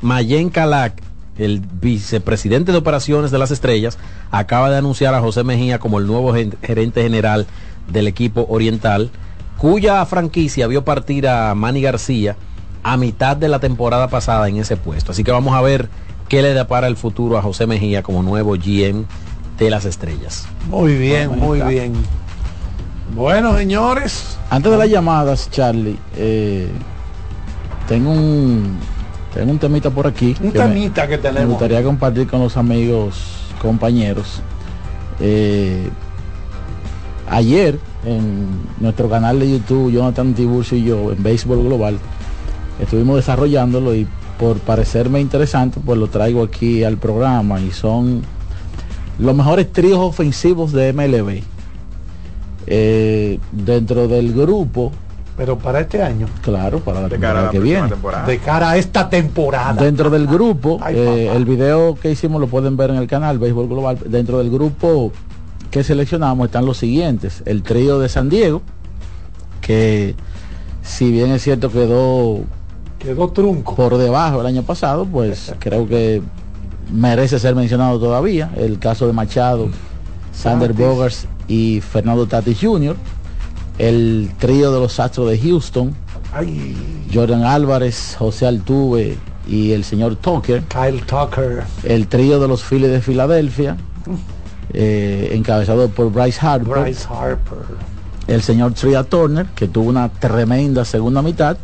Mayen 0.00 0.50
Calac 0.50 1.02
el 1.38 1.60
vicepresidente 1.60 2.72
de 2.72 2.78
operaciones 2.78 3.30
de 3.30 3.38
las 3.38 3.50
estrellas, 3.50 3.98
acaba 4.30 4.70
de 4.70 4.76
anunciar 4.76 5.14
a 5.14 5.20
José 5.20 5.44
Mejía 5.44 5.78
como 5.78 5.98
el 5.98 6.06
nuevo 6.06 6.34
gerente 6.62 7.02
general 7.02 7.46
del 7.90 8.06
equipo 8.08 8.46
oriental, 8.50 9.10
cuya 9.56 10.04
franquicia 10.04 10.66
vio 10.66 10.84
partir 10.84 11.26
a 11.28 11.54
Manny 11.54 11.80
García 11.80 12.36
a 12.82 12.96
mitad 12.96 13.36
de 13.36 13.48
la 13.48 13.58
temporada 13.58 14.08
pasada 14.08 14.48
en 14.48 14.56
ese 14.56 14.76
puesto. 14.76 15.12
Así 15.12 15.24
que 15.24 15.32
vamos 15.32 15.54
a 15.54 15.62
ver 15.62 15.88
qué 16.28 16.42
le 16.42 16.54
depara 16.54 16.86
el 16.86 16.96
futuro 16.96 17.38
a 17.38 17.42
José 17.42 17.66
Mejía 17.66 18.02
como 18.02 18.22
nuevo 18.22 18.52
GM 18.52 19.04
de 19.58 19.70
las 19.70 19.84
estrellas. 19.84 20.46
Muy 20.68 20.96
bien, 20.96 21.38
muy 21.38 21.60
bien. 21.62 21.94
Bueno, 23.14 23.56
señores. 23.56 24.38
Antes 24.50 24.70
de 24.70 24.78
las 24.78 24.88
llamadas, 24.88 25.50
Charlie, 25.50 25.98
eh, 26.16 26.68
tengo 27.88 28.10
un 28.10 28.78
tengo 29.38 29.52
un 29.52 29.58
temita 29.60 29.88
por 29.88 30.08
aquí. 30.08 30.34
Un 30.42 30.50
temita 30.50 31.06
que 31.06 31.16
tenemos. 31.16 31.42
Me 31.42 31.46
gustaría 31.50 31.80
compartir 31.84 32.26
con 32.26 32.40
los 32.40 32.56
amigos, 32.56 33.14
compañeros. 33.62 34.42
Eh, 35.20 35.88
ayer 37.30 37.78
en 38.04 38.48
nuestro 38.80 39.08
canal 39.08 39.38
de 39.38 39.48
YouTube, 39.48 39.92
Jonathan 39.92 40.34
Tiburcio 40.34 40.76
y 40.76 40.82
yo, 40.82 41.12
en 41.12 41.22
Béisbol 41.22 41.62
Global, 41.62 41.98
estuvimos 42.80 43.14
desarrollándolo 43.14 43.94
y 43.94 44.08
por 44.40 44.58
parecerme 44.58 45.20
interesante, 45.20 45.78
pues 45.84 46.00
lo 46.00 46.08
traigo 46.08 46.42
aquí 46.42 46.82
al 46.82 46.96
programa 46.96 47.60
y 47.60 47.70
son 47.70 48.22
los 49.20 49.36
mejores 49.36 49.72
tríos 49.72 50.00
ofensivos 50.00 50.72
de 50.72 50.92
MLB. 50.92 51.42
Eh, 52.66 53.38
dentro 53.52 54.08
del 54.08 54.32
grupo 54.32 54.90
pero 55.38 55.56
para 55.56 55.78
este 55.80 56.02
año. 56.02 56.26
Claro, 56.42 56.80
para 56.80 57.02
la 57.02 57.08
temporada 57.08 57.50
que 57.50 57.60
viene. 57.60 57.88
De 58.26 58.38
cara 58.40 58.70
a 58.70 58.76
esta 58.76 59.08
temporada. 59.08 59.80
Dentro 59.80 60.10
del 60.10 60.26
grupo, 60.26 60.80
eh, 60.88 61.30
el 61.32 61.44
video 61.44 61.94
que 61.94 62.10
hicimos 62.10 62.40
lo 62.40 62.48
pueden 62.48 62.76
ver 62.76 62.90
en 62.90 62.96
el 62.96 63.06
canal 63.06 63.38
Béisbol 63.38 63.68
Global. 63.68 63.98
Dentro 64.04 64.38
del 64.38 64.50
grupo 64.50 65.12
que 65.70 65.84
seleccionamos 65.84 66.46
están 66.46 66.66
los 66.66 66.76
siguientes. 66.78 67.44
El 67.46 67.62
trío 67.62 68.00
de 68.00 68.08
San 68.08 68.28
Diego, 68.28 68.62
que 69.60 70.16
si 70.82 71.12
bien 71.12 71.30
es 71.30 71.42
cierto 71.42 71.70
quedó 71.70 72.40
Quedó 72.98 73.28
trunco. 73.28 73.76
por 73.76 73.96
debajo 73.96 74.40
el 74.40 74.46
año 74.48 74.64
pasado, 74.64 75.06
pues 75.06 75.54
creo 75.60 75.86
que 75.86 76.20
merece 76.92 77.38
ser 77.38 77.54
mencionado 77.54 78.00
todavía. 78.00 78.50
El 78.56 78.80
caso 78.80 79.06
de 79.06 79.12
Machado, 79.12 79.68
Sander 80.32 80.72
Tatis. 80.72 80.84
Bogers 80.84 81.28
y 81.46 81.80
Fernando 81.80 82.26
Tatis 82.26 82.58
Jr., 82.60 82.96
el 83.78 84.30
trío 84.38 84.72
de 84.72 84.80
los 84.80 84.98
Astros 85.00 85.30
de 85.30 85.38
Houston, 85.38 85.94
Ay, 86.32 86.76
Jordan 87.12 87.44
Álvarez, 87.44 88.16
José 88.18 88.46
Altuve 88.46 89.16
y 89.48 89.72
el 89.72 89.84
señor 89.84 90.16
Tucker, 90.16 90.62
Kyle 90.64 91.00
Tucker. 91.06 91.62
el 91.84 92.06
trío 92.08 92.38
de 92.40 92.48
los 92.48 92.62
Phillies 92.64 92.90
de 92.90 93.00
Filadelfia, 93.00 93.76
eh, 94.72 95.30
encabezado 95.34 95.88
por 95.88 96.12
Bryce 96.12 96.38
Harper, 96.46 96.82
Bryce 96.82 97.06
Harper. 97.08 97.58
el 98.26 98.42
señor 98.42 98.74
Tria 98.74 99.04
Turner, 99.04 99.46
que 99.54 99.68
tuvo 99.68 99.88
una 99.88 100.08
tremenda 100.10 100.84
segunda 100.84 101.22
mitad, 101.22 101.56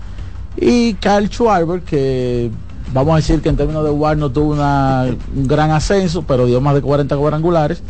y 0.57 0.95
Kyle 0.95 1.29
Schwarber, 1.29 1.83
que 1.83 2.51
vamos 2.93 3.13
a 3.13 3.17
decir 3.17 3.43
que 3.43 3.49
en 3.51 3.57
términos 3.57 3.85
de 3.85 3.91
WAR 3.91 4.17
no 4.17 4.31
tuvo 4.31 4.53
una- 4.53 5.05
un 5.35 5.47
gran 5.47 5.71
ascenso, 5.73 6.23
pero 6.23 6.47
dio 6.47 6.61
más 6.61 6.75
de 6.75 6.81
40 6.81 7.17
cuadrangulares. 7.17 7.83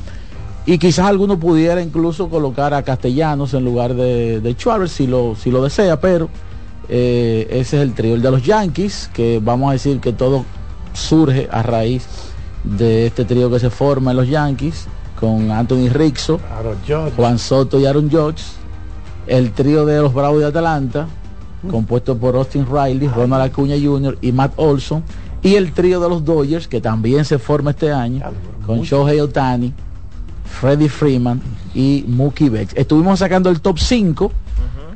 Y 0.67 0.79
quizás 0.79 1.07
alguno 1.07 1.39
pudiera 1.39 1.83
incluso 1.83 2.29
colocar 2.29 2.73
a 2.73 2.83
Castellanos 2.83 3.53
en 3.53 3.65
lugar 3.65 3.95
de, 3.95 4.41
de 4.41 4.53
Schwarber 4.55 4.89
si 4.89 5.07
lo, 5.07 5.35
si 5.37 5.51
lo 5.51 5.63
desea, 5.63 6.01
pero 6.01 6.31
eh, 6.89 7.47
ese 7.51 7.77
es 7.77 7.83
el 7.83 7.95
trío. 7.95 8.15
El 8.15 8.23
de 8.23 8.31
los 8.31 8.43
Yankees, 8.43 9.11
que 9.13 9.41
vamos 9.43 9.71
a 9.71 9.73
decir 9.73 10.01
que 10.01 10.13
todo 10.13 10.45
surge 10.95 11.49
a 11.51 11.63
raíz 11.63 12.07
de 12.65 13.07
este 13.07 13.25
trío 13.25 13.51
que 13.51 13.59
se 13.59 13.69
forma 13.69 14.13
en 14.13 14.17
los 14.17 14.29
Yankees, 14.29 14.87
con 15.21 15.51
Anthony 15.51 15.89
Judge. 16.87 17.13
Juan 17.17 17.39
Soto 17.39 17.79
y 17.79 17.87
Aaron 17.87 18.11
Judge, 18.11 18.43
el 19.27 19.53
trío 19.53 19.85
de 19.85 20.01
los 20.01 20.15
Bravos 20.15 20.41
de 20.41 20.47
Atlanta, 20.47 21.07
compuesto 21.71 22.17
por 22.17 22.37
Austin 22.37 22.67
Riley, 22.67 23.09
Ronald 23.09 23.45
Acuña 23.45 23.77
Jr. 23.83 24.19
y 24.21 24.33
Matt 24.33 24.53
Olson, 24.57 25.03
y 25.43 25.57
el 25.57 25.73
trío 25.73 26.01
de 26.01 26.09
los 26.09 26.25
Dodgers, 26.25 26.69
que 26.69 26.81
también 26.81 27.25
se 27.25 27.39
forma 27.39 27.71
este 27.71 27.93
año, 27.93 28.23
con 28.67 28.81
Shohei 28.81 29.21
Otani, 29.21 29.73
Freddie 30.61 30.89
Freeman 30.89 31.41
y 31.75 32.05
Mookie 32.09 32.49
Betts. 32.49 32.75
Estuvimos 32.77 33.19
sacando 33.19 33.51
el 33.51 33.61
top 33.61 33.79
5 33.79 34.33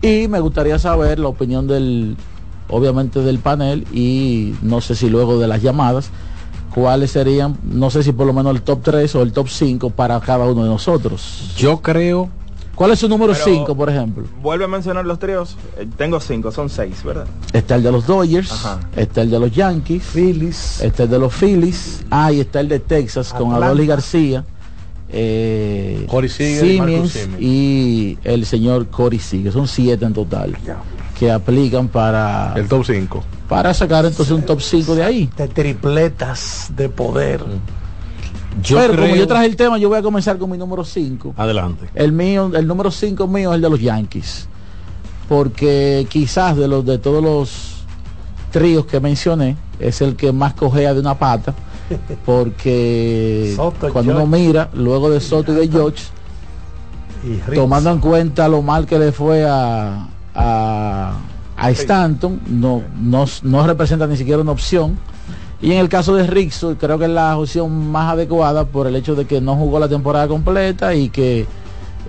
y 0.03 0.29
me 0.29 0.41
gustaría 0.41 0.79
saber 0.79 1.19
la 1.19 1.29
opinión 1.29 1.67
del, 1.67 2.17
obviamente 2.69 3.21
del 3.21 3.39
panel 3.39 3.87
y 3.93 4.55
no 4.63 4.81
sé 4.81 4.95
si 4.95 5.11
luego 5.11 5.39
de 5.39 5.49
las 5.49 5.61
llamadas, 5.63 6.11
cuáles 6.75 7.11
serían, 7.11 7.57
no 7.65 7.91
sé 7.91 8.03
si 8.03 8.13
por 8.13 8.27
lo 8.27 8.33
menos 8.33 8.55
el 8.55 8.63
top 8.63 8.81
3 8.83 9.15
o 9.17 9.23
el 9.23 9.33
top 9.33 9.49
5 9.49 9.91
para 9.91 10.19
cada 10.21 10.45
uno 10.47 10.63
de 10.63 10.69
nosotros. 10.69 11.53
Yo 11.57 11.81
creo. 11.83 12.29
¿Cuál 12.77 12.93
es 12.93 13.01
su 13.01 13.09
número 13.09 13.33
Pero- 13.33 13.45
5, 13.45 13.75
por 13.75 13.91
ejemplo? 13.91 14.25
Vuelve 14.41 14.67
a 14.67 14.69
mencionar 14.69 15.05
los 15.05 15.19
tríos. 15.19 15.57
Eh, 15.79 15.89
tengo 15.97 16.21
cinco, 16.21 16.53
son 16.53 16.71
seis, 16.71 17.03
¿verdad? 17.03 17.27
Está 17.53 17.75
el 17.75 17.83
de 17.83 17.91
los 17.91 18.07
Dodgers, 18.07 18.53
Ajá. 18.53 18.79
está 18.95 19.23
el 19.23 19.31
de 19.33 19.41
los 19.41 19.51
Yankees, 19.51 20.05
Phillies, 20.05 20.81
está 20.81 21.03
el 21.03 21.11
de 21.11 21.19
los 21.19 21.35
Phillies, 21.35 22.05
ah, 22.09 22.31
y 22.31 22.39
está 22.39 22.61
el 22.61 22.69
de 22.69 22.79
Texas 22.79 23.33
con. 23.33 23.53
Adolis 23.53 23.89
García, 23.89 24.45
eh, 25.11 26.05
Corey 26.09 26.29
Seager 26.29 26.65
y 26.65 26.79
Marcus 26.79 27.13
Siemens 27.13 27.13
Siemens. 27.13 27.43
y 27.43 28.19
el 28.25 28.47
señor 28.47 28.89
Corey 28.89 29.19
Seager. 29.19 29.53
Son 29.53 29.69
siete 29.69 30.05
en 30.05 30.13
total 30.13 30.57
que 31.19 31.31
aplican 31.33 31.89
para, 31.89 32.53
El 32.55 32.69
top 32.69 32.85
5. 32.87 33.25
para 33.49 33.75
sacar 33.75 34.05
entonces 34.07 34.33
un 34.33 34.43
top 34.43 34.61
5 34.61 34.95
de 34.95 35.05
ahí. 35.05 35.31
de 35.37 35.49
tripletas 35.49 36.71
de 36.77 36.89
poder. 36.89 37.45
Pero 38.67 38.97
como 38.97 39.15
yo 39.17 39.27
traje 39.27 39.47
el 39.47 39.57
tema, 39.57 39.79
yo 39.79 39.89
voy 39.89 39.99
a 39.99 40.03
comenzar 40.03 40.39
con 40.39 40.51
mi 40.51 40.57
número 40.57 40.85
5. 40.85 41.35
Adelante. 41.37 41.89
El 41.95 42.13
mío, 42.13 42.51
el 42.55 42.67
número 42.67 42.91
5 42.91 43.27
mío 43.27 43.51
es 43.51 43.57
el 43.57 43.63
de 43.63 43.71
los 43.71 43.81
Yankees. 43.81 44.49
Porque 45.29 46.07
quizás 46.09 46.57
de 46.57 46.69
los 46.69 46.85
de 46.85 46.99
todos 46.99 47.23
los 47.23 47.85
tríos 48.51 48.87
que 48.87 49.01
mencioné, 49.01 49.57
es 49.79 50.01
el 50.01 50.17
que 50.17 50.33
más 50.33 50.55
cojea 50.55 50.95
de 50.95 51.01
una 51.01 51.19
pata. 51.19 51.55
Porque 52.25 53.53
Soto, 53.57 53.93
cuando 53.93 54.13
uno 54.13 54.27
mira, 54.27 54.69
luego 54.75 55.11
de 55.11 55.21
Soto 55.21 55.53
y 55.53 55.57
de 55.57 55.69
George, 55.69 56.05
Y 57.25 57.55
tomando 57.55 57.91
en 57.91 57.99
cuenta 57.99 58.49
lo 58.49 58.63
mal 58.63 58.87
que 58.87 58.99
le 58.99 59.13
fue 59.13 59.45
a, 59.49 60.09
a, 60.35 61.13
a 61.57 61.71
Stanton, 61.71 62.41
no, 62.49 62.83
no, 63.01 63.25
no 63.43 63.67
representa 63.67 64.07
ni 64.07 64.17
siquiera 64.17 64.41
una 64.43 64.53
opción. 64.53 64.99
Y 65.61 65.73
en 65.73 65.79
el 65.79 65.89
caso 65.89 66.15
de 66.15 66.27
Rizzo, 66.27 66.77
creo 66.79 66.99
que 66.99 67.07
es 67.07 67.11
la 67.11 67.37
opción 67.37 67.91
más 67.91 68.13
adecuada 68.13 68.65
por 68.65 68.87
el 68.87 68.95
hecho 68.95 69.17
de 69.17 69.25
que 69.25 69.41
no 69.41 69.57
jugó 69.57 69.81
la 69.81 69.89
temporada 69.89 70.29
completa 70.29 70.95
y 70.95 71.09
que, 71.09 71.47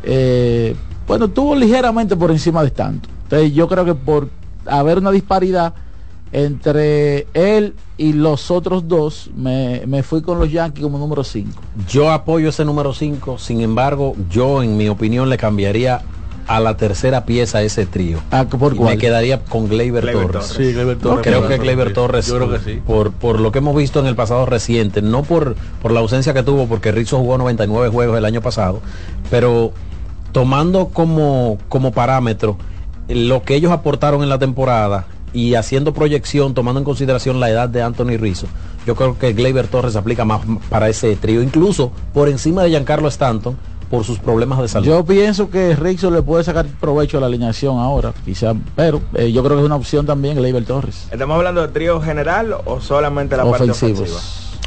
eh, 0.03 0.76
bueno, 1.07 1.26
estuvo 1.26 1.56
ligeramente 1.56 2.15
por 2.15 2.30
encima 2.30 2.61
de 2.61 2.68
Stanton. 2.68 3.10
Entonces 3.23 3.53
yo 3.53 3.68
creo 3.68 3.85
que 3.85 3.95
por 3.95 4.30
haber 4.68 4.99
una 4.99 5.10
disparidad 5.11 5.73
entre 6.31 7.26
él 7.34 7.73
y 7.99 8.13
los 8.13 8.49
otros 8.49 8.88
dos, 8.88 9.30
me, 9.35 9.84
me 9.85 10.03
fui 10.03 10.21
con 10.21 10.39
los 10.39 10.49
Yankees 10.49 10.81
como 10.81 10.97
número 10.97 11.26
5. 11.26 11.51
Yo 11.89 12.09
apoyo 12.11 12.47
ese 12.47 12.63
número 12.63 12.93
5, 12.93 13.38
sin 13.38 13.59
embargo, 13.59 14.15
yo 14.31 14.63
en 14.63 14.77
mi 14.77 14.88
opinión 14.88 15.27
le 15.30 15.38
cambiaría 15.38 16.01
a 16.47 16.61
la 16.61 16.77
tercera 16.77 17.26
pieza 17.26 17.57
a 17.57 17.61
ese 17.61 17.85
trío. 17.85 18.19
¿por 18.57 18.73
Y 18.73 18.77
cuál? 18.77 18.95
Me 18.95 18.97
quedaría 18.97 19.43
con 19.43 19.67
Gleyber, 19.67 20.03
Gleyber 20.03 20.27
Torres. 20.27 20.47
Torres. 20.47 20.67
Sí, 20.67 20.73
Gleyber 20.73 20.97
Torres. 20.97 21.27
Creo 21.27 21.47
que 21.49 21.57
Gleyber 21.57 21.91
Torres, 21.91 22.27
Yo 22.27 22.35
creo 22.38 22.49
que 22.49 22.59
sí. 22.59 22.81
por, 22.88 23.11
por 23.11 23.41
lo 23.41 23.51
que 23.51 23.59
hemos 23.59 23.76
visto 23.76 23.99
en 23.99 24.05
el 24.05 24.15
pasado 24.15 24.45
reciente, 24.45 25.01
no 25.01 25.23
por, 25.23 25.57
por 25.81 25.91
la 25.91 25.99
ausencia 25.99 26.34
que 26.34 26.41
tuvo, 26.41 26.67
porque 26.67 26.93
Rizzo 26.93 27.17
jugó 27.17 27.38
99 27.38 27.89
juegos 27.89 28.17
el 28.17 28.23
año 28.23 28.41
pasado, 28.41 28.80
pero 29.30 29.73
tomando 30.31 30.88
como, 30.88 31.57
como 31.67 31.91
parámetro 31.91 32.57
lo 33.09 33.41
que 33.43 33.55
ellos 33.55 33.71
aportaron 33.73 34.23
en 34.23 34.30
la 34.30 34.39
temporada 34.39 35.07
y 35.34 35.56
haciendo 35.56 35.93
proyección, 35.93 36.53
tomando 36.53 36.80
en 36.80 36.85
consideración 36.85 37.39
la 37.39 37.49
edad 37.49 37.69
de 37.69 37.81
Anthony 37.81 38.18
Rizzo, 38.18 38.47
yo 38.85 38.95
creo 38.95 39.18
que 39.18 39.34
Gleyber 39.34 39.68
Torres 39.68 39.95
aplica 39.95 40.26
más 40.26 40.41
para 40.69 40.89
ese 40.89 41.15
trío, 41.15 41.41
incluso 41.41 41.91
por 42.14 42.30
encima 42.30 42.64
de 42.64 42.69
Giancarlo 42.69 43.07
Stanton 43.07 43.57
por 43.89 44.03
sus 44.03 44.19
problemas 44.19 44.60
de 44.60 44.68
salud. 44.68 44.85
Yo 44.85 45.03
pienso 45.03 45.49
que 45.49 45.76
Rickson 45.76 46.14
le 46.14 46.22
puede 46.22 46.43
sacar 46.43 46.65
provecho 46.80 47.18
a 47.18 47.22
la 47.22 47.27
alineación 47.27 47.80
ahora, 47.80 48.14
quizá, 48.23 48.53
pero 48.76 49.01
eh, 49.15 49.31
yo 49.31 49.43
creo 49.43 49.57
que 49.57 49.64
es 49.64 49.65
una 49.65 49.76
opción 49.76 50.06
también 50.06 50.38
Gleyber 50.38 50.64
Torres. 50.65 51.07
¿Estamos 51.11 51.35
hablando 51.35 51.61
de 51.61 51.69
trío 51.69 51.99
general 52.01 52.56
o 52.65 52.80
solamente 52.81 53.35
la 53.35 53.43
parte 53.49 53.72
ofensiva? 53.72 54.19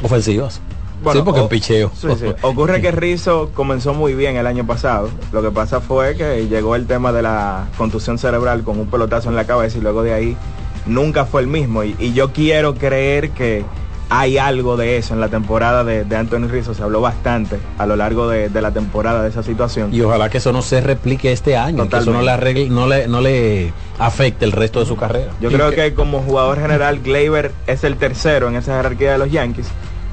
Ofensivas. 0.03 0.61
Bueno, 1.03 1.19
sí, 1.19 1.25
porque 1.25 1.41
o- 1.41 1.49
picheo. 1.49 1.91
Sí, 1.95 2.07
sí. 2.19 2.25
Ocurre 2.41 2.81
que 2.81 2.91
Rizzo 2.91 3.51
comenzó 3.53 3.93
muy 3.93 4.13
bien 4.15 4.37
el 4.37 4.47
año 4.47 4.65
pasado. 4.65 5.09
Lo 5.31 5.41
que 5.41 5.51
pasa 5.51 5.81
fue 5.81 6.15
que 6.15 6.47
llegó 6.47 6.75
el 6.75 6.87
tema 6.87 7.11
de 7.11 7.21
la 7.21 7.67
contusión 7.77 8.17
cerebral 8.17 8.63
con 8.63 8.79
un 8.79 8.87
pelotazo 8.87 9.29
en 9.29 9.35
la 9.35 9.45
cabeza 9.45 9.77
y 9.77 9.81
luego 9.81 10.01
de 10.03 10.13
ahí 10.13 10.37
nunca 10.85 11.25
fue 11.25 11.41
el 11.41 11.47
mismo. 11.47 11.83
Y, 11.83 11.95
y 11.99 12.13
yo 12.13 12.31
quiero 12.31 12.75
creer 12.75 13.29
que 13.31 13.63
hay 14.09 14.37
algo 14.37 14.77
de 14.77 14.97
eso 14.97 15.13
en 15.15 15.21
la 15.21 15.29
temporada 15.29 15.83
de, 15.83 16.03
de 16.03 16.15
Anthony 16.15 16.47
Rizzo. 16.47 16.73
Se 16.75 16.83
habló 16.83 17.01
bastante 17.01 17.57
a 17.79 17.85
lo 17.87 17.95
largo 17.95 18.27
de, 18.27 18.49
de 18.49 18.61
la 18.61 18.69
temporada 18.71 19.23
de 19.23 19.29
esa 19.29 19.41
situación. 19.41 19.91
Y 19.93 20.01
ojalá 20.01 20.29
que 20.29 20.37
eso 20.37 20.51
no 20.51 20.61
se 20.61 20.81
replique 20.81 21.31
este 21.31 21.57
año, 21.57 21.87
que 21.89 21.97
eso 21.97 22.11
no 22.11 22.19
Totalmente. 22.19 22.25
le, 22.25 22.31
arregle, 22.31 22.69
no, 22.69 22.85
le, 22.87 23.07
no 23.07 23.21
le 23.21 23.73
afecte 23.97 24.45
el 24.45 24.51
resto 24.51 24.79
de 24.81 24.85
su 24.85 24.97
carrera. 24.97 25.31
Yo 25.41 25.49
creo 25.49 25.71
que 25.71 25.93
como 25.95 26.19
jugador 26.21 26.59
general, 26.59 26.99
Gleyber 26.99 27.51
es 27.65 27.83
el 27.83 27.95
tercero 27.97 28.49
en 28.49 28.55
esa 28.55 28.75
jerarquía 28.75 29.13
de 29.13 29.17
los 29.17 29.31
Yankees. 29.31 29.67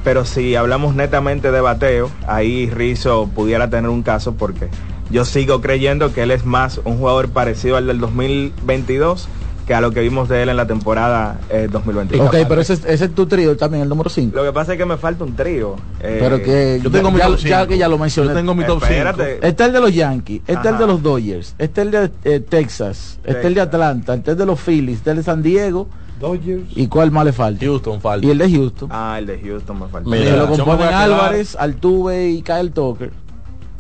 Pero 0.05 0.25
si 0.25 0.55
hablamos 0.57 0.95
netamente 0.95 1.51
de 1.53 1.61
bateo, 1.61 2.11
ahí 2.27 2.71
Rizzo 2.71 3.29
pudiera 3.35 3.69
tener 3.69 3.91
un 3.91 4.03
caso 4.03 4.35
porque 4.35 4.69
yo 5.11 5.25
sigo 5.25 5.61
creyendo 5.61 6.13
que 6.15 6.23
él 6.23 6.31
es 6.31 6.45
más 6.47 6.81
un 6.85 6.97
jugador 6.99 7.29
parecido 7.31 7.77
al 7.77 7.87
del 7.87 7.99
2022 8.01 9.29
que 9.67 9.75
a 9.75 9.81
lo 9.81 9.93
que 9.93 10.01
vimos 10.01 10.29
de 10.29 10.43
él 10.43 10.49
en 10.49 10.57
la 10.57 10.67
temporada 10.67 11.39
eh, 11.49 11.69
2022. 11.71 12.27
Ok, 12.27 12.35
pero 12.49 12.61
ese, 12.61 12.73
ese 12.73 13.05
es 13.05 13.15
tu 13.15 13.27
trío 13.27 13.57
también, 13.57 13.85
el 13.85 13.89
número 13.89 14.11
5. 14.11 14.35
Lo 14.35 14.43
que 14.43 14.53
pasa 14.53 14.73
es 14.73 14.79
que 14.79 14.85
me 14.85 14.97
falta 14.97 15.23
un 15.23 15.37
trío. 15.37 15.77
eh, 16.03 16.17
Pero 16.19 16.43
que 16.43 16.81
yo 16.83 16.91
tengo 16.91 17.09
ya, 17.11 17.15
mi 17.15 17.21
top 17.21 17.37
ya 17.39 17.59
cinco. 17.59 17.69
que 17.69 17.79
ya 17.79 17.89
lo 17.89 17.97
mencioné. 17.99 18.31
Yo 18.31 18.35
tengo 18.35 18.55
mi 18.55 18.65
top 18.65 18.83
Espérate. 18.83 19.35
cinco. 19.35 19.47
Está 19.47 19.67
el 19.67 19.73
de 19.73 19.81
los 19.81 19.95
Yankees, 19.95 20.41
está 20.47 20.61
el 20.71 20.75
Ajá. 20.75 20.79
de 20.79 20.87
los 20.89 21.03
Dodgers, 21.03 21.55
está 21.59 21.83
el 21.83 21.91
de 21.93 22.11
eh, 22.25 22.41
Texas, 22.41 23.21
está 23.23 23.47
el 23.47 23.55
de 23.55 23.61
Atlanta, 23.61 24.15
está 24.15 24.33
el 24.33 24.39
de 24.39 24.47
los 24.47 24.59
Phillies, 24.61 24.97
está 24.99 25.11
el 25.13 25.19
de 25.19 25.23
San 25.23 25.41
Diego. 25.43 25.89
Dodgers. 26.21 26.65
¿Y 26.77 26.87
cuál 26.87 27.11
más 27.11 27.25
le 27.25 27.33
falta? 27.33 27.65
Houston 27.65 28.01
falta. 28.01 28.27
Y 28.27 28.31
el 28.31 28.39
de 28.39 28.51
Houston. 28.51 28.89
Ah, 28.93 29.17
el 29.19 29.27
de 29.27 29.41
Houston 29.41 29.81
me 29.81 29.89
falta. 29.89 30.11
Que 30.11 30.31
lo 30.37 30.49
componen 30.49 30.91
yo 30.91 30.97
Álvarez, 30.97 31.57
Altuve 31.59 32.29
y 32.31 32.43
Kyle 32.43 32.71
Tucker. 32.71 33.11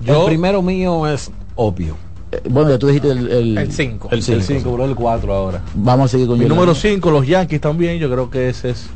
el 0.05 0.25
primero 0.27 0.63
mío 0.63 1.07
es 1.07 1.31
obvio. 1.55 1.97
Eh, 2.33 2.41
bueno, 2.49 2.71
ya 2.71 2.79
tú 2.79 2.87
dijiste 2.87 3.11
el 3.11 3.29
El 3.31 3.59
El 3.59 3.73
5. 3.73 4.09
El 4.11 4.19
El 4.19 4.23
cinco. 4.25 4.43
5, 4.47 4.73
bro, 4.73 4.85
el 4.87 4.95
4 4.95 5.35
ahora. 5.35 5.63
Vamos 5.75 6.07
a 6.07 6.09
seguir 6.09 6.27
con 6.27 6.39
Mi 6.39 6.45
Yolanda. 6.45 6.61
número 6.63 6.75
5, 6.75 7.11
los 7.11 7.27
Yankees 7.27 7.61
también. 7.61 7.99
Yo 7.99 8.11
creo 8.11 8.31
que 8.31 8.49
ese 8.49 8.71
es 8.71 8.87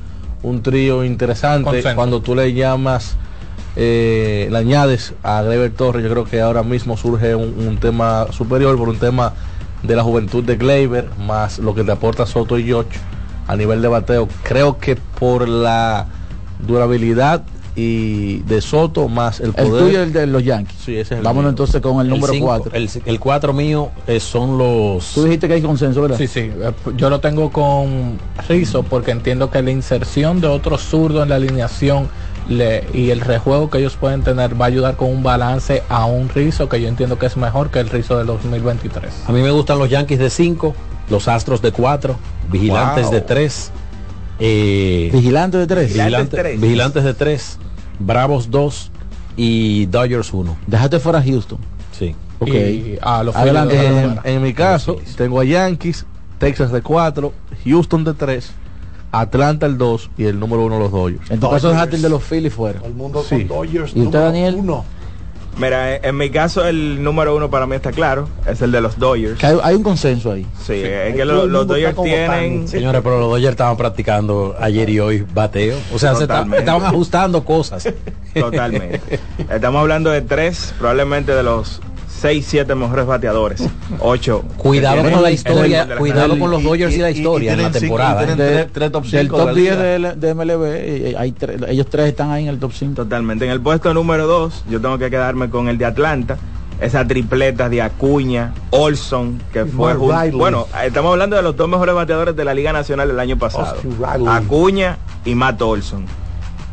un 0.42 0.62
trío 0.62 1.04
interesante. 1.04 1.64
Consenso. 1.64 1.96
Cuando 1.96 2.22
tú 2.22 2.34
le 2.34 2.52
llamas, 2.54 3.16
eh, 3.76 4.48
le 4.50 4.56
añades 4.56 5.14
a 5.22 5.42
Gleyber 5.42 5.72
Torres, 5.72 6.04
yo 6.04 6.10
creo 6.10 6.24
que 6.24 6.40
ahora 6.40 6.62
mismo 6.62 6.96
surge 6.96 7.34
un, 7.34 7.54
un 7.66 7.76
tema 7.78 8.26
superior 8.30 8.76
por 8.78 8.88
un 8.88 8.98
tema 8.98 9.32
de 9.82 9.96
la 9.96 10.02
juventud 10.04 10.44
de 10.44 10.56
Gleyber, 10.56 11.08
más 11.26 11.58
lo 11.58 11.74
que 11.74 11.82
te 11.84 11.90
aporta 11.92 12.24
Soto 12.26 12.56
y 12.58 12.64
George 12.64 12.98
a 13.46 13.56
nivel 13.56 13.82
de 13.82 13.88
bateo. 13.88 14.28
Creo 14.42 14.78
que 14.78 14.96
por 14.96 15.48
la 15.48 16.06
durabilidad 16.66 17.42
y 17.76 18.38
de 18.42 18.60
Soto 18.60 19.08
más 19.08 19.40
el 19.40 19.46
El 19.46 19.52
poder. 19.54 19.84
tuyo 19.84 20.00
es 20.00 20.06
el 20.06 20.12
de 20.12 20.26
los 20.28 20.44
Yankees. 20.44 20.78
Sí, 20.84 20.92
ese 20.92 21.14
es 21.14 21.18
el 21.18 21.24
Vámonos 21.24 21.42
mío. 21.44 21.50
entonces 21.50 21.80
con 21.80 22.00
el 22.00 22.08
número 22.08 22.32
cinco- 22.32 22.46
4. 22.46 22.72
El, 22.72 22.88
el 23.04 23.18
cuatro 23.20 23.52
mío 23.52 23.90
eh, 24.06 24.20
son 24.20 24.56
los... 24.56 25.12
Tú 25.12 25.24
dijiste 25.24 25.48
que 25.48 25.54
hay 25.54 25.62
consenso, 25.62 26.00
¿verdad? 26.02 26.16
Sí, 26.16 26.28
sí. 26.28 26.40
eh, 26.54 26.72
Yo 26.96 27.10
lo 27.10 27.18
tengo 27.18 27.50
con 27.50 28.16
Rizzo 28.48 28.84
porque 28.84 29.10
entiendo 29.10 29.50
que 29.50 29.60
la 29.60 29.72
inserción 29.72 30.40
de 30.40 30.46
otro 30.46 30.78
zurdo 30.78 31.24
en 31.24 31.30
la 31.30 31.34
alineación 31.34 32.08
le- 32.48 32.84
y 32.94 33.10
el 33.10 33.20
rejuego 33.20 33.68
que 33.70 33.78
ellos 33.78 33.96
pueden 33.96 34.22
tener 34.22 34.58
va 34.58 34.66
a 34.66 34.68
ayudar 34.68 34.94
con 34.96 35.08
un 35.10 35.24
balance 35.24 35.82
a 35.88 36.04
un 36.06 36.28
Rizzo 36.28 36.68
que 36.68 36.80
yo 36.80 36.86
entiendo 36.86 37.18
que 37.18 37.26
es 37.26 37.36
mejor 37.36 37.70
que 37.70 37.80
el 37.80 37.88
Rizzo 37.90 38.16
del 38.18 38.28
2023. 38.28 39.12
A 39.26 39.32
mí 39.32 39.42
me 39.42 39.50
gustan 39.50 39.80
los 39.80 39.90
Yankees 39.90 40.20
de 40.20 40.30
5, 40.30 40.76
los 41.10 41.28
Astros 41.28 41.60
de 41.62 41.72
4, 41.72 42.16
Vigilantes 42.50 43.04
Wow. 43.06 43.14
de 43.14 43.20
3. 43.20 43.72
Eh, 44.40 45.10
Vigilantes 45.12 45.60
de 45.60 45.66
3. 45.66 45.94
Vigilantes, 45.94 46.60
Vigilantes 46.60 47.04
de 47.04 47.14
3, 47.14 47.58
Bravos 47.98 48.50
2 48.50 48.90
y 49.36 49.86
Dodgers 49.86 50.32
1. 50.32 50.56
Déjate 50.66 50.98
fuera 50.98 51.22
Houston. 51.22 51.58
Sí. 51.92 52.14
Ok. 52.40 52.48
Y 52.48 52.98
a 53.00 53.22
los 53.22 53.36
Adelante. 53.36 53.78
En, 54.24 54.42
mi 54.42 54.52
caso, 54.52 54.96
tengo 55.16 55.40
a 55.40 55.44
Yankees, 55.44 56.04
Texas 56.38 56.72
de 56.72 56.82
4, 56.82 57.32
Houston 57.64 58.04
de 58.04 58.14
3, 58.14 58.50
Atlanta 59.12 59.66
el 59.66 59.78
2 59.78 60.10
y 60.18 60.24
el 60.24 60.40
número 60.40 60.64
1 60.64 60.78
los 60.78 60.90
Dodgers. 60.90 61.30
En 61.30 61.38
tu 61.38 61.48
caso 61.48 61.68
dejaste 61.68 61.96
el 61.96 62.02
de 62.02 62.08
los 62.08 62.22
Phillies 62.22 62.52
fuera. 62.52 62.80
El 62.84 62.94
mundo 62.94 63.22
Sí. 63.22 63.44
con 63.44 63.58
Dodgers. 63.58 63.92
¿Y 63.94 64.00
usted, 64.00 64.04
número 64.04 64.20
Daniel? 64.24 64.56
Uno. 64.58 64.84
Mira, 65.56 65.96
en 65.96 66.16
mi 66.16 66.30
caso 66.30 66.66
el 66.66 67.02
número 67.02 67.34
uno 67.36 67.48
para 67.50 67.66
mí 67.66 67.76
está 67.76 67.92
claro, 67.92 68.28
es 68.46 68.60
el 68.60 68.72
de 68.72 68.80
los 68.80 68.98
Dodgers. 68.98 69.38
Que 69.38 69.46
hay, 69.46 69.58
hay 69.62 69.74
un 69.76 69.82
consenso 69.84 70.32
ahí. 70.32 70.44
Sí, 70.64 70.72
es 70.74 71.14
que 71.14 71.24
lo- 71.24 71.46
los 71.46 71.66
Dodgers 71.66 71.94
tienen... 72.02 72.66
Señores, 72.66 73.00
pero 73.04 73.20
los 73.20 73.30
Dodgers 73.30 73.50
estaban 73.52 73.76
practicando 73.76 74.56
ayer 74.58 74.90
y 74.90 74.98
hoy 75.00 75.24
bateo. 75.32 75.76
O 75.94 75.98
sea, 75.98 76.14
se 76.16 76.24
estaban 76.24 76.84
ajustando 76.84 77.44
cosas. 77.44 77.88
Totalmente. 78.34 79.20
Estamos 79.50 79.80
hablando 79.80 80.10
de 80.10 80.22
tres, 80.22 80.74
probablemente 80.78 81.32
de 81.34 81.42
los 81.44 81.80
seis, 82.20 82.46
siete 82.48 82.74
mejores 82.74 83.06
bateadores. 83.06 83.62
Ocho. 84.00 84.42
Cuidado 84.56 85.02
que 85.02 85.10
con 85.10 85.22
la 85.22 85.30
historia, 85.30 85.82
el- 85.90 85.98
cuidado 85.98 86.38
con 86.38 86.50
los 86.50 86.62
Dodgers 86.62 86.92
y, 86.94 86.96
y- 86.96 87.00
la 87.00 87.10
y- 87.10 87.14
historia 87.18 87.50
y 87.50 87.54
en 87.54 87.62
la 87.62 87.68
cinco- 87.68 87.80
temporada. 87.80 88.26
tres- 88.36 88.68
tres 88.72 88.92
top 88.92 89.04
Del 89.04 89.20
cinco 89.22 89.36
top 89.36 89.46
de 89.48 89.52
la 89.52 89.60
10 89.60 89.76
liga. 89.98 90.14
de, 90.14 90.26
de 90.26 90.34
MLB, 90.34 90.62
eh, 90.64 91.14
hay 91.18 91.32
tres- 91.32 91.60
ellos 91.68 91.86
tres 91.90 92.08
están 92.08 92.30
ahí 92.30 92.44
en 92.44 92.48
el 92.50 92.58
top 92.58 92.72
5. 92.72 92.94
Totalmente. 92.94 93.44
En 93.44 93.50
el 93.50 93.60
puesto 93.60 93.92
número 93.94 94.26
dos, 94.26 94.64
yo 94.70 94.80
tengo 94.80 94.98
que 94.98 95.10
quedarme 95.10 95.50
con 95.50 95.68
el 95.68 95.76
de 95.78 95.84
Atlanta. 95.86 96.38
Esa 96.80 97.06
tripleta 97.06 97.68
de 97.68 97.80
Acuña, 97.82 98.52
Olson, 98.70 99.40
que 99.52 99.64
fue. 99.64 99.94
Bueno, 99.94 100.66
estamos 100.84 101.12
hablando 101.12 101.36
de 101.36 101.42
los 101.42 101.56
dos 101.56 101.68
mejores 101.68 101.94
bateadores 101.94 102.34
de 102.34 102.44
la 102.44 102.52
Liga 102.52 102.72
Nacional 102.72 103.08
el 103.10 103.20
año 103.20 103.38
pasado. 103.38 103.76
Acuña 104.26 104.98
y 105.24 105.34
Matt 105.34 105.62
Olson. 105.62 106.04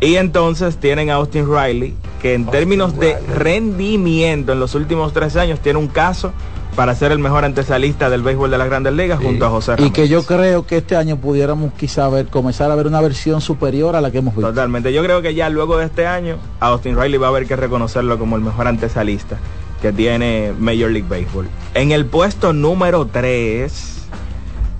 Y 0.01 0.15
entonces 0.15 0.77
tienen 0.77 1.11
a 1.11 1.15
Austin 1.15 1.45
Riley, 1.47 1.93
que 2.21 2.33
en 2.33 2.47
términos 2.47 2.97
de 2.97 3.17
rendimiento 3.37 4.51
en 4.51 4.59
los 4.59 4.73
últimos 4.73 5.13
tres 5.13 5.35
años 5.35 5.59
tiene 5.59 5.77
un 5.77 5.87
caso 5.87 6.33
para 6.75 6.95
ser 6.95 7.11
el 7.11 7.19
mejor 7.19 7.45
antesalista 7.45 8.09
del 8.09 8.23
béisbol 8.23 8.49
de 8.49 8.57
las 8.57 8.67
grandes 8.67 8.93
ligas 8.93 9.19
junto 9.21 9.45
a 9.45 9.49
José 9.49 9.73
Y 9.73 9.75
Ramírez. 9.75 9.93
que 9.93 10.07
yo 10.07 10.23
creo 10.23 10.65
que 10.65 10.77
este 10.77 10.95
año 10.95 11.17
pudiéramos 11.17 11.73
quizá 11.73 12.09
ver, 12.09 12.27
comenzar 12.27 12.71
a 12.71 12.75
ver 12.75 12.87
una 12.87 12.99
versión 13.01 13.41
superior 13.41 13.95
a 13.95 14.01
la 14.01 14.09
que 14.09 14.19
hemos 14.19 14.33
visto. 14.35 14.49
Totalmente. 14.49 14.91
Yo 14.91 15.03
creo 15.03 15.21
que 15.21 15.35
ya 15.35 15.49
luego 15.49 15.77
de 15.77 15.85
este 15.85 16.07
año, 16.07 16.37
a 16.59 16.67
Austin 16.67 16.99
Riley 16.99 17.19
va 17.19 17.27
a 17.27 17.29
haber 17.29 17.45
que 17.45 17.55
reconocerlo 17.55 18.17
como 18.17 18.37
el 18.37 18.41
mejor 18.41 18.67
antesalista 18.67 19.37
que 19.81 19.91
tiene 19.91 20.53
Major 20.59 20.89
League 20.89 21.07
Baseball. 21.09 21.47
En 21.73 21.91
el 21.91 22.05
puesto 22.05 22.53
número 22.53 23.05
3, 23.05 24.00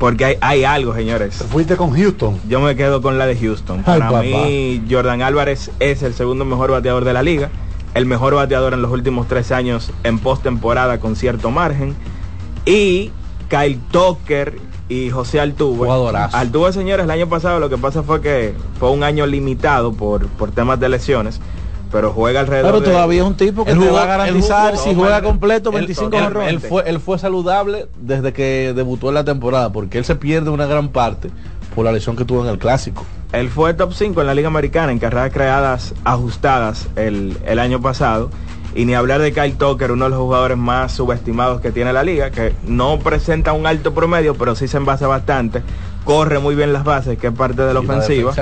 porque 0.02 0.26
hay, 0.26 0.38
hay 0.41 0.64
algo, 0.64 0.95
señores. 0.95 1.36
Fuiste 1.52 1.78
con 1.78 1.91
Houston. 1.91 2.40
Yo 2.49 2.60
me 2.60 2.76
quedo 2.76 3.03
con 3.03 3.19
la 3.19 3.28
de 3.28 3.38
Houston. 3.38 3.84
Ay, 3.86 3.99
Para 3.99 4.10
papá. 4.10 4.23
mí, 4.23 4.84
Jordan 4.90 5.22
Álvarez 5.22 5.69
es 5.80 6.02
el 6.02 6.15
segundo 6.15 6.44
mejor 6.44 6.72
bateador 6.72 7.06
de 7.06 7.14
la 7.14 7.22
liga. 7.22 7.52
El 7.94 8.07
mejor 8.07 8.34
bateador 8.34 8.73
en 8.73 8.82
los 8.82 8.90
últimos 8.90 9.28
tres 9.28 9.52
años 9.52 9.91
en 10.03 10.18
postemporada 10.18 10.99
con 10.99 11.15
cierto 11.15 11.52
margen. 11.52 11.94
Y 12.65 13.11
Kyle 13.48 13.80
Tucker 13.91 14.57
y 14.90 15.11
José 15.11 15.40
Altuve. 15.40 15.86
Jugadorazo. 15.86 16.36
Altuve, 16.36 16.73
señores, 16.73 17.03
el 17.03 17.11
año 17.11 17.30
pasado 17.30 17.60
lo 17.60 17.69
que 17.69 17.78
pasa 17.78 18.02
fue 18.02 18.22
que 18.22 18.56
fue 18.80 18.90
un 18.90 19.03
año 19.03 19.28
limitado 19.28 19.94
por, 19.94 20.26
por 20.30 20.49
temas 20.49 20.80
de 20.80 20.90
lesiones. 20.90 21.40
Pero 21.91 22.11
juega 22.13 22.39
alrededor 22.39 22.72
Pero 22.72 22.80
de- 22.85 22.91
todavía 22.91 23.22
es 23.22 23.27
un 23.27 23.35
tipo 23.35 23.65
que 23.65 23.72
Él 23.72 23.80
te 23.80 23.84
jugó- 23.85 23.97
va 23.97 24.03
a 24.03 24.07
garantizar 24.07 24.72
él 24.72 24.77
jugó- 24.77 24.89
si 24.89 24.95
juega 24.95 25.22
completo 25.22 25.69
Él- 25.72 25.76
25 25.76 26.18
él, 26.18 26.23
jonrones. 26.23 26.49
él 26.53 26.59
fue, 26.61 26.89
él 26.89 26.99
fue 26.99 27.19
saludable 27.19 27.88
desde 27.99 28.31
que 28.34 28.72
debutó 28.76 29.09
en 29.09 29.15
la 29.15 29.23
temporada, 29.26 29.72
porque 29.73 29.97
él 29.97 30.05
se 30.05 30.15
pierde 30.15 30.49
una 30.49 30.65
gran 30.68 30.89
parte 30.89 31.30
por 31.76 31.84
la 31.85 31.91
lesión 31.91 32.15
que 32.15 32.23
tuvo 32.26 32.43
en 32.43 32.49
el 32.49 32.57
clásico. 32.59 33.05
Él 33.34 33.49
fue 33.49 33.73
top 33.73 33.93
5 33.93 34.22
en 34.22 34.27
la 34.27 34.34
Liga 34.34 34.47
Americana 34.47 34.91
en 34.91 34.99
carreras 34.99 35.31
creadas 35.34 35.93
ajustadas 36.03 36.88
el, 36.95 37.38
el 37.45 37.59
año 37.59 37.81
pasado. 37.81 38.30
Y 38.73 38.85
ni 38.85 38.93
hablar 38.93 39.19
de 39.22 39.34
Kyle 39.34 39.57
Tucker, 39.57 39.91
uno 39.91 40.05
de 40.05 40.11
los 40.11 40.19
jugadores 40.19 40.57
más 40.57 40.93
subestimados 40.93 41.59
que 41.59 41.72
tiene 41.72 41.91
la 41.91 42.03
liga, 42.03 42.31
que 42.31 42.53
no 42.65 42.99
presenta 42.99 43.51
un 43.51 43.68
alto 43.68 43.93
promedio, 43.93 44.35
pero 44.35 44.55
sí 44.55 44.69
se 44.69 44.77
envasa 44.77 45.07
bastante. 45.07 45.61
Corre 46.05 46.39
muy 46.39 46.55
bien 46.55 46.72
las 46.72 46.85
bases, 46.85 47.18
que 47.18 47.27
es 47.27 47.34
parte 47.34 47.61
de 47.63 47.73
la 47.73 47.81
Y 47.81 47.85
ofensiva. 47.85 48.34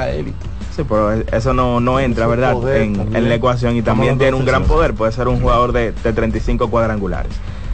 Sí, 0.75 0.83
pero 0.87 1.13
e- 1.13 1.25
eso 1.31 1.53
no, 1.53 1.79
no 1.79 1.99
entra, 1.99 2.25
Su 2.25 2.29
¿verdad? 2.31 2.53
poder 2.53 2.81
En, 2.83 2.95
también. 2.95 3.23
en 3.23 3.29
la 3.29 3.35
ecuación. 3.35 3.75
Y 3.75 3.81
también 3.81 4.17
tiene 4.17 4.35
un 4.35 4.45
gran 4.45 4.63
poder. 4.65 4.93
Puede 4.93 5.11
ser 5.11 5.27
un 5.27 5.39
jugador 5.41 5.71
de, 5.71 5.91
de 5.91 6.13
35 6.13 6.69
cuadrangulares. 6.69 7.31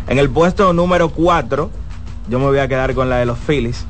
En 0.08 0.18
el 0.20 0.30
puesto 0.30 0.72
número 0.74 1.10
4, 1.10 1.70
yo 2.30 2.40
me 2.40 2.46
voy 2.46 2.60
a 2.60 2.68
quedar 2.68 2.94
con 2.96 3.10
la 3.10 3.18
de 3.18 3.26
los 3.26 3.38
Phillies. 3.38 3.86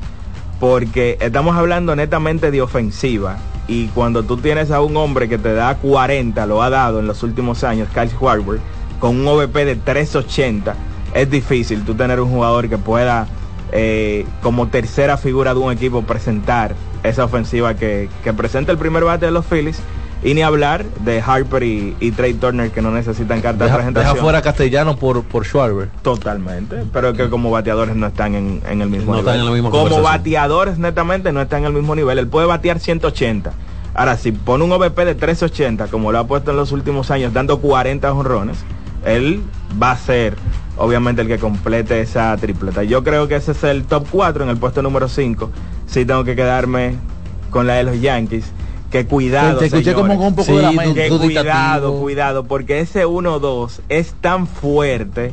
Porque 0.60 1.18
estamos 1.20 1.56
hablando 1.56 1.94
netamente 1.94 2.50
de 2.50 2.62
ofensiva. 2.62 3.36
Y 3.68 3.88
cuando 3.88 4.22
tú 4.22 4.36
tienes 4.38 4.70
a 4.70 4.80
un 4.80 4.96
hombre 4.96 5.28
que 5.28 5.38
te 5.38 5.52
da 5.52 5.74
40, 5.76 6.46
lo 6.46 6.62
ha 6.62 6.70
dado 6.70 7.00
en 7.00 7.06
los 7.06 7.22
últimos 7.22 7.64
años, 7.64 7.88
Kyle 7.92 8.08
Schwarber, 8.10 8.60
con 9.00 9.18
un 9.20 9.26
OVP 9.28 9.64
de 9.64 9.76
380, 9.76 10.74
es 11.14 11.28
difícil 11.30 11.82
tú 11.84 11.94
tener 11.94 12.20
un 12.20 12.30
jugador 12.30 12.68
que 12.68 12.78
pueda, 12.78 13.26
eh, 13.72 14.24
como 14.40 14.68
tercera 14.68 15.16
figura 15.16 15.52
de 15.52 15.60
un 15.60 15.72
equipo, 15.72 16.02
presentar 16.02 16.74
esa 17.02 17.24
ofensiva 17.24 17.74
que, 17.74 18.08
que 18.24 18.32
presenta 18.32 18.72
el 18.72 18.78
primer 18.78 19.04
bate 19.04 19.26
de 19.26 19.32
los 19.32 19.44
Phillies. 19.46 19.78
Y 20.24 20.32
ni 20.32 20.42
hablar 20.42 20.84
de 21.04 21.20
Harper 21.20 21.62
y, 21.62 21.94
y 22.00 22.10
Trey 22.10 22.32
Turner 22.34 22.70
que 22.70 22.80
no 22.80 22.90
necesitan 22.90 23.42
carta 23.42 23.66
de 23.66 23.70
presentación. 23.72 24.14
deja 24.14 24.22
fuera 24.24 24.40
Castellano 24.42 24.96
por, 24.96 25.22
por 25.22 25.44
Schwarber. 25.44 25.88
Totalmente, 26.02 26.84
pero 26.92 27.12
que 27.12 27.28
como 27.28 27.50
bateadores 27.50 27.94
no 27.94 28.06
están 28.06 28.34
en, 28.34 28.62
en 28.68 28.80
el 28.80 28.88
mismo 28.88 29.12
No 29.12 29.18
nivel. 29.18 29.34
están 29.34 29.40
en 29.40 29.44
la 29.44 29.50
misma 29.52 29.70
como 29.70 30.00
bateadores 30.00 30.78
netamente 30.78 31.32
no 31.32 31.42
están 31.42 31.60
en 31.60 31.66
el 31.66 31.72
mismo 31.74 31.94
nivel. 31.94 32.18
Él 32.18 32.26
puede 32.28 32.46
batear 32.46 32.80
180. 32.80 33.52
Ahora, 33.94 34.16
si 34.16 34.32
pone 34.32 34.64
un 34.64 34.72
OVP 34.72 35.04
de 35.04 35.14
380, 35.14 35.88
como 35.88 36.10
lo 36.10 36.18
ha 36.18 36.26
puesto 36.26 36.50
en 36.50 36.56
los 36.56 36.72
últimos 36.72 37.10
años, 37.10 37.32
dando 37.34 37.60
40 37.60 38.10
honrones, 38.12 38.56
él 39.04 39.42
va 39.80 39.92
a 39.92 39.96
ser 39.98 40.34
obviamente 40.76 41.22
el 41.22 41.28
que 41.28 41.38
complete 41.38 42.00
esa 42.00 42.36
tripleta. 42.36 42.82
Yo 42.84 43.02
creo 43.04 43.28
que 43.28 43.36
ese 43.36 43.52
es 43.52 43.64
el 43.64 43.84
top 43.84 44.06
4 44.10 44.44
en 44.44 44.50
el 44.50 44.56
puesto 44.56 44.82
número 44.82 45.08
5. 45.08 45.50
Sí 45.86 46.04
tengo 46.04 46.24
que 46.24 46.36
quedarme 46.36 46.94
con 47.50 47.66
la 47.66 47.74
de 47.74 47.84
los 47.84 48.00
Yankees. 48.00 48.44
Que 48.90 49.06
cuidado. 49.06 49.58
Te- 49.58 49.66
escuché 49.66 49.94
como 49.94 50.16
con 50.16 50.26
un 50.28 50.34
poco 50.36 50.56
de 50.56 50.62
lamento. 50.62 50.94
Que 50.94 51.08
cuidado, 51.08 51.98
cuidado, 51.98 52.44
porque 52.44 52.80
ese 52.80 53.04
1-2 53.06 53.80
es 53.88 54.14
tan 54.20 54.46
fuerte 54.46 55.32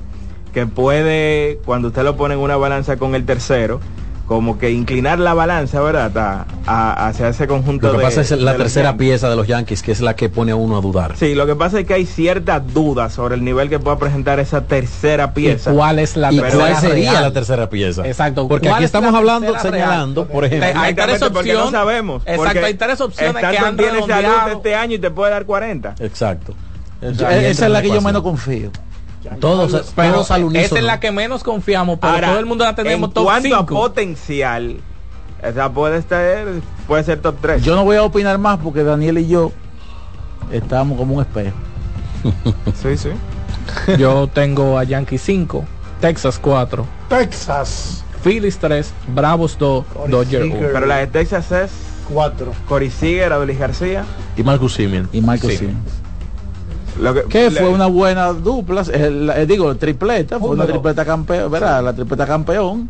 que 0.53 0.65
puede, 0.67 1.59
cuando 1.65 1.87
usted 1.89 2.03
lo 2.03 2.15
pone 2.15 2.35
en 2.35 2.39
una 2.39 2.57
balanza 2.57 2.97
con 2.97 3.15
el 3.15 3.25
tercero, 3.25 3.79
como 4.27 4.57
que 4.57 4.71
inclinar 4.71 5.19
la 5.19 5.33
balanza, 5.33 5.81
¿verdad? 5.81 6.11
A- 6.17 6.45
a- 6.65 7.07
hacia 7.07 7.27
ese 7.27 7.45
conjunto 7.45 7.87
Lo 7.87 7.91
que 7.93 7.97
de- 7.99 8.03
pasa 8.05 8.21
es 8.21 8.31
la 8.31 8.55
tercera 8.55 8.89
Yankees. 8.91 9.07
pieza 9.07 9.29
de 9.29 9.35
los 9.35 9.47
Yankees, 9.47 9.83
que 9.83 9.91
es 9.91 9.99
la 9.99 10.15
que 10.15 10.29
pone 10.29 10.53
a 10.53 10.55
uno 10.55 10.77
a 10.77 10.81
dudar. 10.81 11.17
Sí, 11.17 11.35
lo 11.35 11.45
que 11.45 11.55
pasa 11.55 11.81
es 11.81 11.85
que 11.85 11.93
hay 11.93 12.05
ciertas 12.05 12.73
dudas 12.73 13.13
sobre 13.13 13.35
el 13.35 13.43
nivel 13.43 13.69
que 13.69 13.79
pueda 13.79 13.97
presentar 13.97 14.39
esa 14.39 14.61
tercera 14.61 15.33
pieza. 15.33 15.71
¿Y 15.71 15.75
cuál 15.75 15.99
es 15.99 16.15
la 16.15 16.31
¿Y 16.31 16.39
Pero 16.39 16.57
cuál 16.57 16.71
esa 16.71 16.81
sería 16.81 17.11
real? 17.11 17.23
la 17.23 17.33
tercera 17.33 17.69
pieza? 17.69 18.07
Exacto. 18.07 18.47
Porque 18.47 18.67
¿Cuál 18.67 18.75
aquí 18.75 18.83
es 18.85 18.87
estamos 18.89 19.11
la 19.11 19.17
hablando, 19.19 19.51
tercera 19.51 19.71
real? 19.71 19.87
señalando, 19.89 20.25
por 20.27 20.45
ejemplo. 20.45 20.69
Hay 20.81 20.93
tres 20.95 21.19
porque 21.19 21.53
no 21.53 21.59
opciones. 21.65 21.71
sabemos. 21.71 22.23
Exacto, 22.25 22.65
hay 22.65 22.73
tres 22.75 23.01
opciones 23.01 23.35
que 23.35 23.57
han 23.57 23.75
tiene 23.77 24.07
salud 24.07 24.51
este 24.53 24.75
año 24.75 24.95
y 24.95 24.99
te 24.99 25.11
puede 25.11 25.31
dar 25.31 25.45
40. 25.45 25.95
Exacto. 25.99 26.53
Esa 27.01 27.65
es 27.65 27.71
la 27.71 27.81
que 27.81 27.89
yo 27.89 28.01
menos 28.01 28.21
confío. 28.21 28.71
Todos, 29.39 29.91
Pero 29.95 30.11
todos 30.13 30.31
al 30.31 30.41
esa 30.41 30.47
unísono. 30.47 30.79
es 30.79 30.85
la 30.85 30.99
que 30.99 31.11
menos 31.11 31.43
confiamos, 31.43 31.99
pero 31.99 32.13
Ahora, 32.13 32.27
todo 32.29 32.39
el 32.39 32.45
mundo 32.45 32.63
la 32.65 32.75
tenemos 32.75 33.09
en 33.09 33.13
top 33.13 33.23
cuanto 33.25 33.55
a 33.55 33.59
5. 33.59 33.75
potencial, 33.75 34.77
esa 35.41 35.71
puede 35.71 35.97
estar, 35.97 36.45
puede 36.87 37.03
ser 37.03 37.19
top 37.21 37.35
3. 37.41 37.63
Yo 37.63 37.75
no 37.75 37.83
voy 37.83 37.97
a 37.97 38.03
opinar 38.03 38.37
más 38.37 38.59
porque 38.59 38.83
Daniel 38.83 39.17
y 39.19 39.27
yo 39.27 39.51
estamos 40.51 40.97
como 40.97 41.15
un 41.15 41.21
espejo. 41.21 41.55
Sí, 42.81 42.97
sí. 42.97 43.09
Yo 43.97 44.27
tengo 44.27 44.77
a 44.77 44.83
Yankee 44.83 45.17
5, 45.17 45.63
Texas 46.01 46.39
4, 46.41 46.85
Texas. 47.09 48.03
Phillies 48.23 48.57
3, 48.57 48.93
Bravos 49.13 49.57
2, 49.57 49.85
Dodgers 50.09 50.45
1. 50.45 50.55
Pero 50.73 50.85
la 50.85 50.97
de 50.97 51.07
Texas 51.07 51.51
es 51.51 51.71
4. 52.13 52.53
Cory 52.69 52.89
Seager, 52.89 53.33
Adolis 53.33 53.59
García. 53.59 54.05
Y 54.37 54.43
Marcus 54.43 54.73
Simeon. 54.75 55.09
Y 55.11 55.19
Marcos 55.21 55.51
Sí. 55.53 55.69
Lo 56.99 57.13
que, 57.13 57.23
que 57.23 57.49
le- 57.49 57.59
fue 57.59 57.69
una 57.69 57.87
buena 57.87 58.27
dupla, 58.33 58.83
el- 58.93 59.29
el- 59.29 59.47
digo, 59.47 59.75
tripleta, 59.75 60.39
fue 60.39 60.49
una 60.49 60.63
Número. 60.63 60.73
tripleta 60.81 61.05
campeón, 61.05 61.51
¿verdad? 61.51 61.83
La 61.83 61.93
tripleta 61.93 62.25
campeón. 62.27 62.89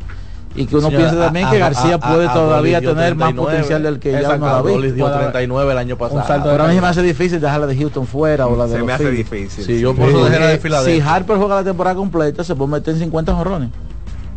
Y 0.55 0.67
que 0.67 0.75
uno 0.75 0.85
Señora, 0.89 1.05
piensa 1.09 1.25
también 1.25 1.47
a- 1.47 1.49
que 1.51 1.57
García 1.57 1.95
a- 1.95 1.99
puede 1.99 2.27
a 2.27 2.33
todavía 2.33 2.79
tener 2.79 3.15
más 3.15 3.29
39. 3.29 3.35
potencial 3.43 3.81
del 3.81 3.99
que 3.99 4.11
ya 4.11 4.35
uno 4.35 4.45
la 4.45 4.57
a 4.57 4.61
ve. 4.61 4.73
Rolis 4.73 4.93
dio 4.93 5.05
Puede 5.05 5.15
haber 5.15 5.31
39 5.31 5.71
el 5.71 5.77
año 5.79 5.97
pasado. 5.97 6.27
Salto 6.27 6.49
Pero 6.51 6.63
a 6.65 6.67
mí 6.67 6.79
me 6.79 6.85
hace 6.87 7.01
difícil 7.01 7.41
dejarla 7.41 7.65
de 7.65 7.75
Houston 7.75 8.05
fuera 8.05 8.45
o 8.45 8.55
la 8.55 8.65
de 8.65 8.73
Se 8.73 8.77
los 8.77 8.85
me 8.85 8.93
hace 8.93 9.03
Phillies. 9.05 9.31
difícil. 9.31 9.65
Sí, 9.65 9.79
yo 9.79 9.95
por 9.95 10.05
dejé 10.29 10.39
la 10.39 10.47
de 10.49 10.59
Filadelfia. 10.59 11.03
Si 11.03 11.09
Harper 11.09 11.37
juega 11.37 11.55
la 11.55 11.63
temporada 11.63 11.95
completa, 11.95 12.43
se 12.43 12.53
puede 12.53 12.69
meter 12.71 12.93
en 12.93 12.99
50 12.99 13.33
jorrones. 13.33 13.69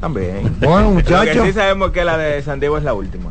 También. 0.01 0.57
Bueno, 0.61 0.91
muchachos. 0.93 1.45
sí 1.47 1.53
sabemos 1.53 1.91
que 1.91 2.03
la 2.05 2.17
de 2.17 2.41
San 2.43 2.61
Diego 2.61 2.79
es 2.79 2.85
la 2.85 2.95
última. 2.95 3.31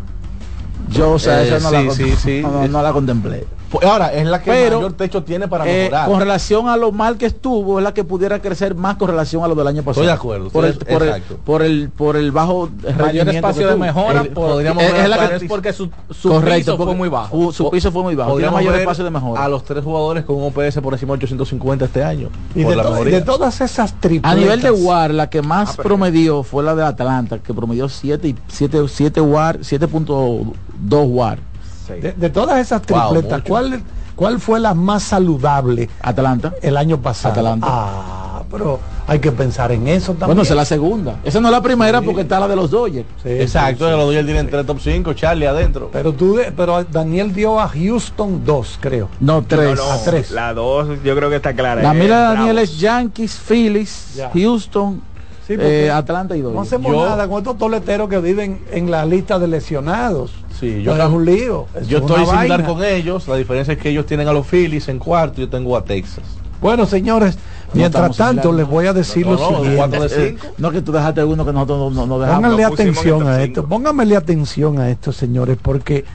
Yo, 0.90 1.12
o 1.14 1.20
sea, 1.20 1.44
Eh, 1.44 1.48
esa 1.56 1.60
no, 1.60 1.70
sí, 1.70 1.86
la, 1.88 1.94
sí, 1.94 2.16
sí. 2.18 2.40
no, 2.42 2.52
no- 2.62 2.68
no 2.68 2.82
la 2.84 2.92
contemplé. 2.94 3.46
Pues 3.68 3.86
ahora, 3.88 4.14
es 4.14 4.26
la 4.28 4.42
que 4.42 4.52
Pero, 4.52 4.78
mayor 4.78 4.94
techo 4.94 5.24
tiene 5.24 5.48
para 5.50 5.66
Eh, 5.68 5.86
mejorar. 5.86 6.08
con 6.08 6.20
relación 6.20 6.70
a 6.70 6.78
lo 6.78 6.92
mal 6.94 7.18
que 7.18 7.26
estuvo, 7.26 7.80
es 7.80 7.84
la 7.84 7.94
que 7.94 8.04
pudiera 8.06 8.40
crecer 8.40 8.74
más 8.76 8.96
con 8.96 9.10
relación 9.10 9.44
a 9.44 9.48
lo 9.48 9.56
del 9.56 9.68
año 9.68 9.82
pasado. 9.84 10.04
Estoy 10.04 10.06
de 10.08 10.14
acuerdo, 10.14 10.50
Por 10.50 10.66
el, 10.66 10.78
por, 10.78 11.04
el, 11.04 11.22
por, 11.44 11.62
el, 11.64 11.90
por 11.90 12.16
el 12.16 12.32
bajo 12.32 12.70
Mayor 12.84 12.98
rendimiento 12.98 13.32
espacio 13.32 13.68
que 13.68 13.74
de 13.74 13.80
mejora 13.80 14.24
por- 14.24 14.34
podríamos 14.34 14.84
es, 14.84 14.94
ver 14.94 15.02
es 15.02 15.10
la 15.10 15.30
que, 15.30 15.36
es 15.36 15.44
porque 15.46 15.74
su, 15.74 15.90
su 16.12 16.30
Correcto, 16.30 16.74
piso 16.78 16.86
fue 16.86 16.96
muy 16.96 17.10
bajo. 17.10 17.36
Su, 17.48 17.52
su 17.64 17.70
piso 17.72 17.92
fue 17.92 18.04
muy 18.04 18.16
bajo. 18.16 18.30
Tiene 18.30 18.34
Podríamos 18.52 18.60
mayor 18.60 18.72
ver 18.74 18.82
espacio 18.82 19.04
de 19.04 19.10
mejora. 19.10 19.44
a 19.44 19.48
los 19.50 19.64
tres 19.66 19.84
jugadores 19.84 20.24
con 20.24 20.38
un 20.38 20.44
OPS 20.44 20.80
por 20.82 20.94
encima 20.94 21.14
de 21.14 21.18
850 21.26 21.86
este 21.86 22.04
año. 22.04 22.30
Y 22.54 22.62
por 22.62 22.70
de, 22.70 22.76
la 22.78 22.84
to- 22.84 22.92
mejoría. 22.92 23.20
de 23.20 23.26
todas 23.26 23.60
esas 23.62 24.00
tripletas. 24.00 24.32
A 24.32 24.36
nivel 24.36 24.62
de 24.62 24.72
WAR, 24.72 25.12
la 25.12 25.30
que 25.30 25.42
más 25.42 25.72
Ah, 25.78 25.82
promedió 25.84 26.44
fue 26.44 26.64
la 26.64 26.76
de 26.76 26.84
Atlanta, 26.84 27.40
que 27.40 27.54
promedió 27.54 27.90
7 27.90 28.28
y 28.30 28.36
7 28.48 28.86
7 28.88 29.20
WAR, 29.22 29.60
7.2 29.60 30.54
WAR. 30.84 31.40
De, 31.88 32.14
de 32.14 32.30
todas 32.30 32.60
esas 32.60 32.82
tripletas. 32.82 33.44
¿cuál, 33.48 33.82
¿cuál 34.16 34.40
fue 34.40 34.60
la 34.60 34.74
más 34.74 35.04
saludable 35.04 35.88
Atlanta. 36.02 36.54
el 36.62 36.78
año 36.78 37.00
pasado? 37.00 37.36
Atlanta. 37.36 37.68
Ah, 37.70 38.42
pero 38.50 38.80
hay 39.08 39.20
que 39.20 39.32
pensar 39.32 39.72
en 39.72 39.88
eso 39.88 40.08
también. 40.14 40.28
Bueno, 40.30 40.42
esa 40.42 40.54
es 40.54 40.58
la 40.58 40.66
segunda. 40.66 41.18
Esa 41.24 41.40
no 41.40 41.48
es 41.48 41.52
la 41.52 41.62
primera 41.62 42.02
porque 42.02 42.22
está 42.22 42.40
la 42.40 42.48
de 42.48 42.56
los 42.56 42.72
Dodgers. 42.72 43.06
Sí, 43.22 43.30
Exacto, 43.30 43.86
sí, 43.86 43.92
sí. 43.92 43.98
los 43.98 44.06
Dodgers 44.08 44.26
tienen 44.26 44.50
tres 44.50 44.66
top 44.66 44.80
5, 44.82 45.14
Charlie 45.14 45.46
adentro. 45.46 45.90
Pero 45.94 46.12
tú, 46.14 46.36
de- 46.38 46.52
pero 46.52 46.84
Daniel 46.86 47.32
dio 47.34 47.60
a 47.60 47.68
Houston 47.70 48.44
dos, 48.44 48.78
creo. 48.82 49.10
No, 49.20 49.44
tres. 49.44 49.78
No, 49.78 49.86
no, 49.86 49.92
A 49.92 49.98
tres. 50.04 50.32
La 50.32 50.54
dos 50.56 50.88
yo 51.04 51.16
creo 51.16 51.30
que 51.30 51.36
está 51.36 51.54
clara. 51.54 51.84
La 51.84 51.92
Eh, 51.92 52.00
mira 52.00 52.18
de 52.18 52.24
Daniel 52.36 52.56
Bravos. 52.56 52.70
es 52.72 52.80
Yankees, 52.80 53.36
Phillies, 53.48 54.16
Ya. 54.16 54.32
Houston, 54.34 55.02
Sí, 55.48 55.54
eh, 55.60 55.92
Atlanta 55.92 56.36
y 56.36 56.40
No 56.42 56.50
Dodgers. 56.50 56.68
hacemos 56.68 56.92
Yo- 56.92 57.06
nada 57.08 57.28
con 57.28 57.38
estos 57.38 57.58
toleteros 57.60 58.10
que 58.10 58.18
viven 58.20 58.60
en 58.72 58.90
la 58.90 59.06
lista 59.06 59.38
de 59.38 59.48
lesionados. 59.48 60.32
Sí, 60.60 60.82
yo, 60.84 60.96
Yo 60.96 61.04
es 61.04 61.10
un 61.12 61.26
lío. 61.26 61.68
eso 61.76 61.86
yo 61.90 61.98
es 61.98 62.04
estoy 62.04 62.26
similar 62.26 62.48
vaina. 62.62 62.66
con 62.66 62.84
ellos. 62.84 63.28
La 63.28 63.36
diferencia 63.36 63.74
es 63.74 63.80
que 63.80 63.90
ellos 63.90 64.06
tienen 64.06 64.28
a 64.28 64.34
los 64.34 64.48
Phillies 64.48 64.88
en 64.88 65.00
cuarto 65.00 65.42
y 65.42 65.46
yo 65.46 65.50
tengo 65.50 65.76
a 65.76 65.84
Texas. 65.84 66.24
Bueno, 66.62 66.86
señores, 66.86 67.38
mientras 67.74 68.12
estamos 68.12 68.18
tanto 68.18 68.54
les 68.54 68.66
voy 68.66 68.88
a 68.88 68.94
decir 68.94 69.26
No, 69.28 69.34
lo 69.34 69.52
no, 69.52 69.64
siguiente. 69.64 70.00
de 70.00 70.28
Eh, 70.30 70.38
no 70.58 70.72
que 70.72 70.82
tú 70.82 70.92
dejaste 70.94 71.24
uno 71.24 71.46
que 71.46 71.52
nosotros 71.54 71.80
no, 71.80 71.90
no, 72.02 72.08
no 72.08 72.20
dejamos. 72.20 72.42
Pónganle 72.42 72.64
no 72.64 72.68
atención 72.74 73.28
a 73.28 73.44
esto, 73.44 73.66
pónganmele 73.68 74.16
atención 74.16 74.80
a 74.80 74.90
esto, 74.90 75.12
señores, 75.12 75.58
porque 75.62 76.06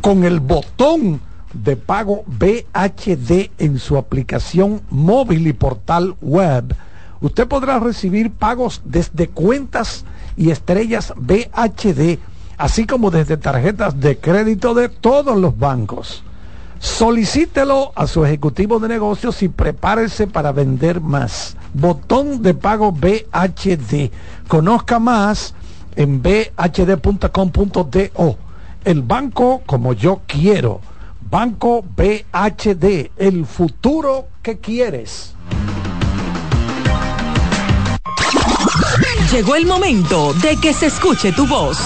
con 0.00 0.24
el 0.24 0.40
botón 0.40 1.20
de 1.54 1.76
pago 1.76 2.24
BHD 2.26 3.50
en 3.58 3.78
su 3.78 3.96
aplicación 3.96 4.82
móvil 4.90 5.46
y 5.46 5.52
portal 5.52 6.16
web, 6.20 6.74
usted 7.20 7.46
podrá 7.46 7.78
recibir 7.78 8.30
pagos 8.32 8.82
desde 8.84 9.28
cuentas 9.28 10.04
y 10.36 10.50
estrellas 10.50 11.12
BHD, 11.16 12.18
así 12.58 12.86
como 12.86 13.10
desde 13.10 13.36
tarjetas 13.36 13.98
de 14.00 14.18
crédito 14.18 14.74
de 14.74 14.88
todos 14.88 15.38
los 15.38 15.58
bancos. 15.58 16.22
Solicítelo 16.80 17.92
a 17.96 18.06
su 18.06 18.24
ejecutivo 18.24 18.78
de 18.78 18.88
negocios 18.88 19.42
y 19.42 19.48
prepárese 19.48 20.26
para 20.26 20.52
vender 20.52 21.00
más. 21.00 21.56
Botón 21.74 22.42
de 22.42 22.54
pago 22.54 22.92
BHD. 22.92 24.10
Conozca 24.46 24.98
más 24.98 25.54
en 25.96 26.22
bhd.com.do. 26.22 27.68
El 28.84 29.02
banco 29.02 29.62
como 29.66 29.92
yo 29.92 30.20
quiero. 30.26 30.80
Banco 31.28 31.82
BHD. 31.82 33.10
El 33.16 33.44
futuro 33.44 34.28
que 34.42 34.58
quieres. 34.58 35.34
Llegó 39.32 39.56
el 39.56 39.66
momento 39.66 40.32
de 40.32 40.56
que 40.56 40.72
se 40.72 40.86
escuche 40.86 41.32
tu 41.32 41.46
voz. 41.46 41.76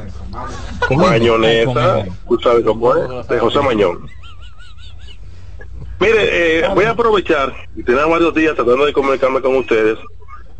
Mayonesa, 0.90 2.06
tú 2.28 2.40
sabes 2.40 2.64
cómo 2.64 2.92
es, 2.96 3.28
de 3.28 3.38
José 3.38 3.60
Mañón. 3.60 4.08
Mire, 6.04 6.58
eh, 6.58 6.68
voy 6.74 6.84
a 6.84 6.90
aprovechar, 6.90 7.54
y 7.74 7.82
varios 7.82 8.34
días 8.34 8.54
tratando 8.54 8.84
de 8.84 8.92
comunicarme 8.92 9.40
con 9.40 9.56
ustedes, 9.56 9.98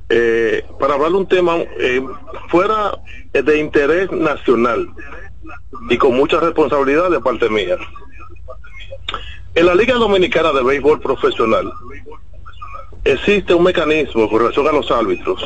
eh, 0.08 0.64
para 0.80 0.94
hablar 0.94 1.10
de 1.10 1.16
un 1.18 1.28
tema 1.28 1.56
eh, 1.58 2.02
fuera 2.48 2.98
de 3.30 3.58
interés 3.58 4.10
nacional 4.10 4.88
y 5.90 5.98
con 5.98 6.16
mucha 6.16 6.40
responsabilidad 6.40 7.10
de 7.10 7.20
parte 7.20 7.50
mía. 7.50 7.76
En 9.54 9.66
la 9.66 9.74
Liga 9.74 9.96
Dominicana 9.96 10.50
de 10.50 10.62
Béisbol 10.62 11.02
Profesional 11.02 11.70
existe 13.04 13.52
un 13.52 13.64
mecanismo 13.64 14.30
con 14.30 14.38
relación 14.38 14.66
a 14.66 14.72
los 14.72 14.90
árbitros 14.90 15.44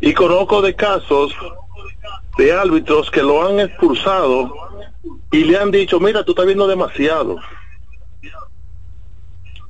y 0.00 0.14
conozco 0.14 0.62
de 0.62 0.74
casos 0.74 1.36
de 2.38 2.52
árbitros 2.52 3.10
que 3.10 3.22
lo 3.22 3.46
han 3.46 3.60
expulsado 3.60 4.50
y 5.30 5.44
le 5.44 5.58
han 5.58 5.70
dicho, 5.70 6.00
mira, 6.00 6.24
tú 6.24 6.32
estás 6.32 6.46
viendo 6.46 6.66
demasiado. 6.66 7.36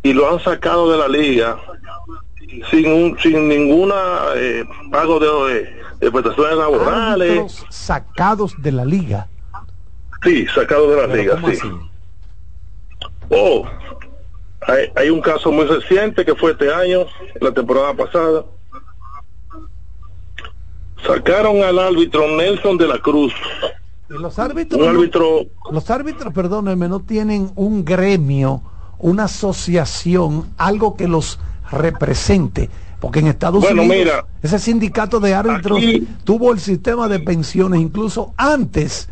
Y 0.02 0.12
lo 0.12 0.30
han 0.30 0.40
sacado 0.40 0.90
de 0.90 0.98
la 0.98 1.08
liga 1.08 1.58
sin 2.70 2.90
un, 2.90 3.18
sin 3.18 3.48
ninguna 3.48 3.96
eh, 4.36 4.64
pago 4.90 5.18
de, 5.18 5.70
de 6.00 6.10
prestaciones 6.10 6.56
laborales. 6.56 7.64
Sacados 7.68 8.54
de 8.58 8.72
la 8.72 8.84
liga. 8.84 9.28
Sí, 10.22 10.46
sacado 10.54 10.90
de 10.90 10.96
la 10.96 11.08
Pero 11.08 11.16
liga, 11.16 11.34
¿cómo 11.34 11.48
sí. 11.50 11.58
así? 11.60 11.70
Oh, 13.30 13.66
hay, 14.66 14.90
hay 14.96 15.10
un 15.10 15.20
caso 15.20 15.52
muy 15.52 15.66
reciente 15.66 16.24
que 16.24 16.34
fue 16.34 16.52
este 16.52 16.72
año, 16.72 17.06
la 17.40 17.52
temporada 17.52 17.94
pasada. 17.94 18.44
Sacaron 21.06 21.62
al 21.62 21.78
árbitro 21.78 22.26
Nelson 22.36 22.76
de 22.76 22.88
la 22.88 22.98
Cruz, 22.98 23.32
Y 24.10 24.14
los 24.14 24.38
árbitros, 24.38 24.80
un 24.80 24.88
árbitro 24.88 25.42
los 25.70 25.90
árbitros, 25.90 26.32
perdónenme, 26.32 26.88
no 26.88 27.00
tienen 27.00 27.52
un 27.54 27.84
gremio, 27.84 28.62
una 29.00 29.24
asociación, 29.24 30.46
algo 30.56 30.96
que 30.96 31.08
los 31.08 31.38
represente. 31.70 32.68
Porque 33.00 33.20
en 33.20 33.28
Estados 33.28 33.62
Bueno, 33.62 33.82
Unidos 33.82 33.98
mira, 33.98 34.24
ese 34.42 34.58
sindicato 34.58 35.20
de 35.20 35.34
árbitros 35.34 35.78
aquí- 35.78 36.06
tuvo 36.24 36.52
el 36.52 36.58
sistema 36.58 37.06
de 37.08 37.20
pensiones 37.20 37.80
incluso 37.80 38.34
antes 38.36 39.08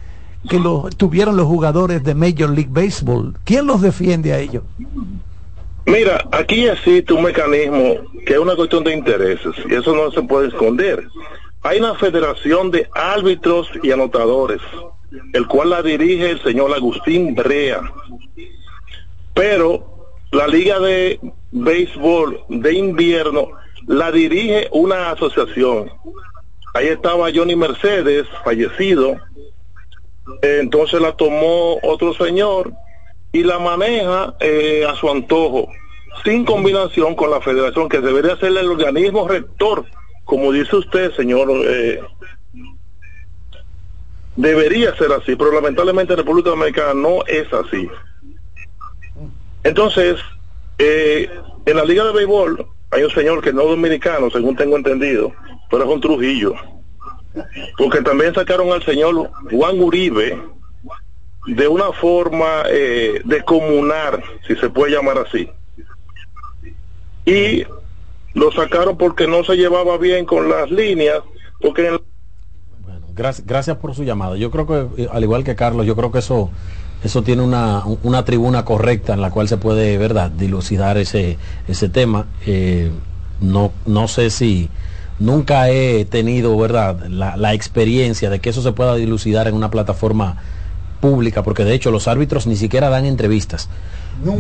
que 0.49 0.59
lo 0.59 0.89
tuvieron 0.97 1.37
los 1.37 1.47
jugadores 1.47 2.03
de 2.05 2.15
Major 2.15 2.51
League 2.51 2.71
Baseball. 2.71 3.35
¿Quién 3.45 3.67
los 3.67 3.81
defiende 3.83 4.33
a 4.33 4.39
ellos? 4.39 4.63
Mira, 5.87 6.25
aquí 6.33 6.67
existe 6.67 7.13
un 7.13 7.23
mecanismo 7.23 7.95
que 8.27 8.33
es 8.35 8.39
una 8.41 8.57
cuestión 8.57 8.83
de 8.83 8.93
intereses 8.93 9.53
y 9.69 9.75
eso 9.75 9.95
no 9.95 10.11
se 10.11 10.23
puede 10.23 10.49
esconder. 10.49 11.07
Hay 11.63 11.79
una 11.79 11.95
federación 11.95 12.71
de 12.73 12.89
árbitros 12.93 13.69
y 13.85 13.93
anotadores, 13.93 14.61
el 15.33 15.47
cual 15.47 15.71
la 15.71 15.83
dirige 15.83 16.31
el 16.31 16.43
señor 16.43 16.73
Agustín 16.75 17.35
Brea. 17.37 17.81
Pero 19.37 20.09
la 20.33 20.49
liga 20.49 20.81
de 20.81 21.21
béisbol 21.53 22.43
de 22.49 22.73
invierno 22.73 23.51
la 23.87 24.11
dirige 24.11 24.69
una 24.73 25.11
asociación. 25.11 25.93
Ahí 26.73 26.89
estaba 26.89 27.29
Johnny 27.33 27.55
Mercedes, 27.55 28.27
fallecido. 28.43 29.21
Entonces 30.43 31.01
la 31.01 31.13
tomó 31.13 31.79
otro 31.83 32.15
señor 32.15 32.73
y 33.31 33.45
la 33.45 33.59
maneja 33.59 34.35
eh, 34.41 34.87
a 34.89 34.95
su 34.97 35.09
antojo. 35.11 35.69
sin 36.25 36.47
combinación 36.47 37.15
con 37.15 37.31
la 37.31 37.43
federación, 37.43 37.91
que 37.91 38.01
debería 38.01 38.37
ser 38.39 38.57
el 38.57 38.71
organismo 38.71 39.29
rector, 39.29 39.85
como 40.25 40.51
dice 40.51 40.77
usted, 40.77 41.13
señor. 41.13 41.49
eh, 41.51 42.01
debería 44.35 44.97
ser 44.97 45.13
así, 45.13 45.37
pero 45.37 45.53
lamentablemente 45.53 46.15
en 46.15 46.19
República 46.19 46.51
Dominicana 46.51 46.95
no 46.95 47.25
es 47.27 47.53
así. 47.53 47.89
Entonces, 49.67 50.21
eh, 50.79 51.29
en 51.65 51.77
la 51.77 51.85
Liga 51.85 52.05
de 52.05 52.13
Béisbol 52.13 52.65
hay 52.93 53.03
un 53.03 53.11
señor 53.11 53.43
que 53.43 53.53
no 53.53 53.63
es 53.63 53.69
dominicano, 53.71 54.31
según 54.31 54.55
tengo 54.55 54.77
entendido, 54.77 55.33
pero 55.69 55.83
es 55.83 55.91
un 55.91 56.01
Trujillo. 56.01 56.55
Porque 57.77 58.01
también 58.01 58.33
sacaron 58.33 58.73
al 58.73 58.85
señor 58.85 59.29
Juan 59.51 59.81
Uribe 59.81 60.41
de 61.49 61.67
una 61.69 61.91
forma 61.93 62.63
eh, 62.71 63.21
de 63.25 63.43
comunar, 63.43 64.23
si 64.47 64.55
se 64.55 64.71
puede 64.71 64.93
llamar 64.93 65.19
así. 65.19 65.51
Y 67.25 67.65
lo 68.35 68.53
sacaron 68.53 68.97
porque 68.97 69.27
no 69.27 69.43
se 69.43 69.57
llevaba 69.57 69.99
bien 69.99 70.27
con 70.27 70.49
las 70.49 70.71
líneas, 70.71 71.23
porque 71.61 71.89
en 71.89 71.95
el 71.95 72.01
Gracias, 73.17 73.47
gracias 73.47 73.79
por 73.79 73.95
su 73.95 74.05
llamada. 74.05 74.37
Yo 74.37 74.51
creo 74.51 74.67
que, 74.67 75.03
eh, 75.03 75.09
al 75.11 75.25
igual 75.25 75.43
que 75.43 75.57
Carlos, 75.57 75.87
yo 75.87 75.97
creo 75.97 76.13
que 76.13 76.19
eso, 76.19 76.51
eso 77.07 77.23
tiene 77.23 77.43
una, 77.43 77.83
una 78.03 78.25
tribuna 78.25 78.65
correcta 78.65 79.15
en 79.15 79.21
la 79.23 79.31
cual 79.31 79.49
se 79.49 79.57
puede, 79.57 79.97
¿verdad?, 79.99 80.31
dilucidar 80.31 80.99
ese, 80.99 81.39
ese 81.67 81.89
tema. 81.89 82.27
Eh, 82.47 82.91
no, 83.41 83.73
no 83.87 84.09
sé 84.09 84.31
si 84.31 84.69
nunca 85.19 85.71
he 85.71 86.05
tenido, 86.05 86.57
¿verdad?, 86.57 87.07
la, 87.09 87.37
la 87.37 87.55
experiencia 87.55 88.29
de 88.31 88.41
que 88.41 88.51
eso 88.51 88.63
se 88.63 88.73
pueda 88.73 88.95
dilucidar 88.95 89.49
en 89.49 89.55
una 89.55 89.71
plataforma 89.71 90.37
pública, 91.01 91.43
porque 91.43 91.65
de 91.65 91.75
hecho 91.75 91.91
los 91.91 92.09
árbitros 92.09 92.47
ni 92.47 92.57
siquiera 92.57 92.89
dan 92.89 93.05
entrevistas. 93.07 93.69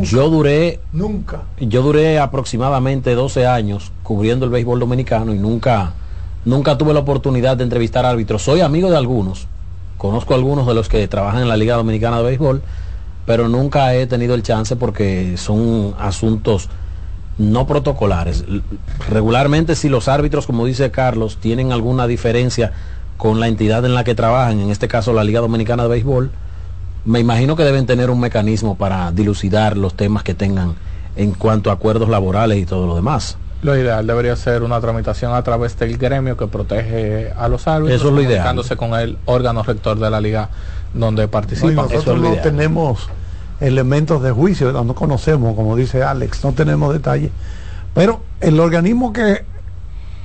Yo 0.03 0.31
duré, 0.31 0.81
Nunca. 0.93 1.43
yo 1.61 1.83
duré 1.83 2.19
aproximadamente 2.19 3.15
12 3.15 3.47
años 3.47 3.93
cubriendo 4.03 4.47
el 4.47 4.51
béisbol 4.51 4.81
dominicano 4.81 5.35
y 5.35 5.39
nunca, 5.39 5.93
nunca 6.47 6.79
tuve 6.79 6.95
la 6.95 7.01
oportunidad 7.01 7.59
de 7.59 7.65
entrevistar 7.65 8.07
árbitros. 8.07 8.43
Soy 8.43 8.63
amigo 8.63 8.91
de 8.91 8.97
algunos, 8.97 9.47
conozco 9.98 10.35
a 10.35 10.36
algunos 10.36 10.66
de 10.66 10.74
los 10.74 10.89
que 10.89 11.06
trabajan 11.09 11.43
en 11.43 11.48
la 11.48 11.56
Liga 11.56 11.77
Dominicana 11.77 12.18
de 12.18 12.24
Béisbol, 12.24 12.62
pero 13.27 13.48
nunca 13.48 13.94
he 13.94 14.06
tenido 14.06 14.35
el 14.35 14.43
chance 14.43 14.77
porque 14.77 15.36
son 15.36 15.94
asuntos 15.98 16.68
no 17.39 17.66
protocolares. 17.66 18.44
Regularmente 19.09 19.74
si 19.74 19.89
los 19.89 20.09
árbitros, 20.09 20.47
como 20.47 20.64
dice 20.64 20.90
Carlos, 20.90 21.39
tienen 21.39 21.73
alguna 21.73 22.06
diferencia 22.06 22.73
con 23.16 23.40
la 23.40 23.48
entidad 23.48 23.85
en 23.85 23.94
la 23.94 24.05
que 24.05 24.14
trabajan, 24.14 24.60
en 24.60 24.70
este 24.70 24.89
caso 24.89 25.12
la 25.12 25.24
Liga 25.24 25.40
Dominicana 25.40 25.85
de 25.85 25.89
Béisbol, 25.89 26.31
me 27.05 27.20
imagino 27.20 27.56
que 27.56 27.62
deben 27.62 27.86
tener 27.86 28.10
un 28.10 28.20
mecanismo 28.20 28.77
para 28.77 29.12
dilucidar 29.12 29.77
los 29.77 29.94
temas 29.94 30.23
que 30.23 30.35
tengan 30.35 30.74
en 31.14 31.32
cuanto 31.32 31.70
a 31.70 31.74
acuerdos 31.74 32.09
laborales 32.09 32.59
y 32.59 32.66
todo 32.66 32.86
lo 32.86 32.97
demás. 32.97 33.39
Lo 33.62 33.77
ideal 33.77 34.07
debería 34.07 34.37
ser 34.37 34.62
una 34.62 34.81
tramitación 34.81 35.35
a 35.35 35.43
través 35.43 35.77
del 35.78 35.97
gremio 35.97 36.37
que 36.37 36.47
protege 36.47 37.33
a 37.37 37.49
los 37.49 37.66
árbitros, 37.66 37.99
Eso 38.01 38.09
es 38.09 38.15
lo 38.15 38.20
ideal. 38.20 38.39
comunicándose 38.45 38.77
con 38.77 38.95
el 38.95 39.19
órgano 39.24 39.62
rector 39.62 39.99
de 39.99 40.11
la 40.11 40.20
liga 40.20 40.51
donde 40.95 41.23
No, 41.24 41.31
participan. 41.31 41.74
nosotros 41.74 42.20
no 42.20 42.35
tenemos 42.37 43.09
elementos 43.61 44.23
de 44.23 44.31
juicio, 44.31 44.73
no 44.73 44.95
conocemos, 44.95 45.57
como 45.57 45.74
dice 45.74 46.03
Alex, 46.03 46.45
no 46.45 46.53
tenemos 46.53 46.93
detalles. 46.93 47.31
Pero 47.95 48.20
el 48.41 48.61
organismo 48.61 49.12
que 49.12 49.45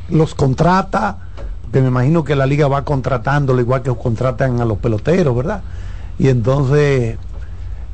los 0.09 0.35
contrata, 0.35 1.17
que 1.71 1.81
me 1.81 1.87
imagino 1.87 2.25
que 2.25 2.35
la 2.35 2.45
liga 2.45 2.67
va 2.67 2.83
contratándolo 2.83 3.61
igual 3.61 3.81
que 3.81 3.95
contratan 3.95 4.59
a 4.59 4.65
los 4.65 4.77
peloteros, 4.77 5.33
¿verdad? 5.35 5.61
Y 6.19 6.27
entonces 6.27 7.17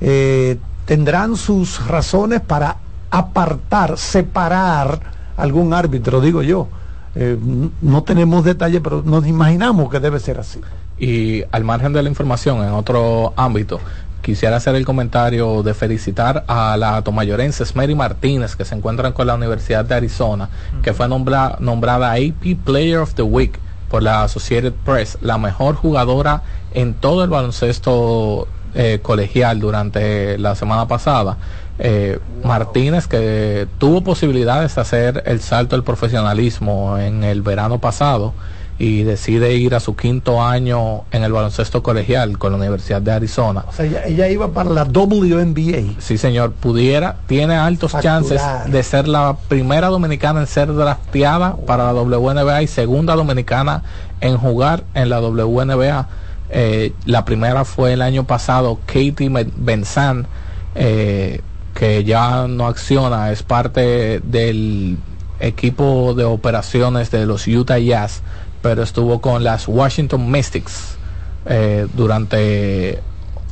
eh, 0.01 0.57
tendrán 0.85 1.35
sus 1.37 1.85
razones 1.87 2.41
para 2.41 2.77
apartar, 3.11 3.97
separar 3.99 4.99
algún 5.37 5.73
árbitro, 5.73 6.19
digo 6.21 6.41
yo. 6.41 6.67
Eh, 7.15 7.37
no 7.81 8.03
tenemos 8.03 8.43
detalles, 8.43 8.81
pero 8.83 9.01
nos 9.03 9.25
imaginamos 9.25 9.89
que 9.89 9.99
debe 9.99 10.19
ser 10.19 10.39
así. 10.39 10.59
Y 10.99 11.43
al 11.51 11.63
margen 11.63 11.93
de 11.93 12.03
la 12.03 12.09
información, 12.09 12.63
en 12.63 12.71
otro 12.73 13.33
ámbito, 13.37 13.79
quisiera 14.21 14.57
hacer 14.57 14.75
el 14.75 14.85
comentario 14.85 15.63
de 15.63 15.73
felicitar 15.73 16.43
a 16.47 16.75
la 16.77 17.01
tomayorense 17.01 17.63
Mary 17.75 17.95
Martínez, 17.95 18.55
que 18.55 18.65
se 18.65 18.75
encuentra 18.75 19.13
con 19.13 19.25
la 19.25 19.35
Universidad 19.35 19.85
de 19.85 19.95
Arizona, 19.95 20.49
que 20.83 20.93
fue 20.93 21.07
nombra- 21.07 21.57
nombrada 21.59 22.11
AP 22.13 22.55
Player 22.65 22.97
of 22.99 23.13
the 23.13 23.21
Week 23.23 23.57
por 23.89 24.03
la 24.03 24.23
Associated 24.23 24.73
Press, 24.85 25.17
la 25.21 25.37
mejor 25.37 25.75
jugadora 25.75 26.41
en 26.73 26.93
todo 26.93 27.23
el 27.23 27.29
baloncesto 27.29 28.47
eh, 28.75 28.99
colegial 29.01 29.59
durante 29.59 30.37
la 30.37 30.55
semana 30.55 30.87
pasada. 30.87 31.37
Eh, 31.79 32.19
Martínez 32.43 33.07
que 33.07 33.67
tuvo 33.77 34.03
posibilidades 34.03 34.73
de 34.73 34.81
hacer 34.81 35.23
el 35.27 35.41
salto 35.41 35.75
al 35.75 35.83
profesionalismo 35.83 36.97
en 36.97 37.23
el 37.23 37.43
verano 37.43 37.79
pasado 37.79 38.33
y 38.79 39.03
decide 39.03 39.55
ir 39.55 39.73
a 39.73 39.79
su 39.79 39.95
quinto 39.95 40.41
año 40.43 41.03
en 41.11 41.23
el 41.23 41.31
baloncesto 41.31 41.81
colegial 41.81 42.37
con 42.37 42.51
la 42.51 42.57
Universidad 42.59 43.01
de 43.01 43.11
Arizona. 43.11 43.65
O 43.67 43.71
sea, 43.71 43.85
ella, 43.85 44.05
ella 44.05 44.27
iba 44.27 44.49
para 44.49 44.69
la 44.69 44.83
WNBA. 44.83 45.99
Sí, 45.99 46.17
señor, 46.17 46.51
pudiera, 46.51 47.17
tiene 47.25 47.55
altos 47.55 47.91
Facturar. 47.91 48.21
chances 48.21 48.41
de 48.71 48.83
ser 48.83 49.07
la 49.07 49.35
primera 49.47 49.87
dominicana 49.87 50.41
en 50.41 50.47
ser 50.47 50.73
drafteada 50.73 51.55
para 51.65 51.91
la 51.91 52.01
WNBA 52.01 52.61
y 52.61 52.67
segunda 52.67 53.15
dominicana 53.15 53.83
en 54.21 54.37
jugar 54.37 54.83
en 54.93 55.09
la 55.09 55.21
WNBA. 55.21 56.07
Eh, 56.49 56.93
la 57.05 57.25
primera 57.25 57.65
fue 57.65 57.93
el 57.93 58.01
año 58.01 58.25
pasado 58.25 58.79
Katie 58.85 59.29
Benzan, 59.57 60.27
eh, 60.75 61.41
que 61.77 62.03
ya 62.03 62.47
no 62.47 62.65
acciona, 62.65 63.31
es 63.31 63.43
parte 63.43 64.19
del 64.23 64.97
equipo 65.39 66.15
de 66.15 66.23
operaciones 66.23 67.11
de 67.11 67.27
los 67.27 67.45
Utah 67.47 67.77
Jazz, 67.77 68.23
pero 68.63 68.81
estuvo 68.81 69.21
con 69.21 69.43
las 69.43 69.67
Washington 69.67 70.31
Mystics 70.31 70.97
eh, 71.45 71.85
durante 71.93 72.99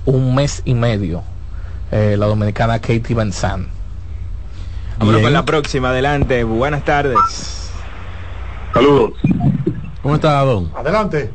un 0.05 0.33
mes 0.33 0.63
y 0.65 0.73
medio. 0.73 1.21
Eh, 1.91 2.15
la 2.17 2.25
dominicana 2.25 2.79
Katie 2.79 3.15
Benzan. 3.15 3.67
Vámonos 4.97 5.21
con 5.21 5.33
la 5.33 5.45
próxima, 5.45 5.89
adelante. 5.89 6.43
Buenas 6.43 6.83
tardes. 6.83 7.69
Saludos. 8.73 9.11
¿Cómo 10.01 10.15
está, 10.15 10.41
Don? 10.41 10.71
Adelante. 10.75 11.29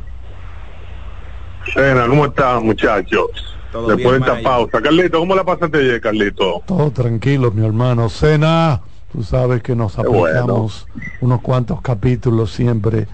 Sena, 1.73 2.05
¿cómo 2.07 2.25
están, 2.25 2.65
muchachos? 2.65 3.50
Todo 3.71 3.87
Después 3.87 4.17
bien, 4.17 4.21
de 4.21 4.27
esta 4.27 4.33
Maya. 4.33 4.43
pausa. 4.43 4.81
Carlito, 4.81 5.19
¿cómo 5.19 5.35
la 5.35 5.43
pasaste 5.45 5.77
ayer, 5.77 6.01
Carlito? 6.01 6.61
Todo 6.65 6.91
tranquilo, 6.91 7.51
mi 7.51 7.65
hermano. 7.65 8.09
Cena, 8.09 8.81
tú 9.11 9.23
sabes 9.23 9.63
que 9.63 9.75
nos 9.75 9.95
Qué 9.95 10.01
bueno. 10.07 10.27
aplicamos 10.39 10.87
unos 11.21 11.41
cuantos 11.41 11.81
capítulos 11.81 12.51
siempre 12.51 13.07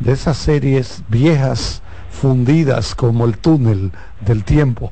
de 0.00 0.12
esas 0.12 0.36
series 0.36 1.02
viejas, 1.08 1.82
fundidas 2.10 2.94
como 2.96 3.24
el 3.24 3.38
túnel 3.38 3.92
del 4.20 4.42
tiempo. 4.42 4.90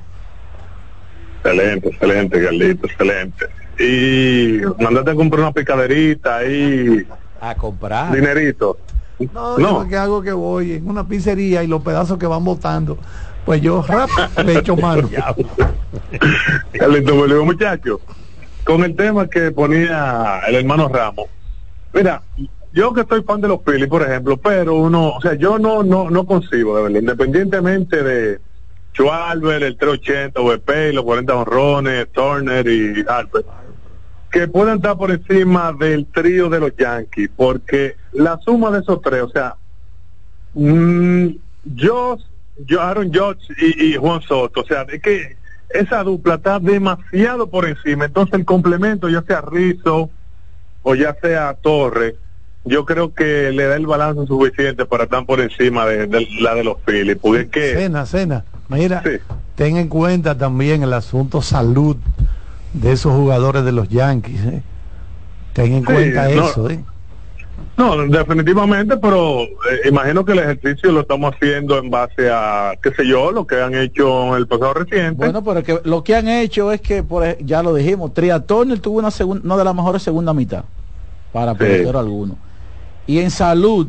Excelente, 1.42 1.88
excelente, 1.88 2.44
Carlito, 2.44 2.86
excelente. 2.86 3.46
Y 3.80 4.60
mandate 4.82 5.12
a 5.12 5.14
comprar 5.14 5.40
una 5.42 5.52
picaderita 5.52 6.36
ahí, 6.38 7.06
A 7.40 7.54
comprar. 7.54 8.12
dinerito. 8.14 8.76
No, 9.34 9.58
No. 9.58 9.58
yo 9.58 9.82
lo 9.82 9.88
que 9.88 9.96
hago 9.96 10.22
que 10.22 10.32
voy 10.32 10.72
en 10.74 10.88
una 10.88 11.06
pizzería 11.06 11.62
y 11.64 11.66
los 11.66 11.82
pedazos 11.82 12.18
que 12.18 12.26
van 12.26 12.44
botando, 12.44 12.98
pues 13.48 13.62
yo 13.62 13.80
rap 13.80 14.10
le 14.44 14.58
echo 14.58 14.76
mano. 14.76 15.08
Carlito, 16.72 17.14
me 17.14 17.26
digo, 17.28 17.46
muchacho, 17.46 17.98
con 18.62 18.84
el 18.84 18.94
tema 18.94 19.26
que 19.26 19.52
ponía 19.52 20.42
el 20.46 20.56
hermano 20.56 20.86
Ramos. 20.86 21.28
Mira, 21.94 22.20
yo 22.74 22.92
que 22.92 23.06
soy 23.08 23.22
fan 23.22 23.40
de 23.40 23.48
los 23.48 23.60
Phillies, 23.64 23.88
por 23.88 24.02
ejemplo, 24.02 24.36
pero 24.36 24.74
uno, 24.74 25.14
o 25.16 25.20
sea, 25.22 25.32
yo 25.32 25.58
no 25.58 25.82
no 25.82 26.10
no 26.10 26.26
concibo, 26.26 26.76
de 26.76 26.82
verdad, 26.82 27.00
independientemente 27.00 28.02
de 28.02 28.38
Schwarber, 28.92 29.62
el 29.62 29.78
380, 29.78 30.42
VP, 30.42 30.92
los 30.92 31.04
40 31.04 31.34
honrones, 31.34 32.08
Turner 32.12 32.68
y 32.68 33.02
Harper, 33.08 33.46
que 34.30 34.46
puedan 34.48 34.76
estar 34.76 34.98
por 34.98 35.10
encima 35.10 35.72
del 35.72 36.04
trío 36.04 36.50
de 36.50 36.60
los 36.60 36.76
Yankees, 36.76 37.30
porque 37.34 37.96
la 38.12 38.38
suma 38.44 38.70
de 38.70 38.80
esos 38.80 39.00
tres, 39.00 39.22
o 39.22 39.30
sea, 39.30 39.56
mm, 40.52 41.28
Josh, 41.78 41.78
yo, 41.80 42.18
Aaron 42.80 43.12
Judge 43.12 43.40
y, 43.60 43.92
y 43.92 43.96
Juan 43.96 44.20
Soto, 44.22 44.60
o 44.62 44.64
sea, 44.64 44.82
es 44.82 45.00
que 45.02 45.36
esa 45.70 46.02
dupla 46.02 46.36
está 46.36 46.58
demasiado 46.58 47.48
por 47.48 47.66
encima, 47.68 48.06
entonces 48.06 48.34
el 48.34 48.44
complemento, 48.44 49.08
ya 49.08 49.22
sea 49.22 49.40
Rizzo 49.42 50.10
o 50.82 50.94
ya 50.94 51.16
sea 51.20 51.54
Torre, 51.54 52.16
yo 52.64 52.84
creo 52.84 53.14
que 53.14 53.50
le 53.52 53.64
da 53.66 53.76
el 53.76 53.86
balance 53.86 54.26
suficiente 54.26 54.84
para 54.86 55.04
estar 55.04 55.24
por 55.26 55.40
encima 55.40 55.86
de, 55.86 56.06
de 56.06 56.26
la 56.40 56.54
de 56.54 56.64
los 56.64 56.76
Phillies, 56.86 57.18
porque 57.20 57.40
es 57.42 57.48
que 57.48 57.74
Cena, 57.74 58.06
cena. 58.06 58.44
Mira, 58.68 59.02
ten 59.54 59.76
en 59.76 59.88
cuenta 59.88 60.36
también 60.36 60.82
el 60.82 60.92
asunto 60.92 61.40
salud 61.40 61.96
de 62.74 62.92
esos 62.92 63.14
jugadores 63.14 63.64
de 63.64 63.72
los 63.72 63.88
Yankees. 63.88 64.44
¿eh? 64.44 64.62
Ten 65.54 65.72
en 65.72 65.80
Sí, 65.80 65.84
cuenta 65.86 66.28
no. 66.28 66.48
eso. 66.48 66.70
¿eh? 66.70 66.84
No, 67.78 67.96
definitivamente, 68.08 68.96
pero 68.96 69.42
eh, 69.42 69.48
imagino 69.88 70.24
que 70.24 70.32
el 70.32 70.40
ejercicio 70.40 70.90
lo 70.90 71.02
estamos 71.02 71.32
haciendo 71.32 71.78
en 71.78 71.88
base 71.90 72.28
a, 72.28 72.72
qué 72.82 72.90
sé 72.92 73.06
yo, 73.06 73.30
lo 73.30 73.46
que 73.46 73.62
han 73.62 73.72
hecho 73.74 74.30
en 74.30 74.34
el 74.34 74.48
pasado 74.48 74.74
reciente. 74.74 75.14
Bueno, 75.24 75.44
pero 75.44 75.62
que 75.62 75.80
lo 75.84 76.02
que 76.02 76.16
han 76.16 76.26
hecho 76.26 76.72
es 76.72 76.80
que, 76.80 77.04
por, 77.04 77.38
ya 77.38 77.62
lo 77.62 77.72
dijimos, 77.72 78.12
Triatón 78.14 78.76
tuvo 78.80 78.98
una 78.98 79.12
segunda, 79.12 79.42
una 79.44 79.56
de 79.56 79.64
las 79.64 79.74
mejores 79.76 80.02
segunda 80.02 80.34
mitad, 80.34 80.64
para 81.32 81.52
Sí. 81.52 81.58
pelotero 81.58 82.00
alguno. 82.00 82.36
Y 83.06 83.20
en 83.20 83.30
salud, 83.30 83.86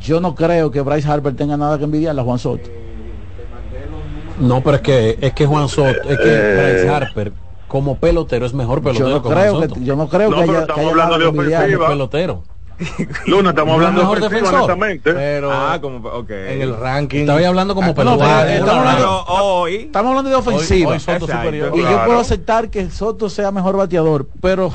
yo 0.00 0.20
no 0.20 0.34
creo 0.36 0.70
que 0.70 0.80
Bryce 0.82 1.08
Harper 1.10 1.34
tenga 1.34 1.56
nada 1.56 1.76
que 1.78 1.84
envidiarle 1.84 2.20
a 2.20 2.24
Juan 2.24 2.38
Soto. 2.38 2.70
No, 4.40 4.62
pero 4.62 4.76
es 4.76 4.82
que 4.82 5.18
es 5.20 5.32
que 5.32 5.46
Juan 5.46 5.68
Soto, 5.68 6.08
es 6.08 6.16
que 6.18 6.24
Eh. 6.28 6.74
Bryce 6.84 6.88
Harper 6.88 7.32
como 7.68 7.96
pelotero 7.96 8.46
es 8.46 8.54
mejor 8.54 8.80
pelotero 8.82 9.08
Yo 9.08 9.14
no 9.16 9.22
creo 9.22 9.60
que- 9.60 9.84
yo 9.84 9.96
no 9.96 10.08
creo 10.08 10.30
No, 10.30 10.36
que 10.36 10.42
haya- 10.44 10.60
estamos 10.60 10.74
que 10.74 10.80
haya 10.80 10.90
hablando 10.90 11.18
de 11.18 11.26
ofensiva. 11.26 11.88
pelotero. 11.88 12.42
Luna, 13.26 13.50
estamos 13.50 13.72
hablando 13.74 14.00
de 14.02 14.06
ofensiva, 14.06 14.28
defensor, 14.28 14.54
honestamente. 14.56 15.12
pero 15.14 15.50
Ah, 15.50 15.78
como, 15.80 16.06
ok. 16.10 16.28
en 16.30 16.60
el 16.60 16.76
ranking 16.76 17.20
estaba 17.20 17.48
hablando 17.48 17.74
como 17.74 17.86
Ah, 17.86 17.88
no, 17.88 17.94
pelotero. 17.94 18.28
pero 18.42 18.50
estamos 18.52 18.86
hablando- 18.86 19.24
hoy 19.28 19.74
Estamos 19.76 20.08
hablando 20.10 20.28
de 20.30 20.36
ofensiva. 20.36 20.88
Hoy- 20.90 20.94
hoy 20.96 21.00
Soto 21.00 21.12
Exacto, 21.14 21.26
superior. 21.38 21.72
y 21.74 21.80
yo 21.80 22.04
puedo 22.04 22.20
aceptar 22.20 22.68
que 22.68 22.90
Soto 22.90 23.30
sea 23.30 23.50
mejor 23.50 23.78
bateador, 23.78 24.26
pero 24.42 24.70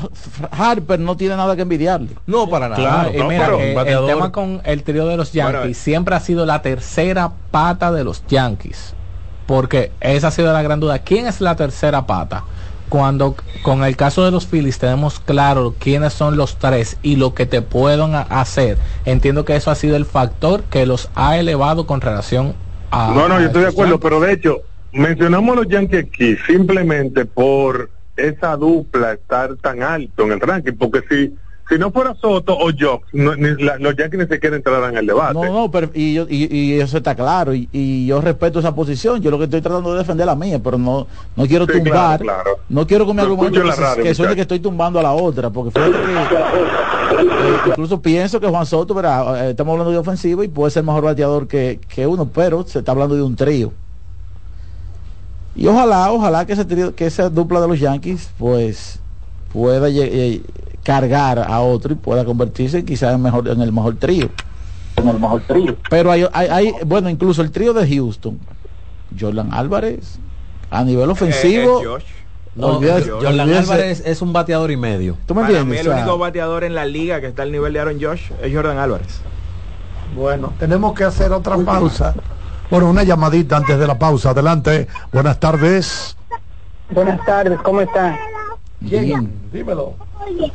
Harper 0.50 0.98
no 0.98 1.16
tiene 1.16 1.36
nada 1.36 1.54
que 1.54 1.62
envidiarle. 1.62 2.08
No, 2.26 2.48
para 2.48 2.68
nada. 2.70 2.80
Claro, 2.82 3.10
y 3.14 3.18
No, 3.18 3.28
mira, 3.28 3.44
pero 3.46 3.58
que 3.58 3.72
un 3.72 3.88
el 4.02 4.06
tema 4.06 4.32
con 4.32 4.60
el 4.64 4.82
trío 4.82 5.06
de 5.06 5.16
los 5.16 5.30
Yankees 5.32 5.60
Bueno, 5.60 5.74
siempre 5.74 6.16
ha 6.16 6.20
sido 6.20 6.44
la 6.44 6.60
tercera 6.60 7.30
pata 7.52 7.92
de 7.92 8.02
los 8.02 8.26
Yankees. 8.26 8.94
Porque 9.46 9.92
esa 10.00 10.28
ha 10.28 10.30
sido 10.32 10.52
la 10.52 10.62
gran 10.62 10.80
duda. 10.80 10.98
¿Quién 11.00 11.26
es 11.28 11.40
la 11.40 11.54
tercera 11.54 12.04
pata? 12.06 12.42
Cuando 12.92 13.36
con 13.62 13.84
el 13.84 13.96
caso 13.96 14.22
de 14.22 14.30
los 14.30 14.46
Phillies 14.46 14.78
tenemos 14.78 15.18
claro 15.18 15.74
quiénes 15.78 16.12
son 16.12 16.36
los 16.36 16.58
tres 16.58 16.98
y 17.02 17.16
lo 17.16 17.32
que 17.32 17.46
te 17.46 17.62
pueden 17.62 18.14
hacer. 18.14 18.76
Entiendo 19.06 19.46
que 19.46 19.56
eso 19.56 19.70
ha 19.70 19.74
sido 19.76 19.96
el 19.96 20.04
factor 20.04 20.64
que 20.64 20.84
los 20.84 21.08
ha 21.14 21.38
elevado 21.38 21.86
con 21.86 22.02
relación 22.02 22.52
a... 22.90 23.14
No, 23.14 23.28
yo 23.40 23.46
estoy 23.46 23.62
de 23.62 23.68
acuerdo, 23.68 23.98
pero 23.98 24.20
de 24.20 24.34
hecho, 24.34 24.58
mencionamos 24.92 25.56
los 25.56 25.68
Yankees 25.68 26.04
aquí 26.04 26.36
simplemente 26.46 27.24
por 27.24 27.88
esa 28.18 28.58
dupla 28.58 29.14
estar 29.14 29.56
tan 29.56 29.82
alto 29.82 30.24
en 30.24 30.32
el 30.32 30.40
ranking, 30.40 30.74
porque 30.74 31.00
si 31.08 31.34
si 31.72 31.78
no 31.78 31.90
fuera 31.90 32.14
Soto 32.20 32.54
o 32.56 32.70
Jobs, 32.78 33.04
no, 33.12 33.34
ni- 33.36 33.62
la- 33.62 33.78
los 33.78 33.96
Yankees 33.96 34.20
ni 34.20 34.26
siquiera 34.34 34.56
entrarán 34.56 34.90
en 34.92 34.98
el 34.98 35.06
debate. 35.06 35.34
No, 35.34 35.44
no, 35.44 35.70
pero 35.70 35.90
y, 35.94 36.14
yo, 36.14 36.26
y, 36.28 36.54
y 36.54 36.80
eso 36.80 36.98
está 36.98 37.14
claro. 37.14 37.54
Y, 37.54 37.68
y 37.72 38.06
yo 38.06 38.20
respeto 38.20 38.58
esa 38.58 38.74
posición. 38.74 39.20
Yo 39.22 39.30
lo 39.30 39.38
que 39.38 39.44
estoy 39.44 39.60
tratando 39.60 39.92
de 39.92 39.98
defender 40.00 40.26
la 40.26 40.34
mía, 40.36 40.60
pero 40.62 40.76
no, 40.78 41.06
no 41.36 41.46
quiero 41.46 41.66
Sí, 41.66 41.72
tumbar. 41.72 42.20
claro, 42.20 42.24
claro. 42.24 42.50
No 42.68 42.86
quiero 42.86 43.06
que 43.06 43.14
Lo 43.14 43.22
argumento 43.22 43.62
que, 43.62 43.70
radio, 43.70 44.02
que 44.04 44.14
suene 44.14 44.34
que 44.34 44.42
estoy 44.42 44.60
tumbando 44.60 44.98
a 44.98 45.02
la 45.02 45.12
otra. 45.12 45.50
Porque 45.50 45.70
fíjate 45.70 45.92
que 46.02 47.22
eh, 47.22 47.58
incluso 47.68 48.00
pienso 48.00 48.40
que 48.40 48.48
Juan 48.48 48.66
Soto, 48.66 48.94
verá, 48.94 49.46
eh, 49.46 49.50
estamos 49.50 49.72
hablando 49.72 49.90
de 49.92 49.98
ofensivo 49.98 50.42
y 50.44 50.48
puede 50.48 50.70
ser 50.70 50.82
mejor 50.84 51.04
bateador 51.04 51.46
que, 51.48 51.80
que 51.88 52.06
uno, 52.06 52.26
pero 52.28 52.64
se 52.66 52.80
está 52.80 52.92
hablando 52.92 53.14
de 53.14 53.22
un 53.22 53.36
trío. 53.36 53.72
Y 55.54 55.66
ojalá, 55.66 56.10
ojalá 56.10 56.46
que 56.46 56.54
ese 56.54 56.64
trío, 56.64 56.94
que 56.94 57.06
esa 57.06 57.28
dupla 57.28 57.60
de 57.60 57.68
los 57.68 57.78
Yankees, 57.78 58.30
pues 58.38 58.98
pueda 59.52 59.88
eh, 59.90 60.40
cargar 60.82 61.38
a 61.38 61.60
otro 61.60 61.92
y 61.92 61.96
pueda 61.96 62.24
convertirse 62.24 62.84
quizás 62.84 63.14
en 63.14 63.22
mejor 63.22 63.48
en 63.48 63.60
el 63.62 63.72
mejor 63.72 63.96
trío. 63.96 64.28
En 64.96 65.08
el 65.08 65.18
mejor 65.18 65.40
trío. 65.42 65.76
Pero 65.88 66.10
hay, 66.10 66.26
hay, 66.32 66.48
hay- 66.48 66.74
bueno, 66.84 67.08
incluso 67.08 67.40
el 67.42 67.50
trío 67.50 67.72
de 67.72 67.88
Houston, 67.88 68.38
Jordan 69.18 69.52
Álvarez, 69.54 70.18
a 70.70 70.84
nivel 70.84 71.08
ofensivo, 71.10 71.80
Eh, 71.80 71.82
eh, 71.82 71.86
Josh. 71.86 72.04
No, 72.54 72.78
olvídate- 72.78 73.08
Jordan 73.10 73.40
Álvarez 73.50 74.02
es 74.04 74.20
un 74.20 74.32
bateador 74.32 74.70
y 74.70 74.76
medio. 74.76 75.16
¿Tú 75.26 75.34
me 75.34 75.40
Para 75.42 75.52
mí 75.54 75.58
entiendes? 75.60 75.80
el 75.80 75.88
O 75.88 75.94
sea, 75.94 76.02
único 76.02 76.18
bateador 76.18 76.64
en 76.64 76.74
la 76.74 76.84
liga 76.84 77.20
que 77.20 77.28
está 77.28 77.42
al 77.44 77.52
nivel 77.52 77.72
de 77.72 77.80
Aaron 77.80 77.98
Josh 78.02 78.30
es 78.42 78.54
Jordan 78.54 78.76
Álvarez. 78.78 79.20
Bueno, 80.14 80.52
tenemos 80.58 80.92
que 80.92 81.04
hacer 81.04 81.32
otra 81.32 81.56
pausa. 81.56 82.14
Bueno, 82.70 82.90
una 82.90 83.02
llamadita 83.04 83.56
antes 83.56 83.78
de 83.78 83.86
la 83.86 83.98
pausa. 83.98 84.30
Adelante. 84.30 84.86
Buenas 85.12 85.40
tardes. 85.40 86.16
Buenas 86.90 87.24
tardes, 87.24 87.58
¿cómo 87.62 87.80
están? 87.80 88.16
Bien, 88.82 89.30
dímelo. 89.52 89.94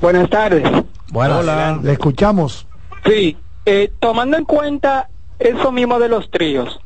Buenas 0.02 0.30
tardes. 0.30 0.64
Bueno, 1.12 1.42
Le 1.82 1.92
escuchamos. 1.94 2.68
Sí, 3.06 3.38
eh, 3.66 3.92
tomando 4.00 4.38
en 4.38 4.46
cuenta 4.46 5.10
eso 5.40 5.72
mismo 5.72 6.00
de 6.00 6.10
los 6.10 6.30
tríos, 6.30 6.80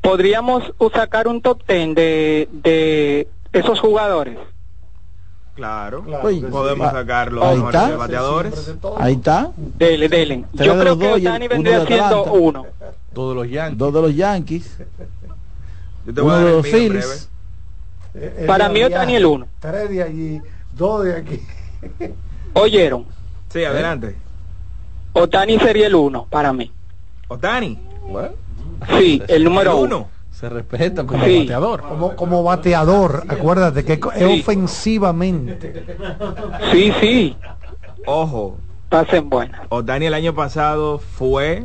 podríamos 0.00 0.62
sacar 0.94 1.28
un 1.28 1.42
top 1.42 1.62
ten 1.64 1.94
de, 1.94 2.48
de 2.52 3.28
esos 3.52 3.80
jugadores. 3.80 4.38
Claro. 5.54 6.04
Oye, 6.22 6.40
Podemos 6.42 6.86
ah, 6.86 6.92
sacar 6.92 7.32
los 7.32 7.44
ahí 7.44 7.58
está. 7.58 7.96
bateadores. 7.96 8.76
Ahí 8.96 9.14
está. 9.14 9.50
Dele, 9.56 10.08
dele. 10.08 10.44
Yo 10.52 10.78
creo 10.78 10.96
que 10.96 11.12
Otani 11.14 11.48
vendría 11.48 11.84
siendo 11.84 12.24
uno. 12.32 12.64
Todos 13.12 13.34
los 13.34 13.50
Yankees. 13.50 13.78
Dos 13.78 13.92
de 13.92 14.02
los 14.02 14.14
Yankees, 14.14 14.78
Yo 16.06 16.14
te 16.14 16.20
voy 16.20 16.30
a 16.30 16.34
uno 16.36 16.44
dar 16.44 16.44
de 16.44 16.50
el 16.50 16.56
los 16.58 16.66
Phillies. 16.66 17.30
Eh, 18.20 18.44
Para 18.46 18.68
mí 18.68 18.82
Otani 18.82 19.14
el 19.16 19.26
uno. 19.26 19.46
Tres 19.60 19.88
de 19.90 20.02
allí, 20.02 20.40
dos 20.72 21.04
de 21.04 21.16
aquí. 21.16 21.40
¿Oyeron? 22.54 23.04
Sí, 23.48 23.64
adelante. 23.64 24.16
Otani 25.12 25.58
sería 25.58 25.86
el 25.86 25.94
uno 25.94 26.26
para 26.28 26.52
mí. 26.52 26.70
Otani. 27.28 27.78
Sí, 28.98 29.22
el 29.28 29.44
número 29.44 29.72
El 29.72 29.84
uno. 29.84 29.96
uno. 29.98 30.08
Se 30.32 30.48
respeta 30.48 31.04
como 31.04 31.24
Sí. 31.24 31.40
bateador. 31.40 31.82
Como, 31.82 32.14
como 32.14 32.42
bateador, 32.44 33.24
acuérdate 33.28 33.84
que 33.84 33.94
es 33.94 34.00
Sí. 34.16 34.40
ofensivamente. 34.40 35.84
Sí, 36.72 36.92
sí, 37.00 37.36
Ojo, 38.06 38.56
pasen 38.88 39.28
buenas. 39.28 39.60
Otani 39.68 40.06
el 40.06 40.14
año 40.14 40.34
pasado 40.34 40.98
fue 40.98 41.64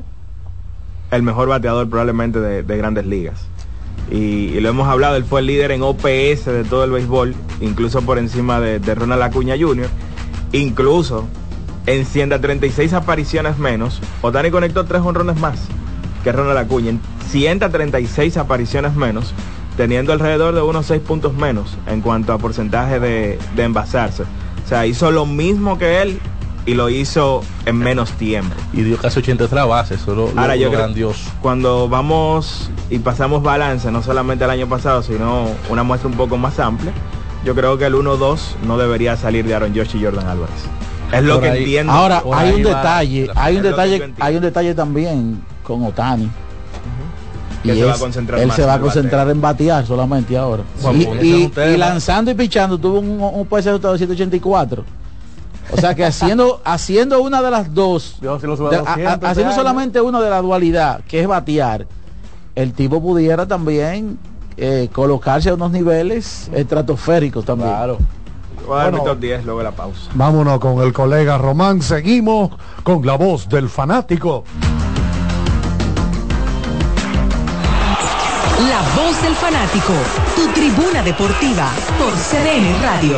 el 1.12 1.22
mejor 1.24 1.48
bateador 1.48 1.88
probablemente 1.88 2.40
de, 2.40 2.64
de 2.64 2.78
grandes 2.78 3.06
ligas. 3.06 3.48
Y, 4.12 4.60
lo 4.60 4.70
hemos 4.70 4.88
hablado, 4.88 5.16
él 5.16 5.24
fue 5.24 5.42
el 5.42 5.48
líder 5.48 5.72
en 5.72 5.82
OPS 5.82 6.46
de 6.46 6.64
todo 6.70 6.84
el 6.84 6.92
béisbol, 6.92 7.36
incluso 7.62 8.02
por 8.02 8.18
encima 8.18 8.60
de, 8.60 8.80
de 8.80 8.96
Ronald 8.96 9.24
Acuña 9.24 9.56
Jr. 9.60 9.88
Incluso 10.52 11.26
en 11.86 12.06
136 12.06 12.94
apariciones 12.94 13.58
menos, 13.58 14.02
Otani 14.22 14.52
conectó 14.52 14.86
tres 14.86 15.02
honrones 15.02 15.40
más 15.40 15.60
que 16.24 16.32
Ronald 16.32 16.58
Acuña. 16.58 16.90
En 16.92 17.02
136 17.30 18.38
apariciones 18.38 18.96
menos, 18.96 19.34
teniendo 19.76 20.14
alrededor 20.14 20.54
de 20.54 20.62
unos 20.62 20.86
6 20.86 21.02
puntos 21.02 21.34
menos 21.34 21.78
en 21.88 22.02
cuanto 22.02 22.32
a 22.34 22.38
porcentaje 22.38 23.00
de, 23.00 23.40
de 23.56 23.64
envasarse. 23.64 24.24
O 24.24 24.68
sea, 24.68 24.86
hizo 24.86 25.12
lo 25.12 25.26
mismo 25.26 25.78
que 25.78 26.02
él 26.02 26.20
y 26.66 26.74
lo 26.76 26.90
hizo 26.90 27.42
en 27.66 27.78
menos 27.78 28.12
tiempo. 28.14 28.56
Y 28.74 28.82
dio 28.84 28.98
casi 28.98 29.20
83 29.20 29.66
bases, 29.68 30.00
solo 30.02 30.32
lo, 30.34 30.42
Ahora 30.42 30.56
yo 30.56 30.66
lo 30.66 30.72
creo- 30.72 30.82
grandioso. 30.84 31.30
Cuando 31.42 31.90
vamos 31.90 32.70
y 32.90 33.00
pasamos 33.00 33.44
balance, 33.44 33.92
no 33.92 34.02
solamente 34.02 34.44
el 34.46 34.50
año 34.50 34.68
pasado, 34.68 35.04
sino 35.04 35.48
una 35.70 35.84
muestra 35.84 36.10
un 36.10 36.16
poco 36.16 36.38
más 36.38 36.60
amplia, 36.60 36.92
yo 37.46 37.54
creo 37.56 37.78
que 37.78 37.86
el 37.86 37.96
1-2 37.96 38.56
no 38.66 38.78
debería 38.78 39.18
salir 39.18 39.46
de 39.46 39.54
Aaron 39.56 39.76
Josh 39.76 39.96
y 39.98 40.04
Jordan 40.04 40.28
Álvarez. 40.28 40.56
Es 41.12 41.24
lo 41.24 41.36
Por 41.36 41.44
que 41.44 41.50
ahí- 41.50 41.60
entiendo. 41.60 41.92
Ahora 41.92 42.24
hay 42.34 42.54
un 42.54 42.64
detalle, 42.64 43.30
hay 43.36 43.58
un 43.58 43.64
yo 43.64 43.70
detalle, 43.70 44.14
hay 44.20 44.36
un 44.38 44.42
detalle 44.42 44.74
también 44.74 45.44
con 45.64 45.84
Otani. 45.86 46.30
Y 47.66 47.70
se 47.70 47.86
va 47.86 47.94
a 47.94 47.98
concentrar 47.98 48.40
él 48.42 48.52
se 48.52 48.62
en 48.62 48.68
va 48.68 48.74
a 48.74 48.80
concentrar 48.80 49.30
en 49.30 49.40
batear 49.40 49.86
solamente 49.86 50.38
ahora. 50.38 50.64
Y, 51.22 51.46
un 51.46 51.80
lanzando 51.80 52.30
y 52.32 52.34
pichando 52.34 52.78
tuvo 52.78 53.00
un, 53.00 53.20
un 53.22 53.46
PS 53.46 53.72
de 53.72 53.98
184. 53.98 54.84
O 55.72 55.78
sea 55.78 55.96
que 55.96 56.04
haciendo 56.06 56.62
haciendo 56.66 57.22
una 57.22 57.42
de 57.42 57.52
las 57.52 57.74
dos, 57.74 58.18
Yo 58.22 58.40
si 58.40 58.48
lo 58.48 58.58
subo 58.58 58.68
a 58.68 58.72
de- 58.72 58.78
a- 58.78 58.82
200 58.82 59.24
a- 59.24 59.30
haciendo 59.32 59.54
solamente 59.54 60.02
una 60.02 60.20
de 60.22 60.30
la 60.30 60.42
dualidad, 60.42 61.02
que 61.08 61.22
es 61.22 61.28
batear, 61.28 61.88
el 62.56 62.74
tipo 62.74 63.02
pudiera 63.02 63.48
también 63.48 64.20
eh, 64.58 64.90
colocarse 64.94 65.50
a 65.50 65.56
unos 65.56 65.72
niveles 65.72 66.50
estratosféricos 66.54 67.44
también. 67.46 67.70
Claro. 67.72 67.98
Bueno. 68.68 69.02
top 69.04 69.20
10 69.20 69.44
luego 69.46 69.62
la 69.64 69.72
pausa. 69.72 70.10
Vámonos 70.14 70.60
con 70.60 70.82
el 70.84 70.94
colega 70.94 71.38
Román. 71.38 71.82
Seguimos 71.82 72.52
con 72.84 73.06
la 73.06 73.16
voz 73.18 73.50
del 73.50 73.68
fanático. 73.68 74.44
La 78.70 78.82
voz 78.96 79.22
del 79.22 79.34
fanático, 79.36 79.94
tu 80.36 80.48
tribuna 80.54 81.02
deportiva 81.04 81.70
por 82.00 82.14
CDN 82.14 82.82
Radio. 82.82 83.18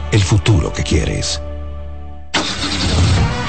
el 0.11 0.21
futuro 0.21 0.73
que 0.73 0.83
quieres. 0.83 1.41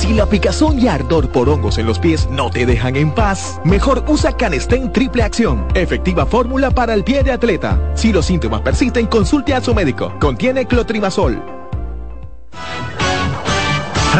Si 0.00 0.14
la 0.14 0.24
picazón 0.24 0.78
y 0.78 0.88
ardor 0.88 1.28
por 1.28 1.50
hongos 1.50 1.76
en 1.76 1.84
los 1.84 1.98
pies 1.98 2.26
no 2.30 2.50
te 2.50 2.64
dejan 2.64 2.96
en 2.96 3.14
paz, 3.14 3.60
mejor 3.66 4.02
usa 4.08 4.34
Canestén 4.34 4.90
Triple 4.94 5.22
Acción, 5.22 5.66
efectiva 5.74 6.24
fórmula 6.24 6.70
para 6.70 6.94
el 6.94 7.04
pie 7.04 7.22
de 7.22 7.32
atleta. 7.32 7.78
Si 7.94 8.10
los 8.10 8.24
síntomas 8.24 8.62
persisten, 8.62 9.06
consulte 9.06 9.52
a 9.52 9.60
su 9.60 9.74
médico. 9.74 10.14
Contiene 10.18 10.64
clotrimazol. 10.64 11.42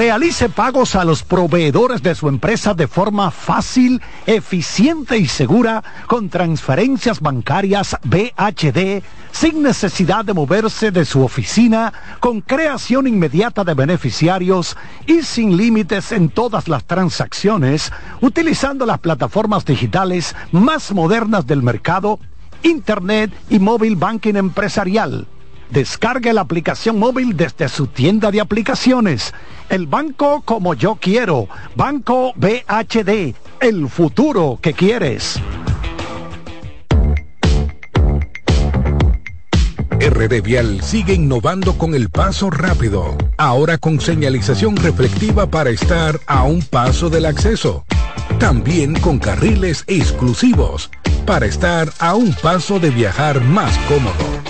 Realice 0.00 0.48
pagos 0.48 0.94
a 0.94 1.04
los 1.04 1.22
proveedores 1.22 2.02
de 2.02 2.14
su 2.14 2.28
empresa 2.28 2.72
de 2.72 2.88
forma 2.88 3.30
fácil, 3.30 4.00
eficiente 4.24 5.18
y 5.18 5.28
segura 5.28 5.84
con 6.06 6.30
transferencias 6.30 7.20
bancarias 7.20 7.98
BHD 8.04 9.02
sin 9.30 9.62
necesidad 9.62 10.24
de 10.24 10.32
moverse 10.32 10.90
de 10.90 11.04
su 11.04 11.22
oficina, 11.22 11.92
con 12.18 12.40
creación 12.40 13.08
inmediata 13.08 13.62
de 13.62 13.74
beneficiarios 13.74 14.74
y 15.06 15.20
sin 15.20 15.58
límites 15.58 16.12
en 16.12 16.30
todas 16.30 16.66
las 16.66 16.84
transacciones, 16.84 17.92
utilizando 18.22 18.86
las 18.86 19.00
plataformas 19.00 19.66
digitales 19.66 20.34
más 20.50 20.92
modernas 20.92 21.46
del 21.46 21.62
mercado, 21.62 22.18
Internet 22.62 23.32
y 23.50 23.58
móvil 23.58 23.96
banking 23.96 24.36
empresarial. 24.36 25.26
Descargue 25.70 26.32
la 26.32 26.40
aplicación 26.40 26.98
móvil 26.98 27.36
desde 27.36 27.68
su 27.68 27.86
tienda 27.86 28.30
de 28.30 28.40
aplicaciones. 28.40 29.32
El 29.68 29.86
banco 29.86 30.42
como 30.44 30.74
yo 30.74 30.96
quiero. 31.00 31.48
Banco 31.76 32.32
BHD. 32.34 33.34
El 33.60 33.88
futuro 33.88 34.58
que 34.60 34.72
quieres. 34.72 35.40
RD 40.00 40.42
Vial 40.42 40.82
sigue 40.82 41.14
innovando 41.14 41.78
con 41.78 41.94
el 41.94 42.08
paso 42.08 42.50
rápido, 42.50 43.16
ahora 43.36 43.78
con 43.78 44.00
señalización 44.00 44.76
reflectiva 44.76 45.46
para 45.46 45.70
estar 45.70 46.18
a 46.26 46.42
un 46.44 46.62
paso 46.62 47.10
del 47.10 47.26
acceso. 47.26 47.84
También 48.38 48.98
con 48.98 49.18
carriles 49.18 49.84
exclusivos 49.86 50.90
para 51.26 51.46
estar 51.46 51.92
a 51.98 52.14
un 52.14 52.32
paso 52.32 52.80
de 52.80 52.90
viajar 52.90 53.40
más 53.42 53.76
cómodo. 53.86 54.49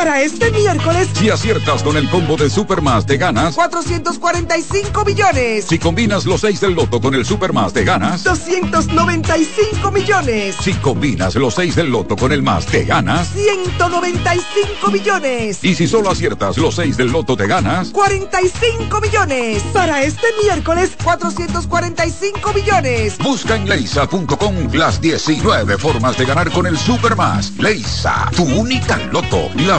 Para 0.00 0.22
este 0.22 0.50
miércoles, 0.50 1.08
Si 1.12 1.28
aciertas 1.28 1.82
con 1.82 1.94
el 1.94 2.08
combo 2.08 2.38
de 2.38 2.48
Supermas 2.48 3.06
de 3.06 3.18
ganas, 3.18 3.54
445 3.54 5.04
millones. 5.04 5.66
si 5.68 5.78
combinas 5.78 6.24
los 6.24 6.40
6 6.40 6.58
del 6.58 6.72
loto 6.72 7.02
con 7.02 7.14
el 7.14 7.26
Supermas 7.26 7.74
de 7.74 7.84
ganas, 7.84 8.24
295 8.24 9.90
millones. 9.92 10.56
si 10.62 10.72
combinas 10.72 11.34
los 11.34 11.54
6 11.54 11.76
del 11.76 11.90
loto 11.90 12.16
con 12.16 12.32
el 12.32 12.42
más 12.42 12.72
de 12.72 12.86
ganas, 12.86 13.28
195 13.34 14.90
millones. 14.90 15.58
y 15.62 15.74
si 15.74 15.86
solo 15.86 16.08
aciertas 16.08 16.56
los 16.56 16.76
6 16.76 16.96
del 16.96 17.12
loto 17.12 17.36
te 17.36 17.46
ganas, 17.46 17.90
45 17.90 19.02
millones. 19.02 19.62
Para 19.74 20.02
este 20.02 20.28
miércoles, 20.42 20.92
445 21.04 22.54
millones. 22.54 23.18
busca 23.18 23.54
en 23.54 23.68
leisa.com 23.68 24.54
las 24.72 24.98
19 25.02 25.76
formas 25.76 26.16
de 26.16 26.24
ganar 26.24 26.50
con 26.52 26.66
el 26.66 26.78
Supermas. 26.78 27.52
Leisa, 27.58 28.30
tu 28.34 28.44
única 28.44 28.96
loto, 29.12 29.50
la 29.56 29.78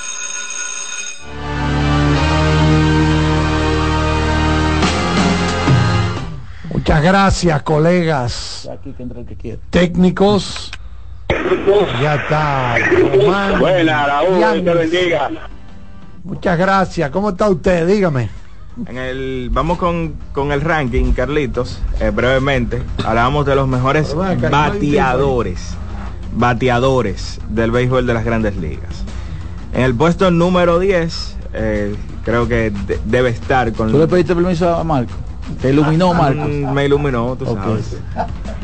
Muchas 6.91 7.03
gracias, 7.05 7.61
colegas 7.63 8.69
Aquí 8.69 8.91
que 8.91 9.01
entra 9.03 9.21
el 9.21 9.25
que 9.25 9.35
quiera. 9.37 9.57
técnicos. 9.69 10.69
Ya 12.01 12.15
está. 12.15 12.75
Román. 13.15 13.59
Buena, 13.61 14.05
Raúl, 14.07 14.61
te 14.65 14.73
bendiga. 14.73 15.29
Muchas 16.25 16.57
gracias. 16.59 17.09
¿Cómo 17.11 17.29
está 17.29 17.47
usted? 17.49 17.87
Dígame. 17.87 18.29
En 18.87 18.97
el, 18.97 19.47
vamos 19.53 19.77
con, 19.77 20.15
con 20.33 20.51
el 20.51 20.59
ranking, 20.59 21.13
Carlitos, 21.13 21.79
eh, 22.01 22.09
brevemente. 22.09 22.83
Hablábamos 23.05 23.45
de 23.45 23.55
los 23.55 23.69
mejores 23.69 24.13
bateadores, 24.13 25.69
bateadores 26.35 27.39
del 27.47 27.71
béisbol 27.71 28.05
de 28.05 28.13
las 28.13 28.25
grandes 28.25 28.57
ligas. 28.57 29.05
En 29.73 29.83
el 29.83 29.95
puesto 29.95 30.29
número 30.29 30.77
10, 30.77 31.37
eh, 31.53 31.95
creo 32.25 32.49
que 32.49 32.69
de- 32.71 32.99
debe 33.05 33.29
estar 33.29 33.71
con... 33.71 33.89
¿Tú 33.93 33.97
le 33.97 34.07
pediste 34.09 34.35
permiso 34.35 34.75
a 34.75 34.83
Marco? 34.83 35.13
¿Te 35.61 35.69
iluminó 35.69 36.13
Marco? 36.13 36.47
Mm, 36.47 36.73
Me 36.73 36.85
iluminó, 36.85 37.35
tú 37.35 37.45
Ok. 37.49 37.59
sabes. 37.59 37.97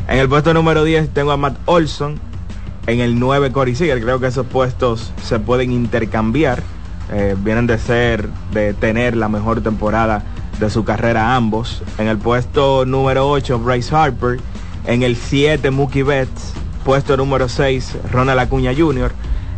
En 0.08 0.18
el 0.18 0.28
puesto 0.28 0.54
número 0.54 0.84
10 0.84 1.10
tengo 1.10 1.32
a 1.32 1.36
Matt 1.36 1.56
Olson. 1.66 2.18
En 2.86 3.00
el 3.00 3.18
9 3.18 3.52
Corey 3.52 3.74
Seager. 3.74 4.00
Creo 4.02 4.18
que 4.20 4.26
esos 4.28 4.46
puestos 4.46 5.12
se 5.22 5.38
pueden 5.38 5.72
intercambiar. 5.72 6.62
Eh, 7.12 7.36
vienen 7.38 7.66
de 7.66 7.78
ser, 7.78 8.28
de 8.52 8.74
tener 8.74 9.16
la 9.16 9.28
mejor 9.28 9.60
temporada 9.62 10.22
de 10.58 10.70
su 10.70 10.84
carrera 10.84 11.36
ambos. 11.36 11.82
En 11.98 12.08
el 12.08 12.16
puesto 12.18 12.84
número 12.86 13.28
8 13.28 13.58
Bryce 13.58 13.94
Harper. 13.94 14.40
En 14.86 15.02
el 15.02 15.16
7 15.16 15.70
Mookie 15.70 16.02
Betts. 16.02 16.54
Puesto 16.84 17.16
número 17.18 17.48
6 17.50 17.96
Ronald 18.10 18.40
Acuña 18.40 18.72
Jr. 18.76 19.12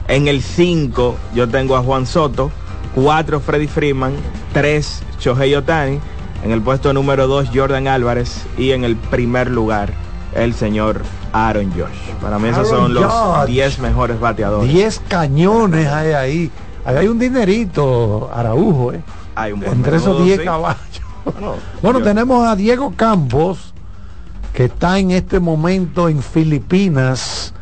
En 0.09 0.26
el 0.26 0.42
5 0.42 1.16
yo 1.34 1.48
tengo 1.48 1.76
a 1.76 1.82
Juan 1.82 2.06
Soto. 2.06 2.51
4 2.97 3.38
Freddy 3.38 3.68
Freeman. 3.68 4.12
3 4.52 5.02
Shohei 5.20 5.55
Otani. 5.55 6.01
En 6.44 6.52
el 6.52 6.62
puesto 6.62 6.92
número 6.92 7.26
2 7.26 7.50
Jordan 7.54 7.86
Álvarez. 7.88 8.46
Y 8.56 8.72
en 8.72 8.84
el 8.84 8.96
primer 8.96 9.50
lugar 9.50 9.92
el 10.34 10.54
señor 10.54 11.02
Aaron 11.32 11.70
Josh. 11.72 12.14
Para 12.20 12.38
mí 12.38 12.48
esos 12.48 12.68
Aaron 12.70 12.82
son 12.84 12.94
los 12.94 13.04
Judge. 13.12 13.46
10 13.52 13.78
mejores 13.80 14.20
bateadores. 14.20 14.72
10 14.72 15.02
cañones 15.08 15.86
hay 15.88 16.12
ahí. 16.12 16.50
Ahí 16.84 16.96
hay 16.96 17.08
un 17.08 17.18
dinerito, 17.18 18.30
Araujo, 18.32 18.92
¿eh? 18.94 19.00
Hay 19.34 19.52
un 19.52 19.60
buen 19.60 19.72
Entre 19.72 19.96
esos 19.96 20.08
menudo, 20.08 20.24
10 20.24 20.38
sí. 20.38 20.44
caballos. 20.44 20.78
Bueno, 21.24 21.54
Bueno, 21.82 21.98
yo- 21.98 22.04
tenemos 22.04 22.46
a 22.46 22.56
Diego 22.56 22.94
Campos, 22.96 23.74
que 24.54 24.64
está 24.64 24.98
en 24.98 25.10
este 25.10 25.40
momento 25.40 26.08
en 26.08 26.22
Filipinas, 26.22 27.52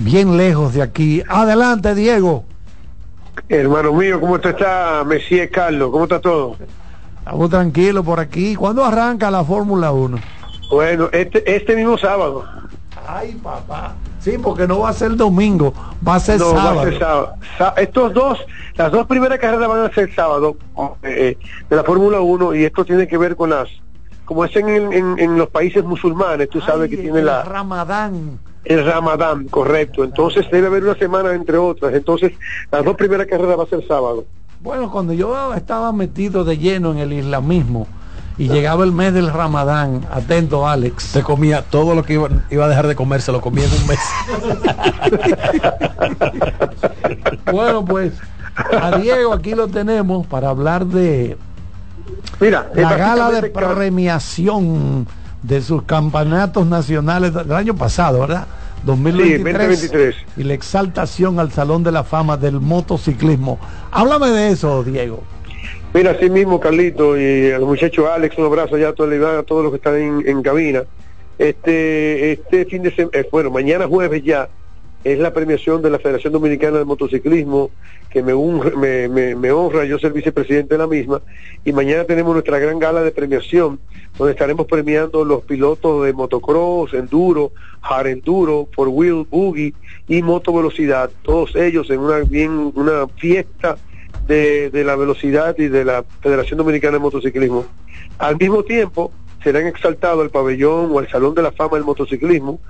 bien 0.00 0.36
lejos 0.36 0.74
de 0.74 0.82
aquí. 0.82 1.22
Adelante, 1.28 1.94
Diego. 1.94 2.44
Hermano 3.48 3.92
mío, 3.92 4.20
¿cómo 4.20 4.40
te 4.40 4.50
está, 4.50 5.04
Messier 5.06 5.50
Carlos? 5.50 5.90
¿Cómo 5.92 6.04
está 6.04 6.20
todo? 6.20 6.56
Estamos 7.24 7.48
tranquilos 7.50 8.04
por 8.04 8.20
aquí. 8.20 8.54
¿Cuándo 8.54 8.84
arranca 8.84 9.30
la 9.30 9.42
Fórmula 9.44 9.92
1? 9.92 10.18
Bueno, 10.70 11.08
este, 11.12 11.56
este 11.56 11.74
mismo 11.76 11.96
sábado. 11.96 12.44
Ay, 13.06 13.32
papá. 13.42 13.94
Sí, 14.20 14.38
porque 14.42 14.66
no 14.66 14.80
va 14.80 14.88
a 14.90 14.92
ser 14.94 15.14
domingo, 15.16 15.72
va 16.06 16.14
a 16.16 16.20
ser 16.20 16.38
No, 16.40 16.50
sábado. 16.52 16.76
va 16.76 16.82
a 16.82 16.84
ser 16.84 16.98
sábado. 16.98 17.34
Estos 17.76 18.14
dos, 18.14 18.38
las 18.74 18.90
dos 18.92 19.06
primeras 19.06 19.38
carreras 19.38 19.68
van 19.68 19.84
a 19.84 19.92
ser 19.92 20.14
sábado 20.14 20.56
eh, 21.02 21.36
de 21.68 21.76
la 21.76 21.84
Fórmula 21.84 22.20
1 22.20 22.54
y 22.54 22.64
esto 22.64 22.84
tiene 22.86 23.06
que 23.06 23.18
ver 23.18 23.36
con 23.36 23.50
las, 23.50 23.68
como 24.24 24.44
es 24.44 24.56
en, 24.56 24.68
en- 24.68 25.18
en 25.18 25.36
los 25.38 25.48
países 25.48 25.84
musulmanes, 25.84 26.48
tú 26.48 26.60
sabes 26.62 26.88
que 26.88 26.96
tiene 26.96 27.20
la, 27.22 27.42
Ramadán. 27.42 28.38
el 28.64 28.84
Ramadán, 28.86 29.48
correcto. 29.48 30.04
Entonces 30.04 30.46
debe 30.50 30.68
haber 30.68 30.84
una 30.84 30.94
semana 30.94 31.34
entre 31.34 31.58
otras. 31.58 31.92
Entonces 31.92 32.32
las 32.72 32.82
dos 32.84 32.96
primeras 32.96 33.26
carreras 33.26 33.58
va 33.58 33.64
a 33.64 33.66
ser 33.66 33.86
sábado. 33.86 34.24
Bueno, 34.64 34.90
cuando 34.90 35.12
yo 35.12 35.52
estaba 35.52 35.92
metido 35.92 36.42
de 36.42 36.56
lleno 36.56 36.90
en 36.90 36.96
el 36.96 37.12
islamismo 37.12 37.86
y 38.38 38.48
llegaba 38.48 38.82
el 38.84 38.92
mes 38.92 39.12
del 39.12 39.30
Ramadán, 39.30 40.06
atento 40.10 40.66
Alex. 40.66 41.02
Se 41.02 41.22
comía 41.22 41.60
todo 41.60 41.94
lo 41.94 42.02
que 42.02 42.14
iba, 42.14 42.30
iba 42.50 42.64
a 42.64 42.68
dejar 42.68 42.86
de 42.86 42.96
comer, 42.96 43.20
se 43.20 43.30
lo 43.30 43.42
comía 43.42 43.66
en 43.66 43.82
un 43.82 43.86
mes. 43.86 43.98
Bueno, 47.52 47.84
pues 47.84 48.14
a 48.80 48.96
Diego 48.98 49.34
aquí 49.34 49.54
lo 49.54 49.68
tenemos 49.68 50.26
para 50.26 50.48
hablar 50.48 50.86
de 50.86 51.36
Mira, 52.40 52.70
la 52.74 52.96
gala 52.96 53.30
de 53.30 53.50
premiación 53.50 55.06
de 55.42 55.60
sus 55.60 55.82
campeonatos 55.82 56.66
nacionales 56.66 57.34
del 57.34 57.52
año 57.52 57.76
pasado, 57.76 58.20
¿verdad? 58.20 58.46
2023, 58.84 59.78
Sí, 59.80 59.86
2023. 59.88 60.16
y 60.36 60.42
la 60.44 60.54
exaltación 60.54 61.38
al 61.40 61.50
Salón 61.52 61.82
de 61.82 61.92
la 61.92 62.04
Fama 62.04 62.36
del 62.36 62.60
motociclismo. 62.60 63.58
Háblame 63.90 64.28
de 64.30 64.50
eso, 64.50 64.82
Diego. 64.84 65.22
Mira, 65.92 66.10
así 66.10 66.28
mismo, 66.28 66.58
Carlito, 66.58 67.16
y 67.18 67.50
al 67.52 67.62
muchacho 67.62 68.12
Alex, 68.12 68.36
un 68.38 68.46
abrazo 68.46 68.76
ya 68.76 68.88
a 68.88 68.92
toda 68.92 69.14
la 69.16 69.38
a 69.38 69.42
todos 69.44 69.62
los 69.62 69.70
que 69.72 69.76
están 69.76 69.96
en, 69.96 70.28
en 70.28 70.42
cabina. 70.42 70.82
Este, 71.38 72.32
este 72.32 72.64
fin 72.66 72.82
de 72.82 72.94
semana, 72.94 73.18
bueno, 73.30 73.50
mañana 73.50 73.86
jueves 73.86 74.22
ya, 74.24 74.48
es 75.04 75.18
la 75.18 75.34
premiación 75.34 75.82
de 75.82 75.90
la 75.90 75.98
Federación 75.98 76.32
Dominicana 76.32 76.78
de 76.78 76.86
Motociclismo, 76.86 77.70
que 78.10 78.22
me, 78.22 79.34
me, 79.34 79.52
honra 79.52 79.84
yo 79.84 79.98
ser 79.98 80.12
vicepresidente 80.12 80.74
de 80.74 80.78
la 80.78 80.86
misma, 80.86 81.20
y 81.64 81.72
mañana 81.72 82.04
tenemos 82.04 82.32
nuestra 82.32 82.58
gran 82.58 82.78
gala 82.78 83.02
de 83.02 83.10
premiación, 83.10 83.78
donde 84.16 84.32
estaremos 84.32 84.66
premiando 84.66 85.24
los 85.24 85.42
pilotos 85.44 86.06
de 86.06 86.14
motocross, 86.14 86.94
enduro, 86.94 87.52
hard 87.82 88.06
enduro, 88.06 88.68
four 88.74 88.88
wheel, 88.88 89.26
buggy 89.30 89.74
y 90.08 90.22
motovelocidad, 90.22 91.10
todos 91.22 91.54
ellos 91.54 91.90
en 91.90 92.00
una 92.00 92.20
bien 92.20 92.72
una 92.74 93.06
fiesta 93.08 93.76
de, 94.26 94.70
de 94.70 94.84
la 94.84 94.96
velocidad 94.96 95.54
y 95.58 95.68
de 95.68 95.84
la 95.84 96.02
Federación 96.22 96.56
Dominicana 96.56 96.94
de 96.94 97.00
Motociclismo. 97.00 97.66
Al 98.18 98.38
mismo 98.38 98.62
tiempo, 98.62 99.12
serán 99.42 99.66
exaltados 99.66 100.22
al 100.22 100.30
pabellón 100.30 100.90
o 100.90 100.98
al 100.98 101.08
Salón 101.10 101.34
de 101.34 101.42
la 101.42 101.52
Fama 101.52 101.76
del 101.76 101.84
Motociclismo 101.84 102.60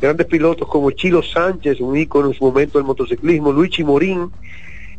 grandes 0.00 0.26
pilotos 0.26 0.66
como 0.68 0.90
Chilo 0.90 1.22
Sánchez, 1.22 1.80
un 1.80 1.96
ícono 1.96 2.28
en 2.28 2.34
su 2.34 2.44
momento 2.44 2.78
del 2.78 2.86
motociclismo, 2.86 3.52
Luigi 3.52 3.84
Morín, 3.84 4.30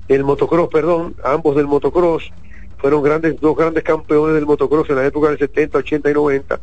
el 0.07 0.23
motocross, 0.23 0.69
perdón, 0.69 1.15
ambos 1.23 1.55
del 1.55 1.67
motocross, 1.67 2.31
fueron 2.77 3.01
grandes, 3.03 3.39
dos 3.39 3.55
grandes 3.55 3.83
campeones 3.83 4.35
del 4.35 4.45
motocross 4.45 4.89
en 4.89 4.95
la 4.97 5.05
época 5.05 5.29
del 5.29 5.37
70, 5.37 5.77
80 5.79 6.09
y 6.09 6.13
90. 6.13 6.59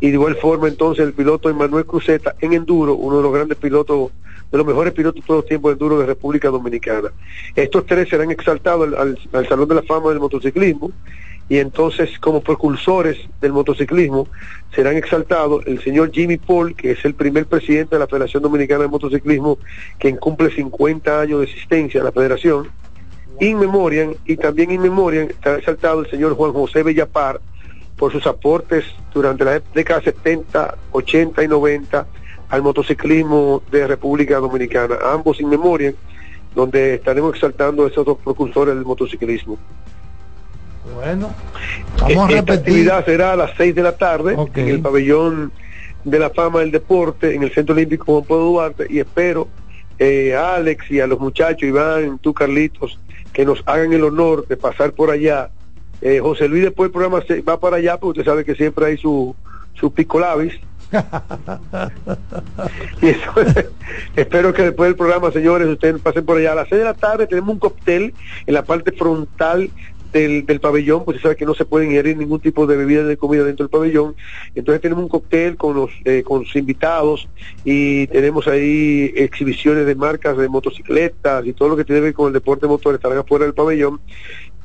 Y 0.00 0.08
de 0.08 0.12
igual 0.14 0.36
forma 0.36 0.68
entonces 0.68 1.04
el 1.06 1.12
piloto 1.12 1.48
Emanuel 1.48 1.86
Cruzeta 1.86 2.34
en 2.40 2.52
enduro, 2.52 2.94
uno 2.94 3.18
de 3.18 3.22
los 3.22 3.32
grandes 3.32 3.56
pilotos, 3.58 4.10
de 4.50 4.58
los 4.58 4.66
mejores 4.66 4.92
pilotos 4.92 5.22
de 5.22 5.26
todos 5.26 5.38
los 5.40 5.46
tiempos 5.48 5.70
de 5.70 5.72
enduro 5.74 5.98
de 5.98 6.06
República 6.06 6.48
Dominicana. 6.48 7.10
Estos 7.54 7.86
tres 7.86 8.08
serán 8.08 8.30
exaltados 8.30 8.88
al, 8.88 8.94
al- 8.94 9.18
al 9.32 9.48
Salón 9.48 9.68
de 9.68 9.76
la 9.76 9.82
Fama 9.82 10.10
del 10.10 10.20
Motociclismo 10.20 10.90
y 11.48 11.58
entonces 11.58 12.18
como 12.18 12.40
precursores 12.40 13.18
del 13.40 13.52
motociclismo 13.52 14.28
serán 14.74 14.96
exaltados 14.96 15.66
el 15.66 15.82
señor 15.82 16.10
Jimmy 16.10 16.38
Paul, 16.38 16.74
que 16.74 16.92
es 16.92 17.04
el 17.04 17.14
primer 17.14 17.46
presidente 17.46 17.96
de 17.96 18.00
la 18.00 18.06
Federación 18.06 18.42
Dominicana 18.42 18.82
de 18.82 18.88
Motociclismo, 18.88 19.58
quien 19.98 20.16
cumple 20.16 20.50
50 20.50 21.20
años 21.20 21.40
de 21.40 21.46
existencia 21.46 21.98
en 21.98 22.04
la 22.04 22.12
federación, 22.12 22.68
in 23.40 23.58
memoriam, 23.58 24.14
y 24.24 24.36
también 24.36 24.70
in 24.70 24.80
memoriam 24.80 25.28
está 25.28 25.56
exaltado 25.56 26.00
el 26.00 26.10
señor 26.10 26.34
Juan 26.34 26.52
José 26.52 26.82
Bellapar 26.82 27.40
por 27.96 28.10
sus 28.10 28.26
aportes 28.26 28.84
durante 29.12 29.44
la 29.44 29.60
década 29.74 30.00
70, 30.00 30.76
80 30.92 31.44
y 31.44 31.48
90 31.48 32.06
al 32.48 32.62
motociclismo 32.62 33.62
de 33.70 33.86
República 33.86 34.38
Dominicana, 34.38 34.96
ambos 35.12 35.40
in 35.40 35.48
memoriam, 35.48 35.94
donde 36.54 36.94
estaremos 36.94 37.34
exaltando 37.34 37.84
a 37.84 37.88
esos 37.88 38.06
dos 38.06 38.18
precursores 38.24 38.74
del 38.74 38.84
motociclismo. 38.84 39.58
Bueno, 40.92 41.34
vamos 42.00 42.30
a 42.30 42.38
Esta 42.38 42.52
actividad 42.52 43.04
será 43.04 43.32
a 43.32 43.36
las 43.36 43.52
6 43.56 43.74
de 43.74 43.82
la 43.82 43.96
tarde 43.96 44.36
en 44.54 44.68
el 44.68 44.80
pabellón 44.80 45.52
de 46.04 46.18
la 46.18 46.30
fama 46.30 46.60
del 46.60 46.70
deporte 46.70 47.34
en 47.34 47.42
el 47.42 47.52
Centro 47.52 47.74
Olímpico 47.74 48.04
Juan 48.04 48.24
Pablo 48.24 48.44
Duarte 48.44 48.86
y 48.90 48.98
espero 48.98 49.48
eh, 49.98 50.34
a 50.34 50.56
Alex 50.56 50.90
y 50.90 51.00
a 51.00 51.06
los 51.06 51.18
muchachos, 51.18 51.62
Iván, 51.62 52.18
tú 52.18 52.34
Carlitos, 52.34 52.98
que 53.32 53.44
nos 53.44 53.62
hagan 53.66 53.92
el 53.92 54.04
honor 54.04 54.46
de 54.46 54.56
pasar 54.56 54.92
por 54.92 55.10
allá. 55.10 55.50
Eh, 56.02 56.18
José 56.20 56.48
Luis 56.48 56.64
después 56.64 56.86
del 56.86 56.92
programa 56.92 57.24
se 57.26 57.40
va 57.40 57.58
para 57.58 57.76
allá 57.76 57.96
porque 57.96 58.20
usted 58.20 58.30
sabe 58.30 58.44
que 58.44 58.54
siempre 58.54 58.86
hay 58.86 58.98
su, 58.98 59.34
su 59.74 59.92
pico 59.92 60.20
labis. 60.20 60.54
Y 63.02 63.08
eso, 63.08 63.32
espero 64.16 64.52
que 64.52 64.62
después 64.62 64.88
del 64.88 64.96
programa, 64.96 65.30
señores, 65.30 65.68
ustedes 65.68 66.00
pasen 66.00 66.24
por 66.24 66.38
allá. 66.38 66.52
A 66.52 66.56
las 66.56 66.68
6 66.68 66.78
de 66.78 66.84
la 66.84 66.94
tarde 66.94 67.26
tenemos 67.26 67.50
un 67.50 67.58
cóctel 67.58 68.14
en 68.46 68.54
la 68.54 68.62
parte 68.62 68.92
frontal 68.92 69.70
del, 70.20 70.60
pabellón, 70.60 71.04
pues 71.04 71.16
se 71.16 71.22
sabe 71.22 71.36
que 71.36 71.44
no 71.44 71.54
se 71.54 71.64
pueden 71.64 71.90
ingerir 71.90 72.16
ningún 72.16 72.40
tipo 72.40 72.66
de 72.66 72.76
bebida 72.76 73.04
de 73.04 73.16
comida 73.16 73.44
dentro 73.44 73.64
del 73.64 73.70
pabellón. 73.70 74.14
Entonces 74.54 74.80
tenemos 74.80 75.04
un 75.04 75.10
cóctel 75.10 75.56
con 75.56 75.74
los, 75.74 75.90
eh, 76.04 76.22
con 76.22 76.42
los 76.42 76.56
invitados 76.56 77.28
y 77.64 78.06
tenemos 78.08 78.46
ahí 78.46 79.12
exhibiciones 79.16 79.86
de 79.86 79.94
marcas 79.94 80.36
de 80.36 80.48
motocicletas 80.48 81.46
y 81.46 81.52
todo 81.52 81.70
lo 81.70 81.76
que 81.76 81.84
tiene 81.84 82.00
que 82.00 82.04
ver 82.04 82.14
con 82.14 82.28
el 82.28 82.32
deporte 82.32 82.66
motor 82.66 82.94
estarán 82.94 83.18
afuera 83.18 83.44
del 83.44 83.54
pabellón. 83.54 84.00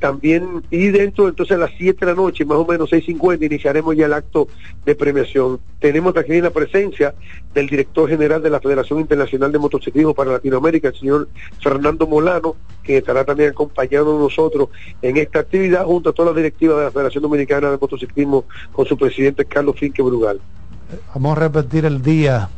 También 0.00 0.62
y 0.70 0.88
dentro 0.88 1.28
entonces 1.28 1.56
a 1.56 1.60
las 1.60 1.70
7 1.76 2.04
de 2.04 2.12
la 2.12 2.16
noche, 2.16 2.44
más 2.44 2.58
o 2.58 2.66
menos 2.66 2.90
6.50, 2.90 3.44
iniciaremos 3.44 3.94
ya 3.94 4.06
el 4.06 4.12
acto 4.12 4.48
de 4.84 4.94
premiación. 4.94 5.60
Tenemos 5.78 6.16
aquí 6.16 6.40
la 6.40 6.50
presencia 6.50 7.14
del 7.54 7.68
director 7.68 8.08
general 8.08 8.42
de 8.42 8.50
la 8.50 8.60
Federación 8.60 9.00
Internacional 9.00 9.52
de 9.52 9.58
Motociclismo 9.58 10.14
para 10.14 10.32
Latinoamérica, 10.32 10.88
el 10.88 10.94
señor 10.94 11.28
Fernando 11.62 12.06
Molano, 12.06 12.56
que 12.82 12.98
estará 12.98 13.24
también 13.24 13.50
acompañando 13.50 14.18
nosotros 14.18 14.70
en 15.02 15.16
esta 15.18 15.40
actividad 15.40 15.84
junto 15.84 16.10
a 16.10 16.12
toda 16.12 16.30
la 16.32 16.36
directiva 16.36 16.78
de 16.78 16.84
la 16.84 16.90
Federación 16.90 17.22
Dominicana 17.22 17.70
de 17.70 17.78
Motociclismo 17.78 18.44
con 18.72 18.86
su 18.86 18.96
presidente 18.96 19.44
Carlos 19.44 19.76
Finque 19.78 20.02
Brugal. 20.02 20.40
Vamos 21.14 21.36
a 21.36 21.40
repetir 21.40 21.84
el 21.84 22.02
día. 22.02 22.48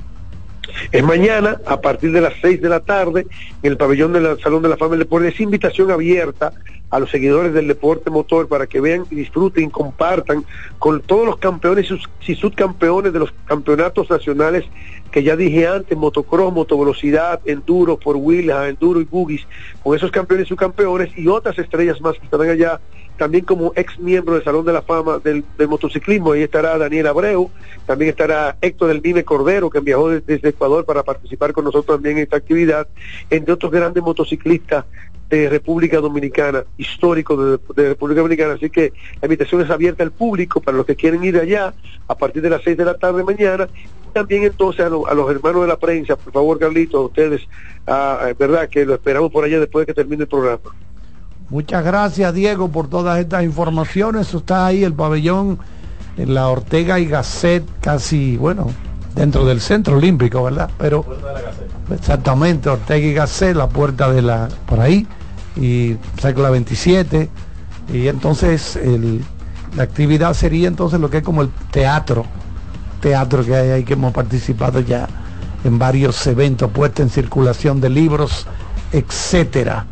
Es 0.90 1.02
mañana 1.02 1.60
a 1.66 1.80
partir 1.80 2.12
de 2.12 2.20
las 2.20 2.34
6 2.40 2.60
de 2.60 2.68
la 2.68 2.80
tarde 2.80 3.26
en 3.62 3.72
el 3.72 3.76
pabellón 3.76 4.12
del 4.12 4.40
Salón 4.40 4.62
de 4.62 4.68
la 4.68 4.76
Fama 4.76 4.92
del 4.92 5.00
Deporte. 5.00 5.28
Es 5.28 5.40
invitación 5.40 5.90
abierta 5.90 6.52
a 6.90 6.98
los 6.98 7.10
seguidores 7.10 7.54
del 7.54 7.68
deporte 7.68 8.10
motor 8.10 8.48
para 8.48 8.66
que 8.66 8.78
vean, 8.78 9.04
disfruten, 9.10 9.70
compartan 9.70 10.44
con 10.78 11.00
todos 11.00 11.24
los 11.24 11.38
campeones 11.38 11.88
y 12.26 12.34
subcampeones 12.34 13.14
de 13.14 13.18
los 13.18 13.32
campeonatos 13.46 14.10
nacionales 14.10 14.64
que 15.10 15.22
ya 15.22 15.34
dije 15.34 15.66
antes, 15.66 15.96
motocross, 15.96 16.52
motovelocidad, 16.52 17.40
enduro, 17.46 17.98
por 17.98 18.16
wheels, 18.16 18.52
enduro 18.68 19.00
y 19.00 19.04
boogies, 19.04 19.46
con 19.82 19.96
esos 19.96 20.10
campeones 20.10 20.46
y 20.46 20.48
subcampeones 20.50 21.16
y 21.16 21.28
otras 21.28 21.58
estrellas 21.58 22.00
más 22.02 22.18
que 22.18 22.24
estarán 22.24 22.50
allá 22.50 22.78
también 23.16 23.44
como 23.44 23.72
ex 23.76 23.98
miembro 23.98 24.34
del 24.34 24.44
Salón 24.44 24.64
de 24.64 24.72
la 24.72 24.82
Fama 24.82 25.18
del, 25.18 25.44
motociclismo, 25.68 26.32
ahí 26.32 26.42
estará 26.42 26.78
Daniel 26.78 27.06
Abreu, 27.06 27.50
también 27.86 28.10
estará 28.10 28.56
Héctor 28.60 28.88
del 28.88 29.00
Vive 29.00 29.24
Cordero, 29.24 29.70
que 29.70 29.80
viajó 29.80 30.10
desde, 30.10 30.48
Ecuador 30.48 30.84
para 30.84 31.02
participar 31.02 31.52
con 31.52 31.64
nosotros 31.64 31.96
también 31.96 32.18
en 32.18 32.24
esta 32.24 32.36
actividad, 32.36 32.88
entre 33.30 33.54
otros 33.54 33.70
grandes 33.70 34.02
motociclistas 34.02 34.84
de 35.28 35.48
República 35.48 35.98
Dominicana, 35.98 36.64
históricos 36.76 37.60
de, 37.74 37.88
República 37.88 38.20
Dominicana, 38.20 38.54
así 38.54 38.68
que 38.68 38.92
la 39.20 39.26
invitación 39.26 39.62
es 39.62 39.70
abierta 39.70 40.02
al 40.02 40.10
público 40.10 40.60
para 40.60 40.76
los 40.76 40.84
que 40.84 40.96
quieren 40.96 41.24
ir 41.24 41.38
allá 41.38 41.72
a 42.08 42.14
partir 42.16 42.42
de 42.42 42.50
las 42.50 42.62
6 42.62 42.76
de 42.76 42.84
la 42.84 42.94
tarde 42.94 43.24
mañana, 43.24 43.68
también 44.12 44.42
entonces 44.42 44.84
a, 44.84 44.88
los 44.90 45.30
hermanos 45.30 45.62
de 45.62 45.68
la 45.68 45.78
prensa, 45.78 46.16
por 46.16 46.32
favor 46.32 46.58
Carlitos, 46.58 47.00
a 47.00 47.04
ustedes, 47.04 47.48
verdad 48.38 48.68
que 48.68 48.84
lo 48.84 48.94
esperamos 48.94 49.32
por 49.32 49.44
allá 49.44 49.58
después 49.58 49.86
de 49.86 49.92
que 49.92 49.94
termine 49.94 50.24
el 50.24 50.28
programa. 50.28 50.60
Muchas 51.52 51.84
gracias 51.84 52.32
Diego 52.32 52.68
por 52.68 52.88
todas 52.88 53.18
estas 53.18 53.44
informaciones. 53.44 54.32
Está 54.32 54.64
ahí 54.64 54.84
el 54.84 54.94
pabellón 54.94 55.58
en 56.16 56.32
la 56.32 56.48
Ortega 56.48 56.98
y 56.98 57.04
Gasset, 57.04 57.62
casi, 57.82 58.38
bueno, 58.38 58.68
dentro 59.14 59.44
del 59.44 59.60
centro 59.60 59.98
olímpico, 59.98 60.42
¿verdad? 60.42 60.70
Pero 60.78 61.04
exactamente, 61.94 62.70
Ortega 62.70 63.06
y 63.06 63.12
Gasset, 63.12 63.54
la 63.54 63.68
puerta 63.68 64.10
de 64.10 64.22
la, 64.22 64.48
por 64.64 64.80
ahí, 64.80 65.06
y 65.54 65.98
la 66.22 66.48
27. 66.48 67.28
Y 67.92 68.08
entonces 68.08 68.80
la 69.76 69.82
actividad 69.82 70.32
sería 70.32 70.68
entonces 70.68 71.00
lo 71.00 71.10
que 71.10 71.18
es 71.18 71.22
como 71.22 71.42
el 71.42 71.50
teatro, 71.70 72.24
teatro 73.02 73.44
que 73.44 73.54
hay 73.54 73.68
ahí 73.72 73.84
que 73.84 73.92
hemos 73.92 74.14
participado 74.14 74.80
ya 74.80 75.06
en 75.64 75.78
varios 75.78 76.26
eventos, 76.26 76.70
puesta 76.70 77.02
en 77.02 77.10
circulación 77.10 77.78
de 77.78 77.90
libros, 77.90 78.46
etcétera. 78.90 79.84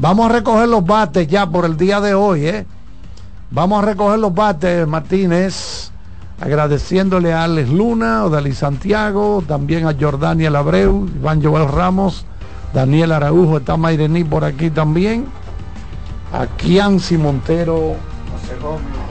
Vamos 0.00 0.30
a 0.30 0.32
recoger 0.32 0.66
los 0.66 0.82
bates 0.82 1.28
ya 1.28 1.44
por 1.44 1.66
el 1.66 1.76
día 1.76 2.00
de 2.00 2.14
hoy, 2.14 2.46
¿eh? 2.46 2.66
Vamos 3.50 3.82
a 3.82 3.86
recoger 3.86 4.18
los 4.18 4.32
bates, 4.32 4.88
Martínez, 4.88 5.90
agradeciéndole 6.40 7.34
a 7.34 7.44
Alex 7.44 7.68
Luna, 7.68 8.24
Odalí 8.24 8.54
Santiago, 8.54 9.44
también 9.46 9.86
a 9.86 9.94
Jordania 9.94 10.48
Abreu, 10.48 11.06
Iván 11.14 11.42
Joel 11.42 11.68
Ramos, 11.68 12.24
Daniel 12.72 13.12
Araujo, 13.12 13.58
está 13.58 13.76
Mairení 13.76 14.24
por 14.24 14.42
aquí 14.42 14.70
también, 14.70 15.26
a 16.32 16.46
Kianci 16.46 17.18
Montero, 17.18 17.96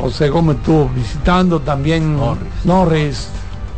José 0.01 0.29
Gómez. 0.29 0.55
Estuvo 0.55 0.89
visitando 0.89 1.59
también 1.59 2.17
Norris, 2.63 3.29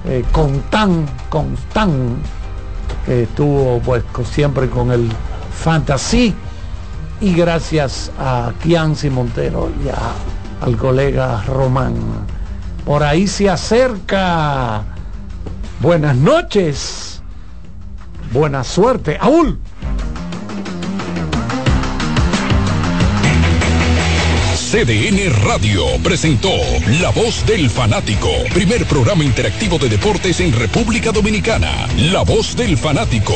eh, 0.06 0.24
Contán, 0.32 1.06
Constán, 1.28 2.16
que 3.06 3.24
estuvo 3.24 3.80
pues 3.80 4.02
siempre 4.32 4.70
con 4.70 4.94
el 4.94 5.10
Fantasy 5.54 6.34
y 7.22 7.34
gracias 7.34 8.12
a 8.20 8.52
Kianci 8.62 9.10
Montero 9.10 9.72
y 9.84 9.90
al 10.64 10.78
colega 10.78 11.44
Román. 11.48 11.96
Por 12.86 13.04
ahí 13.04 13.28
se 13.28 13.50
acerca. 13.50 14.84
Buenas 15.80 16.16
noches. 16.16 17.22
Buena 18.34 18.64
suerte. 18.64 19.18
Aúl. 19.20 19.60
CDN 24.72 25.34
Radio 25.44 25.84
presentó 26.02 26.50
La 27.02 27.10
Voz 27.10 27.46
del 27.46 27.70
Fanático, 27.70 28.30
primer 28.54 28.86
programa 28.86 29.22
interactivo 29.22 29.78
de 29.78 29.90
deportes 29.90 30.40
en 30.40 30.54
República 30.54 31.12
Dominicana. 31.12 31.90
La 31.98 32.22
Voz 32.22 32.56
del 32.56 32.78
Fanático. 32.78 33.36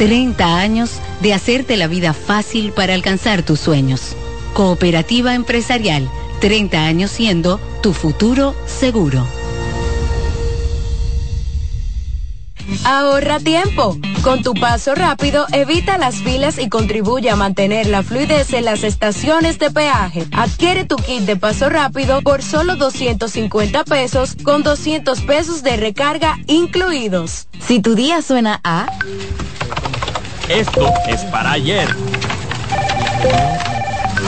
30 0.00 0.56
años 0.56 0.92
de 1.20 1.34
hacerte 1.34 1.76
la 1.76 1.86
vida 1.86 2.14
fácil 2.14 2.72
para 2.72 2.94
alcanzar 2.94 3.42
tus 3.42 3.60
sueños. 3.60 4.16
Cooperativa 4.54 5.34
empresarial, 5.34 6.08
30 6.40 6.86
años 6.86 7.10
siendo 7.10 7.60
tu 7.82 7.92
futuro 7.92 8.54
seguro. 8.64 9.26
Ahorra 12.84 13.40
tiempo. 13.40 13.98
Con 14.22 14.42
tu 14.42 14.54
paso 14.54 14.94
rápido, 14.94 15.44
evita 15.52 15.98
las 15.98 16.14
filas 16.14 16.58
y 16.58 16.70
contribuye 16.70 17.28
a 17.28 17.36
mantener 17.36 17.86
la 17.86 18.02
fluidez 18.02 18.54
en 18.54 18.64
las 18.64 18.84
estaciones 18.84 19.58
de 19.58 19.70
peaje. 19.70 20.26
Adquiere 20.32 20.86
tu 20.86 20.96
kit 20.96 21.24
de 21.24 21.36
paso 21.36 21.68
rápido 21.68 22.22
por 22.22 22.42
solo 22.42 22.76
250 22.76 23.84
pesos 23.84 24.34
con 24.42 24.62
200 24.62 25.20
pesos 25.20 25.62
de 25.62 25.76
recarga 25.76 26.38
incluidos. 26.46 27.48
Si 27.60 27.80
tu 27.80 27.94
día 27.94 28.22
suena 28.22 28.60
a... 28.64 28.86
Esto 30.50 30.92
es 31.06 31.22
para 31.26 31.52
ayer. 31.52 31.88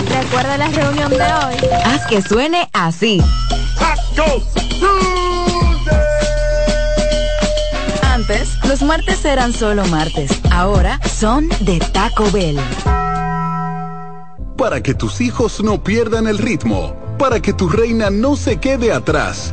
Recuerda 0.08 0.56
la 0.56 0.68
reunión 0.68 1.10
de 1.10 1.16
hoy. 1.16 1.56
Haz 1.84 2.06
que 2.06 2.22
suene 2.22 2.70
así. 2.72 3.20
Antes, 8.04 8.56
los 8.68 8.82
martes 8.82 9.24
eran 9.24 9.52
solo 9.52 9.84
martes. 9.86 10.30
Ahora 10.52 11.00
son 11.12 11.48
de 11.62 11.80
Taco 11.80 12.30
Bell. 12.30 12.60
Para 14.56 14.80
que 14.80 14.94
tus 14.94 15.20
hijos 15.20 15.60
no 15.60 15.82
pierdan 15.82 16.28
el 16.28 16.38
ritmo. 16.38 16.94
Para 17.18 17.40
que 17.40 17.52
tu 17.52 17.68
reina 17.68 18.10
no 18.10 18.36
se 18.36 18.58
quede 18.58 18.92
atrás 18.92 19.52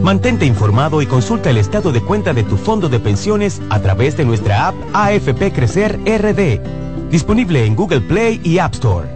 Mantente 0.00 0.46
informado 0.46 1.02
y 1.02 1.06
consulta 1.06 1.50
el 1.50 1.58
estado 1.58 1.92
de 1.92 2.00
cuenta 2.00 2.32
de 2.32 2.42
tu 2.42 2.56
fondo 2.56 2.88
de 2.88 2.98
pensiones 2.98 3.60
a 3.70 3.80
través 3.80 4.16
de 4.16 4.24
nuestra 4.24 4.68
app 4.68 4.74
AFP 4.92 5.52
Crecer 5.52 6.00
RD, 6.04 7.10
disponible 7.10 7.64
en 7.66 7.76
Google 7.76 8.00
Play 8.00 8.40
y 8.42 8.58
App 8.58 8.74
Store. 8.74 9.08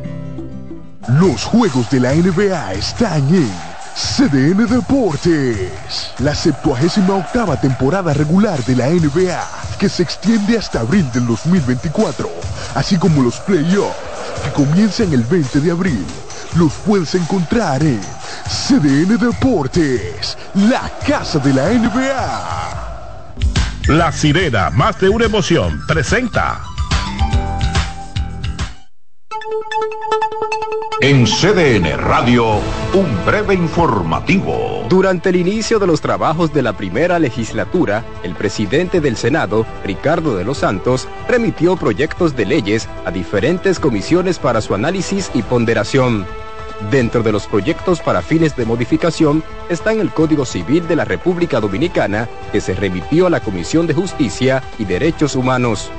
Los 1.09 1.45
juegos 1.45 1.91
de 1.91 2.01
la 2.01 2.15
NBA 2.15 2.75
están 2.75 3.35
en 3.35 3.51
CDN 3.97 4.67
Deportes, 4.67 6.13
la 6.19 6.35
78 6.35 7.17
octava 7.17 7.59
temporada 7.59 8.13
regular 8.13 8.63
de 8.65 8.77
la 8.77 8.89
NBA, 8.89 9.43
que 9.79 9.89
se 9.89 10.03
extiende 10.03 10.59
hasta 10.59 10.81
abril 10.81 11.11
del 11.13 11.27
2024, 11.27 12.29
así 12.75 12.97
como 12.99 13.23
los 13.23 13.37
playoffs, 13.41 13.97
que 14.45 14.51
comienzan 14.53 15.13
el 15.13 15.23
20 15.23 15.61
de 15.61 15.71
abril. 15.71 16.05
Los 16.57 16.75
puedes 16.75 17.15
encontrar 17.15 17.83
en 17.83 18.01
CDN 18.49 19.19
Deportes, 19.19 20.39
la 20.55 20.89
casa 21.05 21.41
de 21.41 21.53
la 21.53 21.69
NBA. 21.69 23.27
La 23.89 24.13
sirena, 24.13 24.71
más 24.71 25.01
de 25.01 25.09
una 25.09 25.25
emoción, 25.25 25.85
presenta. 25.89 26.63
En 31.01 31.27
CDN 31.27 31.99
Radio, 31.99 32.61
un 32.95 33.25
breve 33.27 33.55
informativo. 33.55 34.87
Durante 34.89 35.31
el 35.31 35.37
inicio 35.37 35.81
de 35.81 35.89
los 35.89 36.01
trabajos 36.01 36.55
de 36.55 36.63
la 36.63 36.73
primera 36.73 37.19
legislatura, 37.19 38.05
el 38.23 38.35
presidente 38.35 39.01
del 39.01 39.17
Senado, 39.17 39.67
Ricardo 39.85 40.37
de 40.37 40.45
los 40.45 40.59
Santos, 40.59 41.09
remitió 41.29 41.77
proyectos 41.77 42.37
de 42.37 42.47
leyes 42.47 42.89
a 43.05 43.11
diferentes 43.11 43.81
comisiones 43.81 44.39
para 44.39 44.61
su 44.61 44.75
análisis 44.75 45.33
y 45.35 45.43
ponderación. 45.43 46.27
Dentro 46.91 47.23
de 47.23 47.33
los 47.33 47.47
proyectos 47.47 48.01
para 48.01 48.23
fines 48.23 48.55
de 48.55 48.67
modificación 48.67 49.43
están 49.71 49.99
el 49.99 50.11
Código 50.11 50.45
Civil 50.45 50.87
de 50.87 50.97
la 50.97 51.05
República 51.05 51.59
Dominicana, 51.59 52.29
que 52.53 52.61
se 52.61 52.75
remitió 52.75 53.27
a 53.27 53.31
la 53.31 53.41
Comisión 53.41 53.87
de 53.87 53.95
Justicia 53.95 54.63
y 54.79 54.85
Derechos 54.85 55.37
Humanos. 55.37 55.91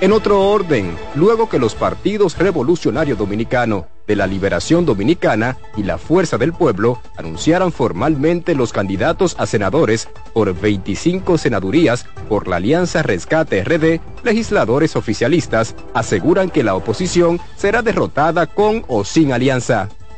En 0.00 0.12
otro 0.12 0.50
orden, 0.50 0.96
luego 1.14 1.48
que 1.48 1.58
los 1.58 1.74
partidos 1.74 2.36
Revolucionario 2.36 3.16
Dominicano, 3.16 3.86
de 4.06 4.16
la 4.16 4.26
Liberación 4.26 4.84
Dominicana 4.84 5.56
y 5.76 5.82
la 5.82 5.98
Fuerza 5.98 6.36
del 6.36 6.52
Pueblo 6.52 7.00
anunciaran 7.16 7.70
formalmente 7.70 8.54
los 8.54 8.72
candidatos 8.72 9.36
a 9.38 9.46
senadores 9.46 10.08
por 10.32 10.52
25 10.58 11.38
senadurías 11.38 12.06
por 12.28 12.48
la 12.48 12.56
Alianza 12.56 13.02
Rescate 13.02 13.62
RD, 13.62 14.00
legisladores 14.24 14.96
oficialistas 14.96 15.74
aseguran 15.94 16.50
que 16.50 16.64
la 16.64 16.74
oposición 16.74 17.40
será 17.56 17.82
derrotada 17.82 18.46
con 18.46 18.84
o 18.88 19.04
sin 19.04 19.32
alianza. 19.32 19.88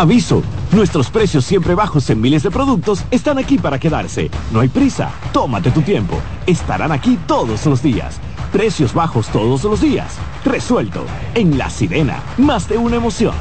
Aviso, 0.00 0.42
nuestros 0.72 1.10
precios 1.10 1.44
siempre 1.44 1.74
bajos 1.74 2.08
en 2.08 2.22
miles 2.22 2.42
de 2.42 2.50
productos 2.50 3.04
están 3.10 3.36
aquí 3.36 3.58
para 3.58 3.78
quedarse. 3.78 4.30
No 4.50 4.60
hay 4.60 4.68
prisa, 4.68 5.10
tómate 5.30 5.70
tu 5.72 5.82
tiempo. 5.82 6.18
Estarán 6.46 6.90
aquí 6.90 7.18
todos 7.26 7.66
los 7.66 7.82
días. 7.82 8.18
Precios 8.50 8.94
bajos 8.94 9.28
todos 9.28 9.62
los 9.64 9.82
días. 9.82 10.16
Resuelto. 10.42 11.04
En 11.34 11.58
La 11.58 11.68
Sirena, 11.68 12.22
más 12.38 12.66
de 12.66 12.78
una 12.78 12.96
emoción. 12.96 13.34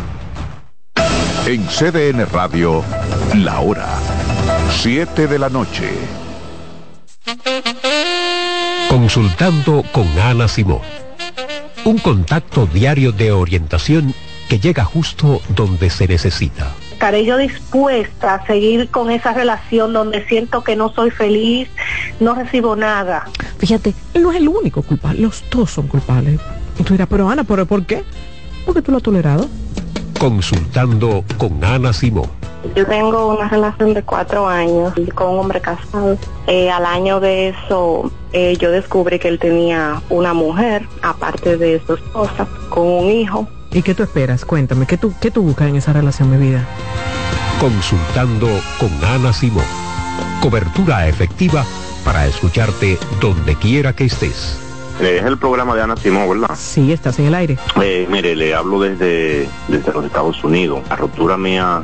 En 1.46 1.66
CDN 1.66 2.26
Radio, 2.30 2.84
la 3.36 3.62
hora 3.62 3.88
7 4.82 5.28
de 5.28 5.40
la 5.40 5.48
noche. 5.48 5.90
Consultando 8.90 9.86
con 9.94 10.06
Ana 10.20 10.50
Simón. 10.50 10.82
Un 11.86 12.00
contacto 12.00 12.66
diario 12.66 13.14
de 13.14 13.32
orientación 13.32 14.14
que 14.50 14.60
llega 14.60 14.84
justo 14.84 15.42
donde 15.56 15.90
se 15.90 16.08
necesita. 16.08 16.74
Estaré 16.92 17.24
yo 17.24 17.38
dispuesta 17.38 18.34
a 18.34 18.46
seguir 18.46 18.90
con 18.90 19.12
esa 19.12 19.32
relación 19.32 19.94
donde 19.94 20.26
siento 20.26 20.64
que 20.64 20.76
no 20.76 20.90
soy 20.90 21.12
feliz, 21.12 21.70
no 22.20 22.34
recibo 22.34 22.76
nada. 22.76 23.26
Fíjate, 23.60 23.94
él 24.14 24.24
no 24.24 24.32
es 24.32 24.38
el 24.38 24.50
único 24.50 24.82
culpable, 24.82 25.22
los 25.22 25.44
dos 25.50 25.70
son 25.70 25.88
culpables. 25.88 26.42
Y 26.78 26.84
tú 26.84 26.94
dirás, 26.94 27.08
pero 27.10 27.30
Ana, 27.30 27.44
¿pero 27.44 27.66
por 27.66 27.86
qué? 27.86 28.04
Porque 28.66 28.82
tú 28.82 28.92
lo 28.92 28.98
has 28.98 29.04
tolerado. 29.04 29.48
Consultando 30.20 31.24
con 31.38 31.64
Ana 31.64 31.94
Simón. 31.94 32.30
Yo 32.76 32.86
tengo 32.86 33.36
una 33.36 33.48
relación 33.48 33.94
de 33.94 34.04
cuatro 34.04 34.48
años 34.48 34.94
con 35.16 35.30
un 35.30 35.40
hombre 35.40 35.62
casado. 35.62 36.18
Eh, 36.48 36.70
al 36.70 36.86
año 36.86 37.22
de 37.22 37.50
eso, 37.50 38.12
eh, 38.34 38.58
yo 38.60 38.72
descubrí 38.72 39.20
que 39.20 39.30
él 39.30 39.40
tenía 39.40 40.02
una 40.10 40.34
mujer, 40.34 40.86
aparte 41.02 41.56
de 41.56 41.82
su 41.86 41.94
esposa, 41.94 42.48
con 42.70 42.86
un 42.86 43.06
hijo. 43.12 43.48
¿Y 43.72 43.84
qué 43.84 43.94
tú 43.94 44.04
esperas? 44.04 44.46
Cuéntame, 44.46 44.88
¿qué 44.88 44.98
tú, 44.98 45.14
qué 45.22 45.30
tú 45.30 45.44
buscas 45.44 45.70
en 45.70 45.76
esa 45.76 45.94
relación, 45.94 46.30
mi 46.30 46.38
vida? 46.38 46.66
Consultando 47.60 48.48
con 48.80 48.90
Ana 49.04 49.32
Simón. 49.32 49.66
Cobertura 50.42 51.08
efectiva 51.08 51.64
para 52.04 52.26
escucharte 52.26 52.98
donde 53.22 53.56
quiera 53.56 53.94
que 53.94 54.06
estés. 54.06 54.58
Eh, 55.00 55.18
es 55.20 55.26
el 55.26 55.38
programa 55.38 55.76
de 55.76 55.84
Ana 55.84 55.96
Simón, 55.98 56.28
¿verdad? 56.30 56.56
Sí, 56.58 56.92
estás 56.92 57.20
en 57.20 57.28
el 57.28 57.36
aire. 57.36 57.58
Eh, 57.82 58.08
mire, 58.10 58.36
le 58.36 58.56
hablo 58.56 58.82
desde, 58.82 59.48
desde 59.68 59.94
los 59.94 60.04
Estados 60.04 60.44
Unidos. 60.44 60.82
La 60.90 60.96
ruptura 60.96 61.38
mía 61.38 61.84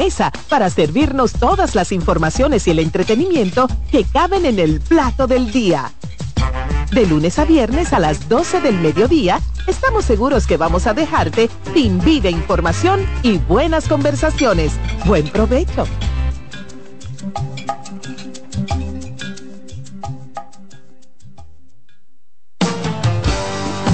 Esa 0.00 0.32
para 0.48 0.70
servirnos 0.70 1.34
todas 1.34 1.74
las 1.74 1.92
informaciones 1.92 2.66
y 2.66 2.70
el 2.70 2.78
entretenimiento 2.78 3.68
que 3.90 4.04
caben 4.04 4.46
en 4.46 4.58
el 4.58 4.80
plato 4.80 5.26
del 5.26 5.52
día. 5.52 5.92
De 6.90 7.06
lunes 7.06 7.38
a 7.38 7.44
viernes 7.44 7.92
a 7.92 7.98
las 7.98 8.26
12 8.26 8.62
del 8.62 8.78
mediodía, 8.78 9.40
estamos 9.66 10.06
seguros 10.06 10.46
que 10.46 10.56
vamos 10.56 10.86
a 10.86 10.94
dejarte 10.94 11.50
sin 11.74 12.00
vida 12.00 12.30
información 12.30 13.06
y 13.22 13.36
buenas 13.36 13.88
conversaciones. 13.88 14.72
Buen 15.04 15.28
provecho. 15.28 15.84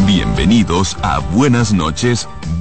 Bienvenidos 0.07 0.97
a 1.03 1.19
Buenas 1.19 1.73
noches, 1.73 2.29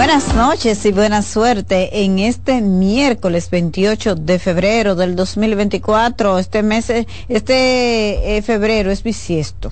Buenas 0.00 0.34
noches 0.34 0.86
y 0.86 0.92
buena 0.92 1.20
suerte 1.20 2.04
en 2.04 2.20
este 2.20 2.62
miércoles 2.62 3.50
28 3.50 4.14
de 4.14 4.38
febrero 4.38 4.94
del 4.94 5.14
2024. 5.14 6.38
Este 6.38 6.62
mes, 6.62 6.88
este 7.28 8.38
eh, 8.38 8.40
febrero 8.40 8.90
es 8.90 9.02
bisiesto 9.02 9.70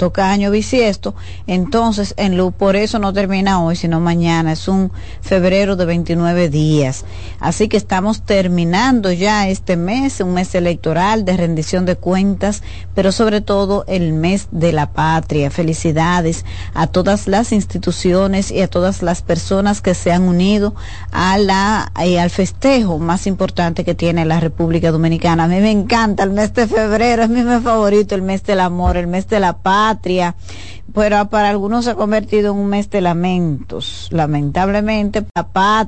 toca 0.00 0.30
año 0.30 0.50
bisiesto, 0.50 1.14
entonces 1.46 2.14
en 2.16 2.38
lo, 2.38 2.52
por 2.52 2.74
eso 2.74 2.98
no 2.98 3.12
termina 3.12 3.62
hoy, 3.62 3.76
sino 3.76 4.00
mañana, 4.00 4.52
es 4.52 4.66
un 4.66 4.90
febrero 5.20 5.76
de 5.76 5.84
29 5.84 6.48
días. 6.48 7.04
Así 7.38 7.68
que 7.68 7.76
estamos 7.76 8.22
terminando 8.22 9.12
ya 9.12 9.46
este 9.46 9.76
mes, 9.76 10.20
un 10.20 10.32
mes 10.32 10.54
electoral 10.54 11.26
de 11.26 11.36
rendición 11.36 11.84
de 11.84 11.96
cuentas, 11.96 12.62
pero 12.94 13.12
sobre 13.12 13.42
todo 13.42 13.84
el 13.88 14.14
mes 14.14 14.48
de 14.52 14.72
la 14.72 14.90
patria. 14.90 15.50
Felicidades 15.50 16.46
a 16.72 16.86
todas 16.86 17.28
las 17.28 17.52
instituciones 17.52 18.50
y 18.50 18.62
a 18.62 18.68
todas 18.68 19.02
las 19.02 19.20
personas 19.20 19.82
que 19.82 19.92
se 19.92 20.12
han 20.12 20.22
unido 20.22 20.74
a 21.12 21.36
la, 21.36 21.92
eh, 22.02 22.18
al 22.18 22.30
festejo 22.30 22.98
más 22.98 23.26
importante 23.26 23.84
que 23.84 23.94
tiene 23.94 24.24
la 24.24 24.40
República 24.40 24.92
Dominicana. 24.92 25.44
A 25.44 25.48
mí 25.48 25.60
me 25.60 25.70
encanta 25.70 26.22
el 26.22 26.30
mes 26.30 26.54
de 26.54 26.66
febrero, 26.66 27.22
es 27.22 27.28
mi 27.28 27.42
mes 27.42 27.62
favorito, 27.62 28.14
el 28.14 28.22
mes 28.22 28.42
del 28.44 28.60
amor, 28.60 28.96
el 28.96 29.06
mes 29.06 29.28
de 29.28 29.40
la 29.40 29.58
paz 29.58 29.89
patria, 29.90 30.34
pero 30.94 31.28
para 31.28 31.48
algunos 31.50 31.84
se 31.84 31.92
ha 31.92 31.94
convertido 31.94 32.52
en 32.52 32.58
un 32.58 32.68
mes 32.68 32.90
de 32.90 33.00
lamentos. 33.00 34.08
Lamentablemente, 34.10 35.24
la 35.34 35.48
patria 35.48 35.80